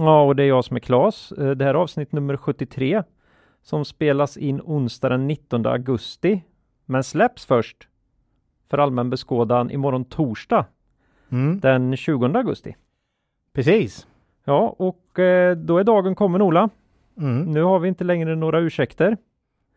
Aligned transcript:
Ja, 0.00 0.22
och 0.22 0.36
det 0.36 0.42
är 0.42 0.48
jag 0.48 0.64
som 0.64 0.76
är 0.76 0.80
Klas. 0.80 1.32
Eh, 1.32 1.50
det 1.50 1.64
här 1.64 1.74
är 1.74 1.78
avsnitt 1.78 2.12
nummer 2.12 2.36
73 2.36 3.02
som 3.62 3.84
spelas 3.84 4.36
in 4.36 4.60
onsdag 4.64 5.08
den 5.08 5.26
19 5.26 5.66
augusti, 5.66 6.42
men 6.84 7.04
släpps 7.04 7.46
först 7.46 7.88
för 8.70 8.78
allmän 8.78 9.10
beskådan 9.10 9.70
imorgon 9.70 10.04
torsdag 10.04 10.64
Mm. 11.32 11.60
den 11.60 11.96
20 11.96 12.26
augusti. 12.26 12.76
Precis. 13.52 14.06
Ja, 14.44 14.74
och 14.78 15.18
eh, 15.18 15.56
då 15.56 15.78
är 15.78 15.84
dagen 15.84 16.14
kommen 16.14 16.42
Ola. 16.42 16.68
Mm. 17.18 17.42
Nu 17.52 17.62
har 17.62 17.78
vi 17.78 17.88
inte 17.88 18.04
längre 18.04 18.36
några 18.36 18.58
ursäkter. 18.58 19.16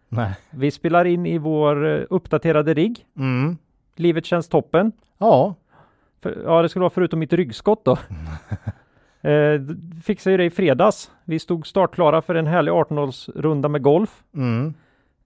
Nej. 0.10 0.34
Vi 0.52 0.72
spelar 0.72 1.06
in 1.06 1.26
i 1.26 1.38
vår 1.38 1.86
eh, 1.88 2.04
uppdaterade 2.10 2.74
rigg. 2.74 3.06
Mm. 3.18 3.58
Livet 3.96 4.26
känns 4.26 4.48
toppen. 4.50 4.92
Ja, 5.18 5.56
För, 6.22 6.42
ja, 6.46 6.62
det 6.62 6.70
skulle 6.70 6.82
vara 6.84 6.90
förutom 6.90 7.20
mitt 7.20 7.34
ryggskott 7.34 7.86
då. 7.86 7.98
eh, 9.24 9.62
fixade 10.04 10.32
ju 10.32 10.38
det 10.38 10.44
i 10.46 10.50
fredags. 10.50 11.12
Vi 11.26 11.40
stod 11.40 11.68
startklara 11.68 12.22
för 12.22 12.36
en 12.36 12.48
härlig 12.48 12.72
18-hålsrunda 12.72 13.68
med 13.68 13.82
golf. 13.82 14.24
mm. 14.36 14.74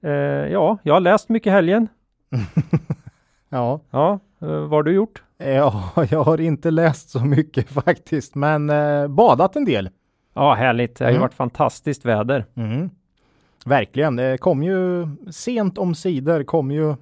Eh, 0.02 0.12
ja, 0.52 0.78
jag 0.84 0.94
har 0.94 1.00
läst 1.00 1.30
mycket 1.30 1.54
helgen. 1.54 1.88
ja. 3.50 3.80
Ja, 3.92 4.20
eh, 4.42 4.48
vad 4.48 4.70
har 4.72 4.84
du 4.84 4.92
gjort? 4.92 5.24
Ja, 5.38 5.92
jag 6.12 6.24
har 6.24 6.42
inte 6.42 6.72
läst 6.72 7.10
så 7.10 7.20
mycket 7.26 7.70
faktiskt, 7.70 8.36
men 8.36 8.70
eh, 8.70 9.08
badat 9.08 9.56
en 9.56 9.66
del. 9.66 9.90
Ja, 10.34 10.54
härligt. 10.54 10.96
Det 10.96 11.06
har 11.06 11.10
ju 11.12 11.16
Mm. 11.16 11.22
varit 11.22 11.34
fantastiskt 11.34 12.06
väder. 12.06 12.46
Mm. 12.56 12.90
Verkligen. 13.66 14.16
Det 14.16 14.38
kom 14.38 14.64
ju 14.64 15.08
sent 15.32 15.78
om 15.78 15.96
sidor 15.96 16.44
kom 16.44 16.72
ju 16.72 16.96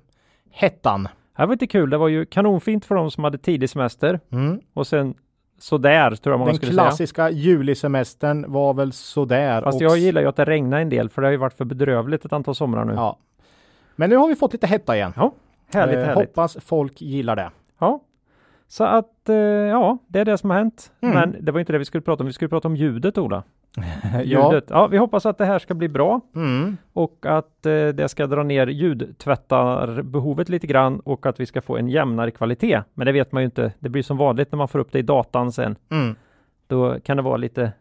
hettan. 0.51 1.03
Det 1.03 1.09
här 1.33 1.45
var 1.45 1.53
inte 1.53 1.67
kul. 1.67 1.89
Det 1.89 1.97
var 1.97 2.07
ju 2.07 2.25
kanonfint 2.25 2.85
för 2.85 2.95
de 2.95 3.11
som 3.11 3.23
hade 3.23 3.37
tidig 3.37 3.69
semester 3.69 4.19
Mm. 4.31 4.59
och 4.73 4.87
sen 4.87 5.13
sådär 5.57 6.15
tror 6.15 6.33
jag 6.33 6.39
många 6.39 6.49
Den 6.51 6.55
skulle 6.57 6.71
säga. 6.71 6.83
klassiska 6.83 7.29
julisemestern 7.29 8.45
var 8.51 8.73
väl 8.73 8.91
sådär. 8.91 9.61
Fast 9.61 9.81
jag 9.81 9.97
gillar 9.97 10.21
ju 10.21 10.27
att 10.27 10.35
det 10.35 10.45
regnar 10.45 10.79
en 10.79 10.89
del 10.89 11.09
för 11.09 11.21
det 11.21 11.27
har 11.27 11.31
ju 11.31 11.37
varit 11.37 11.53
för 11.53 11.65
bedrövligt 11.65 12.25
ett 12.25 12.33
antal 12.33 12.55
somrar 12.55 12.85
nu. 12.85 12.93
Ja. 12.93 13.17
Men 13.95 14.09
nu 14.09 14.15
har 14.15 14.27
vi 14.27 14.35
fått 14.35 14.53
lite 14.53 14.67
hetta 14.67 14.95
igen. 14.95 15.13
Ja, 15.15 15.31
härligt, 15.73 15.95
Eh, 15.97 16.03
härligt. 16.05 16.15
Hoppas 16.29 16.57
folk 16.61 17.01
gillar 17.01 17.35
det. 17.35 17.51
Ja, 17.79 17.99
så 18.67 18.83
att 18.83 19.29
eh, 19.29 19.35
ja, 19.35 19.97
det 20.07 20.19
är 20.19 20.25
det 20.25 20.37
som 20.37 20.49
har 20.49 20.57
hänt. 20.57 20.91
Mm. 21.01 21.15
Men 21.15 21.45
det 21.45 21.51
var 21.51 21.59
inte 21.59 21.71
det 21.71 21.79
vi 21.79 21.85
skulle 21.85 22.01
prata 22.01 22.23
om. 22.23 22.27
Vi 22.27 22.33
skulle 22.33 22.49
prata 22.49 22.67
om 22.67 22.75
ljudet, 22.75 23.17
Ola. 23.17 23.43
ja. 24.13 24.21
Ljudet. 24.23 24.65
Ja, 24.69 24.87
vi 24.87 24.97
hoppas 24.97 25.25
att 25.25 25.37
det 25.37 25.45
här 25.45 25.59
ska 25.59 25.73
bli 25.73 25.87
bra 25.89 26.21
Mm. 26.35 26.77
och 26.93 27.25
att 27.25 27.65
eh, 27.65 27.87
det 27.87 28.09
ska 28.09 28.27
dra 28.27 28.43
ner 28.43 28.67
ljudtvättarbehovet 28.67 30.49
lite 30.49 30.67
grann 30.67 30.99
och 30.99 31.25
att 31.25 31.39
vi 31.39 31.45
ska 31.45 31.61
få 31.61 31.77
en 31.77 31.87
jämnare 31.89 32.31
kvalitet. 32.31 32.81
Men 32.93 33.05
det 33.05 33.11
vet 33.11 33.31
man 33.31 33.41
ju 33.41 33.45
inte. 33.45 33.73
Det 33.79 33.89
blir 33.89 34.03
som 34.03 34.17
vanligt 34.17 34.51
när 34.51 34.57
man 34.57 34.67
får 34.67 34.79
upp 34.79 34.91
det 34.91 34.99
i 34.99 35.01
datan 35.01 35.51
sen. 35.51 35.75
Mm. 35.91 36.15
Då 36.67 36.99
kan 36.99 37.17
det 37.17 37.23
vara 37.23 37.37
lite 37.37 37.71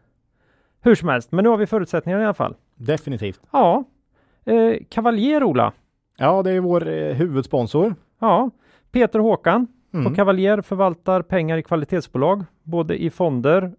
hur 0.81 0.95
som 0.95 1.09
helst. 1.09 1.31
Men 1.31 1.43
nu 1.43 1.49
har 1.49 1.57
vi 1.57 1.65
förutsättningar 1.67 2.19
i 2.19 2.23
alla 2.23 2.33
fall. 2.33 2.55
Definitivt. 2.75 3.39
Ja, 3.51 3.83
eh, 4.45 4.73
Kavaljer 4.89 5.43
Ola. 5.43 5.71
Ja, 6.17 6.43
det 6.43 6.51
är 6.51 6.59
vår 6.59 6.87
eh, 6.87 7.13
huvudsponsor. 7.15 7.95
Ja, 8.19 8.49
Peter 8.91 9.19
Håkan 9.19 9.67
Mm. 9.93 10.05
på 10.09 10.15
Kavaljer 10.15 10.61
förvaltar 10.61 11.21
pengar 11.21 11.57
i 11.57 11.63
kvalitetsbolag, 11.63 12.43
både 12.63 13.03
i 13.03 13.09
fonder 13.09 13.71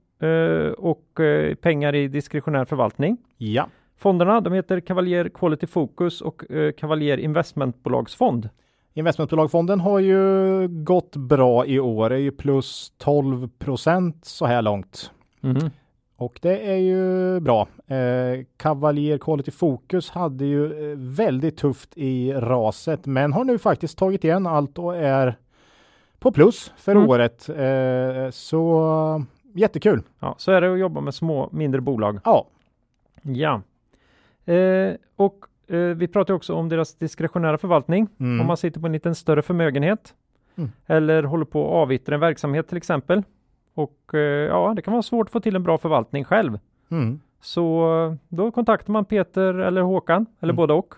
och 0.78 1.20
eh, 1.20 1.54
pengar 1.54 1.94
i 1.94 2.08
diskretionär 2.08 2.64
förvaltning. 2.64 3.16
Ja. 3.36 3.68
Fonderna 3.98 4.40
de 4.40 4.52
heter 4.52 4.80
Kavaljer 4.80 5.28
Quality 5.28 5.66
Focus 5.66 6.20
och 6.20 6.50
eh, 6.50 6.72
Kavaljer 6.72 7.18
Investmentbolagsfond. 7.18 8.48
Investmentbolagfonden 8.94 9.80
har 9.80 9.98
ju 9.98 10.68
gått 10.68 11.16
bra 11.16 11.66
i 11.66 11.80
år. 11.80 12.10
Det 12.10 12.16
är 12.16 12.20
ju 12.20 12.30
plus 12.30 12.92
12 12.98 13.48
procent 13.58 14.24
så 14.24 14.46
här 14.46 14.62
långt. 14.62 15.10
Mhm. 15.40 15.70
Och 16.16 16.38
det 16.42 16.70
är 16.72 16.76
ju 16.76 17.40
bra. 17.40 17.68
Eh, 17.86 18.44
Cavalier 18.56 19.18
Quality 19.18 19.50
Focus 19.50 20.10
hade 20.10 20.44
ju 20.44 20.90
eh, 20.92 20.96
väldigt 20.98 21.56
tufft 21.56 21.92
i 21.96 22.32
raset, 22.32 23.06
men 23.06 23.32
har 23.32 23.44
nu 23.44 23.58
faktiskt 23.58 23.98
tagit 23.98 24.24
igen 24.24 24.46
allt 24.46 24.78
och 24.78 24.96
är 24.96 25.34
på 26.18 26.32
plus 26.32 26.72
för 26.76 26.92
Mm. 26.92 27.08
året. 27.08 27.48
Eh, 27.48 28.30
så 28.30 29.24
jättekul. 29.58 30.02
Ja, 30.20 30.34
så 30.38 30.52
är 30.52 30.60
det 30.60 30.72
att 30.72 30.78
jobba 30.78 31.00
med 31.00 31.14
små, 31.14 31.48
mindre 31.52 31.80
bolag. 31.80 32.18
Ja, 32.24 32.46
Ja, 33.22 33.62
eh, 34.52 34.94
och 35.16 35.44
eh, 35.68 35.78
vi 35.80 36.08
pratar 36.08 36.34
också 36.34 36.54
om 36.54 36.68
deras 36.68 36.94
diskretionära 36.94 37.58
förvaltning. 37.58 38.08
Mm. 38.20 38.40
Om 38.40 38.46
man 38.46 38.56
sitter 38.56 38.80
på 38.80 38.86
en 38.86 38.92
liten 38.92 39.14
större 39.14 39.42
förmögenhet 39.42 40.14
Mm. 40.58 40.70
eller 40.86 41.22
håller 41.22 41.44
på 41.44 41.66
att 41.66 41.72
avyttra 41.72 42.14
en 42.14 42.20
verksamhet 42.20 42.68
till 42.68 42.76
exempel. 42.76 43.22
Och 43.74 44.14
eh, 44.14 44.20
ja, 44.20 44.72
det 44.76 44.82
kan 44.82 44.92
vara 44.92 45.02
svårt 45.02 45.26
att 45.26 45.32
få 45.32 45.40
till 45.40 45.56
en 45.56 45.62
bra 45.62 45.78
förvaltning 45.78 46.24
själv. 46.24 46.58
mm. 46.90 47.20
Så 47.40 48.16
då 48.28 48.50
kontaktar 48.50 48.92
man 48.92 49.04
Peter 49.04 49.54
eller 49.54 49.80
Håkan 49.82 50.26
eller 50.40 50.52
Mm. 50.52 50.56
båda 50.56 50.74
och. 50.74 50.94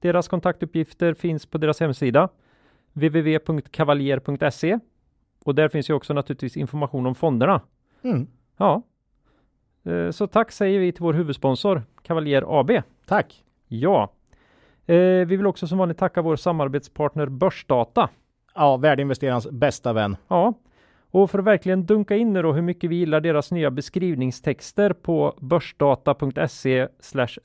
Deras 0.00 0.28
kontaktuppgifter 0.28 1.14
finns 1.14 1.46
på 1.46 1.58
deras 1.58 1.80
hemsida 1.80 2.28
www.kavaljer.se 2.92 4.78
och 5.44 5.54
där 5.54 5.68
finns 5.68 5.90
ju 5.90 5.94
också 5.94 6.14
naturligtvis 6.14 6.56
information 6.56 7.06
om 7.06 7.14
fonderna. 7.14 7.60
Mm. 8.02 8.26
Ja, 8.56 8.82
Eh, 9.84 10.10
så 10.10 10.26
tack 10.26 10.52
säger 10.52 10.80
vi 10.80 10.92
till 10.92 11.02
vår 11.02 11.12
huvudsponsor 11.12 11.82
Kavaljer 12.02 12.60
AB. 12.60 12.70
tack. 13.06 13.44
Ja, 13.68 14.12
eh, 14.86 14.96
vi 14.96 15.24
vill 15.24 15.46
också 15.46 15.66
som 15.66 15.78
vanligt 15.78 15.98
tacka 15.98 16.22
vår 16.22 16.36
samarbetspartner 16.36 17.26
Börsdata. 17.26 18.08
Ja, 18.54 18.76
värdeinvesterarens 18.76 19.50
bästa 19.50 19.92
vän. 19.92 20.16
Ja, 20.28 20.54
och 21.10 21.30
för 21.30 21.38
att 21.38 21.44
verkligen 21.44 21.86
dunka 21.86 22.16
in 22.16 22.32
nu 22.32 22.42
då 22.42 22.52
hur 22.52 22.62
mycket 22.62 22.90
vi 22.90 22.96
gillar 22.96 23.20
deras 23.20 23.50
nya 23.52 23.70
beskrivningstexter 23.70 24.92
på 24.92 25.34
börsdata.se 25.40 26.88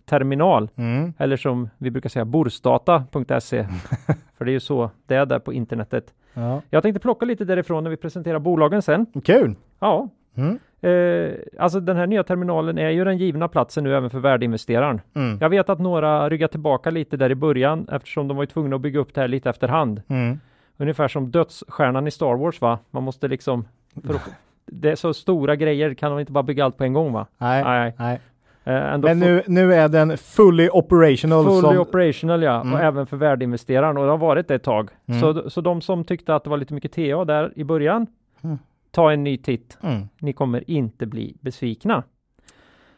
terminal 0.06 0.70
Mm. 0.76 1.14
eller 1.18 1.38
som 1.38 1.70
vi 1.78 1.92
brukar 1.92 2.10
säga 2.10 2.26
borsdata.se 2.26 3.68
för 4.38 4.46
det 4.46 4.52
är 4.52 4.54
ju 4.54 4.60
så 4.60 4.90
det 5.06 5.16
är 5.16 5.26
där 5.26 5.40
på 5.40 5.54
internetet. 5.54 6.14
Ja. 6.34 6.62
Jag 6.70 6.84
tänkte 6.84 7.00
plocka 7.00 7.26
lite 7.26 7.46
därifrån 7.46 7.84
när 7.84 7.92
vi 7.92 7.98
presenterar 7.98 8.40
bolagen 8.40 8.82
sen. 8.82 9.06
Kul. 9.24 9.56
Ja, 9.80 10.10
Mm. 10.38 10.60
eh, 10.82 11.34
alltså 11.60 11.80
den 11.80 11.98
här 11.98 12.08
nya 12.08 12.24
terminalen 12.24 12.78
är 12.78 12.90
ju 12.90 13.04
den 13.04 13.18
givna 13.18 13.48
platsen 13.48 13.84
nu 13.84 13.96
även 13.96 14.10
för 14.10 14.20
värdeinvesteraren. 14.20 15.02
Mm. 15.14 15.38
Jag 15.42 15.50
vet 15.50 15.70
att 15.70 15.80
några 15.80 16.30
ryggar 16.30 16.48
tillbaka 16.48 16.90
lite 16.90 17.18
där 17.18 17.30
i 17.32 17.36
början 17.36 17.88
eftersom 17.92 18.28
de 18.28 18.38
var 18.38 18.46
tvungna 18.46 18.76
att 18.76 18.82
bygga 18.82 19.00
upp 19.00 19.14
det 19.14 19.22
här 19.22 19.28
lite 19.28 19.50
efterhand. 19.50 20.02
Mm. 20.08 20.40
Ungefär 20.78 21.08
som 21.08 21.32
dödsstjärnan 21.32 22.08
i 22.08 22.12
Star 22.12 22.36
Wars 22.36 22.62
va? 22.62 22.80
Man 22.92 23.04
måste 23.04 23.28
liksom 23.28 23.66
att, 24.10 24.30
Det 24.66 24.92
är 24.92 24.96
så 24.96 25.14
stora 25.14 25.56
grejer 25.56 25.94
kan 25.94 26.12
de 26.12 26.20
inte 26.20 26.32
bara 26.32 26.44
bygga 26.44 26.66
allt 26.66 26.78
på 26.78 26.84
en 26.84 26.94
gång 26.94 27.14
va? 27.14 27.28
Nej. 27.38 27.64
Nej. 27.64 27.94
Nej. 28.00 28.20
Eh, 28.64 28.98
Men 28.98 29.20
nu, 29.20 29.42
nu 29.48 29.74
är 29.74 29.90
den 29.90 30.18
fully 30.18 30.70
operational. 30.70 31.46
fully 31.46 31.62
som, 31.62 31.78
operational 31.78 32.44
ja, 32.44 32.62
Mm. 32.62 32.74
och 32.74 32.80
även 32.80 33.06
för 33.06 33.18
värdeinvesteraren 33.18 33.98
och 33.98 34.04
det 34.04 34.10
har 34.12 34.18
varit 34.18 34.48
det 34.48 34.56
ett 34.56 34.64
tag. 34.64 34.90
Mm. 35.08 35.22
Så, 35.22 35.50
så 35.50 35.62
de 35.62 35.82
som 35.82 36.04
tyckte 36.04 36.36
att 36.36 36.44
det 36.44 36.50
var 36.50 36.58
lite 36.58 36.74
mycket 36.74 36.92
TA 36.92 37.26
där 37.26 37.54
i 37.56 37.64
början, 37.64 38.08
Mm. 38.44 38.58
Ta 38.98 39.12
en 39.12 39.24
ny 39.24 39.38
titt. 39.38 39.78
Mm. 39.84 40.08
Ni 40.20 40.34
kommer 40.34 40.70
inte 40.70 41.06
bli 41.06 41.38
besvikna. 41.42 42.04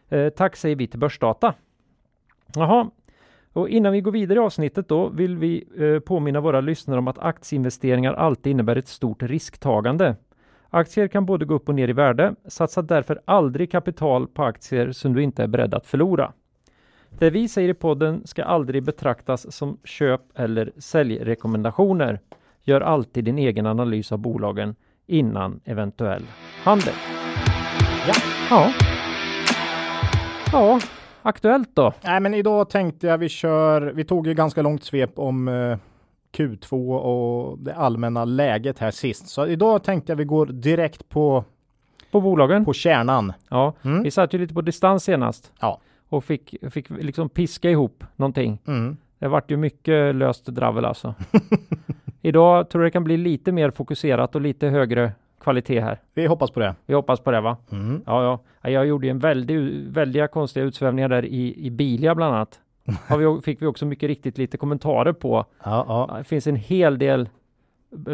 Eh, 0.09 0.29
tack 0.29 0.55
säger 0.55 0.75
vi 0.75 0.87
till 0.87 0.99
Börsdata. 0.99 1.53
Jaha, 2.55 2.89
och 3.53 3.69
innan 3.69 3.93
vi 3.93 4.01
går 4.01 4.11
vidare 4.11 4.39
i 4.39 4.41
avsnittet 4.41 4.87
då 4.87 5.09
vill 5.09 5.37
vi 5.37 5.67
eh, 5.77 5.99
påminna 5.99 6.41
våra 6.41 6.61
lyssnare 6.61 6.99
om 6.99 7.07
att 7.07 7.19
aktieinvesteringar 7.19 8.13
alltid 8.13 8.51
innebär 8.51 8.75
ett 8.75 8.87
stort 8.87 9.23
risktagande. 9.23 10.15
Aktier 10.69 11.07
kan 11.07 11.25
både 11.25 11.45
gå 11.45 11.53
upp 11.53 11.69
och 11.69 11.75
ner 11.75 11.87
i 11.87 11.93
värde. 11.93 12.35
Satsa 12.47 12.81
därför 12.81 13.21
aldrig 13.25 13.71
kapital 13.71 14.27
på 14.27 14.43
aktier 14.43 14.91
som 14.91 15.13
du 15.13 15.23
inte 15.23 15.43
är 15.43 15.47
beredd 15.47 15.73
att 15.73 15.87
förlora. 15.87 16.33
Det 17.09 17.29
vi 17.29 17.47
säger 17.47 17.69
i 17.69 17.73
podden 17.73 18.27
ska 18.27 18.43
aldrig 18.43 18.83
betraktas 18.83 19.55
som 19.55 19.77
köp 19.83 20.21
eller 20.35 20.71
säljrekommendationer. 20.77 22.19
Gör 22.63 22.81
alltid 22.81 23.25
din 23.25 23.37
egen 23.37 23.65
analys 23.65 24.11
av 24.11 24.19
bolagen 24.19 24.75
innan 25.09 25.59
eventuell 25.65 26.23
handel. 26.63 26.93
Ja. 28.07 28.13
Ja. 28.49 28.71
Ja, 30.51 30.79
aktuellt 31.21 31.69
då. 31.73 31.93
Nej, 32.01 32.19
men 32.19 32.33
idag 32.33 32.69
tänkte 32.69 33.07
jag 33.07 33.17
vi 33.17 33.29
kör. 33.29 33.81
Vi 33.81 34.03
tog 34.03 34.27
ju 34.27 34.33
ganska 34.33 34.61
långt 34.61 34.83
svep 34.83 35.19
om 35.19 35.47
eh, 35.47 35.77
Q2 36.37 36.97
och 36.97 37.59
det 37.59 37.75
allmänna 37.75 38.25
läget 38.25 38.79
här 38.79 38.91
sist. 38.91 39.27
Så 39.27 39.45
idag 39.47 39.83
tänkte 39.83 40.11
jag 40.11 40.17
vi 40.17 40.23
går 40.25 40.45
direkt 40.45 41.09
på 41.09 41.43
på 42.11 42.21
bolagen. 42.21 42.65
På 42.65 42.73
kärnan. 42.73 43.33
Ja, 43.49 43.73
Mm. 43.81 44.03
vi 44.03 44.11
satt 44.11 44.33
ju 44.33 44.37
lite 44.37 44.53
på 44.53 44.61
distans 44.61 45.03
senast. 45.03 45.51
Ja. 45.59 45.79
Och 46.09 46.23
fick, 46.23 46.55
fick 46.71 46.89
liksom 46.89 47.29
piska 47.29 47.69
ihop 47.69 48.03
någonting. 48.15 48.59
Mm. 48.67 48.97
Det 49.19 49.27
vart 49.27 49.51
ju 49.51 49.57
mycket 49.57 50.15
löst 50.15 50.45
dravel 50.45 50.85
alltså. 50.85 51.13
Idag 52.21 52.69
tror 52.69 52.83
jag 52.83 52.87
det 52.87 52.93
kan 52.93 53.03
bli 53.03 53.17
lite 53.17 53.51
mer 53.51 53.71
fokuserat 53.71 54.35
och 54.35 54.41
lite 54.41 54.67
högre 54.67 55.11
kvalitet 55.41 55.79
här. 55.79 55.99
Vi 56.13 56.27
hoppas 56.27 56.51
på 56.51 56.59
det. 56.59 56.75
Vi 56.85 56.93
hoppas 56.93 57.19
på 57.19 57.31
det 57.31 57.41
va? 57.41 57.57
Mm. 57.71 58.01
Ja, 58.05 58.23
ja. 58.23 58.39
Ja, 58.61 58.69
Jag 58.69 58.87
gjorde 58.87 59.07
ju 59.07 59.11
en 59.11 59.19
väldig, 59.19 59.87
väldiga 59.87 60.27
konstiga 60.27 60.65
utsvävningar 60.65 61.09
där 61.09 61.25
i, 61.25 61.65
i 61.65 61.69
Bilia 61.71 62.15
bland 62.15 62.35
annat. 62.35 62.59
Har 63.07 63.17
vi, 63.17 63.41
fick 63.45 63.61
vi 63.61 63.65
också 63.65 63.85
mycket 63.85 64.07
riktigt 64.07 64.37
lite 64.37 64.57
kommentarer 64.57 65.13
på. 65.13 65.45
Ja, 65.63 65.85
ja. 65.87 66.17
Det 66.17 66.23
finns 66.23 66.47
en 66.47 66.55
hel 66.55 66.97
del 66.97 67.29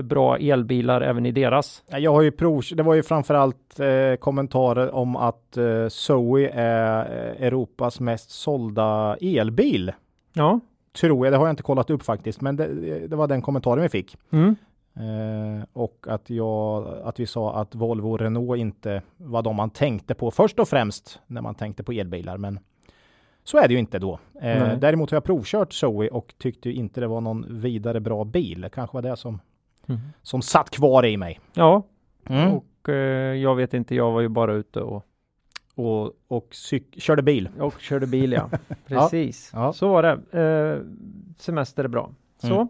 bra 0.04 0.38
elbilar 0.38 1.02
även 1.02 1.26
i 1.26 1.32
deras. 1.32 1.84
Jag 1.88 2.12
har 2.12 2.22
ju 2.22 2.32
prov, 2.32 2.64
det 2.72 2.84
var 2.84 2.94
ju 2.94 3.04
framförallt 3.04 3.80
eh, 3.80 4.16
kommentarer 4.20 4.96
om 4.96 5.16
att 5.16 5.58
eh, 5.58 5.88
Zoe 5.88 6.50
är 6.54 7.00
eh, 7.00 7.48
Europas 7.48 8.00
mest 8.00 8.30
sålda 8.32 9.18
elbil. 9.22 9.92
Ja. 10.34 10.60
Tror 11.00 11.26
jag, 11.26 11.34
det 11.34 11.38
har 11.38 11.46
jag 11.46 11.54
inte 11.54 11.64
kollat 11.64 11.90
upp 11.90 12.04
faktiskt, 12.04 12.42
men 12.42 12.56
det, 12.56 13.08
det 13.08 13.16
var 13.16 13.28
den 13.28 13.42
kommentaren 13.42 13.82
vi 13.82 13.90
fick. 13.90 14.18
Mm. 14.32 14.56
Eh, 14.96 15.66
och 15.74 16.06
att, 16.10 16.30
jag, 16.30 16.88
att 17.04 17.20
vi 17.20 17.26
sa 17.26 17.56
att 17.56 17.76
Volvo 17.76 18.12
och 18.12 18.20
Renault 18.20 18.60
inte 18.60 19.02
var 19.18 19.42
de 19.42 19.56
man 19.56 19.70
tänkte 19.70 20.14
på 20.14 20.32
först 20.32 20.60
och 20.60 20.68
främst 20.70 21.20
när 21.28 21.42
man 21.42 21.56
tänkte 21.56 21.84
på 21.84 21.92
elbilar. 21.92 22.38
Men 22.38 22.60
så 23.44 23.58
är 23.58 23.68
det 23.68 23.74
ju 23.74 23.80
inte 23.80 24.00
då. 24.00 24.20
Eh, 24.42 24.78
däremot 24.78 25.12
har 25.12 25.16
jag 25.16 25.24
provkört 25.24 25.74
Zoe 25.74 26.10
och 26.10 26.34
tyckte 26.38 26.70
inte 26.72 27.02
det 27.02 27.08
var 27.08 27.22
någon 27.22 27.46
vidare 27.62 28.00
bra 28.00 28.24
bil. 28.24 28.62
Det 28.62 28.70
kanske 28.70 28.98
var 28.98 29.02
det 29.02 29.16
som, 29.18 29.40
Mm. 29.88 30.02
som 30.22 30.42
satt 30.42 30.70
kvar 30.70 31.06
i 31.06 31.18
mig. 31.18 31.40
Ja, 31.54 31.84
Mm. 32.30 32.52
och 32.54 32.90
eh, 32.90 33.36
jag 33.36 33.56
vet 33.56 33.74
inte, 33.74 33.96
jag 33.96 34.12
var 34.12 34.22
ju 34.22 34.28
bara 34.30 34.54
ute 34.54 34.82
och, 34.82 35.04
Och, 35.76 36.12
och 36.28 36.48
körde 36.98 37.22
bil. 37.22 37.50
och 37.60 37.80
körde 37.80 38.08
bil 38.08 38.32
ja. 38.32 38.50
Precis, 38.88 39.52
Ja. 39.54 39.74
så 39.74 39.88
var 39.90 40.04
det. 40.04 40.40
Eh, 40.42 40.82
semester 41.38 41.84
är 41.84 41.88
bra. 41.88 42.10
Så. 42.38 42.68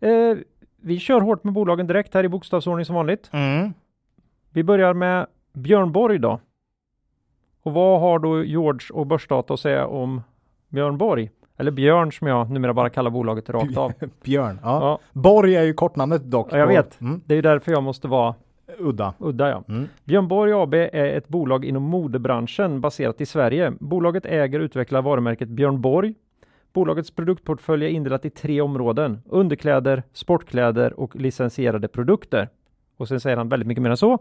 Mm. 0.00 0.30
Eh, 0.30 0.38
vi 0.82 0.98
kör 0.98 1.20
hårt 1.20 1.44
med 1.44 1.52
bolagen 1.54 1.86
direkt 1.86 2.14
här 2.14 2.24
i 2.24 2.28
bokstavsordning 2.28 2.84
som 2.84 2.94
vanligt. 2.94 3.30
Mm. 3.32 3.72
Vi 4.50 4.62
börjar 4.64 4.94
med 4.94 5.26
Björn 5.52 5.92
Borg 5.92 6.18
då. 6.18 6.40
Och 7.62 7.72
vad 7.72 8.00
har 8.00 8.18
då 8.18 8.44
George 8.44 8.86
och 8.92 9.06
Börsdata 9.06 9.54
att 9.54 9.60
säga 9.60 9.86
om 9.86 10.22
Björn 10.68 10.98
Borg? 10.98 11.30
Eller 11.56 11.70
Björn 11.70 12.12
som 12.12 12.26
jag 12.26 12.50
numera 12.50 12.74
bara 12.74 12.90
kallar 12.90 13.10
bolaget 13.10 13.50
rakt 13.50 13.76
av. 13.76 13.92
Björn. 14.24 14.60
Ja. 14.62 14.80
Ja, 14.80 14.98
Borg 15.20 15.56
är 15.56 15.62
ju 15.62 15.74
kortnamnet 15.74 16.24
dock. 16.30 16.48
Ja, 16.52 16.58
jag 16.58 16.66
vet. 16.66 17.00
Mm. 17.00 17.20
det 17.26 17.34
är 17.34 17.42
därför 17.42 17.72
jag 17.72 17.82
måste 17.82 18.08
vara 18.08 18.34
Udda. 18.80 19.14
udda 19.18 19.48
ja. 19.50 19.64
Mm. 19.68 19.88
Björn 20.04 20.28
Borg 20.28 20.52
AB 20.52 20.74
är 20.74 21.04
ett 21.04 21.28
bolag 21.28 21.64
inom 21.64 21.82
modebranschen 21.82 22.80
baserat 22.80 23.20
i 23.20 23.26
Sverige. 23.26 23.72
Bolaget 23.80 24.26
äger 24.26 24.60
och 24.60 24.64
utvecklar 24.64 25.02
varumärket 25.02 25.48
Björn 25.48 25.80
Borg. 25.80 26.14
Bolagets 26.72 27.10
produktportfölj 27.10 27.84
är 27.84 27.88
indelat 27.88 28.24
i 28.24 28.30
tre 28.30 28.60
områden. 28.60 29.22
Underkläder, 29.26 30.02
sportkläder 30.12 31.00
och 31.00 31.16
licensierade 31.16 31.88
produkter. 31.88 32.48
Och 32.96 33.08
sen 33.08 33.20
säger 33.20 33.36
han 33.36 33.48
väldigt 33.48 33.66
mycket 33.66 33.82
mer 33.82 33.90
än 33.90 33.96
så. 33.96 34.18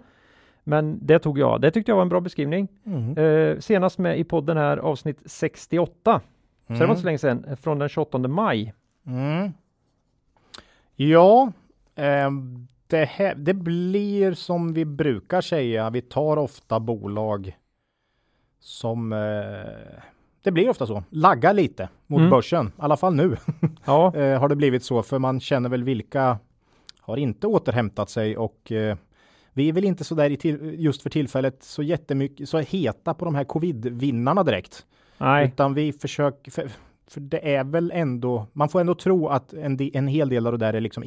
Men 0.64 1.00
det 1.02 1.20
tog 1.20 1.40
jag. 1.40 1.62
Det 1.62 1.72
tyckte 1.72 1.92
jag 1.92 1.96
var 1.96 2.02
en 2.02 2.10
bra 2.10 2.20
beskrivning. 2.22 2.68
Mm. 2.86 3.18
Eh, 3.18 3.60
senast 3.60 3.98
med 4.00 4.20
i 4.20 4.24
podden 4.24 4.58
här 4.58 4.78
avsnitt 4.78 5.22
68. 5.26 6.22
Så 6.68 6.74
det 6.74 6.80
var 6.80 6.88
inte 6.88 7.02
så 7.02 7.06
länge 7.06 7.18
sedan. 7.18 7.46
eh, 7.50 7.56
Från 7.56 7.80
den 7.80 7.90
28 7.90 8.18
maj. 8.18 8.74
Mm. 9.08 9.52
Ja, 10.96 11.52
ehm, 11.96 12.68
det, 12.90 13.06
här, 13.06 13.36
det 13.36 13.54
blir 13.54 14.34
som 14.34 14.74
vi 14.74 14.86
brukar 14.86 15.42
säga. 15.42 15.90
Vi 15.90 16.02
tar 16.02 16.38
ofta 16.38 16.80
bolag 16.80 17.58
som 18.60 19.14
eh, 19.14 19.20
det 20.42 20.52
blir 20.52 20.70
ofta 20.70 20.88
så. 20.88 21.04
Laggar 21.10 21.54
lite 21.54 21.90
mot 22.08 22.20
Mm. 22.20 22.30
börsen. 22.30 22.68
I 22.68 22.72
alla 22.78 22.98
fall 22.98 23.16
nu 23.16 23.38
Ja, 23.86 24.16
eh, 24.16 24.40
har 24.40 24.50
det 24.50 24.56
blivit 24.56 24.84
så. 24.84 25.04
För 25.04 25.20
man 25.20 25.40
känner 25.40 25.70
väl 25.70 25.84
vilka 25.84 26.40
har 27.02 27.18
inte 27.18 27.48
återhämtat 27.48 28.10
sig 28.10 28.38
och 28.38 28.72
eh, 28.72 28.98
vi 29.54 29.70
är 29.70 29.74
väl 29.74 29.86
inte 29.86 30.04
så 30.04 30.16
där 30.16 30.30
i 30.30 30.38
till, 30.38 30.76
just 30.80 31.02
för 31.02 31.10
tillfället 31.10 31.64
så 31.64 31.84
jättemycket 31.84 32.50
så 32.50 32.58
heta 32.60 33.14
på 33.14 33.26
de 33.26 33.36
här 33.36 33.44
covid-vinnarna 33.44 34.44
direkt. 34.44 34.86
nej. 35.18 35.46
Utan 35.48 35.74
vi 35.74 35.94
försöker, 35.94 36.52
för, 36.52 36.70
för 37.08 37.20
det 37.22 37.56
är 37.56 37.64
väl 37.64 37.92
ändå, 37.96 38.48
man 38.54 38.70
får 38.70 38.80
ändå 38.80 38.96
tro 38.96 39.28
att 39.28 39.54
en, 39.54 39.78
en 39.94 40.08
hel 40.08 40.30
del 40.30 40.48
av 40.48 40.52
det 40.58 40.66
där 40.66 40.74
är 40.74 40.82
liksom 40.82 41.04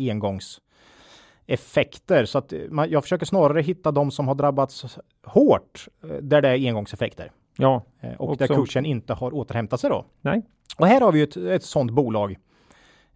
engångseffekter. 1.52 2.24
Så 2.24 2.38
att 2.38 2.52
man, 2.70 2.90
jag 2.90 3.02
försöker 3.02 3.26
snarare 3.26 3.60
hitta 3.62 3.90
de 3.92 4.10
som 4.10 4.28
har 4.28 4.34
drabbats 4.34 4.98
hårt 5.24 5.88
eh, 6.02 6.08
där 6.22 6.42
det 6.42 6.48
är 6.48 6.68
engångseffekter. 6.68 7.30
Ja, 7.58 7.82
eh, 8.00 8.12
Och, 8.20 8.28
Och 8.30 8.36
där 8.36 8.46
som- 8.46 8.56
kursen 8.56 8.86
inte 8.86 9.14
har 9.14 9.34
återhämtat 9.34 9.80
sig 9.80 9.90
då. 9.90 10.04
nej. 10.20 10.42
Och 10.78 10.86
här 10.86 11.00
har 11.00 11.12
vi 11.12 11.22
ett, 11.22 11.36
ett 11.36 11.62
sådant 11.64 11.90
bolag. 11.90 12.36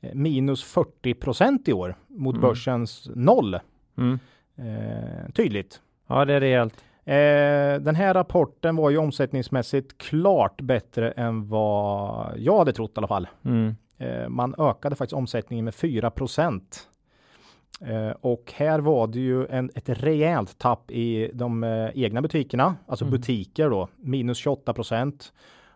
eh, 0.01 0.15
Minus 0.15 0.65
40 0.65 1.15
procent 1.15 1.69
i 1.69 1.73
år 1.73 1.97
mot 2.09 2.37
Mm. 2.37 2.49
börsens 2.49 3.11
noll. 3.15 3.59
Mm. 3.99 4.19
Eh, 4.57 5.31
tydligt. 5.35 5.81
Ja, 6.09 6.25
det 6.25 6.35
är 6.35 6.41
rejält. 6.41 6.75
Eh, 7.05 7.83
den 7.85 7.95
här 7.95 8.15
rapporten 8.15 8.77
var 8.77 8.91
ju 8.91 8.97
omsättningsmässigt 8.99 9.99
klart 9.99 10.61
bättre 10.61 11.11
än 11.11 11.49
vad 11.49 12.33
jag 12.39 12.59
hade 12.59 12.73
trott 12.73 12.91
i 12.91 12.99
alla 12.99 13.07
fall. 13.09 13.29
Mm. 13.45 13.77
Eh, 13.99 14.29
man 14.29 14.55
ökade 14.59 14.97
faktiskt 14.97 15.13
omsättningen 15.17 15.65
med 15.65 15.75
4 15.75 16.11
procent. 16.11 16.89
Eh, 17.81 18.11
och 18.21 18.53
här 18.57 18.79
var 18.79 19.07
det 19.07 19.21
ju 19.21 19.47
en, 19.47 19.71
ett 19.75 19.89
rejält 19.89 20.59
tapp 20.59 20.91
i 20.91 21.31
de 21.35 21.65
eh, 21.65 21.91
egna 21.95 22.23
butikerna, 22.23 22.77
alltså 22.87 23.05
Mm. 23.05 23.13
butiker 23.21 23.71
då, 23.71 23.89
minus 23.97 24.39
28 24.39 24.73
procent. 24.75 25.33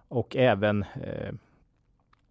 Och 0.08 0.37
även 0.37 0.82
eh, 0.82 1.32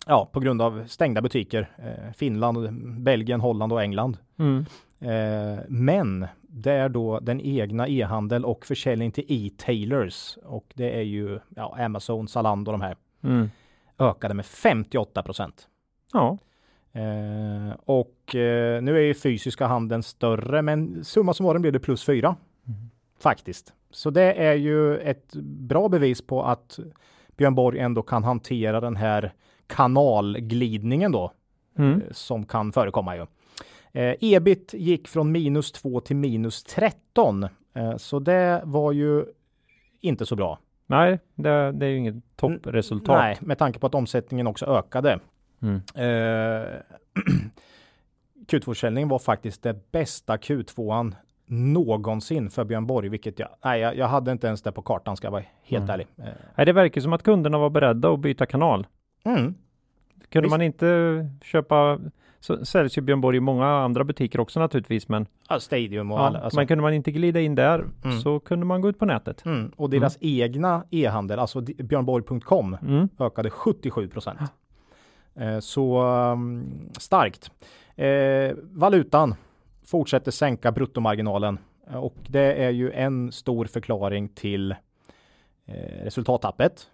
ja, 0.07 0.29
på 0.31 0.39
grund 0.39 0.61
av 0.61 0.83
stängda 0.87 1.21
butiker, 1.21 1.69
eh, 1.77 2.13
Finland, 2.13 2.73
Belgien, 3.01 3.41
Holland 3.41 3.73
och 3.73 3.81
England. 3.83 4.17
Mm. 4.39 4.65
Eh, 4.99 5.59
men 5.67 6.27
är 6.65 6.89
då 6.89 7.19
den 7.19 7.41
egna 7.41 7.87
e-handel 7.87 8.45
och 8.45 8.65
försäljning 8.65 9.11
till 9.11 9.25
e-tailers 9.27 10.37
och 10.45 10.65
det 10.75 10.91
är 10.97 11.01
ju 11.01 11.39
ja, 11.55 11.75
Amazon, 11.79 12.27
Zalando 12.27 12.71
och 12.71 12.77
de 12.79 12.81
här 12.85 12.95
Mm. 13.23 13.49
ökade 13.99 14.33
med 14.33 14.45
58 14.45 15.23
procent. 15.23 15.67
Ja, 16.13 16.37
Eh, 16.93 17.75
och 17.85 18.35
eh, 18.35 18.81
nu 18.81 18.97
är 18.97 19.01
ju 19.01 19.13
fysiska 19.13 19.67
handeln 19.67 20.03
större, 20.03 20.61
men 20.61 21.03
summa 21.03 21.33
summarum 21.33 21.61
blev 21.61 21.73
det 21.73 21.79
plus 21.79 22.05
4 22.05 22.35
faktiskt. 23.19 23.73
Så 23.91 24.09
det 24.09 24.33
är 24.33 24.53
ju 24.53 24.97
ett 24.97 25.33
bra 25.43 25.89
bevis 25.89 26.21
på 26.21 26.43
att 26.43 26.79
Björn 27.37 27.55
Borg 27.55 27.79
ändå 27.79 28.01
kan 28.01 28.23
hantera 28.23 28.79
den 28.81 28.95
här 28.95 29.33
kanalglidningen 29.67 31.11
då 31.11 31.31
mm. 31.77 32.01
eh, 32.01 32.07
som 32.11 32.45
kan 32.45 32.71
förekomma 32.71 33.15
ju. 33.15 33.25
Eh, 33.91 34.15
ebit 34.19 34.73
gick 34.73 35.07
från 35.07 35.31
minus 35.31 35.71
2 35.71 35.99
till 35.99 36.15
minus 36.15 36.63
13, 36.63 37.43
eh, 37.73 37.97
så 37.97 38.19
det 38.19 38.61
var 38.65 38.91
ju 38.91 39.25
inte 40.01 40.25
så 40.25 40.35
bra. 40.35 40.59
nej, 40.87 41.19
det, 41.35 41.71
det 41.71 41.85
är 41.85 41.89
ju 41.89 41.97
inget 41.97 42.35
toppresultat. 42.35 43.17
Nej, 43.17 43.37
med 43.41 43.57
tanke 43.57 43.79
på 43.79 43.87
att 43.87 43.95
omsättningen 43.95 44.47
också 44.47 44.65
ökade. 44.65 45.19
Mm. 45.61 45.81
Eh, 45.95 46.79
Q2-försäljningen 48.47 49.09
var 49.09 49.19
faktiskt 49.19 49.63
det 49.63 49.91
bästa 49.91 50.37
Q2an 50.37 51.15
någonsin 51.45 52.49
för 52.49 52.63
Björn 52.63 52.85
Borg, 52.87 53.09
vilket 53.09 53.39
jag, 53.39 53.49
nej, 53.63 53.81
jag, 53.81 53.97
jag 53.97 54.07
hade 54.07 54.31
inte 54.31 54.47
ens 54.47 54.61
det 54.61 54.71
på 54.71 54.81
kartan 54.81 55.17
ska 55.17 55.27
jag 55.27 55.31
vara 55.31 55.43
helt 55.63 55.83
Mm. 55.83 55.93
ärlig. 55.93 56.07
Eh, 56.17 56.23
Nej, 56.55 56.65
det 56.65 56.73
verkar 56.73 57.01
som 57.01 57.13
att 57.13 57.23
kunderna 57.23 57.57
var 57.57 57.69
beredda 57.69 58.09
att 58.13 58.19
byta 58.19 58.45
kanal. 58.45 58.87
Mm. 59.23 59.55
Kunde 60.29 60.45
Visst. 60.45 60.51
man 60.51 60.61
inte 60.61 61.29
köpa, 61.43 61.99
så 62.39 62.65
säljs 62.65 62.97
ju 62.97 63.01
Björn 63.01 63.21
Borg 63.21 63.37
i 63.37 63.39
många 63.39 63.65
andra 63.67 64.03
butiker 64.03 64.39
också 64.39 64.59
naturligtvis, 64.59 65.07
men 65.09 65.27
Ja, 65.49 65.59
Stadium 65.59 66.11
och 66.11 66.19
ja, 66.19 66.23
alla. 66.27 66.39
Alltså, 66.39 66.59
men 66.59 66.67
kunde 66.67 66.81
man 66.81 66.93
inte 66.93 67.11
glida 67.11 67.39
in 67.39 67.55
där 67.55 67.85
Mm. 68.03 68.19
så 68.19 68.39
kunde 68.39 68.65
man 68.65 68.81
gå 68.81 68.89
ut 68.89 68.99
på 68.99 69.05
nätet. 69.05 69.45
mm. 69.45 69.71
Och 69.75 69.89
deras 69.89 70.17
egna 70.21 70.83
e-handel, 70.91 71.39
alltså 71.39 71.61
björnborg.com, 71.61 72.77
Mm. 72.81 73.09
ökade 73.19 73.49
77 73.49 74.07
procent. 74.09 74.39
Eh, 75.39 75.59
så 75.59 76.03
um, 76.03 76.89
starkt. 76.97 77.51
Eh, 77.95 78.55
valutan 78.61 79.35
fortsätter 79.85 80.31
sänka 80.31 80.71
bruttomarginalen 80.71 81.59
Eh, 81.89 81.95
och 81.97 82.15
det 82.27 82.53
är 82.53 82.69
ju 82.69 82.91
en 82.91 83.31
stor 83.31 83.65
förklaring 83.65 84.29
till 84.29 84.75
resultattappet. 86.03 86.87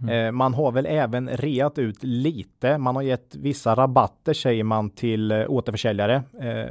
Mm. 0.00 0.36
Man 0.36 0.54
har 0.54 0.72
väl 0.72 0.86
även 0.86 1.28
reat 1.28 1.78
ut 1.78 2.02
lite. 2.02 2.78
Man 2.78 2.96
har 2.96 3.02
gett 3.02 3.34
vissa 3.34 3.74
rabatter 3.74 4.32
säger 4.32 4.64
man 4.64 4.90
till 4.90 5.32
återförsäljare 5.32 6.22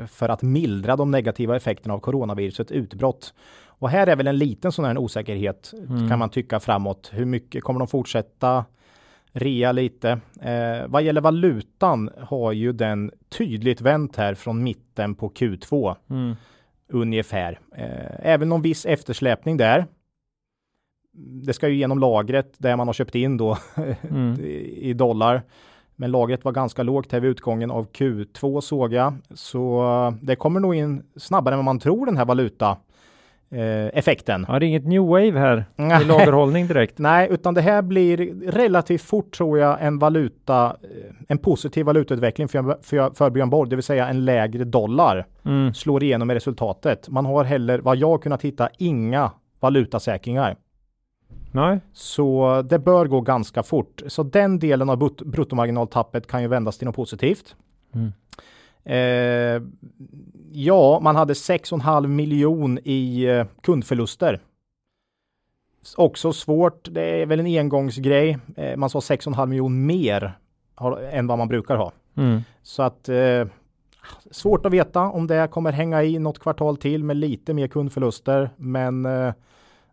för 0.08 0.30
att 0.30 0.42
mildra 0.42 0.96
de 0.96 1.12
negativa 1.12 1.56
effekterna 1.56 1.94
av 1.94 2.00
coronavirusets 2.00 2.72
utbrott. 2.72 3.34
Och 3.66 3.90
här 3.90 4.08
är 4.08 4.16
väl 4.16 4.28
en 4.28 4.38
liten 4.38 4.72
sån 4.72 4.86
här 4.86 4.98
osäkerhet 4.98 5.74
Mm. 5.90 6.10
kan 6.10 6.20
man 6.20 6.30
tycka 6.30 6.60
framåt. 6.60 7.10
Hur 7.14 7.26
mycket 7.26 7.64
kommer 7.64 7.80
de 7.80 7.88
fortsätta 7.88 8.66
rea 9.34 9.72
lite? 9.72 10.10
Eh, 10.42 10.88
vad 10.88 11.04
gäller 11.04 11.22
valutan 11.22 12.10
har 12.20 12.52
ju 12.52 12.72
den 12.74 13.12
tydligt 13.30 13.82
vänt 13.82 14.16
här 14.16 14.34
från 14.36 14.64
mitten 14.64 15.16
på 15.16 15.30
Q2. 15.30 15.96
Mm. 16.10 16.36
ungefär. 16.88 17.60
Eh, 17.76 18.20
även 18.32 18.50
någon 18.50 18.62
viss 18.62 18.86
eftersläpning 18.86 19.58
där. 19.58 19.86
Det 21.46 21.54
ska 21.54 21.68
ju 21.68 21.76
genom 21.76 22.00
lagret 22.00 22.54
där 22.58 22.76
man 22.76 22.88
har 22.88 22.94
köpt 22.94 23.16
in 23.16 23.38
då 23.38 23.58
Mm. 24.10 24.40
i 24.66 24.94
dollar. 24.94 25.42
Men 25.96 26.12
lagret 26.12 26.46
var 26.46 26.52
ganska 26.52 26.84
lågt 26.84 27.12
här 27.12 27.20
vid 27.20 27.32
utgången 27.32 27.72
av 27.72 27.92
Q2 27.92 28.62
såg 28.62 28.94
jag. 28.94 29.14
Så 29.34 29.82
eh, 29.84 30.12
det 30.22 30.36
kommer 30.36 30.60
nog 30.60 30.76
in 30.76 31.04
snabbare 31.16 31.54
än 31.56 31.58
vad 31.58 31.66
man 31.66 31.80
tror 31.80 32.06
den 32.06 32.18
här 32.18 32.26
valuta 32.26 32.78
effekten. 33.94 34.46
Ja, 34.48 34.60
det 34.60 34.66
är 34.66 34.68
inget 34.68 34.86
new 34.88 35.02
wave 35.04 35.40
här 35.40 35.66
Nej. 35.76 36.02
i 36.02 36.06
lagerhållning 36.06 36.68
direkt. 36.68 36.98
Nej, 36.98 37.28
utan 37.32 37.54
det 37.54 37.62
här 37.62 37.82
blir 37.82 38.18
relativt 38.52 39.02
fort 39.02 39.32
tror 39.38 39.60
jag 39.60 39.78
en 39.82 40.00
valuta, 40.00 40.66
eh, 40.66 41.16
en 41.28 41.38
positiv 41.38 41.86
valutautveckling 41.86 42.48
för, 42.48 42.78
för, 42.82 43.10
för 43.16 43.30
Björn 43.30 43.50
Borg, 43.50 43.70
det 43.70 43.76
vill 43.76 43.84
säga 43.84 44.08
en 44.08 44.26
lägre 44.26 44.64
dollar 44.64 45.26
Mm. 45.46 45.74
slår 45.74 46.04
igenom 46.04 46.32
i 46.32 46.36
resultatet. 46.36 47.10
Man 47.10 47.26
har 47.26 47.44
heller, 47.44 47.80
vad 47.80 47.98
jag 47.98 48.24
kunnat 48.24 48.42
hitta, 48.42 48.70
inga 48.78 49.32
valutasäkringar. 49.60 50.56
Nej. 51.52 51.80
Så 51.94 52.62
det 52.70 52.80
bör 52.80 53.06
gå 53.06 53.22
ganska 53.22 53.64
fort. 53.64 54.02
Så 54.08 54.24
den 54.24 54.60
delen 54.60 54.90
av 54.90 54.98
brut- 54.98 55.24
bruttomarginaltappet 55.26 56.28
kan 56.28 56.42
ju 56.42 56.48
vändas 56.48 56.78
till 56.78 56.86
något 56.86 56.96
positivt. 56.96 57.56
Mm. 57.96 58.14
Eh, 58.86 59.62
ja, 60.52 61.00
man 61.00 61.16
hade 61.16 61.34
6,5 61.34 62.08
miljon 62.08 62.80
i 62.84 63.24
eh, 63.24 63.46
kundförluster. 63.62 64.40
Också 65.98 66.34
svårt. 66.34 66.88
Det 66.92 67.22
är 67.22 67.26
väl 67.26 67.40
en 67.40 67.46
engångsgrej. 67.60 68.38
Eh, 68.58 68.78
man 68.78 68.90
sa 68.90 69.00
6,5 69.00 69.46
miljon 69.46 69.86
mer 69.86 70.38
har, 70.76 70.98
än 71.02 71.28
vad 71.28 71.38
man 71.38 71.48
brukar 71.48 71.76
ha. 71.78 71.92
Mm. 72.16 72.42
Så 72.64 72.84
att 72.84 73.10
eh, 73.10 73.46
svårt 74.32 74.66
att 74.66 74.72
veta 74.72 75.02
om 75.02 75.28
det 75.28 75.48
kommer 75.52 75.72
hänga 75.72 76.04
i 76.04 76.20
något 76.20 76.40
kvartal 76.40 76.78
till 76.78 77.04
med 77.04 77.18
lite 77.18 77.54
mer 77.54 77.68
kundförluster. 77.68 78.50
Men 78.58 79.06
eh, 79.06 79.34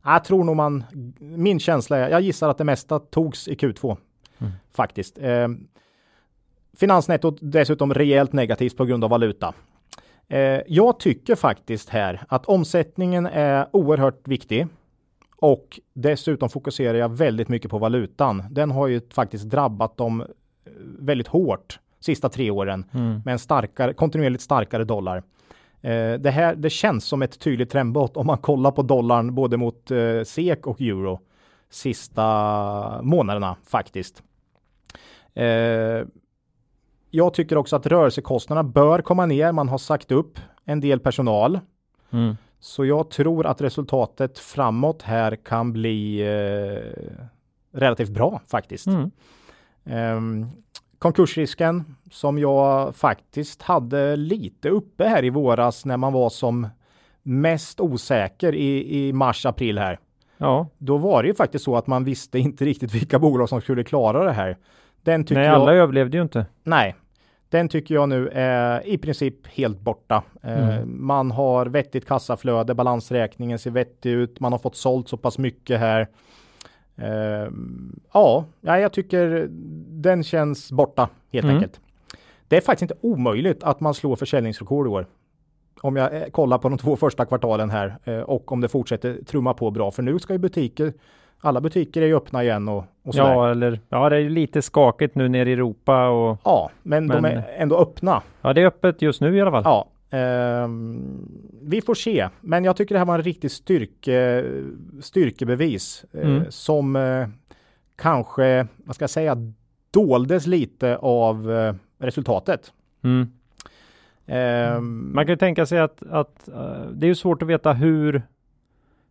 jag 0.04 0.24
tror 0.24 0.44
nog 0.44 0.56
man, 0.56 0.84
min 1.18 1.60
känsla 1.60 1.98
är, 1.98 2.08
jag 2.10 2.20
gissar 2.20 2.48
att 2.48 2.58
det 2.58 2.64
mesta 2.64 2.98
togs 2.98 3.48
i 3.48 3.54
Q2 3.54 3.96
Mm. 4.42 4.52
faktiskt. 4.72 5.18
Finansnettot 6.76 7.36
dessutom 7.40 7.94
rejält 7.94 8.32
negativt 8.32 8.76
på 8.76 8.84
grund 8.84 9.04
av 9.04 9.10
valuta. 9.10 9.54
Eh, 10.28 10.60
jag 10.66 11.00
tycker 11.00 11.34
faktiskt 11.34 11.88
här 11.88 12.22
att 12.28 12.46
omsättningen 12.46 13.26
är 13.26 13.66
oerhört 13.72 14.28
viktig. 14.28 14.66
Och 15.36 15.80
dessutom 15.94 16.48
fokuserar 16.48 16.98
jag 16.98 17.16
väldigt 17.16 17.48
mycket 17.48 17.70
på 17.70 17.78
valutan. 17.78 18.44
Den 18.50 18.70
har 18.70 18.86
ju 18.86 19.00
faktiskt 19.14 19.44
drabbat 19.44 19.96
dem 19.96 20.20
eh, 20.20 20.26
väldigt 20.98 21.26
hårt 21.28 21.78
sista 22.00 22.28
tre 22.28 22.50
åren 22.50 22.84
Mm. 22.94 23.22
med 23.24 23.32
en 23.32 23.38
starkare, 23.38 23.92
kontinuerligt 23.92 24.42
starkare 24.42 24.84
dollar. 24.84 25.22
Eh, 25.82 26.12
det 26.14 26.30
här 26.30 26.54
det 26.54 26.70
känns 26.70 27.04
som 27.04 27.22
ett 27.22 27.38
tydligt 27.40 27.70
trendbrott 27.70 28.16
om 28.16 28.26
man 28.26 28.38
kollar 28.38 28.70
på 28.70 28.82
dollarn 28.82 29.34
både 29.34 29.56
mot 29.56 29.90
eh, 29.90 30.22
SEK 30.24 30.66
och 30.66 30.80
euro 30.80 31.20
sista 31.70 33.02
månaderna 33.02 33.56
faktiskt. 33.66 34.22
Eh, 35.34 36.06
jag 37.10 37.34
tycker 37.34 37.56
också 37.58 37.76
att 37.76 37.86
rörelsekostnaderna 37.86 38.68
bör 38.68 39.02
komma 39.02 39.26
ner. 39.26 39.52
Man 39.52 39.68
har 39.68 39.78
sagt 39.78 40.12
upp 40.12 40.38
en 40.64 40.80
del 40.80 41.00
personal. 41.00 41.60
Mm. 42.10 42.36
Så 42.60 42.84
jag 42.84 43.10
tror 43.10 43.46
att 43.46 43.60
resultatet 43.60 44.38
framåt 44.38 45.02
här 45.02 45.36
kan 45.36 45.72
bli 45.72 46.20
eh, 46.20 47.18
relativt 47.72 48.10
bra 48.10 48.40
faktiskt. 48.46 48.86
Mm. 48.86 49.10
Ehm, 49.84 50.46
konkursrisken 50.98 51.96
som 52.10 52.38
jag 52.38 52.94
faktiskt 52.94 53.62
hade 53.62 54.16
lite 54.16 54.68
uppe 54.68 55.04
här 55.04 55.24
i 55.24 55.30
våras 55.30 55.84
när 55.84 55.96
man 55.96 56.12
var 56.12 56.30
som 56.30 56.68
mest 57.22 57.80
osäker 57.80 58.54
i, 58.54 58.98
i 58.98 59.12
mars, 59.12 59.46
april 59.46 59.78
här. 59.78 59.98
Ja, 60.36 60.66
Då 60.78 60.96
var 60.96 61.22
det 61.22 61.28
ju 61.28 61.34
faktiskt 61.34 61.64
så 61.64 61.76
att 61.76 61.86
man 61.86 62.04
visste 62.04 62.38
inte 62.38 62.64
riktigt 62.64 62.94
vilka 62.94 63.18
bolag 63.18 63.48
som 63.48 63.60
skulle 63.60 63.84
klara 63.84 64.24
det 64.24 64.32
här. 64.32 64.56
Den 65.02 65.24
tycker 65.24 65.40
nej 65.40 65.46
jag, 65.48 65.54
alla 65.54 65.74
överlevde 65.74 66.16
ju 66.16 66.22
inte. 66.22 66.46
nej, 66.62 66.94
den 67.48 67.68
tycker 67.68 67.94
jag 67.94 68.08
nu 68.08 68.28
är 68.34 68.86
i 68.86 68.98
princip 68.98 69.46
helt 69.46 69.80
borta. 69.80 70.22
Eh, 70.42 70.68
Mm. 70.78 71.06
Man 71.06 71.30
har 71.30 71.66
vettigt 71.66 72.06
kassaflöde, 72.06 72.74
balansräkningen 72.74 73.58
ser 73.58 73.70
vettig 73.70 74.10
ut, 74.10 74.40
man 74.40 74.52
har 74.52 74.58
fått 74.58 74.76
sålt 74.76 75.08
så 75.08 75.16
pass 75.16 75.38
mycket 75.38 75.80
här. 75.80 76.08
Eh, 76.96 77.50
ja, 78.12 78.44
ja, 78.60 78.78
jag 78.78 78.92
tycker 78.92 79.46
den 79.88 80.24
känns 80.24 80.72
borta 80.72 81.08
helt 81.32 81.44
Mm. 81.44 81.56
enkelt. 81.56 81.80
Det 82.48 82.56
är 82.56 82.60
faktiskt 82.60 82.82
inte 82.90 83.06
omöjligt 83.06 83.62
att 83.64 83.80
man 83.80 83.94
slår 83.94 84.16
försäljningsrekord 84.16 84.86
i 84.86 84.90
år. 84.90 85.06
Om 85.82 85.96
jag 85.96 86.16
eh, 86.16 86.24
kollar 86.28 86.58
på 86.58 86.68
de 86.68 86.78
två 86.78 86.96
första 86.96 87.24
kvartalen 87.24 87.70
här 87.70 87.96
och 88.30 88.52
om 88.52 88.60
det 88.60 88.68
fortsätter 88.68 89.18
trumma 89.26 89.54
på 89.54 89.70
bra. 89.70 89.90
För 89.90 90.02
nu 90.02 90.18
ska 90.18 90.32
ju 90.32 90.38
butiker, 90.38 90.92
alla 91.40 91.60
butiker 91.60 92.02
är 92.02 92.06
ju 92.06 92.16
öppna 92.16 92.42
igen 92.44 92.68
och, 92.68 92.84
och 93.02 93.14
sådär. 93.14 93.30
Ja, 93.32 93.50
eller 93.50 93.80
ja, 93.88 94.08
det 94.08 94.16
är 94.16 94.30
lite 94.30 94.62
skakigt 94.62 95.14
nu 95.14 95.28
nere 95.28 95.50
i 95.50 95.52
Europa 95.52 96.08
och 96.08 96.38
Ja, 96.44 96.70
men, 96.82 97.08
de 97.08 97.20
Men- 97.22 97.36
är 97.38 97.44
ändå 97.56 97.78
öppna. 97.78 98.22
ja, 98.42 98.52
det 98.52 98.62
är 98.62 98.66
öppet 98.66 99.02
just 99.02 99.20
nu 99.20 99.36
i 99.36 99.40
alla 99.40 99.50
fall. 99.50 99.62
Ja, 99.64 99.88
ehm, 100.18 101.28
vi 101.62 101.80
får 101.82 101.94
se. 101.94 102.28
Men 102.40 102.64
jag 102.64 102.76
tycker 102.76 102.94
det 102.94 102.98
här 102.98 103.06
var 103.06 103.14
en 103.14 103.22
riktig 103.22 103.50
styrke, 103.50 104.44
styrkebevis 105.00 106.04
eh, 106.12 106.20
Mm. 106.30 106.42
som 106.48 106.96
eh, 106.96 107.28
kanske, 107.96 108.66
vad 108.76 108.94
ska 108.94 109.02
jag 109.02 109.10
säga, 109.10 109.36
doldes 109.90 110.46
lite 110.46 110.96
av 110.96 111.52
eh, 111.52 111.74
resultatet. 111.98 112.72
Mm. 113.04 113.28
Ehm, 114.26 115.10
Man 115.14 115.26
kan 115.26 115.32
ju 115.32 115.36
tänka 115.36 115.66
sig 115.66 115.78
att, 115.80 116.02
att 116.10 116.48
eh, 116.48 116.80
det 116.92 117.06
är 117.06 117.08
ju 117.08 117.14
svårt 117.14 117.42
att 117.42 117.48
veta 117.48 117.72
hur, 117.72 118.22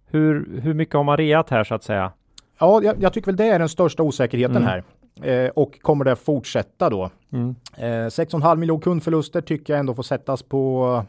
hur, 0.06 0.60
hur 0.62 0.74
mycket 0.74 0.96
har 0.96 1.04
man 1.04 1.18
reat 1.18 1.50
här 1.50 1.64
så 1.64 1.76
att 1.76 1.84
säga. 1.84 2.12
Ja, 2.60 2.84
jag, 2.84 2.96
jag 3.04 3.14
tycker 3.14 3.26
väl 3.26 3.36
det 3.36 3.46
är 3.46 3.60
den 3.60 3.70
största 3.70 4.04
osäkerheten 4.04 4.56
Mm. 4.58 4.68
här. 4.68 4.84
Eh, 5.46 5.50
och 5.50 5.82
kommer 5.82 6.06
det 6.06 6.16
fortsätta 6.16 6.90
då? 6.90 7.10
Mm. 7.32 7.56
Eh, 7.78 7.84
6,5 8.10 8.56
miljoner 8.56 8.82
kundförluster 8.82 9.42
tycker 9.42 9.74
jag 9.74 9.80
ändå 9.80 9.94
får 9.94 10.04
sättas 10.04 10.44
på, 10.44 11.04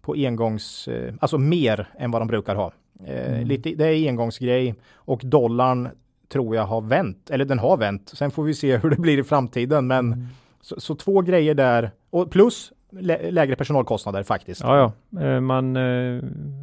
på 0.00 0.14
engångs, 0.18 0.88
eh, 0.88 1.14
alltså 1.20 1.38
mer 1.38 1.88
än 1.98 2.10
vad 2.10 2.20
de 2.20 2.28
brukar 2.28 2.54
ha. 2.54 2.72
Eh, 3.06 3.32
Mm. 3.34 3.46
lite, 3.46 3.70
det 3.70 3.86
är 3.86 4.08
engångsgrej 4.08 4.74
och 4.94 5.20
dollarn 5.24 5.88
tror 6.28 6.56
jag 6.56 6.62
har 6.64 6.80
vänt, 6.80 7.30
eller 7.30 7.44
den 7.44 7.58
har 7.58 7.76
vänt. 7.76 8.08
Sen 8.14 8.30
får 8.30 8.42
vi 8.44 8.54
se 8.54 8.76
hur 8.82 8.90
det 8.90 8.96
blir 8.96 9.18
i 9.18 9.24
framtiden. 9.24 9.86
Men 9.86 10.12
Mm. 10.12 10.26
så, 10.60 10.80
så 10.80 10.94
två 10.94 11.20
grejer 11.20 11.54
där 11.54 11.90
och 12.10 12.30
plus 12.30 12.72
lä 12.90 13.30
lägre 13.30 13.56
personalkostnader 13.56 14.22
faktiskt. 14.22 14.60
Ja, 14.60 14.92
ja, 15.10 15.20
Eh, 15.22 15.40
man 15.40 15.76
eh, 15.76 16.22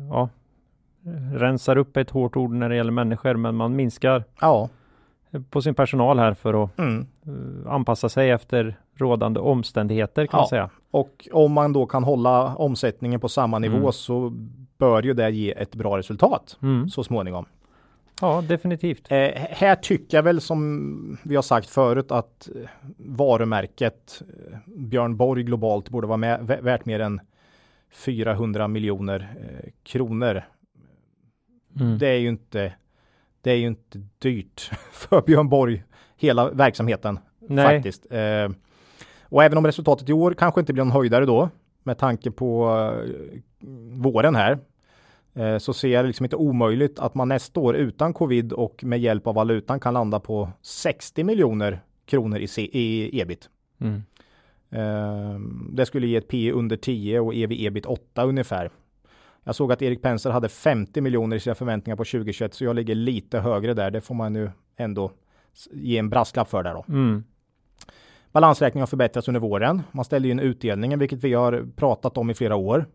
ja, 0.10 0.30
rensar 1.34 1.78
upp 1.78 1.98
ett 1.98 2.10
hårt 2.10 2.36
ord 2.36 2.52
när 2.52 2.70
det 2.70 2.76
gäller 2.76 2.92
människor, 2.92 3.36
men 3.36 3.56
man 3.56 3.76
minskar 3.76 4.24
Ja. 4.42 4.70
på 5.50 5.62
sin 5.62 5.76
personal 5.76 6.20
här 6.20 6.34
för 6.34 6.64
att 6.64 6.80
Mm. 6.80 7.06
eh, 7.26 7.72
anpassa 7.74 8.10
sig 8.10 8.30
efter 8.30 8.76
rådande 8.96 9.40
omständigheter 9.40 10.26
kan 10.26 10.38
Ja. 10.38 10.42
man 10.42 10.48
säga. 10.48 10.70
Och 10.92 11.28
om 11.32 11.52
man 11.52 11.74
då 11.74 11.86
kan 11.86 12.04
hålla 12.04 12.56
omsättningen 12.56 13.20
på 13.20 13.30
samma 13.30 13.60
nivå 13.60 13.78
Mm. 13.78 13.92
så 13.92 14.34
bör 14.78 15.04
ju 15.04 15.14
det 15.14 15.30
ge 15.30 15.52
ett 15.52 15.76
bra 15.76 15.98
resultat 15.98 16.58
Mm. 16.62 16.90
så 16.90 17.04
småningom. 17.04 17.46
Ja, 18.22 18.42
definitivt. 18.48 19.12
Eh, 19.12 19.18
här 19.50 19.76
tycker 19.76 20.18
jag 20.18 20.24
väl 20.24 20.42
som 20.42 21.18
vi 21.24 21.36
har 21.36 21.42
sagt 21.42 21.70
förut 21.70 22.12
att 22.12 22.50
eh, 22.56 22.70
varumärket 22.98 24.22
eh, 24.52 24.58
Björn 24.66 25.18
Borg 25.18 25.44
globalt 25.44 25.90
borde 25.90 26.08
vara 26.08 26.18
med, 26.18 26.40
vä- 26.42 26.62
värt 26.62 26.86
mer 26.86 27.00
än 27.00 27.22
400 27.92 28.68
miljoner 28.68 29.34
eh, 29.42 29.70
kronor. 29.84 30.42
Mm. 31.80 31.98
Det 31.98 32.08
är 32.08 32.18
ju 32.20 32.28
inte 32.30 32.74
det 33.42 33.52
är 33.52 33.56
ju 33.56 33.68
inte 33.68 34.02
dyrt 34.20 34.62
för 34.92 35.22
Björn 35.22 35.50
Borg 35.50 35.84
hela 36.18 36.50
verksamheten 36.50 37.20
Nej, 37.40 37.66
faktiskt. 37.66 38.06
Eh, 38.12 38.50
och 39.24 39.44
även 39.44 39.58
om 39.58 39.66
resultatet 39.66 40.10
i 40.10 40.14
år 40.14 40.34
kanske 40.34 40.60
inte 40.60 40.74
blir 40.74 40.84
någon 40.84 40.92
höjdare 40.92 41.26
då 41.26 41.50
med 41.84 41.98
tanke 41.98 42.32
på 42.32 42.70
eh, 43.04 43.68
våren 43.92 44.36
här 44.36 44.60
eh, 45.34 45.58
så 45.58 45.74
ser 45.74 45.88
jag 45.88 46.04
det 46.04 46.08
liksom 46.08 46.26
inte 46.26 46.36
omöjligt 46.36 47.00
att 47.00 47.16
man 47.16 47.28
nästa 47.28 47.60
år 47.60 47.76
utan 47.76 48.14
covid 48.14 48.54
och 48.54 48.84
med 48.84 49.00
hjälp 49.00 49.28
av 49.28 49.36
valutan 49.36 49.80
kan 49.80 49.94
landa 49.94 50.20
på 50.20 50.50
60 50.62 51.24
miljoner 51.24 51.80
kronor 52.06 52.38
i, 52.40 52.48
C- 52.48 52.70
i 52.74 53.20
ebit. 53.22 53.50
mm. 53.82 54.04
Eh, 54.70 55.40
det 55.72 55.86
skulle 55.86 56.08
ge 56.08 56.16
ett 56.16 56.28
P 56.28 56.52
under 56.52 56.78
10 56.78 57.20
och 57.20 57.36
EV 57.36 57.52
ebit 57.52 57.86
8 57.86 58.24
ungefär. 58.24 58.70
Jag 59.44 59.56
såg 59.56 59.72
att 59.72 59.82
Erik 59.82 60.02
Penser 60.02 60.30
hade 60.30 60.50
50 60.50 61.02
miljoner 61.02 61.36
i 61.36 61.40
sina 61.40 61.56
förväntningar 61.56 61.98
på 61.98 62.04
2021 62.04 62.54
så 62.54 62.64
jag 62.64 62.76
ligger 62.76 62.96
lite 62.96 63.40
högre 63.40 63.74
där. 63.74 63.92
Det 63.92 64.02
får 64.02 64.16
man 64.16 64.34
nu 64.34 64.52
ändå 64.78 65.12
ge 65.72 65.98
en 65.98 66.10
brasklapp 66.10 66.50
för 66.50 66.64
där 66.64 66.74
då. 66.74 66.86
Mm. 66.88 67.24
Balansräkningen 68.32 68.82
har 68.82 68.88
förbättrats 68.88 69.28
under 69.28 69.42
våren. 69.42 69.82
Man 69.92 70.06
ställde 70.06 70.30
in 70.30 70.40
utdelningen, 70.40 71.00
vilket 71.00 71.24
vi 71.24 71.34
har 71.34 71.66
pratat 71.76 72.18
om 72.18 72.30
i 72.30 72.34
flera 72.34 72.56
år. 72.56 72.86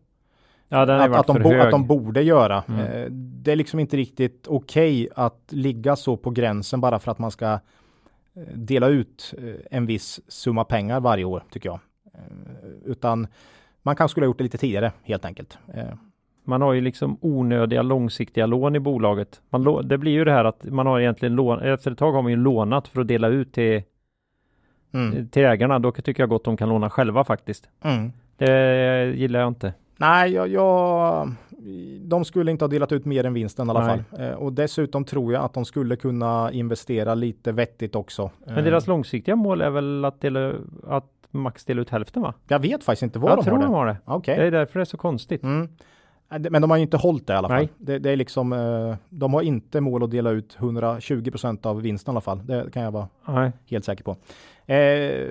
Ja, 0.68 0.86
den 0.86 1.00
Att, 1.00 1.20
att, 1.20 1.26
de 1.26 1.42
bo, 1.42 1.60
att 1.60 1.70
de 1.70 1.86
borde 1.86 2.22
göra. 2.22 2.64
Mm. 2.68 2.80
Eh, 2.80 3.06
det 3.10 3.52
är 3.52 3.56
liksom 3.56 3.80
inte 3.80 3.96
riktigt 3.96 4.46
okej 4.46 5.08
att 5.16 5.44
ligga 5.48 5.96
så 5.96 6.16
på 6.16 6.30
gränsen 6.30 6.80
bara 6.80 6.98
för 6.98 7.10
att 7.10 7.18
man 7.18 7.30
ska 7.30 7.52
eh, 7.52 7.58
dela 8.54 8.88
ut 8.88 9.34
eh, 9.38 9.54
en 9.70 9.86
viss 9.86 10.20
summa 10.28 10.64
pengar 10.64 11.00
varje 11.00 11.24
år, 11.24 11.44
tycker 11.50 11.68
jag. 11.68 11.80
Eh, 12.14 12.20
utan 12.84 13.26
man 13.82 13.96
kanske 13.96 14.12
skulle 14.12 14.26
ha 14.26 14.28
gjort 14.28 14.38
det 14.38 14.44
lite 14.44 14.58
tidigare, 14.58 14.92
helt 15.02 15.24
enkelt. 15.24 15.58
Eh, 15.74 15.94
man 16.48 16.62
har 16.62 16.72
ju 16.72 16.80
liksom 16.80 17.18
onödiga 17.20 17.82
långsiktiga 17.82 18.46
lån 18.46 18.76
i 18.76 18.80
bolaget. 18.80 19.40
Man 19.50 19.88
det 19.88 19.98
blir 19.98 20.12
ju 20.12 20.24
det 20.24 20.32
här 20.32 20.44
att 20.44 20.64
man 20.64 20.86
har 20.86 21.00
egentligen 21.00 21.34
lån, 21.34 21.60
efter 21.60 21.90
ett 21.90 21.98
tag 21.98 22.12
har 22.12 22.22
man 22.22 22.30
ju 22.32 22.36
lånat 22.38 22.88
för 22.88 23.00
att 23.00 23.08
dela 23.08 23.28
ut 23.28 23.52
till, 23.52 23.82
Mm. 24.92 25.28
till 25.28 25.44
ägarna. 25.44 25.78
Då 25.78 25.92
tycker 25.92 26.22
jag 26.22 26.30
gott 26.30 26.44
de 26.44 26.56
kan 26.56 26.68
låna 26.68 26.90
själva 26.90 27.24
faktiskt. 27.24 27.68
Mm. 27.84 28.12
Det 28.36 29.12
gillar 29.16 29.40
jag 29.40 29.48
inte. 29.48 29.74
Nej, 29.96 30.32
jag, 30.32 30.48
jag, 30.48 31.32
de 32.02 32.24
skulle 32.24 32.50
inte 32.50 32.64
ha 32.64 32.68
delat 32.68 32.92
ut 32.92 33.04
mer 33.04 33.24
än 33.24 33.34
vinsten 33.34 33.66
i 33.66 33.70
alla 33.70 33.86
Nej. 33.86 34.02
fall. 34.10 34.20
Eh, 34.20 34.32
och 34.32 34.52
dessutom 34.52 35.04
tror 35.04 35.32
jag 35.32 35.44
att 35.44 35.54
de 35.54 35.64
skulle 35.64 35.96
kunna 35.96 36.52
investera 36.52 37.14
lite 37.14 37.52
vettigt 37.52 37.94
också. 37.94 38.30
Men 38.46 38.58
Eh, 38.58 38.64
deras 38.64 38.86
långsiktiga 38.86 39.36
mål 39.36 39.60
är 39.60 39.70
väl 39.70 40.04
att, 40.04 40.20
dela, 40.20 40.52
att 40.86 41.12
max 41.30 41.64
dela 41.64 41.80
ut 41.80 41.90
hälften 41.90 42.22
va? 42.22 42.34
Jag 42.48 42.58
vet 42.58 42.84
faktiskt 42.84 43.02
inte 43.02 43.18
vad 43.18 43.30
jag 43.30 43.38
de 43.38 43.44
tror 43.44 43.54
har 43.56 43.62
de 43.62 43.70
det. 43.72 43.76
har 43.76 43.86
det. 43.86 43.96
Okej. 44.04 44.36
Det 44.38 44.46
är 44.46 44.50
därför 44.50 44.78
det 44.78 44.82
är 44.82 44.84
så 44.84 44.96
konstigt. 44.96 45.42
Mm. 45.42 45.68
Men 46.30 46.62
de 46.62 46.70
har 46.70 46.76
ju 46.76 46.82
inte 46.82 46.96
hållit 46.96 47.26
det 47.26 47.32
i 47.32 47.36
alla 47.36 47.48
fall. 47.48 47.68
Det, 47.78 47.98
det 47.98 48.10
är 48.10 48.16
liksom, 48.16 48.52
eh, 48.52 48.96
de 49.10 49.34
har 49.34 49.42
inte 49.42 49.80
mål 49.80 50.02
att 50.04 50.10
dela 50.10 50.30
ut 50.30 50.56
120 50.60 51.30
procent 51.30 51.66
av 51.66 51.82
vinsten 51.82 52.12
i 52.12 52.14
alla 52.14 52.20
fall. 52.20 52.46
Det 52.46 52.70
kan 52.72 52.82
jag 52.82 52.90
vara 52.90 53.08
Nej. 53.28 53.52
helt 53.66 53.84
säker 53.84 54.04
på. 54.04 54.10
Eh, 54.72 55.28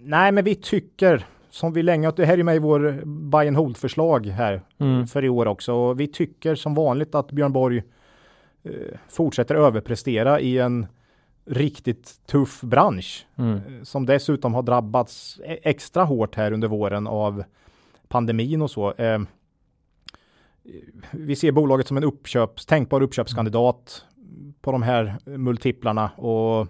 nej, 0.00 0.32
men 0.32 0.44
vi 0.44 0.54
tycker 0.54 1.26
som 1.50 1.72
vi 1.72 1.82
länge, 1.82 2.10
det 2.16 2.24
här 2.24 2.32
är 2.32 2.36
ju 2.38 2.42
med 2.44 2.56
i 2.56 2.58
vår 2.58 3.02
buy 3.04 3.48
and 3.48 3.56
hold 3.56 3.76
förslag 3.76 4.26
här 4.26 4.60
Mm. 4.78 5.06
för 5.06 5.24
i 5.24 5.28
år 5.28 5.46
också. 5.46 5.72
Och 5.74 6.00
vi 6.00 6.06
tycker 6.08 6.54
som 6.54 6.74
vanligt 6.74 7.14
att 7.14 7.30
Björn 7.32 7.52
Borg 7.52 7.78
eh, 8.62 8.72
fortsätter 9.08 9.54
överprestera 9.54 10.40
i 10.40 10.58
en 10.58 10.86
riktigt 11.46 12.26
tuff 12.26 12.60
bransch 12.60 13.26
Mm. 13.38 13.54
eh, 13.56 13.82
som 13.82 14.06
dessutom 14.06 14.54
har 14.54 14.62
drabbats 14.62 15.40
e- 15.44 15.58
extra 15.62 16.04
hårt 16.04 16.34
här 16.36 16.52
under 16.52 16.68
våren 16.68 17.06
av 17.06 17.44
pandemin 18.08 18.62
och 18.62 18.70
så. 18.70 18.92
Eh, 18.92 19.18
vi 21.10 21.36
ser 21.36 21.52
bolaget 21.52 21.86
som 21.86 21.96
en 21.96 22.04
uppköps, 22.04 22.66
tänkbar 22.66 23.00
uppköpskandidat 23.00 24.04
på 24.60 24.72
de 24.72 24.82
här 24.82 25.16
multiplarna 25.24 26.08
och 26.08 26.66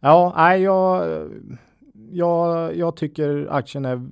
ja, 0.00 0.32
nej, 0.36 0.62
jag, 0.62 1.06
jag, 2.10 2.76
jag 2.76 2.96
tycker 2.96 3.48
aktien 3.50 3.84
är 3.84 4.02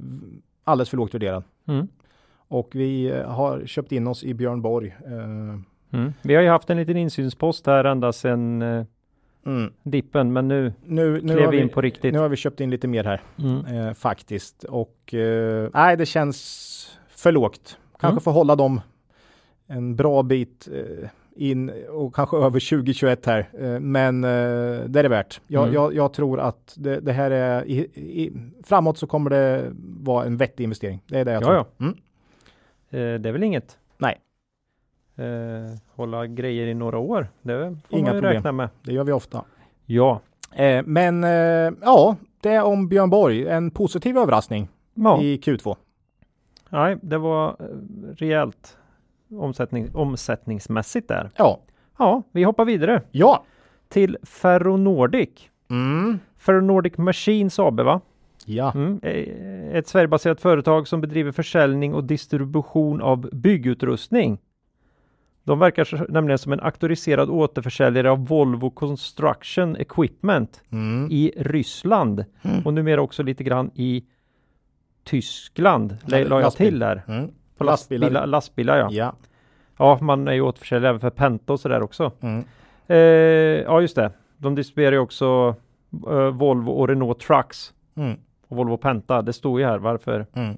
alldeles 0.65 0.89
för 0.91 0.97
lågt 0.97 1.15
värderad. 1.15 1.43
Mm. 1.69 1.89
Och 2.49 2.69
vi 2.73 3.23
har 3.27 3.67
köpt 3.67 3.93
in 3.93 4.07
oss 4.07 4.25
i 4.25 4.35
Björn 4.35 4.63
Borg. 4.63 4.89
Eh, 5.07 5.61
Mm. 5.95 6.13
Vi 6.23 6.35
har 6.35 6.43
ju 6.43 6.49
haft 6.49 6.71
en 6.71 6.77
liten 6.77 6.97
insynspost 6.97 7.67
här 7.67 7.85
ända 7.85 8.13
sedan 8.13 8.63
eh, 8.63 8.85
mm. 9.47 9.73
dippen, 9.83 10.33
men 10.33 10.49
nu 10.49 10.73
Nu, 10.85 11.21
nu, 11.23 11.35
klev 11.35 11.51
vi, 11.51 11.59
in 11.61 11.69
på 11.69 11.81
riktigt. 11.81 12.13
nu 12.13 12.19
har 12.19 12.29
vi 12.29 12.37
köpt 12.37 12.61
in 12.61 12.71
lite 12.71 12.89
mer 12.89 13.05
här 13.05 13.23
Mm. 13.39 13.67
eh, 13.67 13.95
faktiskt. 13.95 14.65
Och 14.65 15.15
eh, 15.15 15.71
nej, 15.75 15.97
det 15.97 16.07
känns 16.07 16.99
för 17.09 17.33
lågt. 17.33 17.79
Kanske 18.03 18.15
Mm. 18.15 18.21
får 18.23 18.33
hålla 18.33 18.57
dem 18.57 18.81
en 19.67 19.97
bra 19.97 20.23
bit 20.23 20.69
eh, 20.73 21.09
in 21.37 21.73
och 21.91 22.15
kanske 22.15 22.37
över 22.37 22.61
2021 22.71 23.27
här. 23.27 23.49
Eh, 23.59 23.81
men 23.81 24.25
eh, 24.25 24.31
det 24.87 24.99
är 24.99 25.03
det 25.03 25.09
värt. 25.09 25.41
Jag, 25.47 25.63
Mm. 25.63 25.75
jag, 25.75 25.95
jag 25.95 26.13
tror 26.13 26.41
att 26.41 26.75
det, 26.77 27.01
det 27.01 27.13
här 27.13 27.31
är 27.31 27.65
i, 27.65 27.77
i, 27.95 28.33
framåt 28.65 28.99
så 28.99 29.07
kommer 29.07 29.31
det 29.31 29.71
vara 30.01 30.25
en 30.25 30.37
vettig 30.37 30.65
investering. 30.65 31.01
Det 31.07 31.19
är 31.19 31.25
det 31.25 31.33
jag 31.33 31.43
Ja, 31.43 31.47
tror. 31.47 31.65
Mm. 31.81 31.95
Eh, 32.91 33.21
det 33.21 33.29
är 33.29 33.33
väl 33.33 33.43
inget? 33.43 33.79
Nej. 33.99 34.21
Eh, 35.17 35.79
hålla 35.95 36.27
grejer 36.27 36.67
i 36.67 36.75
några 36.75 36.99
år, 36.99 37.29
det 37.43 37.77
får 37.89 37.99
Inga 37.99 38.07
man 38.07 38.15
ju 38.15 38.21
problem. 38.21 38.33
räkna 38.35 38.53
med. 38.53 38.69
Det 38.83 38.93
gör 38.93 39.05
vi 39.05 39.13
ofta. 39.13 39.45
Ja. 39.87 40.21
Eh, 40.55 40.83
men 40.87 41.23
ja, 41.83 42.17
det 42.41 42.49
är 42.51 42.63
om 42.65 42.89
Björn 42.89 43.11
Borg. 43.11 43.49
En 43.49 43.71
positiv 43.71 44.19
överraskning 44.19 44.69
ja. 44.95 45.23
i 45.23 45.37
Q2. 45.37 45.77
Nej, 46.73 46.97
det 47.03 47.19
var 47.19 47.49
eh, 47.49 47.67
rejält 48.17 48.77
omsättning, 49.31 49.89
omsättningsmässigt 49.95 51.09
där. 51.09 51.31
Ja. 51.37 51.61
Ja, 51.99 52.23
vi 52.33 52.43
hoppar 52.45 52.65
vidare 52.65 53.03
Ja. 53.11 53.45
till 53.89 54.17
Ferronordic. 54.23 55.29
Mm. 55.71 56.19
Ferronordic 56.39 56.99
Machines 56.99 57.59
AB 57.59 57.81
va? 57.81 58.01
Ja. 58.47 58.73
Mm. 58.75 59.01
eh, 59.03 59.77
Ett 59.77 59.87
Sverigebaserat 59.89 60.41
företag 60.41 60.89
som 60.89 61.01
bedriver 61.01 61.33
försäljning 61.33 61.95
och 61.95 62.05
distribution 62.05 63.03
av 63.03 63.29
byggutrustning. 63.33 64.39
De 65.45 65.59
verkar 65.59 66.07
nämligen 66.09 66.39
som 66.39 66.53
en 66.53 66.61
auktoriserad 66.61 67.31
återförsäljare 67.31 68.11
av 68.11 68.27
Volvo 68.27 68.71
Construction 68.71 69.77
Equipment 69.77 70.63
Mm. 70.73 71.09
i 71.11 71.33
Ryssland 71.37 72.25
Mm. 72.43 72.63
och 72.67 72.75
numera 72.75 73.03
också 73.03 73.23
lite 73.23 73.45
grann 73.45 73.71
i 73.75 74.05
Tyskland. 75.05 75.97
La, 76.07 76.19
jag 76.19 76.29
Lastbil. 76.31 76.67
till 76.71 76.79
där. 76.79 77.03
Mm. 77.09 77.31
På 77.59 77.65
Lastbilar. 77.65 78.01
lastbilar, 78.11 78.27
lastbilar 78.27 78.77
ja. 78.79 78.89
Ja. 78.91 79.15
Ja, 79.79 79.99
man 80.01 80.29
är 80.29 80.33
ju 80.33 80.41
återförsäljare 80.41 80.89
även 80.89 81.01
för 81.01 81.11
Penta 81.11 81.53
och 81.53 81.61
sådär 81.61 81.83
också. 81.83 82.13
Mm. 82.21 82.45
Eh, 82.87 82.97
ja, 83.63 83.81
just 83.81 83.97
det. 83.97 84.11
De 84.37 84.55
distribuerar 84.55 84.93
ju 84.93 84.99
också 84.99 85.55
eh, 86.09 86.15
Volvo 86.31 86.71
och 86.71 86.89
Renault 86.89 87.21
Trucks 87.21 87.73
Mm. 87.97 88.19
och 88.49 88.57
Volvo 88.57 88.77
Penta. 88.77 89.23
Det 89.23 89.33
står 89.33 89.61
ju 89.61 89.67
här 89.67 89.79
varför. 89.79 90.27
Mm. 90.35 90.57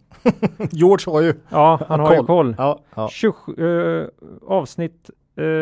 George 0.70 1.12
har 1.12 1.20
ju 1.20 1.34
Ja, 1.48 1.80
han 1.88 2.00
har 2.06 2.14
ju 2.14 2.22
Koll. 2.24 2.54
ja, 2.58 2.80
ja. 2.94 3.08
27, 3.08 4.00
eh, 4.02 4.06
avsnitt 4.46 5.10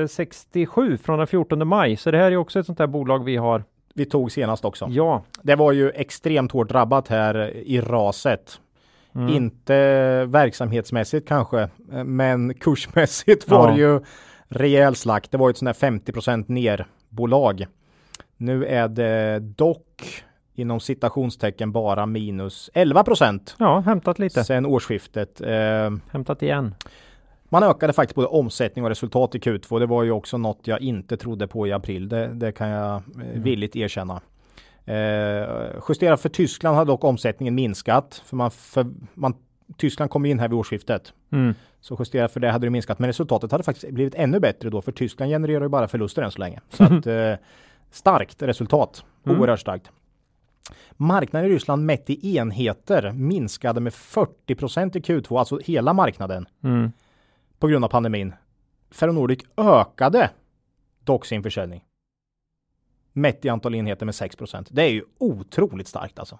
eh, 0.03 0.07
67 0.09 0.97
från 0.97 1.19
den 1.19 1.27
14 1.27 1.69
maj. 1.69 1.97
Så 1.97 2.11
det 2.11 2.19
här 2.19 2.31
är 2.33 2.37
också 2.37 2.61
ett 2.61 2.67
sånt 2.67 2.79
här 2.79 2.87
bolag 2.87 3.25
vi 3.25 3.37
har. 3.37 3.65
vi 3.95 4.05
tog 4.05 4.33
senast 4.33 4.65
också. 4.65 4.87
Ja. 4.91 5.23
Det 5.43 5.55
var 5.55 5.73
ju 5.73 5.91
extremt 5.91 6.53
hårt 6.53 6.69
drabbat 6.69 7.09
här 7.09 7.51
i 7.57 7.81
raset. 7.81 8.61
Mm. 9.15 9.29
Inte 9.29 9.75
verksamhetsmässigt 10.25 11.29
kanske, 11.29 11.61
eh, 11.93 12.05
men 12.05 12.55
kursmässigt 12.61 13.49
var 13.51 13.69
Ja. 13.69 13.75
det 13.75 13.81
ju 13.81 14.01
rejäl 14.49 14.95
slakt. 14.95 15.31
Det 15.31 15.39
var 15.39 15.51
ett 15.51 15.57
sånt 15.57 15.79
där 15.81 15.89
50% 15.91 16.45
ner 16.49 16.87
bolag. 17.09 17.67
Nu 18.37 18.67
är 18.67 18.89
det 18.89 19.39
dock 19.39 20.23
inom 20.55 20.81
citationstecken 20.81 21.73
bara 21.73 22.07
minus 22.07 22.71
11 22.75 23.05
Ja, 23.59 23.81
hämtat 23.81 24.19
lite. 24.19 24.45
sen 24.45 24.67
årsskiftet. 24.67 25.41
Eh, 25.41 25.91
Hämtat 26.11 26.43
igen. 26.43 26.75
Man 27.49 27.63
ökade 27.63 27.93
faktiskt 27.93 28.15
både 28.15 28.29
omsättning 28.29 28.85
och 28.85 28.89
resultat 28.89 29.35
i 29.35 29.39
Q2. 29.39 29.79
Det 29.81 29.87
var 29.87 30.03
ju 30.03 30.11
också 30.11 30.39
något 30.39 30.61
jag 30.65 30.81
inte 30.81 31.17
trodde 31.17 31.47
på 31.47 31.67
i 31.67 31.73
april. 31.73 32.09
Det, 32.09 32.27
det 32.35 32.53
kan 32.53 32.69
jag 32.69 32.95
eh, 32.95 33.03
villigt 33.35 33.77
erkänna. 33.77 34.21
Eh, 34.87 35.81
justerat 35.89 36.21
för 36.21 36.29
Tyskland 36.29 36.77
har 36.77 36.85
dock 36.85 37.05
omsättningen 37.05 37.55
minskat. 37.55 38.23
För 38.25 38.37
man, 38.37 38.51
för 38.51 38.87
man, 39.15 39.35
Tyskland 39.77 40.11
kom 40.11 40.27
in 40.27 40.39
här 40.39 40.49
vid 40.49 40.59
årsskiftet. 40.59 41.13
Mm. 41.33 41.55
Så 41.81 41.97
justerat 41.99 42.33
för 42.33 42.41
det 42.41 42.51
hade 42.51 42.67
det 42.67 42.71
minskat. 42.71 42.99
Men 42.99 43.07
resultatet 43.09 43.53
hade 43.53 43.65
faktiskt 43.65 43.93
blivit 43.93 44.15
ännu 44.15 44.41
bättre 44.41 44.71
då. 44.71 44.83
För 44.83 44.93
Tyskland 44.93 45.31
genererar 45.31 45.63
ju 45.63 45.69
bara 45.69 45.89
förluster 45.89 46.23
än 46.23 46.31
så 46.31 46.39
länge. 46.39 46.61
Så 46.69 46.85
att, 46.85 47.07
eh, 47.07 47.35
starkt 47.91 48.43
resultat. 48.43 49.05
Mm. 49.27 49.41
Oerhört 49.41 49.61
starkt. 49.61 49.91
Marknaden 50.97 51.51
i 51.51 51.55
Ryssland 51.55 51.87
mätt 51.87 52.11
i 52.11 52.37
enheter 52.37 53.13
minskade 53.13 53.81
med 53.81 53.95
40 53.95 54.55
procent 54.55 54.97
i 54.97 55.01
Q2. 55.01 55.39
Alltså 55.39 55.59
hela 55.65 55.93
marknaden 55.93 56.47
Mm. 56.65 56.93
på 57.59 57.67
grund 57.69 57.85
av 57.85 57.89
pandemin. 57.89 58.35
Ferronordic 58.91 59.39
ökade 59.57 60.31
dock 61.05 61.27
sin 61.27 61.43
försäljning. 61.43 61.85
Mätt 63.13 63.45
i 63.45 63.49
antal 63.49 63.75
enheter 63.75 64.07
med 64.07 64.13
6% 64.15 64.67
Det 64.71 64.83
är 64.83 64.89
ju 64.91 65.03
otroligt 65.19 65.89
starkt 65.89 66.19
alltså. 66.19 66.39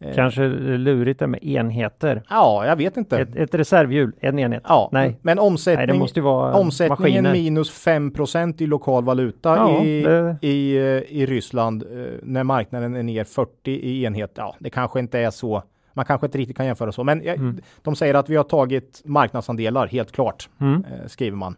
Eh, 0.00 0.14
Kanske 0.14 0.48
lurigt 0.78 1.18
det 1.20 1.26
med 1.26 1.44
enheter. 1.44 2.22
Ja, 2.30 2.66
jag 2.66 2.76
vet 2.76 2.96
inte. 2.96 3.18
Ett, 3.18 3.36
ett 3.36 3.54
reservhjul, 3.54 4.12
en 4.20 4.38
enhet. 4.38 4.62
ja, 4.68 4.88
nej. 4.92 5.18
men 5.22 5.38
omsättning, 5.38 5.86
Nej, 5.88 5.98
måste 5.98 6.20
ju 6.20 6.24
vara 6.24 6.54
omsättningen 6.54 7.22
maskiner. 7.24 7.32
minus 7.32 7.86
5% 7.86 8.62
i 8.62 8.66
lokal 8.66 9.04
valuta 9.04 9.56
Ja, 9.56 9.84
i, 9.84 10.02
det- 10.02 10.36
i, 10.40 10.76
eh, 10.76 10.82
i 11.20 11.26
Ryssland 11.26 11.82
eh, 11.82 12.06
när 12.22 12.44
marknaden 12.44 12.96
är 12.96 13.02
ner 13.02 13.24
40 13.24 13.70
i 13.70 14.04
enhet. 14.04 14.32
Ja, 14.34 14.56
det 14.58 14.70
kanske 14.70 15.00
inte 15.00 15.18
är 15.18 15.30
så. 15.30 15.62
Man 15.92 16.04
kanske 16.04 16.26
inte 16.26 16.38
riktigt 16.38 16.56
kan 16.56 16.66
jämföra 16.66 16.92
så, 16.92 17.04
men 17.04 17.20
Mm. 17.20 17.58
de 17.82 17.96
säger 17.96 18.14
att 18.14 18.28
vi 18.28 18.36
har 18.36 18.44
tagit 18.44 19.02
marknadsandelar 19.04 19.86
helt 19.86 20.12
klart. 20.12 20.48
Mm. 20.60 20.84
skriver 21.06 21.36
man. 21.36 21.56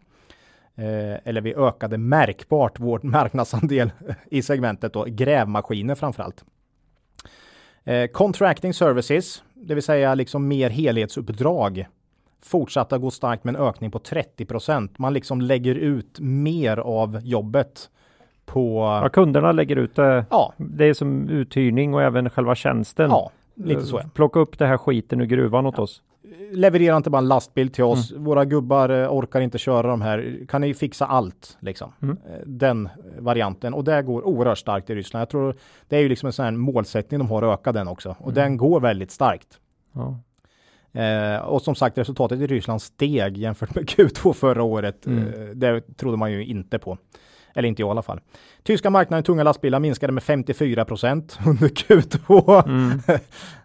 Eh, 0.79 1.19
eller 1.25 1.41
vi 1.41 1.55
ökade 1.55 1.99
märkbart 1.99 2.81
vår 2.81 3.01
marknadsandel 3.03 3.91
i 4.31 4.43
segmentet 4.43 4.93
då, 4.93 5.05
grävmaskiner 5.09 5.95
framförallt. 5.95 6.45
Eh, 7.85 8.07
contracting 8.07 8.75
services, 8.75 9.43
det 9.55 9.75
vill 9.75 9.83
säga 9.83 10.14
liksom 10.14 10.49
mer 10.49 10.71
helhetsuppdrag, 10.71 11.87
fortsatta 12.43 12.99
gå 12.99 13.11
starkt 13.11 13.45
med 13.45 13.55
en 13.55 13.61
ökning 13.62 13.91
på 13.91 13.99
30% 13.99 14.88
Man 14.99 15.14
liksom 15.14 15.41
lägger 15.41 15.75
ut 15.75 16.21
mer 16.21 16.77
av 16.77 17.21
jobbet 17.23 17.91
på, 18.47 18.79
Ja, 19.03 19.09
kunderna 19.09 19.53
lägger 19.53 19.77
ut 19.77 19.97
det. 19.97 20.27
ja, 20.31 20.53
Det 20.57 20.85
är 20.85 20.95
som 20.95 21.29
uthyrning 21.29 21.95
och 21.95 22.03
även 22.03 22.31
själva 22.31 22.55
tjänsten. 22.55 23.11
ja, 23.11 23.31
lite 23.55 23.83
så. 23.83 23.97
ja. 23.97 24.11
Plocka 24.14 24.41
upp 24.41 24.59
det 24.59 24.67
här 24.67 24.77
skiten 24.77 25.21
ur 25.21 25.27
gruvan 25.27 25.67
åt 25.67 25.79
oss. 25.79 26.03
Leverera 26.53 26.97
inte 26.97 27.11
bara 27.11 27.19
en 27.19 27.29
lastbil 27.29 27.71
till 27.71 27.85
oss. 27.85 28.12
Våra 28.12 28.45
gubbar 28.45 28.88
eh, 28.88 29.12
orkar 29.12 29.41
inte 29.41 29.59
köra 29.59 29.88
de 29.88 30.03
här. 30.03 30.47
Kan 30.49 30.61
ni 30.61 30.75
fixa 30.75 31.07
allt? 31.07 31.57
Liksom. 31.61 31.93
Mm. 32.03 32.19
Eh, 32.27 32.41
Den 32.47 32.88
varianten. 33.19 33.75
Och 33.75 33.85
det 33.85 34.03
går 34.03 34.27
oerhört 34.27 34.59
starkt 34.59 34.91
i 34.91 34.95
Ryssland. 34.95 35.21
Jag 35.21 35.29
tror 35.29 35.55
det 35.88 35.97
är 35.97 36.01
ju 36.01 36.09
liksom 36.09 36.27
en 36.27 36.33
sån 36.33 36.45
här 36.45 36.53
målsättning 36.53 37.19
de 37.21 37.29
har 37.29 37.43
att 37.43 37.61
öka 37.61 37.73
den 37.73 37.88
också. 37.88 38.17
Och 38.19 38.33
den 38.33 38.57
går 38.57 38.81
väldigt 38.81 39.11
starkt. 39.11 39.59
Ja. 39.93 40.21
Eh, 41.01 41.38
och 41.38 41.62
som 41.62 41.75
sagt 41.75 41.99
resultatet 41.99 42.41
i 42.41 42.47
Ryssland 42.47 42.83
steg 42.83 43.38
jämfört 43.38 43.75
med 43.75 43.85
Q2 43.88 44.33
förra 44.33 44.62
året. 44.62 45.07
Mm. 45.07 45.27
Eh, 45.27 45.49
det 45.55 45.97
trodde 45.97 46.17
man 46.17 46.33
ju 46.33 46.45
inte 46.45 46.79
på. 46.79 46.99
Eller 47.55 47.69
inte 47.69 47.83
jag 47.83 47.89
i 47.89 47.91
alla 47.91 48.03
fall. 48.03 48.21
Tyska 48.63 48.91
marknaden 48.91 49.25
tunga 49.25 49.43
lastbilar 49.43 49.81
minskade 49.81 50.13
med 50.13 50.23
54 50.23 50.85
procent 50.85 51.39
under 51.47 51.69
Q2. 51.69 52.63
Mm. 52.67 53.01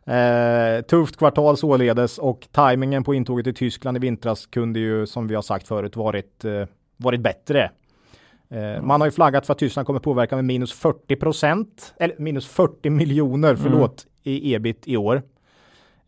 eh, 0.79 0.85
tufft 0.85 1.17
kvartal 1.17 1.57
således 1.57 2.17
och 2.17 2.47
tajmingen 2.51 3.03
på 3.03 3.13
intåget 3.13 3.47
i 3.47 3.53
Tyskland 3.53 3.97
i 3.97 3.99
vintras 3.99 4.45
kunde 4.45 4.79
ju 4.79 5.05
som 5.05 5.27
vi 5.27 5.35
har 5.35 5.41
sagt 5.41 5.67
förut 5.67 5.95
varit, 5.95 6.45
eh, 6.45 6.65
varit 6.97 7.21
bättre. 7.21 7.71
Eh, 8.49 8.81
man 8.81 9.01
har 9.01 9.07
ju 9.07 9.11
flaggat 9.11 9.45
för 9.45 9.53
att 9.53 9.59
Tyskland 9.59 9.85
kommer 9.85 9.99
påverka 9.99 10.35
med 10.35 10.45
minus 10.45 10.73
40 10.73 11.15
procent, 11.15 11.93
eller 11.97 12.15
minus 12.19 12.47
40 12.47 12.89
miljoner, 12.89 13.55
förlåt, 13.55 14.07
i 14.23 14.53
ebit 14.53 14.87
i 14.87 14.97
år. 14.97 15.21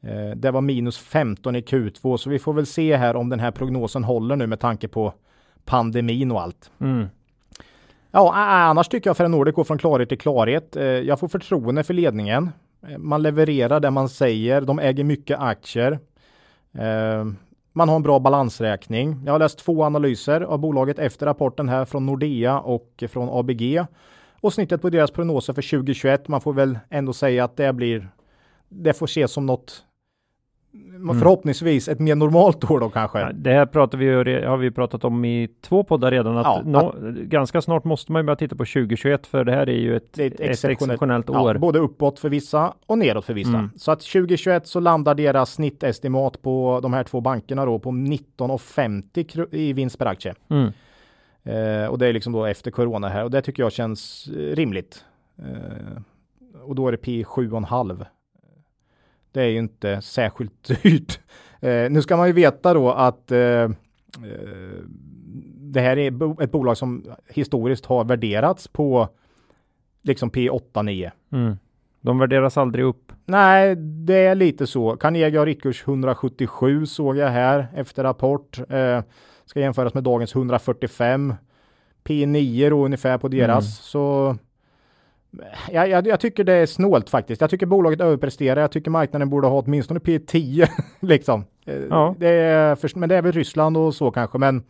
Eh, 0.01 0.35
det 0.35 0.51
var 0.51 0.61
minus 0.61 0.97
15 0.97 1.55
i 1.55 1.61
Q2, 1.61 2.17
så 2.17 2.29
vi 2.29 2.39
får 2.39 2.53
väl 2.53 2.65
se 2.65 2.95
här 2.95 3.15
om 3.15 3.29
den 3.29 3.39
här 3.39 3.51
prognosen 3.51 4.03
håller 4.03 4.35
nu 4.35 4.47
med 4.47 4.59
tanke 4.59 4.87
på 4.87 5.13
pandemin 5.65 6.31
och 6.31 6.41
allt. 6.41 6.71
Mm. 6.79 7.07
Ja, 8.15 8.33
annars 8.35 8.87
tycker 8.87 9.09
jag 9.09 9.17
för 9.17 9.27
Nordic 9.27 9.55
går 9.55 9.63
från 9.63 9.77
klarhet 9.77 10.09
till 10.09 10.17
klarhet. 10.17 10.75
Eh, 10.75 10.83
jag 10.83 11.19
får 11.19 11.27
förtroende 11.27 11.83
för 11.83 11.93
ledningen. 11.93 12.49
Eh, 12.87 12.97
man 12.97 13.21
levererar 13.21 13.79
det 13.79 13.91
man 13.91 14.09
säger. 14.09 14.61
De 14.61 14.79
äger 14.79 15.03
mycket 15.03 15.39
aktier. 15.39 15.99
Eh, 16.77 17.25
man 17.73 17.89
har 17.89 17.95
en 17.95 18.03
bra 18.03 18.19
balansräkning. 18.19 19.21
Jag 19.25 19.31
har 19.31 19.39
läst 19.39 19.59
två 19.59 19.83
analyser 19.83 20.41
av 20.41 20.59
bolaget 20.59 20.99
efter 20.99 21.25
rapporten 21.25 21.69
här 21.69 21.85
från 21.85 22.05
Nordea 22.05 22.59
och 22.59 23.03
från 23.09 23.29
ABG. 23.39 23.85
Och 24.41 24.53
snittet 24.53 24.81
på 24.81 24.89
deras 24.89 25.11
prognoser 25.11 25.53
för 25.53 25.61
2021. 25.61 26.27
Man 26.27 26.41
får 26.41 26.53
väl 26.53 26.79
ändå 26.89 27.13
säga 27.13 27.43
att 27.43 27.57
det 27.57 27.73
blir. 27.73 28.09
Det 28.69 28.93
får 28.93 29.05
ses 29.05 29.31
som 29.31 29.45
något. 29.45 29.83
Förhoppningsvis 31.19 31.87
ett 31.87 31.99
mer 31.99 32.15
normalt 32.15 32.71
år 32.71 32.79
då 32.79 32.89
kanske. 32.89 33.19
Ja, 33.19 33.31
Det 33.33 33.53
här 33.53 33.65
pratar 33.65 33.97
vi 33.97 34.09
har 34.45 34.57
vi 34.57 34.71
pratat 34.71 35.03
om 35.03 35.25
i 35.25 35.49
två 35.61 35.83
poddar 35.83 36.11
redan. 36.11 36.37
Att 36.37 36.45
Ja, 36.45 36.61
nå, 36.65 36.95
ganska 37.23 37.61
snart 37.61 37.83
måste 37.83 38.11
man 38.11 38.19
ju 38.19 38.25
börja 38.25 38.35
titta 38.35 38.55
på 38.55 38.65
2021 38.65 39.27
för 39.27 39.43
det 39.43 39.51
här 39.51 39.69
är 39.69 39.73
ju 39.77 39.95
ett, 39.95 40.19
är 40.19 40.27
ett 40.27 40.33
ett 40.33 40.39
exceptionellt- 40.39 40.71
exceptionellt 40.71 41.25
Ja, 41.29 41.41
år. 41.41 41.55
både 41.57 41.79
uppåt 41.79 42.19
för 42.19 42.29
vissa 42.29 42.73
och 42.85 42.97
nedåt 42.97 43.25
för 43.25 43.33
vissa. 43.33 43.49
Mm. 43.57 43.69
Så 43.77 43.91
att 43.91 43.99
2021 44.01 44.67
så 44.67 44.79
landar 44.79 45.15
deras 45.15 45.53
snittestimat 45.53 46.41
på 46.41 46.79
de 46.83 46.93
här 46.93 47.03
två 47.03 47.21
bankerna 47.21 47.65
då 47.65 47.79
på 47.79 47.91
19,50 47.91 49.23
kr- 49.25 49.55
i 49.55 49.73
vinst 49.73 49.99
per 49.99 50.05
aktie. 50.05 50.33
Mm. 50.49 50.71
Eh, 51.43 51.87
och 51.87 51.99
det 51.99 52.07
är 52.07 52.13
liksom 52.13 52.33
då 52.33 52.45
efter 52.45 52.71
corona 52.71 53.07
här 53.09 53.23
och 53.23 53.31
det 53.31 53.41
tycker 53.41 53.63
jag 53.63 53.71
känns 53.71 54.27
eh, 54.27 54.55
rimligt. 54.55 55.05
Eh, 55.39 56.01
och 56.63 56.75
då 56.75 56.87
är 56.87 56.91
det 56.91 56.97
P 56.97 57.23
7,5. 57.23 58.05
Det 59.35 59.41
är 59.41 59.47
ju 59.47 59.57
inte 59.57 60.01
särskilt 60.01 60.81
dyrt. 60.83 61.19
Eh, 61.59 61.89
nu 61.89 62.01
ska 62.01 62.17
man 62.17 62.27
ju 62.27 62.33
veta 62.33 62.73
då 62.73 62.91
att 62.91 63.31
eh, 63.31 63.39
eh, 63.39 63.69
det 65.57 65.81
här 65.81 65.97
är 65.97 66.41
ett 66.43 66.51
bolag 66.51 66.77
som 66.77 67.05
historiskt 67.29 67.85
har 67.85 68.03
värderats 68.03 68.67
på 68.67 69.09
liksom 70.01 70.29
P 70.29 70.49
8-9. 70.49 71.11
Mm. 71.31 71.57
De 72.01 72.19
värderas 72.19 72.57
aldrig 72.57 72.85
upp. 72.85 73.11
Nej, 73.25 73.75
det 73.75 74.25
är 74.25 74.35
lite 74.35 74.67
så. 74.67 74.97
Carnegie 74.97 75.39
har 75.39 75.45
riktkurs 75.45 75.83
177 75.87 76.85
såg 76.85 77.17
jag 77.17 77.29
här 77.29 77.67
efter 77.75 78.03
rapport. 78.03 78.59
Eh, 78.69 79.01
ska 79.45 79.59
jämföras 79.59 79.93
med 79.93 80.03
dagens 80.03 80.35
145. 80.35 81.33
P9 82.03 82.69
då 82.69 82.85
ungefär 82.85 83.17
på 83.17 83.27
deras. 83.27 83.65
Mm. 83.65 83.71
Så 83.81 84.37
jag, 85.71 85.89
jag, 85.89 86.07
jag 86.07 86.19
tycker 86.19 86.43
det 86.43 86.53
är 86.53 86.65
snålt 86.65 87.09
faktiskt. 87.09 87.41
Jag 87.41 87.49
tycker 87.49 87.65
bolaget 87.65 88.01
överpresterar. 88.01 88.61
Jag 88.61 88.71
tycker 88.71 88.91
marknaden 88.91 89.29
borde 89.29 89.47
ha 89.47 89.61
åtminstone 89.61 89.99
P10 89.99 90.67
liksom. 90.99 91.43
Eh, 91.65 91.75
Ja. 91.89 92.15
Det 92.19 92.29
är, 92.29 92.75
för, 92.75 92.99
men 92.99 93.09
det 93.09 93.15
är 93.15 93.21
väl 93.21 93.31
Ryssland 93.31 93.77
och 93.77 93.93
så 93.95 94.11
kanske. 94.11 94.37
Men 94.37 94.63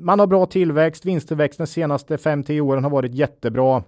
man 0.00 0.18
har 0.20 0.26
bra 0.26 0.46
tillväxt. 0.46 1.06
Vinsttillväxten 1.06 1.64
de 1.64 1.70
senaste 1.70 2.16
5-10 2.16 2.60
åren 2.60 2.84
har 2.84 2.90
varit 2.90 3.14
jättebra. 3.14 3.82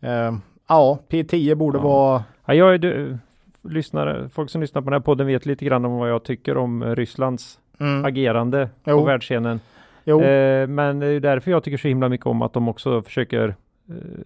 Eh, 0.00 0.34
ja, 0.68 0.98
P10 1.08 1.54
borde 1.54 1.78
Ja. 1.78 1.82
vara 1.84 2.24
Ja, 2.46 2.54
jag 2.54 2.74
är, 2.74 2.78
du, 2.78 3.18
lyssnare, 3.62 4.28
folk 4.28 4.50
som 4.50 4.60
lyssnar 4.60 4.82
på 4.82 4.90
den 4.90 4.92
här 4.92 5.00
podden 5.04 5.26
vet 5.26 5.46
lite 5.46 5.64
grann 5.64 5.84
om 5.84 5.92
vad 5.98 6.10
jag 6.10 6.24
tycker 6.24 6.56
om 6.56 6.82
eh, 6.82 6.94
Rysslands 6.94 7.58
mm, 7.80 8.04
agerande 8.04 8.68
Jo. 8.84 8.98
på 8.98 9.04
världsscenen. 9.04 9.60
jo, 10.04 10.20
Eh, 10.22 10.66
men 10.66 10.98
det 10.98 11.06
är 11.06 11.20
därför 11.20 11.50
jag 11.50 11.64
tycker 11.64 11.78
så 11.78 11.88
himla 11.88 12.08
mycket 12.08 12.26
om 12.26 12.42
att 12.42 12.52
de 12.52 12.68
också 12.68 13.02
försöker 13.02 13.54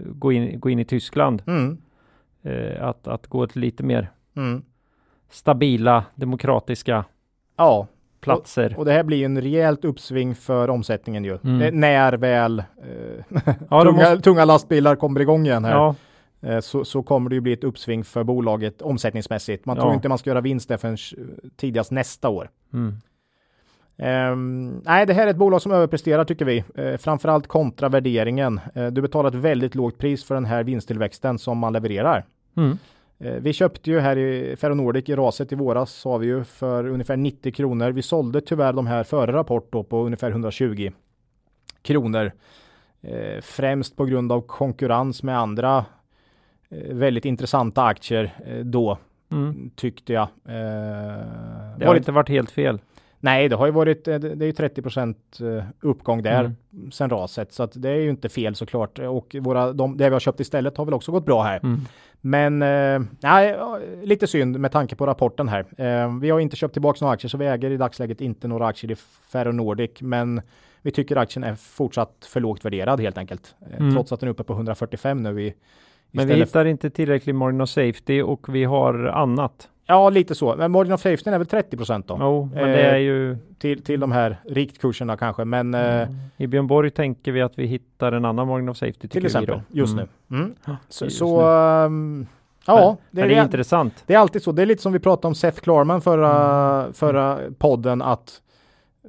gå, 0.01 0.33
in, 0.33 0.61
gå 0.61 0.71
in 0.71 0.79
i 0.79 0.85
Tyskland. 0.85 1.43
mm, 1.47 1.79
Eh, 2.47 2.85
att, 2.89 3.07
att 3.09 3.27
gå 3.27 3.47
till 3.47 3.61
lite 3.61 3.83
mer 3.83 4.11
mm. 4.37 4.63
stabila, 5.31 6.05
demokratiska 6.15 7.05
Ja, 7.57 7.87
platser. 8.21 8.75
och 8.79 8.85
det 8.85 8.93
här 8.93 9.03
blir 9.03 9.17
ju 9.19 9.25
en 9.25 9.41
rejält 9.41 9.85
uppsving 9.85 10.35
för 10.35 10.71
omsättningen 10.71 11.25
ju. 11.25 11.39
Mm. 11.45 11.63
Eh, 11.63 11.73
När 11.73 12.13
väl 12.13 12.59
eh, 12.59 12.65
Ja, 13.71 13.83
tunga, 13.83 13.93
måste, 13.93 14.21
tunga 14.21 14.45
lastbilar 14.45 14.97
kommer 14.97 15.21
igång 15.21 15.47
igen 15.47 15.65
här. 15.65 15.73
ja, 15.73 15.95
Eh, 16.45 16.61
så, 16.61 16.85
så 16.85 17.03
kommer 17.03 17.31
det 17.31 17.35
ju 17.35 17.41
bli 17.41 17.53
ett 17.53 17.65
uppsving 17.65 18.05
för 18.05 18.25
bolaget 18.25 18.83
omsättningsmässigt. 18.83 19.67
Man 19.67 19.77
tror 19.77 19.95
inte 19.95 20.09
man 20.09 20.19
ska 20.19 20.31
göra 20.31 20.41
vinst 20.41 20.69
där 20.69 20.77
förrän 20.77 20.95
eh, 21.19 21.25
tidigast 21.57 21.91
nästa 21.91 22.29
år. 22.29 22.51
Ehm, 23.97 24.83
nej, 24.85 25.07
det 25.07 25.15
här 25.15 25.27
är 25.27 25.31
ett 25.31 25.37
bolag 25.37 25.63
som 25.63 25.73
överpresterar 25.73 26.25
tycker 26.25 26.45
vi. 26.45 26.65
Uh, 26.79 26.97
framförallt 26.97 27.47
kontra 27.47 27.89
värderingen. 27.89 28.61
Eh, 28.75 28.87
du 28.87 29.03
betalar 29.03 29.29
ett 29.29 29.35
väldigt 29.35 29.75
lågt 29.75 29.99
pris 29.99 30.25
för 30.25 30.35
den 30.35 30.45
här 30.45 30.65
vinsttillväxten 30.65 31.39
som 31.39 31.59
man 31.59 31.73
levererar. 31.73 32.25
mm, 32.57 32.79
Eh, 33.19 33.33
Vi 33.33 33.53
köpte 33.53 33.91
ju 33.91 34.01
här 34.01 34.19
i 34.19 34.57
Ferronordic 34.57 35.09
i 35.09 35.15
raset 35.15 35.53
i 35.53 35.55
våras 35.55 35.93
sa 35.93 36.17
vi 36.17 36.27
ju 36.27 36.45
för 36.45 36.87
ungefär 36.87 37.17
90 37.17 37.53
kronor. 37.53 37.91
Vi 37.91 38.03
sålde 38.03 38.41
tyvärr 38.41 38.73
de 38.73 38.87
här 38.87 39.05
före 39.05 39.33
rapport 39.33 39.73
då 39.73 39.83
på 39.83 40.05
ungefär 40.05 40.31
120 40.31 40.91
kronor. 41.83 42.33
Främst 43.41 43.97
på 43.97 44.05
grund 44.05 44.33
av 44.33 44.41
konkurrens 44.41 45.23
med 45.23 45.39
andra 45.39 45.85
väldigt 46.91 47.25
intressanta 47.25 47.85
aktier 47.85 48.35
då 48.65 48.99
mm. 49.33 49.71
tyckte 49.77 50.13
jag. 50.13 50.29
Det 50.45 50.53
har 51.81 51.87
varit, 51.87 51.99
inte 51.99 52.13
varit 52.13 52.29
helt 52.29 52.51
fel. 52.51 52.79
Nej, 53.25 53.49
det 53.49 53.57
har 53.57 53.67
ju 53.67 53.73
varit 53.73 54.09
eh, 54.09 54.19
det 54.19 54.45
är 54.45 54.47
ju 54.47 54.53
30 54.53 54.83
eh, 55.41 55.65
uppgång 55.81 56.23
där 56.23 56.55
Mm. 56.75 56.93
sen 56.93 57.11
raset 57.11 57.53
så 57.53 57.63
att 57.63 57.73
det 57.83 57.91
är 57.91 57.97
ju 57.97 58.11
inte 58.11 58.29
fel 58.29 58.55
såklart 58.55 58.99
och 58.99 59.37
våra 59.41 59.73
de, 59.73 59.97
det 59.97 60.09
vi 60.09 60.13
har 60.13 60.21
köpt 60.21 60.41
istället 60.41 60.77
har 60.77 60.85
väl 60.85 60.95
också 60.95 61.13
gått 61.13 61.27
bra 61.27 61.43
här. 61.43 61.61
Mm. 61.63 61.81
Men 62.21 62.63
eh, 62.63 63.09
nej, 63.21 63.57
lite 64.03 64.27
synd 64.27 64.59
med 64.61 64.73
tanke 64.73 64.97
på 64.97 65.07
rapporten 65.07 65.49
här. 65.49 66.21
Vi 66.21 66.31
har 66.31 66.41
inte 66.41 66.57
köpt 66.57 66.73
tillbaka 66.73 66.99
några 67.01 67.15
aktier 67.15 67.29
så 67.29 67.39
vi 67.39 67.47
äger 67.47 67.71
i 67.71 67.77
dagsläget 67.77 68.21
inte 68.21 68.49
några 68.49 68.67
aktier 68.67 68.91
i 68.91 68.97
Ferronordic. 69.33 69.91
Men 70.01 70.43
vi 70.83 70.91
tycker 70.91 71.17
aktien 71.17 71.45
är 71.45 71.55
fortsatt 71.55 72.29
för 72.29 72.41
lågt 72.41 72.65
värderad 72.65 73.01
helt 73.01 73.19
enkelt. 73.19 73.55
Mm. 73.79 73.93
Trots 73.95 74.13
att 74.13 74.21
den 74.21 74.29
är 74.29 74.31
uppe 74.31 74.45
på 74.45 74.53
145 74.53 75.23
nu. 75.23 75.43
I, 75.43 75.55
Men 76.11 76.27
vi 76.29 76.35
hittar 76.35 76.65
inte 76.65 76.91
tillräcklig 76.91 77.35
margin 77.35 77.61
of 77.61 77.69
safety 77.69 78.23
och 78.23 78.55
vi 78.55 78.65
har 78.65 78.95
annat. 79.05 79.69
Ja, 79.87 80.11
lite 80.11 80.35
så. 80.35 80.55
Men 80.57 80.71
margin 80.71 80.93
of 80.93 81.01
safety 81.01 81.31
är 81.31 81.39
väl 81.39 81.47
30 81.47 81.77
procent 81.77 82.09
då? 82.09 82.17
Jo, 82.21 82.49
men 82.55 82.65
det 82.69 82.83
Eh, 82.87 82.95
är 82.95 82.99
ju 82.99 83.37
Till, 83.59 83.83
till 83.83 84.01
de 84.01 84.13
här 84.13 84.37
riktkurserna 84.49 85.17
kanske. 85.17 85.45
Men 85.45 85.75
eh, 85.75 85.81
Mm. 86.03 86.15
I 86.37 86.47
Björn 86.47 86.67
Borg 86.67 86.91
tänker 86.91 87.33
vi 87.33 87.41
att 87.43 87.59
vi 87.59 87.67
hittar 87.67 88.13
en 88.13 88.25
annan 88.25 88.49
margin 88.49 88.69
of 88.69 88.77
safety. 88.77 89.09
till 89.09 89.25
exempel 89.27 89.61
just 89.69 89.93
Mm. 89.93 90.09
nu. 90.29 90.37
Mm. 90.37 90.55
Så, 90.89 91.05
just 91.05 91.19
så 91.19 91.41
ehm, 91.51 92.27
ja, 92.67 92.97
det 93.11 93.21
Men 93.21 93.25
är, 93.25 93.35
det 93.35 93.41
är 93.41 93.45
intressant. 93.45 94.05
Det 94.07 94.15
är 94.15 94.19
alltid 94.19 94.43
så. 94.43 94.53
Det 94.53 94.63
är 94.63 94.67
lite 94.67 94.83
som 94.83 94.93
vi 94.93 94.99
pratade 94.99 95.27
om 95.29 95.35
Seth 95.35 95.61
Klarman 95.61 96.01
förra, 96.01 96.81
Mm. 96.81 96.93
förra 96.93 97.39
podden 97.59 98.03
att 98.03 98.41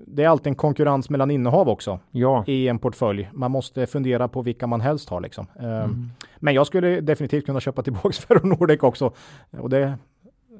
det 0.07 0.23
är 0.23 0.27
alltid 0.29 0.47
en 0.47 0.55
konkurrens 0.55 1.09
mellan 1.09 1.31
innehav 1.31 1.69
också 1.69 1.99
Ja. 2.11 2.43
i 2.47 2.67
en 2.67 2.79
portfölj. 2.79 3.29
Man 3.33 3.51
måste 3.51 3.87
fundera 3.87 4.27
på 4.27 4.41
vilka 4.41 4.67
man 4.67 4.81
helst 4.81 5.09
har 5.09 5.21
liksom. 5.21 5.47
Ehm, 5.59 5.65
Mm. 5.67 6.09
Men 6.39 6.53
jag 6.53 6.67
skulle 6.67 7.01
definitivt 7.01 7.45
kunna 7.45 7.59
köpa 7.59 7.81
tillbaks 7.83 8.19
Ferronordic 8.25 8.83
också. 8.83 9.11
Och 9.59 9.69
det, 9.69 9.93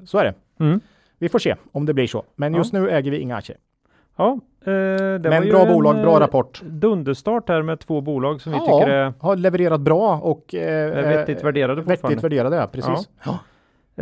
så 0.06 0.18
är 0.18 0.24
det. 0.24 0.34
Mm. 0.64 0.80
Vi 1.20 1.30
får 1.30 1.40
se 1.40 1.56
om 1.72 1.86
det 1.86 1.94
blir 1.94 2.08
så. 2.08 2.24
Men 2.36 2.54
Ja. 2.54 2.58
just 2.60 2.74
nu 2.74 2.90
äger 2.90 3.12
vi 3.12 3.18
inga 3.20 3.36
aktier. 3.36 3.58
Ja, 4.18 4.32
eh, 4.62 4.72
det 4.72 5.20
var 5.24 5.30
Men 5.30 5.44
ju 5.44 5.52
bra 5.52 5.66
bolag, 5.66 5.96
bra 5.96 6.16
eh, 6.16 6.20
rapport. 6.20 6.62
Dunderstart 6.66 7.50
här 7.50 7.62
med 7.62 7.80
två 7.80 8.02
bolag 8.02 8.42
som 8.42 8.52
vi 8.52 8.58
Ja, 8.58 8.66
tycker 8.80 8.92
är 8.92 9.14
Har 9.20 9.36
levererat 9.36 9.82
bra 9.82 10.18
och 10.18 10.56
eh, 10.56 10.92
vettigt 11.04 11.44
värderade 11.44 11.82
vettigt 11.82 11.90
fortfarande. 12.02 12.22
värderade. 12.22 12.56
Ja, 12.56 12.68
precis. 12.68 13.10
Ja. 13.26 13.40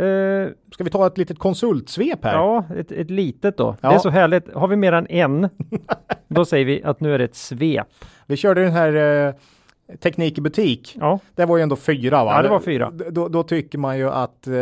Eh, 0.02 0.48
Ska 0.72 0.84
vi 0.84 0.90
ta 0.90 1.06
ett 1.06 1.18
litet 1.18 1.38
konsultsvep 1.38 2.24
här? 2.24 2.32
ja, 2.34 2.64
ett, 2.76 2.92
ett 2.92 3.10
litet 3.10 3.56
då. 3.56 3.76
Ja. 3.80 3.88
Det 3.88 3.94
är 3.94 3.98
så 3.98 4.10
härligt. 4.10 4.54
Har 4.54 4.68
vi 4.68 4.76
mer 4.76 4.92
än 4.92 5.06
en, 5.10 5.48
då 6.28 6.44
säger 6.44 6.64
vi 6.64 6.82
att 6.84 7.00
nu 7.00 7.14
är 7.14 7.18
det 7.18 7.24
ett 7.24 7.34
svep. 7.34 7.86
Vi 8.26 8.36
körde 8.36 8.62
den 8.62 8.72
här 8.72 9.26
eh, 9.28 9.34
Teknik 10.00 10.38
i 10.38 10.40
butik. 10.40 10.96
Ja, 11.00 11.18
Det 11.34 11.44
var 11.44 11.56
ju 11.56 11.62
ändå 11.62 11.76
fyra 11.76 12.24
va? 12.24 12.32
Ja, 12.36 12.42
det 12.42 12.48
var 12.48 12.60
fyra. 12.60 12.90
Då, 13.10 13.28
då 13.28 13.42
tycker 13.42 13.78
man 13.78 13.98
ju 13.98 14.10
att 14.10 14.46
eh, 14.46 14.52
det 14.52 14.58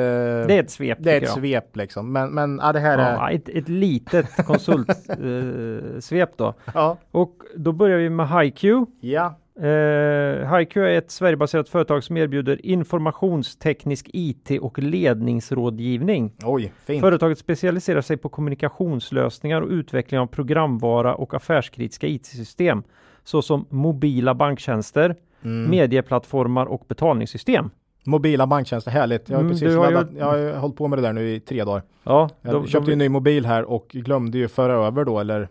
är 0.55 0.61
ett 0.61 0.71
svep. 0.71 0.99
det 1.01 1.13
är 1.13 1.17
ett 1.17 1.23
jag. 1.23 1.33
svep 1.33 1.77
liksom. 1.77 2.13
Men, 2.13 2.31
men 2.31 2.61
ja, 2.63 2.73
det 2.73 2.81
här 2.81 2.99
är... 2.99 3.13
Ja, 3.13 3.31
ett, 3.31 3.49
ett 3.49 3.69
litet 3.69 4.37
konsultsvep 4.47 6.31
eh, 6.31 6.37
då. 6.37 6.55
Ja. 6.75 6.97
Och 7.11 7.35
då 7.57 7.73
börjar 7.73 7.99
vi 7.99 8.11
med 8.11 8.29
HiQ. 8.29 8.65
ja. 9.01 9.35
Eh, 9.57 10.57
HiQ 10.57 10.77
är 10.77 10.99
ett 10.99 11.11
Sverigebaserat 11.11 11.69
företag 11.69 12.05
som 12.05 12.17
erbjuder 12.17 12.67
informationsteknisk 12.67 14.11
IT 14.13 14.51
och 14.61 14.79
ledningsrådgivning. 14.79 16.33
Oj, 16.45 16.73
fint. 16.85 17.01
Företaget 17.01 17.39
specialiserar 17.39 18.01
sig 18.01 18.17
på 18.17 18.29
kommunikationslösningar 18.29 19.63
och 19.63 19.69
utveckling 19.69 20.21
av 20.21 20.27
programvara 20.27 21.15
och 21.15 21.35
affärskritiska 21.35 22.07
IT-system 22.07 22.83
såsom 23.25 23.67
mobila 23.71 24.35
banktjänster, 24.35 25.17
Mm. 25.45 25.71
medieplattformar 25.71 26.67
och 26.67 26.85
betalningssystem. 26.89 27.71
Mobila 28.05 28.47
banktjänster, 28.47 28.91
härligt. 28.91 29.29
Jag 29.29 29.37
har 29.37 29.41
Mm, 29.41 29.53
precis 29.53 29.77
har 29.77 29.91
laddat, 29.91 30.13
ju- 30.13 30.19
jag 30.19 30.27
har 30.27 30.59
hållit 30.61 30.77
på 30.77 30.89
med 30.89 30.99
det 30.99 31.03
där 31.03 31.13
nu 31.13 31.31
i 31.35 31.41
tre 31.41 31.65
dagar. 31.65 31.83
Ja, 32.05 32.29
Jag 32.43 32.69
köpte 32.69 32.91
ju 32.91 32.93
en 32.93 32.99
ny 32.99 33.09
mobil 33.09 33.47
här 33.47 33.65
och 33.65 33.87
glömde 33.89 34.39
ju 34.39 34.49
föra 34.49 34.87
över 34.87 35.05
då, 35.05 35.21
eller 35.21 35.49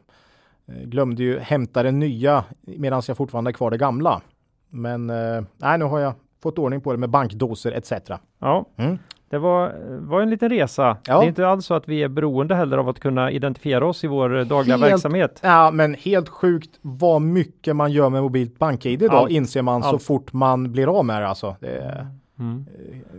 eh, 0.67 0.75
glömde 0.85 1.23
ju 1.23 1.39
hämta 1.39 1.83
den 1.83 1.99
nya 1.99 2.43
medan 2.61 3.01
jag 3.07 3.17
fortfarande 3.17 3.49
är 3.51 3.53
kvar 3.53 3.71
det 3.71 3.77
gamla. 3.77 4.21
Men 4.69 5.09
eh, 5.09 5.41
nej, 5.57 5.77
nu 5.77 5.85
har 5.85 5.99
jag 5.99 6.13
fått 6.43 6.57
ordning 6.59 6.81
på 6.81 6.91
det 6.91 6.97
med 6.97 7.09
bankdoser 7.09 7.71
etc. 7.71 7.91
ja. 8.39 8.65
Mm. 8.75 8.97
Det 9.31 9.37
var, 9.39 9.73
var 9.99 10.21
en 10.21 10.29
liten 10.29 10.49
resa. 10.49 10.97
Ja. 11.07 11.19
Det 11.19 11.25
är 11.25 11.27
inte 11.27 11.47
alls 11.47 11.65
så 11.65 11.73
att 11.73 11.87
vi 11.87 12.03
är 12.03 12.07
beroende 12.07 12.55
heller 12.55 12.77
av 12.77 12.89
att 12.89 12.99
kunna 12.99 13.31
identifiera 13.31 13.85
oss 13.87 14.03
i 14.03 14.07
vår 14.07 14.37
eh, 14.37 14.45
dagliga 14.45 14.77
Helt- 14.77 14.91
verksamhet. 14.93 15.39
Ja, 15.43 15.71
men 15.71 15.93
helt 15.93 16.29
sjukt 16.29 16.69
vad 16.81 17.21
mycket 17.21 17.75
man 17.75 17.91
gör 17.91 18.09
med 18.09 18.21
mobilt 18.23 18.59
bank-id 18.59 19.01
idag 19.03 19.15
Allt. 19.15 19.29
inser 19.31 19.61
man 19.61 19.83
så 19.83 19.89
Allt. 19.89 20.03
fort 20.03 20.33
man 20.33 20.71
blir 20.71 20.97
av 20.99 21.05
med 21.05 21.21
det 21.21 21.27
alltså. 21.27 21.55
Det 21.59 21.67
är 21.77 22.07
Mm. 22.39 22.65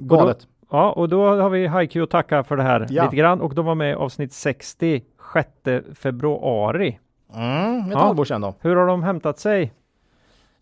galet. 0.00 0.38
Ja, 0.70 0.90
och 0.92 1.08
då 1.08 1.26
har 1.40 1.50
vi 1.50 1.68
HiQ 1.68 1.96
att 1.96 2.10
tacka 2.10 2.44
för 2.44 2.56
det 2.56 2.62
här 2.62 2.86
Ja. 2.90 3.04
lite 3.04 3.16
grann 3.16 3.40
och 3.40 3.54
de 3.54 3.64
var 3.66 3.74
med 3.74 3.90
i 3.90 3.94
avsnitt 3.94 4.32
60 4.32 5.02
6 5.34 5.48
februari. 5.98 6.98
Mm, 7.34 7.80
ett 7.80 7.86
Ja. 7.90 7.98
halvår 7.98 8.24
sedan 8.24 8.40
då. 8.40 8.54
Hur 8.60 8.76
har 8.76 8.86
de 8.86 9.02
hämtat 9.02 9.38
sig? 9.38 9.72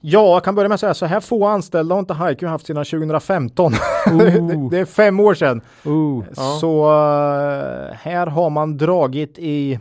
Ja, 0.03 0.33
jag 0.33 0.45
kan 0.45 0.55
börja 0.55 0.69
med 0.69 0.75
att 0.75 0.81
säga 0.81 0.95
så 0.95 1.07
här 1.07 1.21
få 1.21 1.47
anställda 1.47 1.95
har 1.95 2.01
inte 2.01 2.15
Haiku 2.15 2.47
haft 2.47 2.67
sedan 2.67 2.85
2015. 2.85 3.73
det, 4.71 4.79
är 4.79 4.85
fem 4.85 5.21
år 5.21 5.35
sedan. 5.35 5.61
Ooh. 5.85 6.25
Så 6.61 6.85
eh, 6.85 7.95
här 7.95 8.27
har 8.27 8.51
man 8.51 8.77
dragit 8.77 9.39
i, 9.39 9.79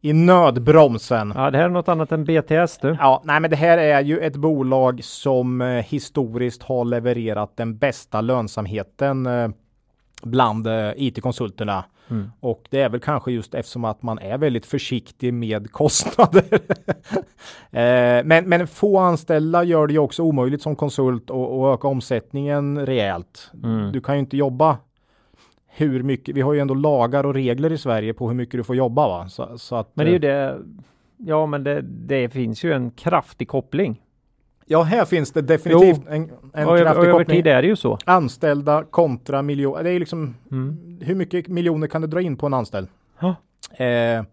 i 0.00 0.12
nödbromsen. 0.12 1.32
ja, 1.36 1.50
det 1.50 1.58
här 1.58 1.64
är 1.64 1.68
något 1.68 1.88
annat 1.88 2.12
än 2.12 2.24
BTS 2.24 2.78
du. 2.78 2.96
Ja, 3.00 3.22
nej 3.24 3.40
men 3.40 3.50
det 3.50 3.56
här 3.56 3.78
är 3.78 4.00
ju 4.00 4.18
ett 4.18 4.36
bolag 4.36 5.04
som 5.04 5.60
eh, 5.60 5.68
historiskt 5.68 6.62
har 6.62 6.84
levererat 6.84 7.56
den 7.56 7.78
bästa 7.78 8.20
lönsamheten 8.20 9.26
eh, 9.26 9.48
bland 10.22 10.66
eh, 10.66 10.90
IT-konsulterna. 10.96 11.84
Mm. 12.12 12.30
Och 12.40 12.68
det 12.70 12.80
är 12.80 12.88
väl 12.88 13.00
kanske 13.00 13.32
just 13.32 13.54
eftersom 13.54 13.84
att 13.84 14.02
man 14.02 14.18
är 14.18 14.38
väldigt 14.38 14.66
försiktig 14.66 15.34
med 15.34 15.72
kostnader. 15.72 16.44
eh, 17.70 18.24
men, 18.24 18.48
men 18.48 18.66
få 18.66 18.98
anställda 18.98 19.64
gör 19.64 19.86
det 19.86 19.92
ju 19.92 19.98
också 19.98 20.22
omöjligt 20.22 20.62
som 20.62 20.76
konsult 20.76 21.30
och 21.30 21.74
öka 21.74 21.88
omsättningen 21.88 22.86
rejält. 22.86 23.50
Mm. 23.64 23.92
Du 23.92 24.00
kan 24.00 24.14
ju 24.14 24.20
inte 24.20 24.36
jobba 24.36 24.78
hur 25.66 26.02
mycket, 26.02 26.36
vi 26.36 26.40
har 26.40 26.52
ju 26.52 26.60
ändå 26.60 26.74
lagar 26.74 27.26
och 27.26 27.34
regler 27.34 27.72
i 27.72 27.78
Sverige 27.78 28.14
på 28.14 28.28
hur 28.28 28.34
mycket 28.34 28.60
du 28.60 28.64
får 28.64 28.76
jobba 28.76 29.08
va. 29.08 29.28
Så, 29.28 29.58
så 29.58 29.76
att, 29.76 29.96
Men 29.96 30.06
det 30.06 30.12
är 30.12 30.20
ju 30.20 30.46
eh, 30.46 30.54
det. 30.54 30.62
Ja, 31.16 31.46
men 31.46 31.64
det, 31.64 31.80
det 31.82 32.28
finns 32.28 32.64
ju 32.64 32.72
en 32.72 32.90
kraftig 32.90 33.48
koppling. 33.48 34.00
Ja, 34.66 34.82
här 34.82 35.04
finns 35.04 35.32
det 35.32 35.42
definitivt 35.42 36.00
en, 36.08 36.30
en 36.54 36.66
och, 36.66 36.72
och 36.72 36.78
kraftig 36.78 37.02
över 37.04 37.12
koppling. 37.18 37.38
är 37.46 37.62
det 37.62 37.68
ju 37.68 37.76
så. 37.76 37.98
Anställda 38.04 38.84
kontra 38.90 39.42
miljoner. 39.42 39.82
Det 39.84 39.90
är 39.90 39.98
liksom 39.98 40.34
Mm. 40.50 40.98
hur 41.02 41.14
mycket 41.14 41.48
miljoner 41.48 41.86
kan 41.86 42.00
du 42.02 42.06
dra 42.06 42.20
in 42.20 42.36
på 42.36 42.46
en 42.46 42.54
anställd? 42.54 42.88
Eh, 43.76 44.24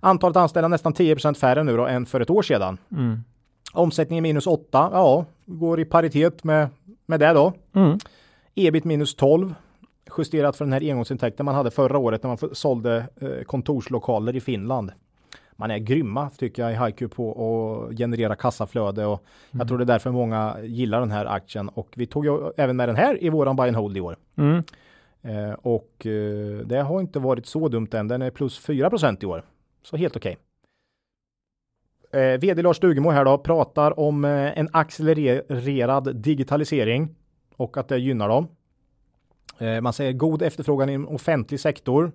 antalet 0.00 0.36
anställda 0.36 0.68
nästan 0.68 0.92
10% 0.94 1.34
färre 1.34 1.62
nu 1.64 1.76
då 1.76 1.86
än 1.86 2.06
för 2.06 2.20
ett 2.20 2.30
år 2.30 2.42
sedan. 2.42 2.78
Mm. 2.92 3.24
Omsättningen 3.72 4.22
minus 4.22 4.46
8, 4.46 4.90
ja, 4.92 5.24
går 5.46 5.80
i 5.80 5.84
paritet 5.84 6.44
med, 6.44 6.68
med 7.06 7.20
det 7.20 7.32
då. 7.32 7.52
Mm. 7.74 7.98
Ebit 8.54 8.84
minus 8.84 9.14
12, 9.14 9.54
justerat 10.18 10.56
för 10.56 10.64
den 10.64 10.72
här 10.72 10.80
engångsintäkten 10.90 11.46
man 11.46 11.54
hade 11.54 11.70
förra 11.70 11.98
året 11.98 12.22
när 12.22 12.28
man 12.28 12.54
sålde 12.54 12.96
eh, 13.20 13.44
kontorslokaler 13.46 14.36
i 14.36 14.40
Finland. 14.40 14.92
Man 15.60 15.70
är 15.70 15.78
grymma 15.78 16.30
tycker 16.30 16.62
jag 16.62 16.72
i 16.72 16.74
Haiku 16.74 17.08
på 17.08 17.30
att 17.90 17.98
generera 17.98 18.36
kassaflöde 18.36 19.06
och 19.06 19.24
jag 19.50 19.68
tror 19.68 19.78
det 19.78 19.84
är 19.84 19.86
därför 19.86 20.10
många 20.10 20.56
gillar 20.62 21.00
den 21.00 21.10
här 21.10 21.26
aktien 21.26 21.68
och 21.68 21.88
vi 21.96 22.06
tog 22.06 22.24
ju 22.24 22.50
även 22.56 22.76
med 22.76 22.88
den 22.88 22.96
här 22.96 23.24
i 23.24 23.28
våran 23.28 23.56
buy 23.56 23.68
and 23.68 23.76
hold 23.76 23.96
i 23.96 24.00
år. 24.00 24.16
Mm. 24.36 24.62
Eh, 25.22 25.52
och 25.52 26.06
eh, 26.06 26.58
det 26.58 26.82
har 26.82 27.00
inte 27.00 27.18
varit 27.18 27.46
så 27.46 27.68
dumt 27.68 27.88
än. 27.92 28.08
Den 28.08 28.22
är 28.22 28.30
plus 28.30 28.66
4% 28.66 29.22
i 29.22 29.26
år. 29.26 29.44
Så 29.82 29.96
helt 29.96 30.16
okej. 30.16 30.38
Eh, 32.12 32.38
VD 32.40 32.62
Lars 32.62 32.76
Stugemo 32.76 33.10
här 33.10 33.24
då 33.24 33.38
pratar 33.38 34.00
om 34.00 34.24
eh, 34.24 34.58
en 34.58 34.68
accelererad 34.72 36.16
digitalisering 36.16 37.14
och 37.56 37.76
att 37.76 37.88
det 37.88 37.98
gynnar 37.98 38.28
dem. 38.28 38.48
Eh, 39.58 39.80
man 39.80 39.92
säger 39.92 40.12
god 40.12 40.42
efterfrågan 40.42 40.88
inom 40.88 41.08
offentlig 41.08 41.60
sektor, 41.60 42.12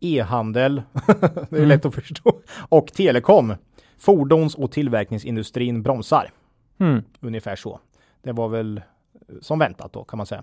e-handel, 0.00 0.82
det 1.06 1.22
är 1.50 1.56
Mm. 1.56 1.68
lätt 1.68 1.84
att 1.86 1.94
förstå, 1.94 2.40
och 2.68 2.86
telekom. 2.86 3.54
Fordons 3.98 4.54
och 4.54 4.72
tillverkningsindustrin 4.72 5.82
bromsar. 5.82 6.30
Mm. 6.80 7.02
Ungefär 7.20 7.56
så. 7.56 7.80
Det 8.22 8.32
var 8.32 8.48
väl 8.48 8.76
eh, 8.78 9.34
som 9.40 9.58
väntat 9.58 9.92
då 9.92 10.04
kan 10.04 10.16
man 10.16 10.26
säga. 10.26 10.42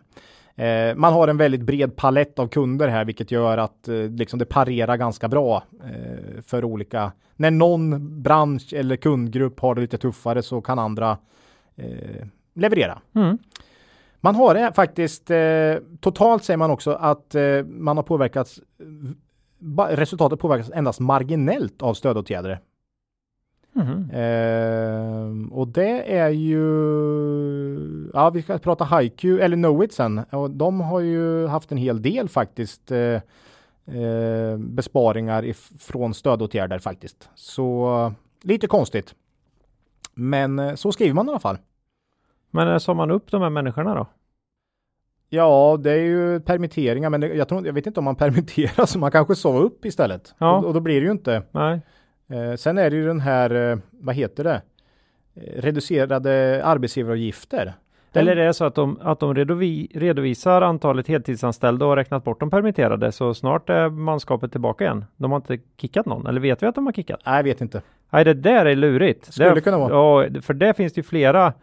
Eh, 0.56 0.96
man 0.96 1.13
har 1.13 1.28
en 1.28 1.38
väldigt 1.38 1.62
bred 1.62 1.96
palett 1.96 2.39
av 2.39 2.48
kunder 2.48 2.88
här, 2.88 3.06
vilket 3.06 3.32
gör 3.32 3.58
att 3.58 3.88
eh, 3.88 3.96
liksom 3.96 4.39
det 4.39 4.46
parerar 4.46 4.98
ganska 4.98 5.28
bra 5.28 5.63
eh, 5.84 6.41
för 6.41 6.63
olika. 6.65 7.12
När 7.36 7.52
någon 7.52 8.22
bransch 8.24 8.74
eller 8.74 8.96
kundgrupp 8.96 9.60
har 9.60 9.76
det 9.76 9.82
lite 9.82 9.98
tuffare 9.98 10.44
så 10.44 10.62
kan 10.62 10.80
andra 10.80 11.18
eh, 11.76 12.26
leverera. 12.56 13.02
Mm. 13.15 13.38
Man 14.22 14.36
har 14.36 14.54
det 14.54 14.72
faktiskt 14.76 15.32
eh, 15.32 15.76
totalt 16.00 16.44
säger 16.44 16.58
man 16.58 16.72
också 16.72 16.91
att 16.91 17.36
man 17.65 17.98
har 17.98 18.04
påverkats. 18.04 18.60
Resultatet 19.89 20.39
påverkas 20.39 20.71
endast 20.73 20.99
marginellt 20.99 21.82
av 21.82 21.93
stödåtgärder. 21.93 22.60
Mhm. 23.75 24.10
Ehm, 24.13 25.47
och 25.54 25.67
det 25.67 26.17
är 26.17 26.30
ju, 26.30 26.60
ja 28.13 28.30
vi 28.30 28.41
ska 28.41 28.58
prata 28.58 28.86
HiQ 28.86 29.23
eller 29.23 29.58
Knowit 29.58 29.93
sen 29.93 30.19
och 30.19 30.51
de 30.51 30.82
har 30.82 30.99
ju 30.99 31.47
haft 31.47 31.71
en 31.71 31.78
hel 31.78 32.01
del 32.01 32.30
faktiskt 32.30 32.91
eh, 32.91 33.21
eh, 33.86 34.58
besparingar 34.58 35.54
från 35.80 36.13
stödåtgärder 36.13 36.80
faktiskt. 36.80 37.30
Så 37.36 38.13
lite 38.41 38.67
konstigt. 38.67 39.15
Men 40.13 40.60
eh, 40.60 40.75
så 40.75 40.91
skriver 40.91 41.13
man 41.13 41.28
i 41.28 41.30
alla 41.30 41.39
fall. 41.39 41.58
Men 42.51 42.67
när 42.67 42.80
sa 42.80 42.93
man 42.93 43.12
upp 43.12 43.32
de 43.32 43.41
här 43.41 43.49
människorna 43.49 43.95
då? 43.95 44.08
Ja, 45.36 45.78
det 45.80 45.91
är 45.91 46.04
ju 46.04 46.39
permitteringar, 46.39 47.10
men 47.10 47.21
det- 47.21 47.34
jag, 47.34 47.48
tror, 47.50 47.65
jag 47.65 47.74
vet 47.74 47.88
inte 47.88 48.00
om 48.00 48.04
man 48.04 48.15
permitterar 48.26 48.86
så 48.86 49.00
man 49.00 49.12
kanske 49.12 49.36
sa 49.36 49.58
upp 49.58 49.86
istället. 49.86 50.36
Ja. 50.38 50.58
Och, 50.58 50.65
och 50.65 50.74
då 50.74 50.80
blir 50.80 51.02
det 51.02 51.06
ju 51.06 51.12
inte. 51.12 51.41
Nej. 51.52 51.82
Eh, 52.30 52.56
sen 52.56 52.78
är 52.78 52.89
det 52.89 52.95
ju 52.95 53.08
den 53.08 53.19
här, 53.19 53.71
eh, 53.71 53.78
vad 53.91 54.15
heter 54.15 54.43
det? 54.43 54.62
Eh, 55.36 55.62
reducerade 55.62 56.62
arbetsgivaravgifter. 56.65 57.74
Den- 58.12 58.21
Eller 58.21 58.38
är 58.38 58.45
det 58.48 58.54
så 58.54 58.65
att 58.65 58.76
de, 58.76 59.00
att 59.02 59.19
de 59.19 59.36
redovi, 59.36 59.88
redovisar 59.93 60.62
antalet 60.62 61.08
heltidsanställda 61.08 61.86
och 61.86 61.95
räknat 61.95 62.24
bort 62.24 62.39
de 62.39 62.50
permitterade 62.50 63.12
så 63.12 63.34
snart 63.34 63.69
är 63.69 63.89
manskapet 63.89 64.52
tillbaka 64.52 64.84
igen? 64.84 65.06
De 65.17 65.32
har 65.32 65.38
inte 65.38 65.58
kickat 65.78 66.06
någon? 66.06 66.28
Eller 66.28 66.41
vet 66.41 66.63
vi 66.63 66.67
att 66.67 66.76
de 66.76 66.86
har 66.86 66.93
kickat? 66.93 67.19
Nej, 67.26 67.36
jag 67.36 67.43
vet 67.43 67.62
inte. 67.62 67.82
Nej, 68.10 68.24
det 68.26 68.34
där 68.34 68.65
är 68.65 68.76
lurigt. 68.76 69.34
Skulle 69.34 69.54
det, 69.54 69.62
kunna 69.62 69.78
vara. 69.78 69.93
Ja, 70.34 70.41
för 70.41 70.54
det 70.54 70.74
finns 70.74 70.93
det 70.93 71.00
ju 71.00 71.04
flera 71.04 71.54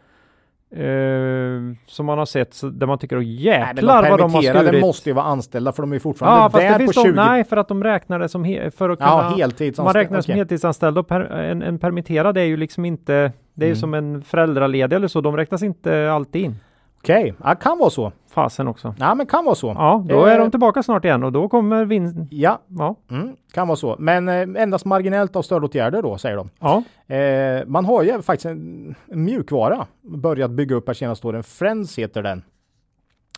eh, 0.76 1.76
som 1.86 2.06
man 2.06 2.18
har 2.18 2.24
sett 2.26 2.54
så, 2.54 2.68
där 2.68 2.86
man 2.86 2.98
tycker 2.98 3.16
att 3.16 3.22
Nej, 3.22 3.34
jäklar 3.44 4.02
de 4.02 4.10
vad 4.10 4.18
de 4.20 4.34
har 4.34 4.42
skurit. 4.42 4.80
måste 4.80 5.10
ju 5.10 5.14
vara 5.14 5.24
anställda 5.24 5.72
för 5.72 5.82
de 5.82 5.90
är 5.92 5.96
ju 5.96 6.00
fortfarande 6.00 6.38
Ja, 6.42 6.50
fast 6.50 6.62
det 6.62 6.68
där 6.68 6.72
på 6.72 6.78
finns 6.78 6.94
20. 6.94 7.02
de, 7.02 7.12
nej, 7.12 7.44
för 7.44 7.56
att 7.56 7.68
de 7.68 7.84
räknar 7.84 8.18
det 8.18 8.28
som 8.28 8.44
he, 8.44 8.70
för 8.70 8.90
att 8.90 8.98
kunna 8.98 9.10
ja, 9.10 9.34
heltidsanställda. 9.38 9.82
man 9.84 9.94
räknar 9.94 10.20
som 10.20 10.30
okej. 10.32 10.38
heltidsanställd 10.38 10.98
och 10.98 11.08
per, 11.08 11.20
en, 11.20 11.62
en 11.62 11.78
permitterad 11.78 12.38
är 12.38 12.42
ju 12.42 12.56
liksom 12.56 12.84
inte 12.84 13.32
det 13.54 13.64
är 13.64 13.68
ju 13.68 13.72
Mm. 13.72 13.80
som 13.80 13.94
en 13.94 14.22
föräldraledig 14.22 14.96
eller 14.96 15.08
så. 15.08 15.20
De 15.20 15.36
räknas 15.36 15.62
inte 15.62 16.12
alltid 16.12 16.42
in. 16.42 16.56
Okej, 17.02 17.34
ja, 17.44 17.54
kan 17.54 17.78
vara 17.78 17.90
så. 17.90 18.12
Fasen 18.30 18.68
också. 18.68 18.94
Ja, 18.98 19.14
men 19.14 19.26
kan 19.26 19.44
vara 19.44 19.54
så. 19.54 19.66
Ja, 19.66 20.04
då 20.08 20.24
är 20.24 20.34
Eh, 20.34 20.38
de 20.40 20.50
tillbaka 20.50 20.82
snart 20.82 21.04
igen 21.04 21.24
och 21.24 21.32
då 21.32 21.48
kommer 21.48 21.84
vinst. 21.84 22.16
Ja, 22.30 22.58
Ja, 22.68 22.96
mm, 23.10 23.36
kan 23.52 23.68
vara 23.68 23.76
så. 23.76 23.96
Men 23.98 24.28
eh, 24.28 24.62
endast 24.62 24.84
marginellt 24.84 25.36
av 25.36 25.42
stödåtgärder 25.42 26.02
då, 26.02 26.18
säger 26.18 26.36
de. 26.36 26.50
ja, 26.60 26.82
Eh, 27.16 27.66
man 27.66 27.84
har 27.84 28.02
ju 28.02 28.22
faktiskt 28.22 28.46
en, 28.46 28.94
en 29.08 29.24
mjukvara 29.24 29.86
börjat 30.02 30.50
bygga 30.50 30.76
upp 30.76 30.86
här 30.86 30.94
senaste 30.94 31.26
åren. 31.26 31.42
Friends 31.42 31.98
heter 31.98 32.22
den. 32.22 32.42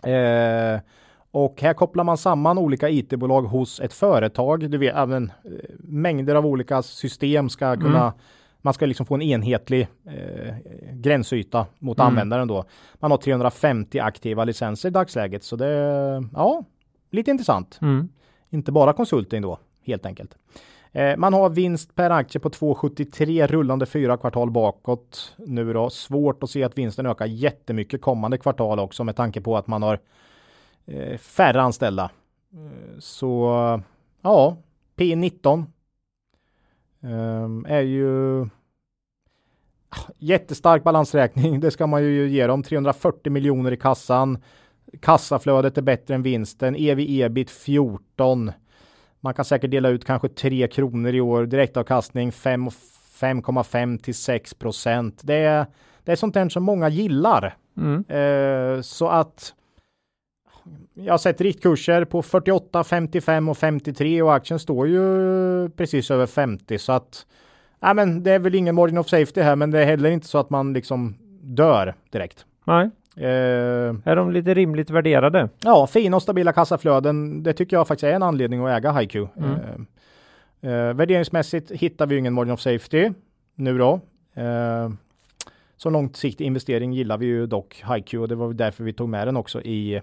Eh, 0.02 0.80
och 1.30 1.62
här 1.62 1.74
kopplar 1.74 2.04
man 2.04 2.16
samman 2.16 2.58
olika 2.58 2.88
IT-bolag 2.88 3.42
hos 3.42 3.80
ett 3.80 3.92
företag. 3.92 4.70
Du 4.70 4.78
vet, 4.78 4.94
även 4.96 5.24
eh, 5.44 5.50
mängder 5.78 6.34
av 6.34 6.46
olika 6.46 6.82
system 6.82 7.48
ska 7.48 7.76
kunna 7.76 8.00
Mm. 8.02 8.12
Man 8.64 8.74
ska 8.74 8.86
liksom 8.86 9.06
få 9.06 9.14
en 9.14 9.22
enhetlig 9.22 9.88
eh, 10.06 10.54
gränsyta 10.92 11.66
mot 11.78 11.98
Mm. 11.98 12.06
användaren 12.08 12.48
då. 12.48 12.64
Man 12.94 13.10
har 13.10 13.18
350 13.18 13.98
aktiva 13.98 14.44
licenser 14.44 14.88
i 14.88 14.92
dagsläget, 14.92 15.44
så 15.44 15.56
det 15.56 15.66
är 15.66 16.28
ja, 16.34 16.64
lite 17.10 17.30
intressant. 17.30 17.78
mm. 17.82 18.08
Inte 18.50 18.72
bara 18.72 18.92
konsulting 18.92 19.42
då, 19.42 19.58
helt 19.86 20.06
enkelt. 20.06 20.36
Eh, 20.92 21.16
man 21.16 21.32
har 21.34 21.50
vinst 21.50 21.94
per 21.94 22.10
aktie 22.10 22.40
på 22.40 22.48
2,73 22.50 23.46
rullande 23.46 23.86
fyra 23.86 24.16
kvartal 24.16 24.50
bakåt 24.50 25.34
nu 25.38 25.72
då. 25.72 25.90
Svårt 25.90 26.42
att 26.42 26.50
se 26.50 26.64
att 26.64 26.78
vinsten 26.78 27.06
ökar 27.06 27.26
jättemycket 27.26 28.00
kommande 28.02 28.38
kvartal 28.38 28.78
också 28.78 29.04
med 29.04 29.16
tanke 29.16 29.40
på 29.40 29.56
att 29.56 29.66
man 29.66 29.82
har 29.82 29.98
eh, 30.86 31.18
färre 31.18 31.62
anställda. 31.62 32.10
Eh, 32.54 32.98
så 32.98 33.50
ja, 34.22 34.56
P 34.96 35.16
19 35.16 35.66
är 37.66 37.80
ju 37.80 38.46
jättestark 40.18 40.84
balansräkning. 40.84 41.60
Det 41.60 41.70
ska 41.70 41.86
man 41.86 42.02
ju 42.02 42.28
ge 42.28 42.46
dem. 42.46 42.62
340 42.62 43.32
miljoner 43.32 43.72
i 43.72 43.76
kassan. 43.76 44.38
Kassaflödet 45.00 45.78
är 45.78 45.82
bättre 45.82 46.14
än 46.14 46.22
vinsten. 46.22 46.76
EV 46.76 46.98
ebit 46.98 47.50
14. 47.50 48.52
Man 49.20 49.34
kan 49.34 49.44
säkert 49.44 49.70
dela 49.70 49.88
ut 49.88 50.04
kanske 50.04 50.28
3 50.28 50.68
kronor 50.68 51.14
i 51.14 51.20
år. 51.20 51.46
Direktavkastning 51.46 52.30
5,5 52.30 53.98
till 53.98 54.14
6 54.14 54.54
procent. 54.54 55.20
Det 55.22 55.34
är, 55.34 55.66
det 56.04 56.12
är 56.12 56.16
sånt 56.16 56.34
där 56.34 56.48
som 56.48 56.62
många 56.62 56.88
gillar. 56.88 57.56
Mm. 57.76 58.04
Eh, 58.08 58.80
så 58.80 59.08
att 59.08 59.54
jag 60.94 61.12
har 61.12 61.18
sett 61.18 61.40
riktkurser 61.40 62.04
på 62.04 62.22
48, 62.22 62.84
55 62.84 63.48
och 63.48 63.58
53 63.58 64.22
och 64.22 64.34
aktien 64.34 64.58
står 64.58 64.88
ju 64.88 65.68
precis 65.70 66.10
över 66.10 66.26
50 66.26 66.78
så 66.78 66.92
att 66.92 67.26
ja, 67.80 67.94
men 67.94 68.22
det 68.22 68.30
är 68.30 68.38
väl 68.38 68.54
ingen 68.54 68.74
margin 68.74 68.98
of 68.98 69.08
safety 69.08 69.40
här, 69.40 69.56
men 69.56 69.70
det 69.70 69.80
är 69.80 69.86
heller 69.86 70.10
inte 70.10 70.26
så 70.26 70.38
att 70.38 70.50
man 70.50 70.72
liksom 70.72 71.14
dör 71.42 71.94
direkt. 72.10 72.46
Nej. 72.64 72.90
Eh, 73.16 73.94
är 74.04 74.16
de 74.16 74.32
lite 74.32 74.54
rimligt 74.54 74.90
värderade? 74.90 75.48
Ja, 75.64 75.86
fina 75.86 76.16
och 76.16 76.22
stabila 76.22 76.52
kassaflöden. 76.52 77.42
Det 77.42 77.52
tycker 77.52 77.76
jag 77.76 77.88
faktiskt 77.88 78.04
är 78.04 78.12
en 78.12 78.22
anledning 78.22 78.66
att 78.66 78.78
äga 78.78 78.92
HiQ. 78.92 79.14
Mm. 79.14 79.50
Eh, 80.60 80.70
eh, 80.70 80.94
värderingsmässigt 80.94 81.70
hittar 81.70 82.06
vi 82.06 82.16
ingen 82.16 82.32
margin 82.32 82.54
of 82.54 82.60
safety 82.60 83.10
nu 83.54 83.78
då. 83.78 84.00
Eh, 84.34 84.90
så 85.76 85.90
långsiktig 85.90 86.44
investering 86.44 86.92
gillar 86.92 87.18
vi 87.18 87.26
ju 87.26 87.46
dock 87.46 87.84
HiQ 87.94 88.14
och 88.14 88.28
det 88.28 88.34
var 88.34 88.52
därför 88.52 88.84
vi 88.84 88.92
tog 88.92 89.08
med 89.08 89.28
den 89.28 89.36
också 89.36 89.62
i, 89.62 90.00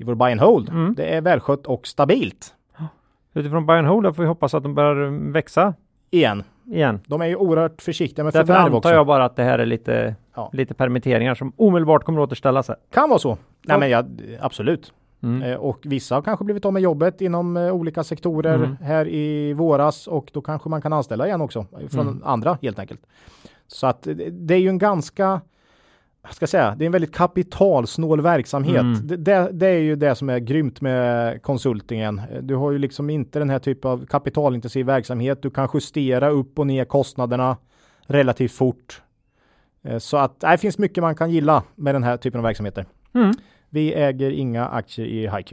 i 0.00 0.04
vår 0.04 0.14
buy 0.14 0.32
and 0.32 0.40
hold. 0.40 0.68
Mm. 0.68 0.94
Det 0.94 1.14
är 1.14 1.20
välskött 1.20 1.66
och 1.66 1.86
stabilt. 1.86 2.54
Utifrån 3.34 3.66
buy 3.66 3.76
and 3.76 3.86
hold 3.86 4.16
får 4.16 4.22
vi 4.22 4.28
hoppas 4.28 4.54
att 4.54 4.62
de 4.62 4.74
börjar 4.74 5.32
växa. 5.32 5.74
Igen 6.10 6.44
igen. 6.70 7.00
De 7.06 7.20
är 7.20 7.26
ju 7.26 7.36
oerhört 7.36 7.82
försiktiga 7.82 8.24
med 8.24 8.32
Därför 8.32 8.54
antar 8.54 8.76
också. 8.76 8.90
jag 8.90 9.06
bara 9.06 9.24
att 9.24 9.36
det 9.36 9.42
här 9.42 9.58
är 9.58 9.66
lite, 9.66 10.14
ja. 10.34 10.50
lite 10.52 10.74
permitteringar 10.74 11.34
som 11.34 11.52
omedelbart 11.56 12.04
kommer 12.04 12.22
att 12.22 12.28
återställa 12.28 12.62
sig. 12.62 12.76
Kan 12.90 13.08
vara 13.08 13.18
så. 13.18 13.28
Ja. 13.28 13.36
Nej, 13.62 13.78
men 13.78 13.90
ja, 13.90 14.04
absolut. 14.40 14.92
Mm. 15.22 15.42
Eh, 15.42 15.56
och 15.56 15.78
vissa 15.84 16.14
har 16.14 16.22
kanske 16.22 16.44
blivit 16.44 16.64
av 16.64 16.72
med 16.72 16.82
jobbet 16.82 17.20
inom 17.20 17.56
eh, 17.56 17.74
olika 17.74 18.04
sektorer 18.04 18.54
mm. 18.54 18.76
här 18.82 19.08
i 19.08 19.52
våras 19.52 20.06
och 20.06 20.30
då 20.32 20.40
kanske 20.40 20.68
man 20.68 20.82
kan 20.82 20.92
anställa 20.92 21.26
igen 21.26 21.40
också 21.40 21.66
från 21.90 22.08
mm. 22.08 22.22
andra 22.24 22.58
helt 22.62 22.78
enkelt. 22.78 23.00
Så 23.66 23.86
att 23.86 24.08
det 24.30 24.54
är 24.54 24.58
ju 24.58 24.68
en 24.68 24.78
ganska 24.78 25.40
jag 26.22 26.34
ska 26.34 26.46
säga, 26.46 26.74
det 26.78 26.84
är 26.84 26.86
en 26.86 26.92
väldigt 26.92 27.14
kapitalsnål 27.14 28.20
verksamhet. 28.20 28.80
Mm. 28.80 29.06
Det, 29.06 29.16
det, 29.16 29.48
det, 29.52 29.66
är 29.66 29.78
ju 29.78 29.96
det 29.96 30.14
som 30.14 30.28
är 30.28 30.38
grymt 30.38 30.80
med 30.80 31.42
konsultingen. 31.42 32.20
Du 32.42 32.54
har 32.54 32.70
ju 32.70 32.78
liksom 32.78 33.10
inte 33.10 33.38
den 33.38 33.50
här 33.50 33.58
typen 33.58 33.90
av 33.90 34.06
kapitalintensiv 34.06 34.86
verksamhet. 34.86 35.42
Du 35.42 35.50
kan 35.50 35.68
justera 35.74 36.30
upp 36.30 36.58
och 36.58 36.66
ner 36.66 36.84
kostnaderna 36.84 37.56
relativt 38.06 38.52
fort. 38.52 39.02
Eh, 39.82 39.98
så 39.98 40.16
att 40.16 40.40
det 40.40 40.58
finns 40.58 40.78
mycket 40.78 41.02
man 41.02 41.14
kan 41.14 41.30
gilla 41.30 41.62
med 41.74 41.94
den 41.94 42.02
här 42.02 42.16
typen 42.16 42.38
av 42.40 42.44
verksamheter. 42.44 42.86
Mm. 43.14 43.34
Vi 43.68 43.94
äger 43.94 44.30
inga 44.30 44.66
aktier 44.66 45.06
i 45.06 45.28
HiQ. 45.28 45.52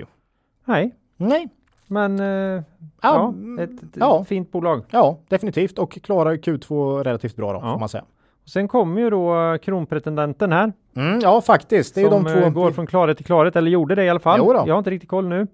Nej. 0.66 0.96
Nej. 1.18 1.48
Men 1.88 2.20
uh, 2.20 2.64
ja, 3.02 3.34
ja, 3.56 3.64
ett, 3.64 3.84
ett 3.84 3.90
ja. 3.94 4.24
fint 4.24 4.52
bolag. 4.52 4.84
Ja, 4.90 5.20
definitivt 5.28 5.80
och 5.80 5.92
klarar 6.04 6.36
Q2 6.36 7.04
relativt 7.04 7.36
bra 7.36 7.54
då, 7.54 7.60
ja. 7.64 7.74
får 7.74 7.80
man 7.80 7.90
säga. 7.90 8.06
Sen 8.48 8.68
kommer 8.68 9.02
ju 9.02 9.10
då 9.10 9.58
kronpretendenten 9.62 10.52
här. 10.52 10.74
Mm, 10.96 11.20
ja, 11.20 11.42
faktiskt. 11.42 11.96
Det 11.96 12.02
är 12.02 12.10
som 12.10 12.26
ju 12.28 12.42
de 12.42 12.42
två. 12.42 12.50
går 12.50 12.72
från 12.72 12.88
klarhet 12.88 13.18
till 13.18 13.26
klarhet, 13.26 13.56
eller 13.56 13.72
gjorde 13.72 13.96
det 13.96 14.04
i 14.04 14.10
alla 14.10 14.20
fall. 14.20 14.40
Jag 14.68 14.74
har 14.74 14.78
inte 14.78 14.90
riktigt 14.90 15.10
koll 15.10 15.28
nu. 15.28 15.48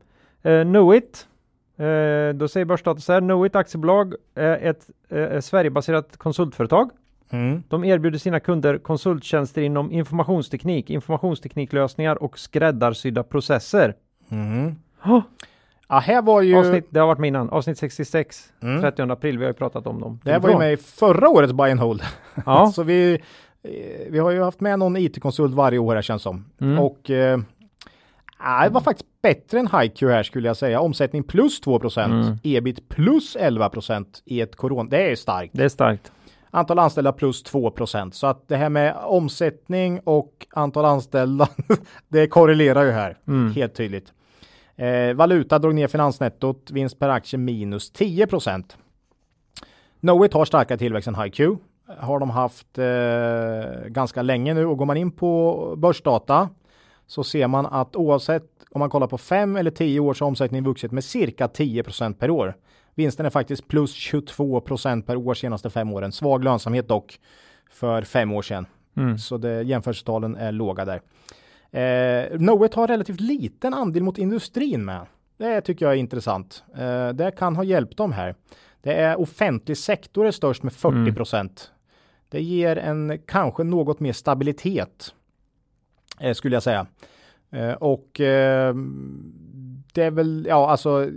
Uh, 0.46 0.64
Knowit. 0.64 1.28
Uh, 1.80 2.34
då 2.34 2.48
säger 2.48 2.66
Börsdata 2.66 3.02
så 3.02 3.14
här. 3.14 3.20
Knowit 3.20 3.56
aktiebolag 3.56 4.14
är 4.36 4.70
ett 4.70 4.90
uh, 5.14 5.40
Sverigebaserat 5.40 6.18
konsultföretag. 6.18 6.90
Mm. 7.30 7.64
De 7.68 7.84
erbjuder 7.84 8.20
sina 8.20 8.40
kunder 8.40 8.78
konsulttjänster 8.78 9.62
inom 9.62 9.92
informationsteknik, 9.92 10.90
informationstekniklösningar 10.90 12.24
och 12.24 12.40
skräddarsydda 12.40 13.24
processer. 13.24 13.96
Mm. 14.30 14.76
Oh. 15.06 15.22
Ja, 15.90 16.00
här 16.00 16.22
var 16.22 16.42
ju... 16.42 16.56
Avsnitt, 16.56 16.88
det 16.90 17.00
har 17.00 17.08
varit 17.08 17.20
med 17.20 17.28
innan. 17.28 17.50
Avsnitt 17.50 17.78
66, 17.78 18.54
mm. 18.62 18.82
30 18.82 19.02
april. 19.02 19.38
Vi 19.38 19.44
har 19.44 19.50
ju 19.50 19.58
pratat 19.58 19.88
om 19.88 20.02
dem. 20.02 20.20
Det, 20.24 20.32
det 20.32 20.40
var 20.40 20.50
ju 20.50 20.58
med 20.58 20.74
i 20.74 20.78
förra 20.78 21.30
årets 21.30 21.54
buy 21.54 21.72
and 21.72 21.80
hold. 21.80 22.02
Ja. 22.46 22.72
så 22.76 22.84
vi, 22.84 23.14
eh, 23.64 23.70
vi 24.10 24.20
har 24.20 24.32
ju 24.32 24.42
haft 24.42 24.60
med 24.60 24.80
någon 24.80 24.98
IT-konsult 24.98 25.54
varje 25.54 25.80
år 25.80 25.96
här 25.96 26.02
känns 26.02 26.22
som. 26.22 26.46
Mm. 26.62 26.80
Och 26.80 27.10
eh, 27.10 27.38
det 28.64 28.70
var 28.70 28.82
faktiskt 28.82 29.10
bättre 29.22 29.60
än 29.60 29.68
HiQ 29.68 30.02
här 30.02 30.24
skulle 30.24 30.48
jag 30.48 30.58
säga. 30.58 30.80
Omsättning 30.80 31.24
plus 31.24 31.62
2 31.62 31.82
mm. 31.98 32.38
ebit 32.44 32.90
plus 32.90 33.38
11% 33.38 34.06
i 34.26 34.42
ett 34.42 34.56
corona. 34.56 34.90
Det 34.90 35.12
är 35.12 35.16
starkt. 35.16 35.54
Det 35.54 35.64
är 35.64 35.70
starkt. 35.70 36.12
Antal 36.52 36.80
anställda 36.80 37.12
plus 37.12 37.44
2% 37.46 38.12
Så 38.12 38.28
att 38.28 38.48
det 38.48 38.56
här 38.56 38.70
med 38.70 38.96
omsättning 39.06 40.00
och 40.04 40.48
antal 40.50 40.86
anställda, 40.86 41.48
det 42.08 42.28
korrelerar 42.28 42.84
ju 42.84 42.92
här 42.92 43.18
mm. 43.28 43.54
helt 43.54 43.76
tydligt. 43.76 44.14
Eh, 44.76 45.14
valuta 45.14 45.60
drog 45.60 45.76
ner 45.76 45.88
finansnettot, 45.88 46.72
vinst 46.72 47.00
per 47.00 47.10
aktie 47.10 47.40
minus 47.40 47.92
10 47.92 48.28
procent. 48.28 48.78
Knowit 50.00 50.34
har 50.34 50.46
starkare 50.46 50.78
tillväxt 50.78 51.08
än 51.08 51.16
HiQ. 51.16 51.40
Har 52.00 52.20
de 52.20 52.30
haft 52.30 52.78
eh, 52.78 53.88
ganska 53.88 54.22
länge 54.22 54.54
nu 54.54 54.66
och 54.66 54.78
går 54.78 54.86
man 54.86 54.98
in 54.98 55.12
på 55.12 55.74
börsdata 55.78 56.50
så 57.08 57.24
ser 57.24 57.48
man 57.48 57.66
att 57.66 57.96
oavsett 57.96 58.50
om 58.72 58.80
man 58.80 58.90
kollar 58.90 59.08
på 59.08 59.18
5 59.18 59.56
eller 59.56 59.72
10 59.72 60.00
år 60.00 60.14
så 60.14 60.26
har 60.26 60.28
omsättningen 60.28 60.66
vuxit 60.66 60.92
med 60.92 61.04
cirka 61.04 61.48
10 61.48 61.84
procent 61.84 62.20
per 62.20 62.30
år. 62.30 62.56
Vinsten 62.96 63.26
är 63.26 63.30
faktiskt 63.30 63.68
plus 63.68 63.94
22 63.94 64.62
procent 64.62 65.08
per 65.08 65.16
år 65.16 65.34
senaste 65.34 65.70
fem 65.70 65.94
åren. 65.94 66.12
Svag 66.12 66.44
lönsamhet 66.44 66.88
dock 66.88 67.20
för 67.72 68.02
fem 68.02 68.32
år 68.32 68.42
sedan. 68.42 68.66
Mm. 68.98 69.18
Så 69.18 69.38
det, 69.38 69.64
jämförelsetalen 69.64 70.36
är 70.36 70.52
låga 70.52 70.86
där. 70.86 71.02
Eh, 71.74 72.38
Knowit 72.38 72.74
har 72.74 72.88
relativt 72.88 73.20
liten 73.20 73.74
andel 73.74 74.04
mot 74.04 74.18
industrin 74.18 74.86
med. 74.86 75.06
Det 75.38 75.62
tycker 75.62 75.86
jag 75.86 75.94
är 75.94 75.98
intressant. 75.98 76.64
Eh, 76.78 77.10
det 77.10 77.32
kan 77.32 77.56
ha 77.56 77.64
hjälpt 77.64 77.98
dem 77.98 78.12
här. 78.12 78.36
Det 78.82 78.94
är 78.94 79.20
offentlig 79.20 79.78
sektor 79.78 80.26
är 80.26 80.32
störst 80.32 80.64
med 80.64 80.74
40 80.74 80.98
mm. 80.98 81.16
procent. 81.16 81.72
Mm. 81.72 81.80
Det 82.30 82.42
ger 82.42 82.78
en 82.78 83.20
kanske 83.26 83.64
något 83.64 84.00
mer 84.00 84.14
stabilitet 84.14 85.14
eh, 86.20 86.34
skulle 86.34 86.56
jag 86.56 86.64
säga. 86.64 86.88
Eh, 87.52 87.74
och 87.74 88.22
eh, 88.22 88.76
det 89.94 90.04
är 90.04 90.12
väl, 90.12 90.46
ja 90.50 90.70
alltså 90.70 91.10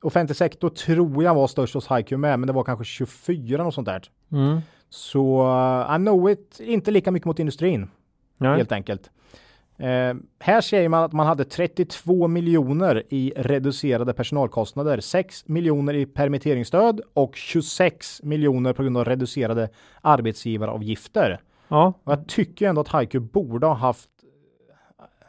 offentlig 0.00 0.36
sektor 0.36 0.68
tror 0.68 1.24
jag 1.24 1.34
var 1.34 1.46
störst 1.46 1.74
hos 1.74 1.90
HiQ 1.90 2.10
med, 2.10 2.38
men 2.38 2.46
det 2.46 2.52
var 2.52 2.64
kanske 2.64 2.84
24 2.84 3.66
och 3.66 3.74
sånt 3.74 3.86
där. 3.86 4.02
Mm. 4.32 4.60
Så 4.90 5.42
uh, 5.42 5.96
I 5.96 5.98
know 5.98 6.30
it, 6.30 6.60
inte 6.60 6.90
lika 6.90 7.10
mycket 7.10 7.26
mot 7.26 7.38
industrin. 7.38 7.90
Nej. 8.36 8.56
Helt 8.56 8.72
enkelt. 8.72 9.10
Eh, 9.78 10.14
här 10.40 10.60
säger 10.60 10.88
man 10.88 11.04
att 11.04 11.12
man 11.12 11.26
hade 11.26 11.44
32 11.44 12.28
miljoner 12.28 13.02
i 13.08 13.32
reducerade 13.36 14.12
personalkostnader, 14.12 15.00
6 15.00 15.48
miljoner 15.48 15.94
i 15.94 16.06
permitteringsstöd 16.06 17.00
och 17.14 17.36
26 17.36 18.22
miljoner 18.22 18.72
på 18.72 18.82
grund 18.82 18.96
av 18.96 19.04
reducerade 19.04 19.68
arbetsgivaravgifter. 20.00 21.40
Ja. 21.68 21.92
Och 22.04 22.12
jag 22.12 22.26
tycker 22.26 22.68
ändå 22.68 22.80
att 22.80 22.88
Haiku 22.88 23.18
borde 23.18 23.66
ha 23.66 23.74
haft 23.74 24.08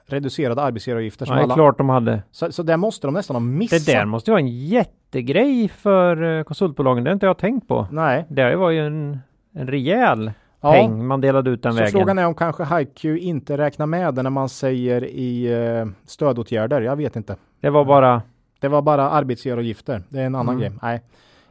reducerade 0.05 0.61
arbetsgivaravgifter. 0.61 1.25
Som 1.25 1.35
Nej, 1.35 1.43
alla... 1.43 1.53
klart 1.53 1.77
de 1.77 1.89
hade. 1.89 2.23
Så, 2.31 2.51
så 2.51 2.63
det 2.63 2.77
måste 2.77 3.07
de 3.07 3.13
nästan 3.13 3.35
ha 3.35 3.41
missat. 3.41 3.85
Det 3.85 3.91
där 3.91 4.05
måste 4.05 4.31
vara 4.31 4.41
en 4.41 4.47
jättegrej 4.47 5.67
för 5.67 6.37
eh, 6.37 6.43
konsultbolagen. 6.43 7.03
Det 7.03 7.09
har 7.09 7.13
inte 7.13 7.25
jag 7.25 7.37
tänkt 7.37 7.67
på. 7.67 7.87
Nej. 7.91 8.25
Det 8.29 8.55
var 8.55 8.69
ju 8.69 8.85
en, 8.85 9.19
en 9.53 9.67
rejäl 9.67 10.31
ja. 10.61 10.71
peng 10.71 11.07
man 11.07 11.21
delade 11.21 11.49
ut 11.49 11.63
den 11.63 11.73
så 11.73 11.79
vägen. 11.79 11.91
Frågan 11.91 12.19
är 12.19 12.25
om 12.25 12.35
kanske 12.35 12.77
HiQ 12.77 13.05
inte 13.05 13.57
räknar 13.57 13.85
med 13.85 14.13
det 14.13 14.23
när 14.23 14.29
man 14.29 14.49
säger 14.49 15.05
i 15.05 15.55
uh, 15.55 15.91
stödåtgärder. 16.05 16.81
Jag 16.81 16.95
vet 16.95 17.15
inte. 17.15 17.35
Det 17.61 17.69
var 17.69 17.85
bara? 17.85 18.21
Det 18.59 18.67
var 18.67 18.81
bara 18.81 19.09
arbetsgivaravgifter. 19.09 20.03
Det 20.09 20.19
är 20.19 20.25
en 20.25 20.35
annan 20.35 20.55
mm. 20.55 20.59
grej. 20.59 20.79
Nej, 20.81 21.01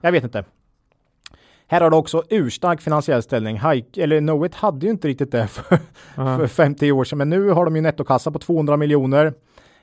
jag 0.00 0.12
vet 0.12 0.24
inte. 0.24 0.44
Här 1.70 1.80
har 1.80 1.90
du 1.90 1.96
också 1.96 2.22
urstark 2.30 2.80
finansiell 2.80 3.22
ställning. 3.22 3.61
Hike, 3.61 4.02
eller 4.02 4.20
Knowit 4.20 4.54
hade 4.54 4.86
ju 4.86 4.92
inte 4.92 5.09
riktigt 5.09 5.32
det 5.32 5.46
för, 5.46 5.78
för 6.36 6.46
50 6.46 6.92
år 6.92 7.04
sedan, 7.04 7.18
men 7.18 7.30
nu 7.30 7.50
har 7.50 7.64
de 7.64 7.76
ju 7.76 7.82
nettokassa 7.82 8.30
på 8.30 8.38
200 8.38 8.76
miljoner. 8.76 9.34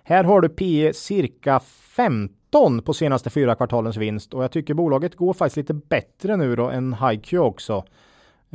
Här 0.03 0.23
har 0.23 0.41
du 0.41 0.49
P 0.49 0.91
cirka 0.93 1.59
15 1.59 2.82
på 2.82 2.93
senaste 2.93 3.30
fyra 3.30 3.55
kvartalens 3.55 3.97
vinst 3.97 4.34
och 4.34 4.43
jag 4.43 4.51
tycker 4.51 4.73
bolaget 4.73 5.15
går 5.15 5.34
faktiskt 5.34 5.57
lite 5.57 5.73
bättre 5.73 6.38
nu 6.38 6.55
då 6.55 6.69
än 6.69 6.93
HiQ 6.93 7.34
också. 7.34 7.84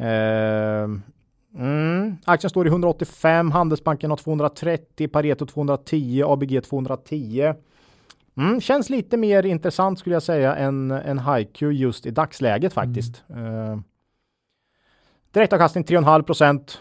Uh, 0.00 1.00
mm. 1.54 2.16
Aktien 2.24 2.50
står 2.50 2.66
i 2.66 2.70
185, 2.70 3.50
Handelsbanken 3.50 4.10
har 4.10 4.16
230, 4.16 5.08
Pareto 5.08 5.46
210, 5.46 6.22
ABG 6.26 6.64
210. 6.64 7.54
Mm, 8.36 8.60
känns 8.60 8.90
lite 8.90 9.16
mer 9.16 9.46
intressant 9.46 9.98
skulle 9.98 10.14
jag 10.14 10.22
säga 10.22 10.56
än, 10.56 10.90
än 10.90 11.18
HiQ 11.18 11.62
just 11.62 12.06
i 12.06 12.10
dagsläget 12.10 12.72
faktiskt. 12.72 13.24
Mm. 13.28 13.44
Uh, 13.44 13.80
direktavkastning 15.30 15.84
3,5 15.84 16.22
procent. 16.22 16.80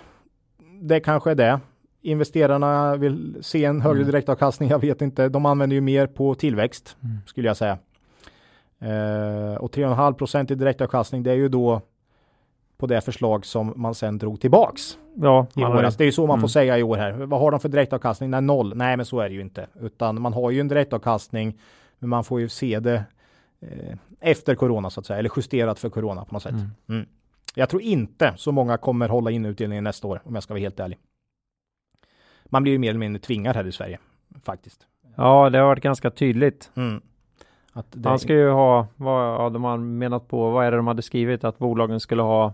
Det 0.82 1.00
kanske 1.00 1.32
är 1.32 1.36
det. 1.36 1.60
Investerarna 2.02 2.96
vill 2.96 3.38
se 3.42 3.66
en 3.66 3.82
högre 3.82 4.00
mm. 4.00 4.12
direktavkastning. 4.12 4.70
Jag 4.70 4.80
vet 4.80 5.02
inte. 5.02 5.30
De 5.30 5.46
använder 5.46 5.76
ju 5.76 5.82
mer 5.82 6.08
på 6.08 6.36
tillväxt 6.36 6.98
mm. 7.04 7.18
skulle 7.26 7.48
jag 7.48 7.58
säga. 7.58 7.78
Uh, 8.82 9.56
och 9.56 9.76
3,5 9.76 10.14
procent 10.14 10.52
i 10.52 10.56
direktavkastning, 10.56 11.24
det 11.24 11.32
är 11.32 11.36
ju 11.36 11.50
då 11.50 11.82
på 12.80 12.88
det 12.88 13.02
förslag 13.02 13.46
som 13.46 13.74
man 13.76 13.96
sen 13.96 14.18
drog 14.18 14.42
tillbaks. 14.42 14.98
Ja, 15.16 15.48
i 15.56 15.64
åras. 15.64 15.98
Det 15.98 16.04
är 16.04 16.06
ju 16.06 16.12
så 16.12 16.28
man 16.28 16.34
mm. 16.34 16.42
får 16.42 16.48
säga 16.48 16.78
i 16.78 16.84
år 16.84 16.98
här. 16.98 17.12
Vad 17.12 17.40
har 17.40 17.52
de 17.52 17.60
för 17.60 17.70
direktavkastning? 17.70 18.30
Nej, 18.30 18.42
noll. 18.42 18.76
Nej, 18.76 18.98
men 18.98 19.06
så 19.06 19.20
är 19.20 19.30
det 19.30 19.36
ju 19.36 19.42
inte, 19.42 19.68
utan 19.82 20.22
man 20.22 20.34
har 20.34 20.52
ju 20.52 20.60
en 20.60 20.68
direktavkastning, 20.68 21.60
men 22.00 22.10
man 22.10 22.24
får 22.24 22.40
ju 22.40 22.50
se 22.50 22.80
det 22.80 23.04
eh, 23.60 23.96
efter 24.20 24.56
corona 24.56 24.90
så 24.90 25.00
att 25.00 25.06
säga, 25.06 25.20
eller 25.20 25.32
justerat 25.36 25.80
för 25.80 25.90
corona 25.90 26.26
på 26.26 26.34
något 26.34 26.44
sätt. 26.44 26.52
Mm. 26.52 26.72
Mm. 26.90 27.06
Jag 27.56 27.70
tror 27.70 27.82
inte 27.82 28.34
så 28.38 28.52
många 28.52 28.78
kommer 28.78 29.10
hålla 29.10 29.32
in 29.32 29.46
utdelningen 29.46 29.84
nästa 29.84 30.08
år, 30.08 30.22
om 30.24 30.34
jag 30.34 30.44
ska 30.44 30.54
vara 30.54 30.62
helt 30.62 30.80
ärlig. 30.80 30.98
Man 32.46 32.64
blir 32.64 32.74
ju 32.74 32.80
mer 32.80 32.90
eller 32.90 33.00
mindre 33.00 33.20
tvingad 33.20 33.56
här 33.56 33.68
i 33.68 33.72
Sverige 33.72 34.00
faktiskt. 34.44 34.88
Ja, 35.16 35.50
det 35.50 35.58
har 35.58 35.66
varit 35.66 35.84
ganska 35.84 36.10
tydligt. 36.10 36.72
Mm. 36.76 37.02
Han 38.04 38.20
ska 38.20 38.34
ju 38.34 38.50
ha, 38.50 38.88
vad 38.96 39.46
ja, 39.46 39.50
de 39.50 39.64
har 39.64 39.78
menat 39.78 40.28
på, 40.28 40.50
vad 40.50 40.66
är 40.66 40.72
det 40.72 40.78
de 40.78 40.88
hade 40.88 41.02
skrivit, 41.02 41.44
att 41.44 41.58
bolagen 41.58 42.00
skulle 42.00 42.22
ha 42.22 42.54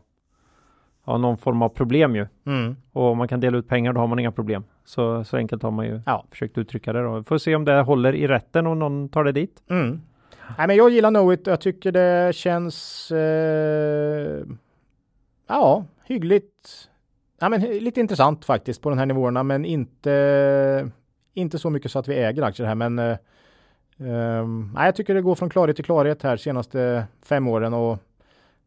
ja, 1.05 1.17
någon 1.17 1.37
form 1.37 1.61
av 1.61 1.69
problem 1.69 2.15
ju. 2.15 2.27
Mm. 2.45 2.75
Och 2.91 3.03
om 3.03 3.17
man 3.17 3.27
kan 3.27 3.39
dela 3.39 3.57
ut 3.57 3.67
pengar 3.67 3.93
då 3.93 3.99
har 3.99 4.07
man 4.07 4.19
inga 4.19 4.31
problem. 4.31 4.63
Så, 4.85 5.23
så 5.23 5.37
enkelt 5.37 5.63
har 5.63 5.71
man 5.71 5.85
ju 5.85 6.01
ja. 6.05 6.25
försökt 6.29 6.57
uttrycka 6.57 6.93
det 6.93 7.03
då. 7.03 7.23
Får 7.23 7.37
se 7.37 7.55
om 7.55 7.65
det 7.65 7.81
håller 7.81 8.15
i 8.15 8.27
rätten 8.27 8.67
och 8.67 8.77
någon 8.77 9.09
tar 9.09 9.23
det 9.23 9.31
dit. 9.31 9.63
Mm. 9.69 10.01
Nej, 10.57 10.67
men 10.67 10.75
jag 10.75 10.89
gillar 10.89 11.09
Knowit. 11.09 11.47
Jag 11.47 11.61
tycker 11.61 11.91
det 11.91 12.35
känns 12.35 13.11
eh, 13.11 14.45
ja, 15.47 15.85
hyggligt. 16.05 16.89
Ja, 17.39 17.49
men 17.49 17.61
lite 17.61 17.99
intressant 17.99 18.45
faktiskt 18.45 18.81
på 18.81 18.89
de 18.89 18.97
här 18.97 19.05
nivåerna, 19.05 19.43
men 19.43 19.65
inte, 19.65 20.91
inte 21.33 21.59
så 21.59 21.69
mycket 21.69 21.91
så 21.91 21.99
att 21.99 22.07
vi 22.07 22.15
äger 22.15 22.41
aktier 22.41 22.67
här. 22.67 22.75
Men 22.75 22.99
eh, 22.99 23.17
eh, 23.99 24.45
jag 24.85 24.95
tycker 24.95 25.13
det 25.13 25.21
går 25.21 25.35
från 25.35 25.49
klarhet 25.49 25.75
till 25.75 25.85
klarhet 25.85 26.23
här 26.23 26.37
senaste 26.37 27.05
fem 27.23 27.47
åren 27.47 27.73
och 27.73 27.97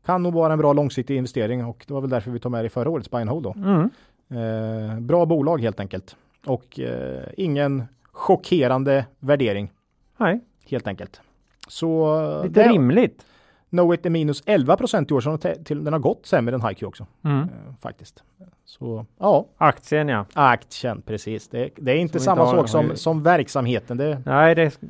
kan 0.09 0.23
nog 0.23 0.35
vara 0.35 0.53
en 0.53 0.59
bra 0.59 0.73
långsiktig 0.73 1.17
investering 1.17 1.65
och 1.65 1.85
det 1.87 1.95
var 1.95 2.01
väl 2.01 2.11
därför 2.11 2.31
vi 2.31 2.39
tog 2.39 2.53
med 2.53 2.65
det 2.65 2.67
i 2.67 2.71
förra 2.71 2.91
årets 2.91 3.11
buy 3.11 3.21
and 3.21 3.31
hold 3.31 3.43
då. 3.43 3.55
Mm. 3.57 3.91
Eh, 4.31 5.01
bra 5.01 5.27
bolag 5.27 5.61
helt 5.61 5.81
enkelt 5.81 6.17
och 6.47 6.81
eh, 6.81 7.23
ingen 7.37 7.85
chockerande 8.13 9.05
värdering. 9.19 9.73
Nej, 10.17 10.41
helt 10.67 10.87
enkelt. 10.87 11.21
Så 11.69 12.43
lite 12.43 12.63
det, 12.63 12.69
rimligt. 12.69 13.27
Knowit 13.71 14.07
är 14.07 14.11
minus 14.11 14.43
11 14.47 14.77
procent 14.77 15.11
i 15.11 15.15
år, 15.15 15.21
så 15.21 15.39
den 15.75 15.93
har 15.93 16.01
gått 16.01 16.27
sämre 16.27 16.55
än 16.55 16.63
HiQ 16.63 16.83
också. 16.83 17.07
Mm. 17.25 17.41
Eh, 17.41 17.49
faktiskt. 17.81 18.23
Så 18.65 19.07
ja. 19.19 19.47
Aktien 19.57 20.09
ja. 20.09 20.27
Aktien, 20.33 21.03
precis. 21.03 21.49
Det, 21.49 21.71
det 21.77 21.93
är 21.93 21.97
inte 21.97 22.19
som 22.19 22.25
samma 22.25 22.51
sak 22.51 22.69
som, 22.69 22.97
som 22.97 23.23
verksamheten. 23.23 23.97
Det, 23.97 24.23
Nej, 24.27 24.55
det, 24.55 24.81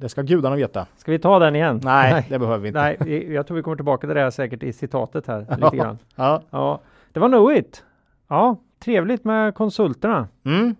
det 0.00 0.08
ska 0.08 0.22
gudarna 0.22 0.56
veta. 0.56 0.86
Ska 0.96 1.12
vi 1.12 1.18
ta 1.18 1.38
den 1.38 1.56
igen? 1.56 1.80
Nej, 1.84 2.12
Nej. 2.12 2.26
det 2.28 2.38
behöver 2.38 2.58
vi 2.58 2.68
inte. 2.68 2.80
Nej, 2.80 3.32
jag 3.32 3.46
tror 3.46 3.56
vi 3.56 3.62
kommer 3.62 3.76
tillbaka 3.76 4.06
till 4.06 4.14
det 4.14 4.20
här 4.20 4.30
säkert 4.30 4.62
i 4.62 4.72
citatet 4.72 5.26
här 5.26 5.46
lite 5.62 5.76
grann. 5.76 5.98
Ja. 6.16 6.42
ja. 6.50 6.80
Det 7.12 7.20
var 7.20 7.28
Knowit. 7.28 7.84
Ja, 8.28 8.56
trevligt 8.78 9.24
med 9.24 9.54
konsulterna. 9.54 10.28
Mm. 10.44 10.76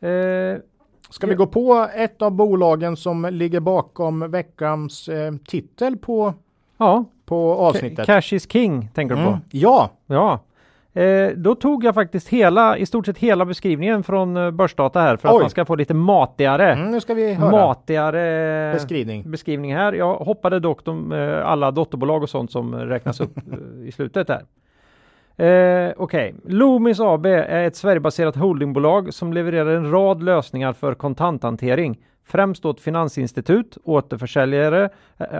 Eh, 0.00 0.60
Ska 1.10 1.26
vi 1.26 1.34
gå 1.34 1.46
på 1.46 1.88
ett 1.94 2.22
av 2.22 2.30
bolagen 2.30 2.96
som 2.96 3.28
ligger 3.30 3.60
bakom 3.60 4.30
veckans 4.30 5.08
eh, 5.08 5.34
titel 5.46 5.96
på, 5.96 6.34
ja. 6.76 7.04
på 7.24 7.54
avsnittet? 7.54 8.06
Cash 8.06 8.34
is 8.34 8.52
King 8.52 8.88
tänker 8.94 9.16
du 9.16 9.22
på? 9.22 9.28
Mm. 9.28 9.40
Ja. 9.50 9.90
Ja. 10.06 10.40
Eh, 10.92 11.28
då 11.36 11.54
tog 11.54 11.84
jag 11.84 11.94
faktiskt 11.94 12.28
hela, 12.28 12.76
i 12.76 12.86
stort 12.86 13.06
sett 13.06 13.18
hela 13.18 13.44
beskrivningen 13.44 14.02
från 14.02 14.36
eh, 14.36 14.50
Börsdata 14.50 15.00
här 15.00 15.16
för 15.16 15.28
Oj. 15.28 15.34
att 15.34 15.40
man 15.40 15.50
ska 15.50 15.64
få 15.64 15.74
lite 15.74 15.94
matigare, 15.94 16.72
mm, 16.72 16.90
nu 16.90 17.00
ska 17.00 17.14
vi 17.14 17.34
höra. 17.34 17.50
matigare 17.50 18.72
beskrivning. 18.72 19.30
beskrivning 19.30 19.74
här. 19.74 19.92
Jag 19.92 20.14
hoppade 20.14 20.60
dock 20.60 20.84
de, 20.84 21.12
eh, 21.12 21.46
alla 21.46 21.70
dotterbolag 21.70 22.22
och 22.22 22.30
sånt 22.30 22.50
som 22.50 22.74
räknas 22.74 23.20
upp 23.20 23.36
eh, 23.52 23.88
i 23.88 23.92
slutet 23.92 24.28
här. 24.28 24.42
Eh, 25.46 25.92
Okej, 25.96 26.34
okay. 26.36 26.54
Loomis 26.54 27.00
AB 27.00 27.26
är 27.26 27.66
ett 27.66 27.76
Sverigebaserat 27.76 28.36
holdingbolag 28.36 29.14
som 29.14 29.32
levererar 29.32 29.76
en 29.76 29.90
rad 29.90 30.22
lösningar 30.22 30.72
för 30.72 30.94
kontanthantering, 30.94 31.98
främst 32.26 32.64
åt 32.64 32.80
finansinstitut, 32.80 33.78
återförsäljare, 33.84 34.88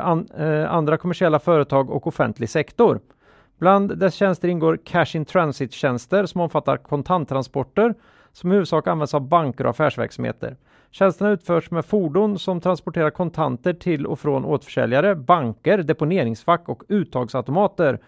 an, 0.03 0.29
eh, 0.39 0.75
andra 0.75 0.97
kommersiella 0.97 1.39
företag 1.39 1.91
och 1.91 2.07
offentlig 2.07 2.49
sektor. 2.49 3.01
Bland 3.61 3.99
dess 3.99 4.15
tjänster 4.15 4.49
ingår 4.49 4.79
cash 4.85 5.17
in 5.17 5.25
transit-tjänster 5.25 6.27
som 6.27 6.41
omfattar 6.41 6.77
kontanttransporter 6.77 7.95
som 8.33 8.53
i 8.53 8.55
huvudsak 8.55 8.87
används 8.87 9.15
av 9.15 9.29
banker 9.29 9.65
och 9.65 9.71
affärsverksamheter. 9.71 10.57
Tjänsterna 10.91 11.31
utförs 11.31 11.71
med 11.71 11.85
fordon 11.85 12.39
som 12.39 12.61
transporterar 12.61 13.11
kontanter 13.11 13.73
till 13.73 14.07
och 14.07 14.21
från 14.21 14.45
återförsäljare, 14.45 15.15
banker, 15.15 15.79
deponeringsfack 15.79 16.69
och 16.69 16.83
uttagsautomater 16.89 17.99